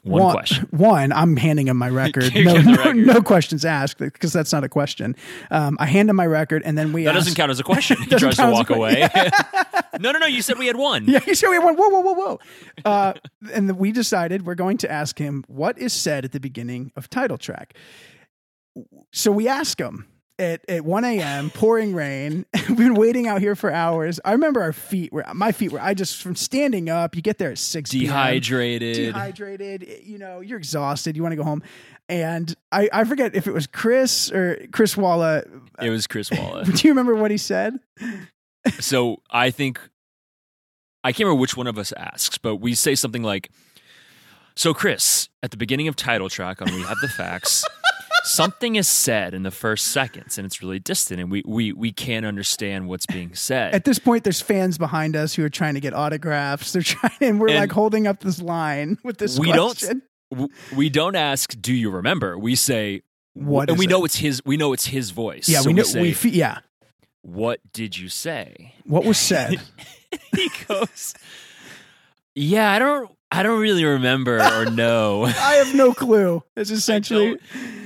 One 0.05 0.30
question. 0.32 0.68
One, 0.70 1.11
I'm 1.12 1.36
handing 1.36 1.66
him 1.66 1.76
my 1.76 1.88
record. 2.05 2.32
No, 2.36 2.55
record. 2.55 2.97
no 2.97 3.20
questions 3.20 3.64
asked 3.64 3.99
because 3.99 4.32
that's 4.32 4.53
not 4.53 4.62
a 4.62 4.68
question. 4.68 5.16
Um, 5.51 5.76
I 5.80 5.86
hand 5.86 6.09
him 6.09 6.14
my 6.14 6.26
record, 6.26 6.62
and 6.64 6.78
then 6.78 6.93
we. 6.93 7.03
That 7.03 7.16
ask, 7.16 7.24
doesn't 7.24 7.34
count 7.34 7.51
as 7.51 7.59
a 7.59 7.64
question. 7.64 7.97
He 8.03 8.07
tries 8.07 8.20
to 8.20 8.26
count 8.36 8.38
as 8.38 8.49
a 8.49 8.53
walk 8.53 8.70
away. 8.70 9.09
no, 9.99 10.12
no, 10.12 10.20
no. 10.20 10.26
You 10.26 10.43
said 10.43 10.59
we 10.61 10.68
had 10.68 10.76
one. 10.76 11.07
Yeah, 11.09 11.18
you 11.26 11.34
said 11.34 11.49
we 11.49 11.57
had 11.57 11.64
one. 11.64 11.74
whoa, 11.74 11.88
whoa, 11.88 12.01
whoa, 12.03 12.14
whoa. 12.14 12.38
Uh, 12.84 13.14
and 13.53 13.76
we 13.78 13.91
decided 13.91 14.47
we're 14.47 14.55
going 14.55 14.76
to 14.78 14.88
ask 14.88 15.18
him 15.18 15.43
what 15.49 15.76
is 15.76 15.93
said 15.93 16.24
at 16.24 16.30
the 16.30 16.38
beginning 16.41 16.93
of 16.95 17.11
title 17.11 17.36
track. 17.36 17.74
So 19.12 19.33
we 19.33 19.49
ask 19.49 19.79
him 19.79 20.07
at, 20.39 20.62
at 20.68 20.85
1 20.85 21.05
a.m., 21.05 21.51
pouring 21.51 21.95
rain. 21.95 22.47
We've 22.68 22.77
been 22.77 22.95
waiting 22.95 23.27
out 23.29 23.41
here 23.41 23.55
for 23.55 23.71
hours. 23.71 24.18
I 24.25 24.33
remember 24.33 24.62
our 24.62 24.73
feet 24.73 25.12
were, 25.12 25.25
my 25.35 25.53
feet 25.53 25.73
were, 25.73 25.81
I 25.81 25.95
just, 25.95 26.23
from 26.23 26.35
standing 26.35 26.89
up, 26.89 27.14
you 27.14 27.23
get 27.23 27.39
there 27.39 27.51
at 27.51 27.59
6 27.59 27.91
p.m. 27.91 28.05
Dehydrated. 28.07 28.97
dehydrated. 28.97 30.03
You 30.03 30.18
know, 30.18 30.41
you're 30.41 30.59
exhausted. 30.59 31.16
You 31.16 31.23
want 31.23 31.33
to 31.33 31.37
go 31.37 31.45
home. 31.45 31.62
And 32.09 32.55
I, 32.73 32.89
I 32.93 33.05
forget 33.05 33.37
if 33.37 33.47
it 33.47 33.53
was 33.53 33.66
Chris 33.66 34.33
or 34.33 34.66
Chris 34.73 34.97
Walla. 34.97 35.45
It 35.81 35.91
was 35.91 36.07
Chris 36.07 36.31
Walla. 36.31 36.64
Do 36.64 36.89
you 36.89 36.91
remember 36.93 37.14
what 37.14 37.31
he 37.31 37.37
said? 37.37 37.79
so 38.81 39.23
I 39.31 39.51
think 39.51 39.81
I 41.05 41.12
can't 41.12 41.21
remember 41.27 41.41
which 41.41 41.57
one 41.57 41.66
of 41.66 41.79
us 41.79 41.93
asks, 41.97 42.37
but 42.37 42.57
we 42.57 42.75
say 42.75 42.95
something 42.97 43.23
like, 43.23 43.51
"So 44.57 44.75
Chris, 44.75 45.29
at 45.43 45.53
the 45.53 45.57
beginning 45.57 45.87
of 45.87 45.95
title 45.95 46.29
track 46.29 46.61
on 46.61 46.75
We 46.75 46.83
Have 46.83 46.99
the 47.01 47.09
Facts." 47.09 47.64
Something 48.25 48.77
is 48.77 48.87
said 48.89 49.33
in 49.35 49.43
the 49.43 49.51
first 49.51 49.89
seconds, 49.89 50.37
and 50.39 50.45
it's 50.47 50.61
really 50.62 50.79
distant, 50.79 51.21
and 51.21 51.31
we, 51.31 51.43
we, 51.47 51.73
we 51.73 51.91
can't 51.93 52.27
understand 52.27 52.89
what's 52.89 53.07
being 53.07 53.35
said. 53.35 53.75
At 53.75 53.85
this 53.85 53.99
point, 53.99 54.25
there's 54.25 54.41
fans 54.41 54.77
behind 54.79 55.16
us 55.16 55.35
who 55.35 55.45
are 55.45 55.49
trying 55.49 55.75
to 55.75 55.81
get 55.81 55.95
autographs. 55.95 56.73
They're 56.73 56.83
trying, 56.83 57.12
and 57.21 57.41
we're 57.41 57.49
And 57.49 57.59
like 57.59 57.73
holding 57.73 58.07
up 58.07 58.21
this 58.21 58.41
line 58.41 58.99
with 59.03 59.18
this 59.18 59.39
we 59.39 59.53
don't- 59.53 60.03
we 60.77 60.89
don't 60.91 61.16
ask, 61.16 61.55
"Do 61.61 61.73
you 61.75 61.91
remember?" 61.91 62.39
We 62.39 62.55
say, 62.55 63.03
What 63.35 63.68
and 63.68 63.79
we 63.79 63.87
it? 63.87 63.89
know 63.91 64.05
it's 64.05 64.16
his. 64.16 64.41
We 64.45 64.57
know 64.57 64.73
it's 64.73 64.87
his 64.87 65.11
voice. 65.11 65.49
Yeah, 65.49 65.61
So 65.61 65.68
we 65.68 65.73
know. 65.73 65.83
say, 65.83 66.01
we 66.03 66.12
fe- 66.12 66.29
yeah. 66.29 66.59
"What 67.23 67.59
did 67.73 67.99
you 67.99 68.09
say?" 68.09 68.75
What 68.85 69.05
was 69.05 69.18
said? 69.18 69.61
he 70.37 70.49
goes, 70.68 71.14
"Yeah, 72.37 72.71
I 72.71 72.79
don't, 72.79 73.11
I 73.33 73.43
don't 73.43 73.61
really 73.61 73.85
remember 73.85 74.41
or 74.41 74.66
know." 74.70 75.24
I 75.24 75.55
have 75.64 75.74
no 75.74 75.93
clue. 75.95 76.43
It's 76.57 76.70
essentially, 76.70 77.39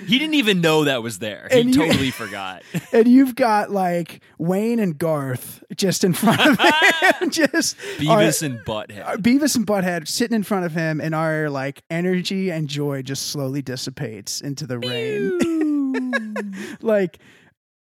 He 0.07 0.19
didn't 0.19 0.35
even 0.35 0.61
know 0.61 0.85
that 0.85 1.03
was 1.03 1.19
there. 1.21 1.49
He 1.51 1.61
you- 1.61 1.73
totally 1.75 2.11
forgot. 2.11 2.63
and 2.93 3.07
you've 3.07 3.35
got 3.37 3.71
like 3.71 4.23
Wayne 4.39 4.79
and 4.81 4.99
Garth 4.99 5.63
just 5.77 6.03
in 6.05 6.13
front 6.13 6.41
of 6.41 6.59
him, 6.59 7.31
just 7.31 7.77
Beavis 7.99 8.43
and 8.43 8.59
Butthead. 8.67 9.07
our- 9.07 9.17
Beavis 9.17 9.55
and 9.57 9.67
Butthead 9.67 10.09
sitting 10.09 10.35
in 10.35 10.43
front 10.43 10.65
of 10.67 10.73
him, 10.73 11.01
and 11.01 11.15
our 11.15 11.49
like 11.51 11.83
energy 11.91 12.51
and 12.51 12.69
joy 12.69 13.03
just 13.03 13.29
slowly 13.29 13.63
dissipates 13.63 14.41
into 14.41 14.67
the 14.67 14.79
rain. 14.79 16.55
like, 16.81 17.19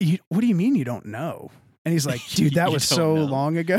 you, 0.01 0.19
what 0.29 0.41
do 0.41 0.47
you 0.47 0.55
mean 0.55 0.75
you 0.75 0.85
don't 0.85 1.07
know? 1.07 1.51
And 1.87 1.93
he's 1.93 2.07
like, 2.07 2.21
dude, 2.31 2.55
that 2.55 2.71
was 2.73 2.85
so 2.87 3.15
know. 3.15 3.25
long 3.25 3.57
ago. 3.57 3.79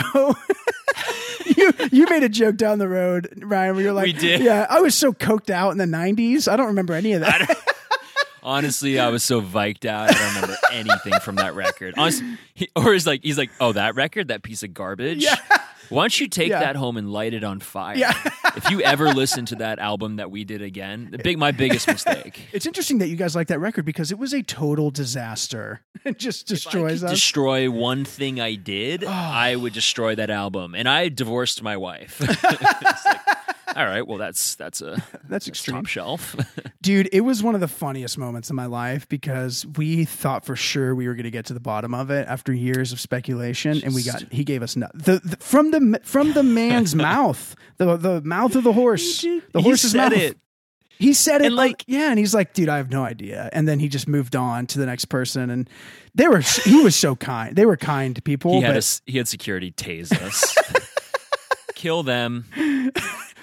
you 1.58 1.74
you 1.92 2.06
made 2.10 2.24
a 2.24 2.30
joke 2.30 2.56
down 2.58 2.80
the 2.80 2.88
road, 2.88 3.30
Ryan, 3.44 3.76
where 3.76 3.84
you're 3.84 3.94
like, 3.94 4.06
We 4.06 4.14
did. 4.14 4.42
yeah, 4.42 4.66
I 4.70 4.82
was 4.82 4.96
so 4.96 5.14
coked 5.14 5.50
out 5.50 5.72
in 5.72 5.78
the 5.78 5.86
'90s. 5.86 6.52
I 6.52 6.56
don't 6.56 6.68
remember 6.68 6.94
any 6.94 7.14
of 7.14 7.22
that. 7.22 7.58
honestly, 8.44 9.00
I 9.00 9.10
was 9.10 9.24
so 9.24 9.40
viked 9.40 9.86
out. 9.86 10.10
I 10.10 10.14
don't 10.14 10.36
remember 10.36 10.58
anything 10.72 11.20
from 11.22 11.36
that 11.36 11.56
record. 11.56 11.96
Honestly, 11.98 12.38
he, 12.54 12.70
or 12.76 12.94
he's 12.94 13.08
like, 13.08 13.24
he's 13.24 13.38
like, 13.38 13.52
oh, 13.60 13.72
that 13.74 13.96
record, 13.96 14.28
that 14.30 14.44
piece 14.44 14.64
of 14.64 14.74
garbage. 14.74 15.24
Yeah. 15.24 15.36
Why 15.90 16.04
don't 16.04 16.20
you 16.20 16.28
take 16.28 16.50
Yeah. 16.50 16.60
that 16.60 16.76
home 16.76 16.98
and 16.98 17.12
light 17.12 17.34
it 17.34 17.44
on 17.44 17.60
fire? 17.60 17.96
yeah, 17.98 18.14
if 18.56 18.70
you 18.70 18.82
ever 18.82 19.14
listen 19.14 19.46
to 19.48 19.56
that 19.58 19.80
album 19.80 20.16
that 20.18 20.32
we 20.32 20.44
did 20.44 20.62
again, 20.62 21.10
the 21.12 21.18
big 21.18 21.38
my 21.38 21.52
biggest 21.52 21.88
mistake. 21.88 22.40
It's 22.54 22.66
interesting 22.66 23.00
that 23.00 23.08
you 23.10 23.16
guys 23.16 23.36
like 23.36 23.48
that 23.48 23.60
record 23.60 23.86
because 23.86 24.12
it 24.12 24.18
was 24.20 24.34
a 24.34 24.42
total 24.44 24.92
disaster. 24.92 25.82
It 26.06 26.20
just 26.20 26.46
destroys 26.48 27.02
if 27.02 27.10
I 27.10 27.12
us. 27.14 27.20
destroy 27.20 27.72
one 27.72 28.06
thing 28.06 28.40
I 28.40 28.54
did, 28.56 29.04
Oh. 29.04 29.08
I 29.12 29.56
would 29.56 29.74
destroy 29.74 30.14
that 30.16 30.30
album. 30.30 30.76
And 30.76 30.88
I 30.88 31.10
divorced 31.10 31.64
my 31.64 31.78
wife. 31.78 32.20
Like, 32.44 33.35
all 33.80 33.86
right, 33.86 34.08
well 34.08 34.18
that's 34.18 34.56
that's 34.56 34.82
a 34.82 35.02
That's 35.30 35.48
extreme. 35.48 35.78
top 35.78 35.86
shelf. 35.88 36.36
Dude, 36.82 37.10
it 37.12 37.22
was 37.22 37.42
one 37.44 37.56
of 37.56 37.62
the 37.62 37.68
funniest 37.68 38.18
moments 38.18 38.50
in 38.50 38.56
my 38.56 38.66
life 38.68 39.08
because 39.10 39.66
we 39.78 40.06
thought 40.06 40.46
for 40.46 40.56
sure 40.56 40.94
we 40.96 41.08
were 41.08 41.16
going 41.16 41.24
to 41.26 41.32
get 41.32 41.46
to 41.48 41.54
the 41.54 41.60
bottom 41.60 41.94
of 41.94 42.10
it 42.12 42.28
after 42.28 42.54
years 42.54 42.92
of 42.92 43.00
speculation, 43.00 43.82
and 43.84 43.94
we 43.96 44.04
got 44.04 44.24
he 44.32 44.44
gave 44.44 44.62
us 44.64 44.76
no, 44.76 44.88
the, 44.94 45.20
the 45.24 45.38
from 45.38 45.72
the 45.72 46.00
from 46.04 46.34
the 46.34 46.44
man's 46.44 46.96
mouth, 46.96 47.56
the 47.78 47.98
the 47.98 48.22
mouth 48.22 48.56
of 48.56 48.64
the 48.64 48.74
horse, 48.74 49.22
the 49.22 49.42
He 49.56 49.62
horse's 49.62 49.92
said 49.92 50.12
mouth. 50.12 50.14
it. 50.14 50.38
He 50.98 51.12
said 51.12 51.42
it 51.42 51.48
And, 51.48 51.56
like 51.58 51.72
like- 51.72 51.84
yeah, 51.88 52.10
and 52.10 52.18
he's 52.18 52.34
like, 52.34 52.54
dude, 52.54 52.70
I 52.70 52.78
have 52.78 52.90
no 52.90 53.04
idea, 53.04 53.50
and 53.52 53.68
then 53.68 53.80
he 53.80 53.90
just 53.90 54.08
moved 54.08 54.34
on 54.36 54.66
to 54.68 54.80
the 54.80 54.86
next 54.86 55.06
person, 55.06 55.50
and 55.50 55.70
they 56.14 56.28
were 56.30 56.40
he 56.40 56.82
was 56.84 56.96
so 56.96 57.18
kind. 57.18 57.54
They 57.54 57.66
were 57.66 57.76
kind 57.76 58.24
people, 58.24 58.54
He 58.54 58.62
had 58.62 58.70
but 58.70 58.78
us, 58.78 59.02
he 59.06 59.18
had 59.18 59.28
security 59.28 59.72
tase 59.74 60.14
us. 60.22 60.56
Kill 61.76 62.04
them. 62.04 62.46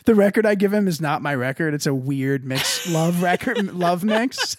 The 0.04 0.14
record 0.14 0.46
I 0.46 0.54
give 0.54 0.72
him 0.72 0.88
is 0.88 1.00
not 1.00 1.22
my 1.22 1.34
record. 1.34 1.74
It's 1.74 1.86
a 1.86 1.94
weird 1.94 2.44
mix 2.44 2.90
love 2.92 3.22
record 3.22 3.74
love 3.74 4.04
mix. 4.04 4.56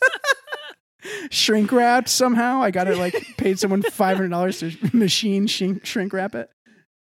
shrink 1.32 1.72
wrapped 1.72 2.10
somehow. 2.10 2.62
I 2.62 2.72
got 2.72 2.88
it 2.88 2.98
like 2.98 3.14
paid 3.38 3.60
someone 3.60 3.82
five 3.82 4.18
hundred 4.18 4.30
dollars 4.30 4.60
to 4.60 4.72
machine 4.94 5.48
shrink, 5.48 5.86
shrink 5.86 6.14
wrap 6.14 6.36
it. 6.36 6.50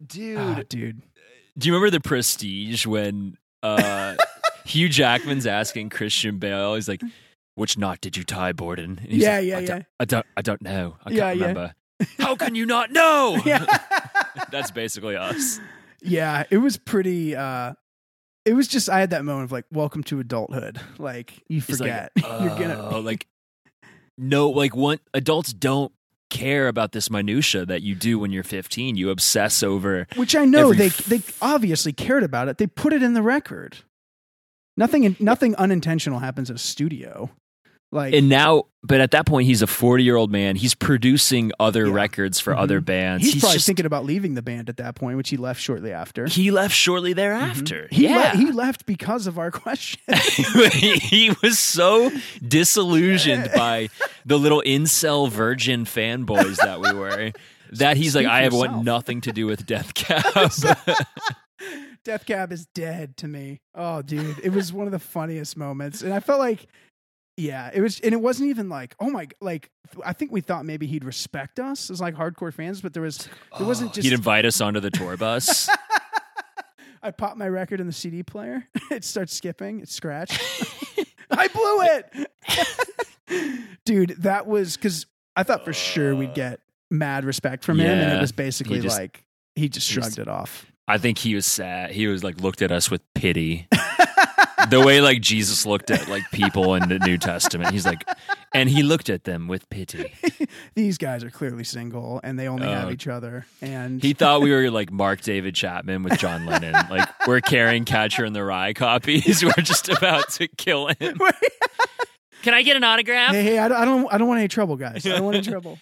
Dude. 0.05 0.38
Ah, 0.38 0.62
dude. 0.68 1.03
Do 1.59 1.68
you 1.68 1.74
remember 1.74 1.91
the 1.91 2.01
prestige 2.01 2.86
when 2.86 3.36
uh, 3.62 4.16
Hugh 4.64 4.88
Jackman's 4.88 5.47
asking 5.47 5.91
Christian 5.91 6.38
Bale? 6.38 6.74
He's 6.76 6.88
like, 6.88 7.03
"Which 7.57 7.76
knot 7.76 8.01
did 8.01 8.16
you 8.16 8.24
tie, 8.24 8.53
Borden?" 8.53 8.99
And 9.03 9.12
he's 9.12 9.22
Yeah, 9.22 9.36
like, 9.38 9.47
yeah, 9.47 9.57
I 9.57 9.61
yeah. 9.61 9.66
Don't, 9.68 9.86
I 10.01 10.05
don't. 10.07 10.26
I 10.36 10.43
don't 10.43 10.62
know. 10.62 10.97
I 11.05 11.11
Yeah, 11.11 11.16
can't 11.28 11.38
yeah. 11.38 11.47
remember. 11.49 11.74
How 12.18 12.34
can 12.36 12.55
you 12.55 12.64
not 12.64 12.91
know? 12.93 13.38
Yeah. 13.45 13.66
That's 14.51 14.70
basically 14.70 15.16
us. 15.16 15.61
yeah, 16.01 16.45
it 16.49 16.59
was 16.59 16.78
pretty 16.78 17.36
uh 17.36 17.74
it 18.51 18.55
was 18.55 18.66
just 18.66 18.90
I 18.90 18.98
had 18.98 19.11
that 19.11 19.24
moment 19.24 19.44
of 19.44 19.53
like, 19.53 19.64
welcome 19.70 20.03
to 20.05 20.18
adulthood. 20.18 20.80
Like 20.98 21.40
you 21.48 21.61
forget. 21.61 22.11
like, 22.16 22.24
You're 22.42 22.59
gonna 22.59 22.88
"Oh," 22.90 22.98
like 22.98 23.28
no, 24.18 24.51
like 24.51 24.74
what 24.74 24.98
adults 25.14 25.53
don't 25.53 25.92
care 26.30 26.66
about 26.66 26.90
this 26.90 27.11
minutia 27.11 27.64
that 27.66 27.82
you 27.82 27.94
do 27.94 28.18
when 28.18 28.32
you're 28.32 28.42
15. 28.42 28.96
You 28.96 29.11
obsess 29.11 29.62
over. 29.62 30.09
Which 30.16 30.34
I 30.34 30.46
know 30.46 30.72
they 30.72 30.86
f- 30.86 31.05
they 31.05 31.22
obviously 31.40 31.92
cared 31.92 32.24
about 32.24 32.48
it. 32.48 32.59
They 32.59 32.66
put 32.66 32.92
it 32.92 33.05
in 33.05 33.14
the 33.14 33.22
record. 33.22 33.76
Nothing 34.76 35.14
nothing 35.20 35.55
unintentional 35.55 36.18
happens 36.18 36.51
at 36.51 36.57
a 36.57 36.59
studio. 36.59 37.30
Like 37.93 38.14
And 38.14 38.28
now, 38.28 38.66
but 38.84 39.01
at 39.01 39.11
that 39.11 39.26
point, 39.26 39.47
he's 39.47 39.62
a 39.62 39.66
40 39.66 40.05
year 40.05 40.14
old 40.14 40.30
man. 40.30 40.55
He's 40.55 40.76
producing 40.76 41.51
other 41.59 41.88
Yeah. 41.88 41.93
records 41.95 42.38
for 42.38 42.55
Mhm. 42.55 42.59
other 42.61 42.80
bands. 42.80 43.24
he's, 43.24 43.41
probably 43.43 43.57
just- 43.57 43.66
thinking 43.66 43.84
about 43.84 44.05
leaving 44.05 44.34
the 44.34 44.43
band 44.43 44.68
at 44.68 44.76
that 44.76 44.95
point, 44.95 45.16
which 45.16 45.28
he 45.30 45.36
left 45.36 45.61
shortly 45.61 45.93
after. 45.93 46.26
He 46.26 46.53
left 46.53 46.72
shortly 46.74 47.12
thereafter. 47.14 47.88
He 47.91 48.05
yeah. 48.05 48.30
le- 48.32 48.38
he 48.38 48.53
left 48.53 48.86
because 48.86 49.26
of 49.26 49.38
our 49.38 49.51
question. 49.64 50.01
he 50.72 51.34
was 51.43 51.59
so 51.59 52.12
disillusioned 52.47 53.51
by 53.57 53.88
the 54.24 54.38
little 54.38 54.62
incel 54.64 55.28
virgin 55.28 55.84
fanboys 55.84 56.57
that 56.59 56.80
we 56.80 56.93
were 56.93 57.32
that 57.72 57.97
he's 57.97 58.14
like, 58.14 58.26
I 58.26 58.43
have 58.43 58.53
yourself." 58.53 58.72
want 58.72 58.84
nothing 58.84 59.20
to 59.22 59.32
do 59.32 59.47
with 59.47 59.66
Death 59.66 59.95
Cab. 59.95 60.51
Death 62.05 62.24
Cab 62.24 62.51
is 62.53 62.66
dead 62.66 63.16
to 63.18 63.28
me. 63.28 63.61
Oh, 63.74 64.01
dude, 64.01 64.38
it 64.43 64.51
was 64.53 64.72
one 64.72 64.86
of 64.86 64.93
the 64.93 64.99
funniest 64.99 65.57
moments, 65.57 66.01
and 66.03 66.14
I 66.14 66.20
felt 66.20 66.38
like, 66.38 66.66
yeah, 67.41 67.70
it 67.72 67.80
was, 67.80 67.99
and 68.01 68.12
it 68.12 68.20
wasn't 68.20 68.51
even 68.51 68.68
like, 68.68 68.95
oh 69.01 69.11
my, 69.11 69.28
like 69.41 69.70
I 70.05 70.12
think 70.12 70.30
we 70.30 70.41
thought 70.41 70.64
maybe 70.64 70.86
he'd 70.86 71.05
respect 71.05 71.59
us 71.59 71.91
as 71.91 72.01
like 72.01 72.14
hardcore 72.14 72.53
fans, 72.53 72.80
but 72.80 72.93
there 72.93 73.03
was, 73.03 73.28
it 73.59 73.64
wasn't 73.64 73.95
just. 73.95 74.05
He'd 74.05 74.12
invite 74.12 74.45
us 74.45 74.61
onto 74.61 74.80
the 74.80 74.91
tour 74.91 75.16
bus. 75.16 75.68
I 77.03 77.11
pop 77.12 77.38
my 77.38 77.49
record 77.49 77.80
in 77.80 77.86
the 77.86 77.93
CD 77.95 78.22
player. 78.22 78.68
it 78.91 79.05
starts 79.05 79.34
skipping. 79.34 79.80
It's 79.80 79.95
scratched. 79.95 80.38
I 81.30 81.49
blew 81.49 82.26
it, 83.28 83.76
dude. 83.86 84.16
That 84.22 84.47
was 84.47 84.76
because 84.76 85.07
I 85.34 85.43
thought 85.43 85.64
for 85.64 85.72
sure 85.72 86.14
we'd 86.14 86.34
get 86.34 86.61
mad 86.91 87.24
respect 87.24 87.64
from 87.64 87.78
him, 87.80 87.99
and 87.99 88.12
it 88.12 88.20
was 88.20 88.32
basically 88.32 88.76
He 88.76 88.82
just- 88.82 88.99
like 88.99 89.24
he 89.55 89.68
just 89.68 89.88
he 89.88 89.95
shrugged 89.95 90.09
just- 90.09 90.18
it 90.18 90.28
off. 90.28 90.66
I 90.88 90.99
think 90.99 91.18
he 91.18 91.36
was 91.36 91.47
sad. 91.47 91.93
He 91.93 92.09
was 92.09 92.24
like 92.24 92.41
looked 92.41 92.62
at 92.62 92.72
us 92.72 92.91
with 92.91 93.01
pity. 93.14 93.68
The 94.71 94.81
way 94.81 95.01
like 95.01 95.21
Jesus 95.21 95.66
looked 95.66 95.91
at 95.91 96.09
like 96.09 96.23
people 96.33 96.75
in 96.75 96.89
the 96.89 96.99
New 96.99 97.18
Testament. 97.18 97.71
He's 97.73 97.85
like, 97.87 98.05
and 98.55 98.68
he 98.68 98.83
looked 98.83 99.11
at 99.11 99.25
them 99.25 99.49
with 99.49 99.68
pity. 99.71 100.12
These 100.75 100.99
guys 100.99 101.23
are 101.25 101.31
clearly 101.31 101.64
single, 101.64 102.21
and 102.25 102.39
they 102.39 102.49
only 102.49 102.66
have 102.68 102.89
Oh. 102.89 102.93
each 102.93 103.07
other. 103.09 103.47
And 103.61 104.03
He 104.03 104.12
thought 104.14 104.41
we 104.43 104.51
were 104.53 104.71
like 104.71 104.91
Mark 104.91 105.21
David 105.21 105.55
Chapman 105.55 106.03
with 106.03 106.18
John 106.18 106.47
Lennon. 106.47 106.75
Like 106.91 107.09
we're 107.27 107.41
carrying 107.41 107.85
Catcher 107.85 108.25
in 108.25 108.33
the 108.33 108.43
Rye 108.45 108.73
copies. 108.73 109.45
We're 109.51 109.53
just 109.62 109.89
about 109.89 110.31
to 110.31 110.49
kill 110.49 110.89
him. 110.89 111.18
Can 112.43 112.55
I 112.55 112.62
get 112.62 112.76
an 112.76 112.84
autograph? 112.84 113.32
hey, 113.32 113.43
hey, 113.43 113.59
I 113.59 113.68
don't, 113.68 113.76
I 113.78 113.84
don't, 113.84 114.12
I 114.14 114.18
don't 114.18 114.28
want 114.28 114.38
any 114.38 114.49
trouble, 114.49 114.76
guys. 114.76 115.05
I 115.07 115.11
don't 115.11 115.24
want 115.24 115.36
any 115.36 115.47
trouble. 115.51 115.78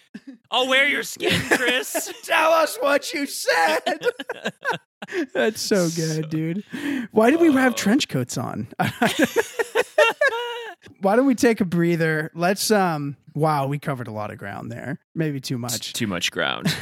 I'll 0.51 0.67
wear 0.67 0.87
your 0.87 1.03
skin, 1.03 1.39
Chris. 1.49 2.11
Tell 2.23 2.51
us 2.51 2.77
what 2.81 3.13
you 3.13 3.25
said. 3.25 3.79
That's 5.33 5.61
so 5.61 5.89
good, 5.95 6.29
dude. 6.29 6.63
Why 7.11 7.29
did 7.31 7.39
we 7.39 7.51
have 7.53 7.75
trench 7.75 8.07
coats 8.09 8.37
on? 8.37 8.67
Why 11.01 11.15
don't 11.15 11.25
we 11.25 11.35
take 11.35 11.61
a 11.61 11.65
breather? 11.65 12.31
Let's 12.33 12.71
um 12.71 13.15
wow, 13.33 13.67
we 13.67 13.79
covered 13.79 14.07
a 14.07 14.11
lot 14.11 14.31
of 14.31 14.37
ground 14.37 14.71
there. 14.71 14.99
Maybe 15.15 15.39
too 15.39 15.57
much. 15.57 15.93
Too 15.93 16.07
much 16.07 16.31
ground. 16.31 16.75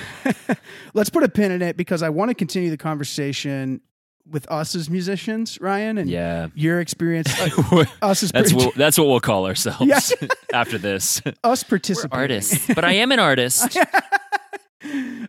Let's 0.93 1.09
put 1.11 1.23
a 1.23 1.29
pin 1.29 1.51
in 1.51 1.61
it 1.61 1.77
because 1.77 2.01
I 2.01 2.09
want 2.09 2.29
to 2.29 2.35
continue 2.35 2.69
the 2.71 2.77
conversation 2.77 3.81
with 4.29 4.49
us 4.51 4.75
as 4.75 4.89
musicians, 4.89 5.59
Ryan, 5.61 5.97
and 5.97 6.09
Yeah. 6.09 6.47
your 6.55 6.79
experience 6.79 7.27
uh, 7.39 7.85
us 8.01 8.23
as 8.23 8.31
That's 8.31 8.51
part- 8.53 8.65
what 8.65 8.75
that's 8.75 8.97
what 8.97 9.07
we'll 9.07 9.19
call 9.19 9.45
ourselves 9.47 9.81
Yeah. 10.21 10.27
after 10.53 10.77
this. 10.77 11.21
us 11.43 11.63
We're 11.63 11.69
participating. 11.77 12.19
artists, 12.19 12.67
but 12.73 12.83
I 12.85 12.93
am 12.93 13.11
an 13.11 13.19
artist. 13.19 13.77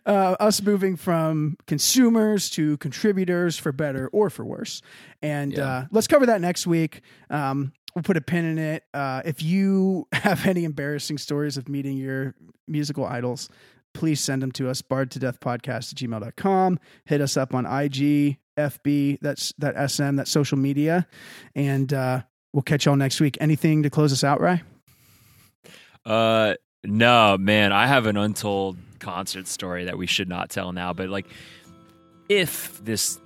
uh, 0.05 0.35
us 0.39 0.61
moving 0.61 0.95
from 0.95 1.57
consumers 1.67 2.49
to 2.51 2.77
contributors 2.77 3.57
for 3.57 3.71
better 3.71 4.07
or 4.09 4.29
for 4.29 4.45
worse. 4.45 4.81
And 5.21 5.53
Yeah. 5.53 5.65
uh, 5.67 5.85
let's 5.91 6.07
cover 6.07 6.25
that 6.27 6.41
next 6.41 6.67
week. 6.67 7.01
Um, 7.29 7.73
we'll 7.95 8.03
put 8.03 8.17
a 8.17 8.21
pin 8.21 8.45
in 8.45 8.57
it. 8.57 8.83
Uh, 8.93 9.21
if 9.25 9.41
you 9.41 10.07
have 10.13 10.45
any 10.45 10.63
embarrassing 10.63 11.17
stories 11.17 11.57
of 11.57 11.67
meeting 11.67 11.97
your 11.97 12.35
musical 12.67 13.05
idols, 13.05 13.49
please 13.93 14.19
send 14.21 14.41
them 14.41 14.51
to 14.53 14.69
us, 14.69 14.81
bard 14.81 15.11
to 15.11 15.19
death 15.19 15.39
podcast 15.39 15.91
at 15.91 15.97
gmail.com. 15.97 16.79
Hit 17.05 17.21
us 17.21 17.37
up 17.37 17.53
on 17.53 17.65
IG, 17.65 18.37
FB, 18.57 19.19
that's 19.21 19.53
that 19.57 19.89
SM, 19.89 20.15
that 20.17 20.27
social 20.27 20.57
media. 20.57 21.07
And 21.55 21.91
uh, 21.93 22.21
we'll 22.53 22.63
catch 22.63 22.85
y'all 22.85 22.95
next 22.95 23.19
week. 23.19 23.37
Anything 23.39 23.83
to 23.83 23.89
close 23.89 24.11
us 24.11 24.23
out, 24.23 24.41
Rye? 24.41 24.61
Uh, 26.05 26.55
no, 26.83 27.37
man, 27.37 27.71
I 27.71 27.87
have 27.87 28.05
an 28.05 28.17
untold 28.17 28.77
concert 28.99 29.47
story 29.47 29.85
that 29.85 29.97
we 29.97 30.07
should 30.07 30.29
not 30.29 30.49
tell 30.49 30.71
now. 30.71 30.93
But 30.93 31.09
like, 31.09 31.27
if 32.29 32.83
this 32.83 33.19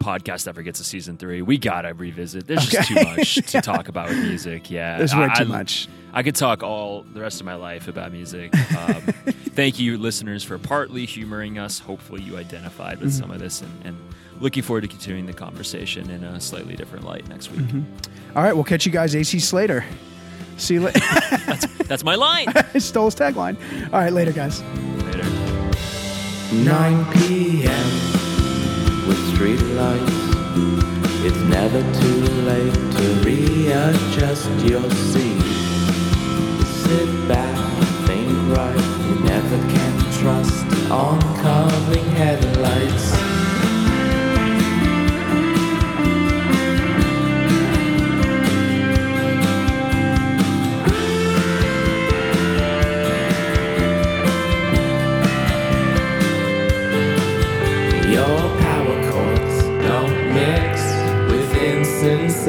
podcast 0.00 0.46
ever 0.48 0.62
gets 0.62 0.80
a 0.80 0.84
season 0.84 1.16
three, 1.16 1.42
we 1.42 1.58
gotta 1.58 1.94
revisit. 1.94 2.46
There's 2.46 2.66
just 2.66 2.88
too 2.88 2.94
much 3.16 3.34
to 3.36 3.60
talk 3.60 3.88
about 3.88 4.08
with 4.08 4.18
music. 4.18 4.70
Yeah, 4.70 4.98
There's 4.98 5.14
way 5.14 5.24
I- 5.30 5.34
too 5.38 5.44
I- 5.44 5.46
much. 5.46 5.88
I 6.12 6.22
could 6.22 6.34
talk 6.36 6.62
all 6.62 7.02
the 7.02 7.20
rest 7.20 7.38
of 7.40 7.44
my 7.46 7.54
life 7.54 7.86
about 7.86 8.12
music. 8.12 8.54
Um, 8.76 8.94
thank 9.54 9.78
you, 9.78 9.98
listeners, 9.98 10.42
for 10.42 10.56
partly 10.58 11.04
humoring 11.04 11.58
us. 11.58 11.78
Hopefully, 11.78 12.22
you 12.22 12.38
identified 12.38 12.98
with 13.00 13.10
Mhm. 13.10 13.20
some 13.20 13.30
of 13.30 13.38
this, 13.40 13.60
and, 13.60 13.70
and 13.84 13.98
looking 14.40 14.62
forward 14.62 14.80
to 14.80 14.88
continuing 14.88 15.26
the 15.26 15.34
conversation 15.34 16.08
in 16.08 16.24
a 16.24 16.40
slightly 16.40 16.76
different 16.76 17.04
light 17.04 17.28
next 17.28 17.50
week. 17.52 17.66
All 18.34 18.42
right, 18.42 18.54
we'll 18.54 18.64
catch 18.64 18.86
you 18.86 18.90
guys, 18.92 19.14
AC 19.14 19.38
Slater. 19.38 19.84
See 20.56 20.74
you 20.74 20.80
later. 20.80 20.98
That's 21.84 22.02
my 22.04 22.14
line. 22.14 22.46
I 22.74 22.78
Stole 22.78 23.04
his 23.06 23.14
tagline. 23.14 23.56
All 23.92 24.00
right, 24.00 24.12
later, 24.12 24.32
guys. 24.32 24.62
Later. 25.04 25.24
9 26.64 27.12
p.m. 27.12 28.17
street 29.38 29.62
lights. 29.76 30.18
It's 31.24 31.42
never 31.42 31.80
too 32.00 32.20
late 32.42 32.74
to 32.74 33.06
readjust 33.24 34.50
your 34.66 34.90
seat. 34.90 35.40
Sit 36.82 37.28
back 37.28 37.56
and 37.56 38.06
think 38.08 38.56
right. 38.56 38.84
You 39.06 39.14
never 39.20 39.58
can 39.72 39.94
trust 40.20 40.90
oncoming 40.90 42.04
headlights. 42.16 43.27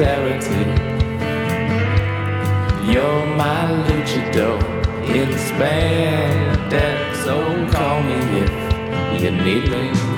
Sincerity. 0.00 0.64
You're 2.90 3.26
my 3.36 3.66
luchador 3.86 4.58
in 5.04 5.28
spandex, 5.28 7.16
so 7.24 7.36
call 7.70 8.02
me 8.02 8.14
if 8.40 9.22
you 9.22 9.30
need 9.30 9.70
me. 9.70 10.09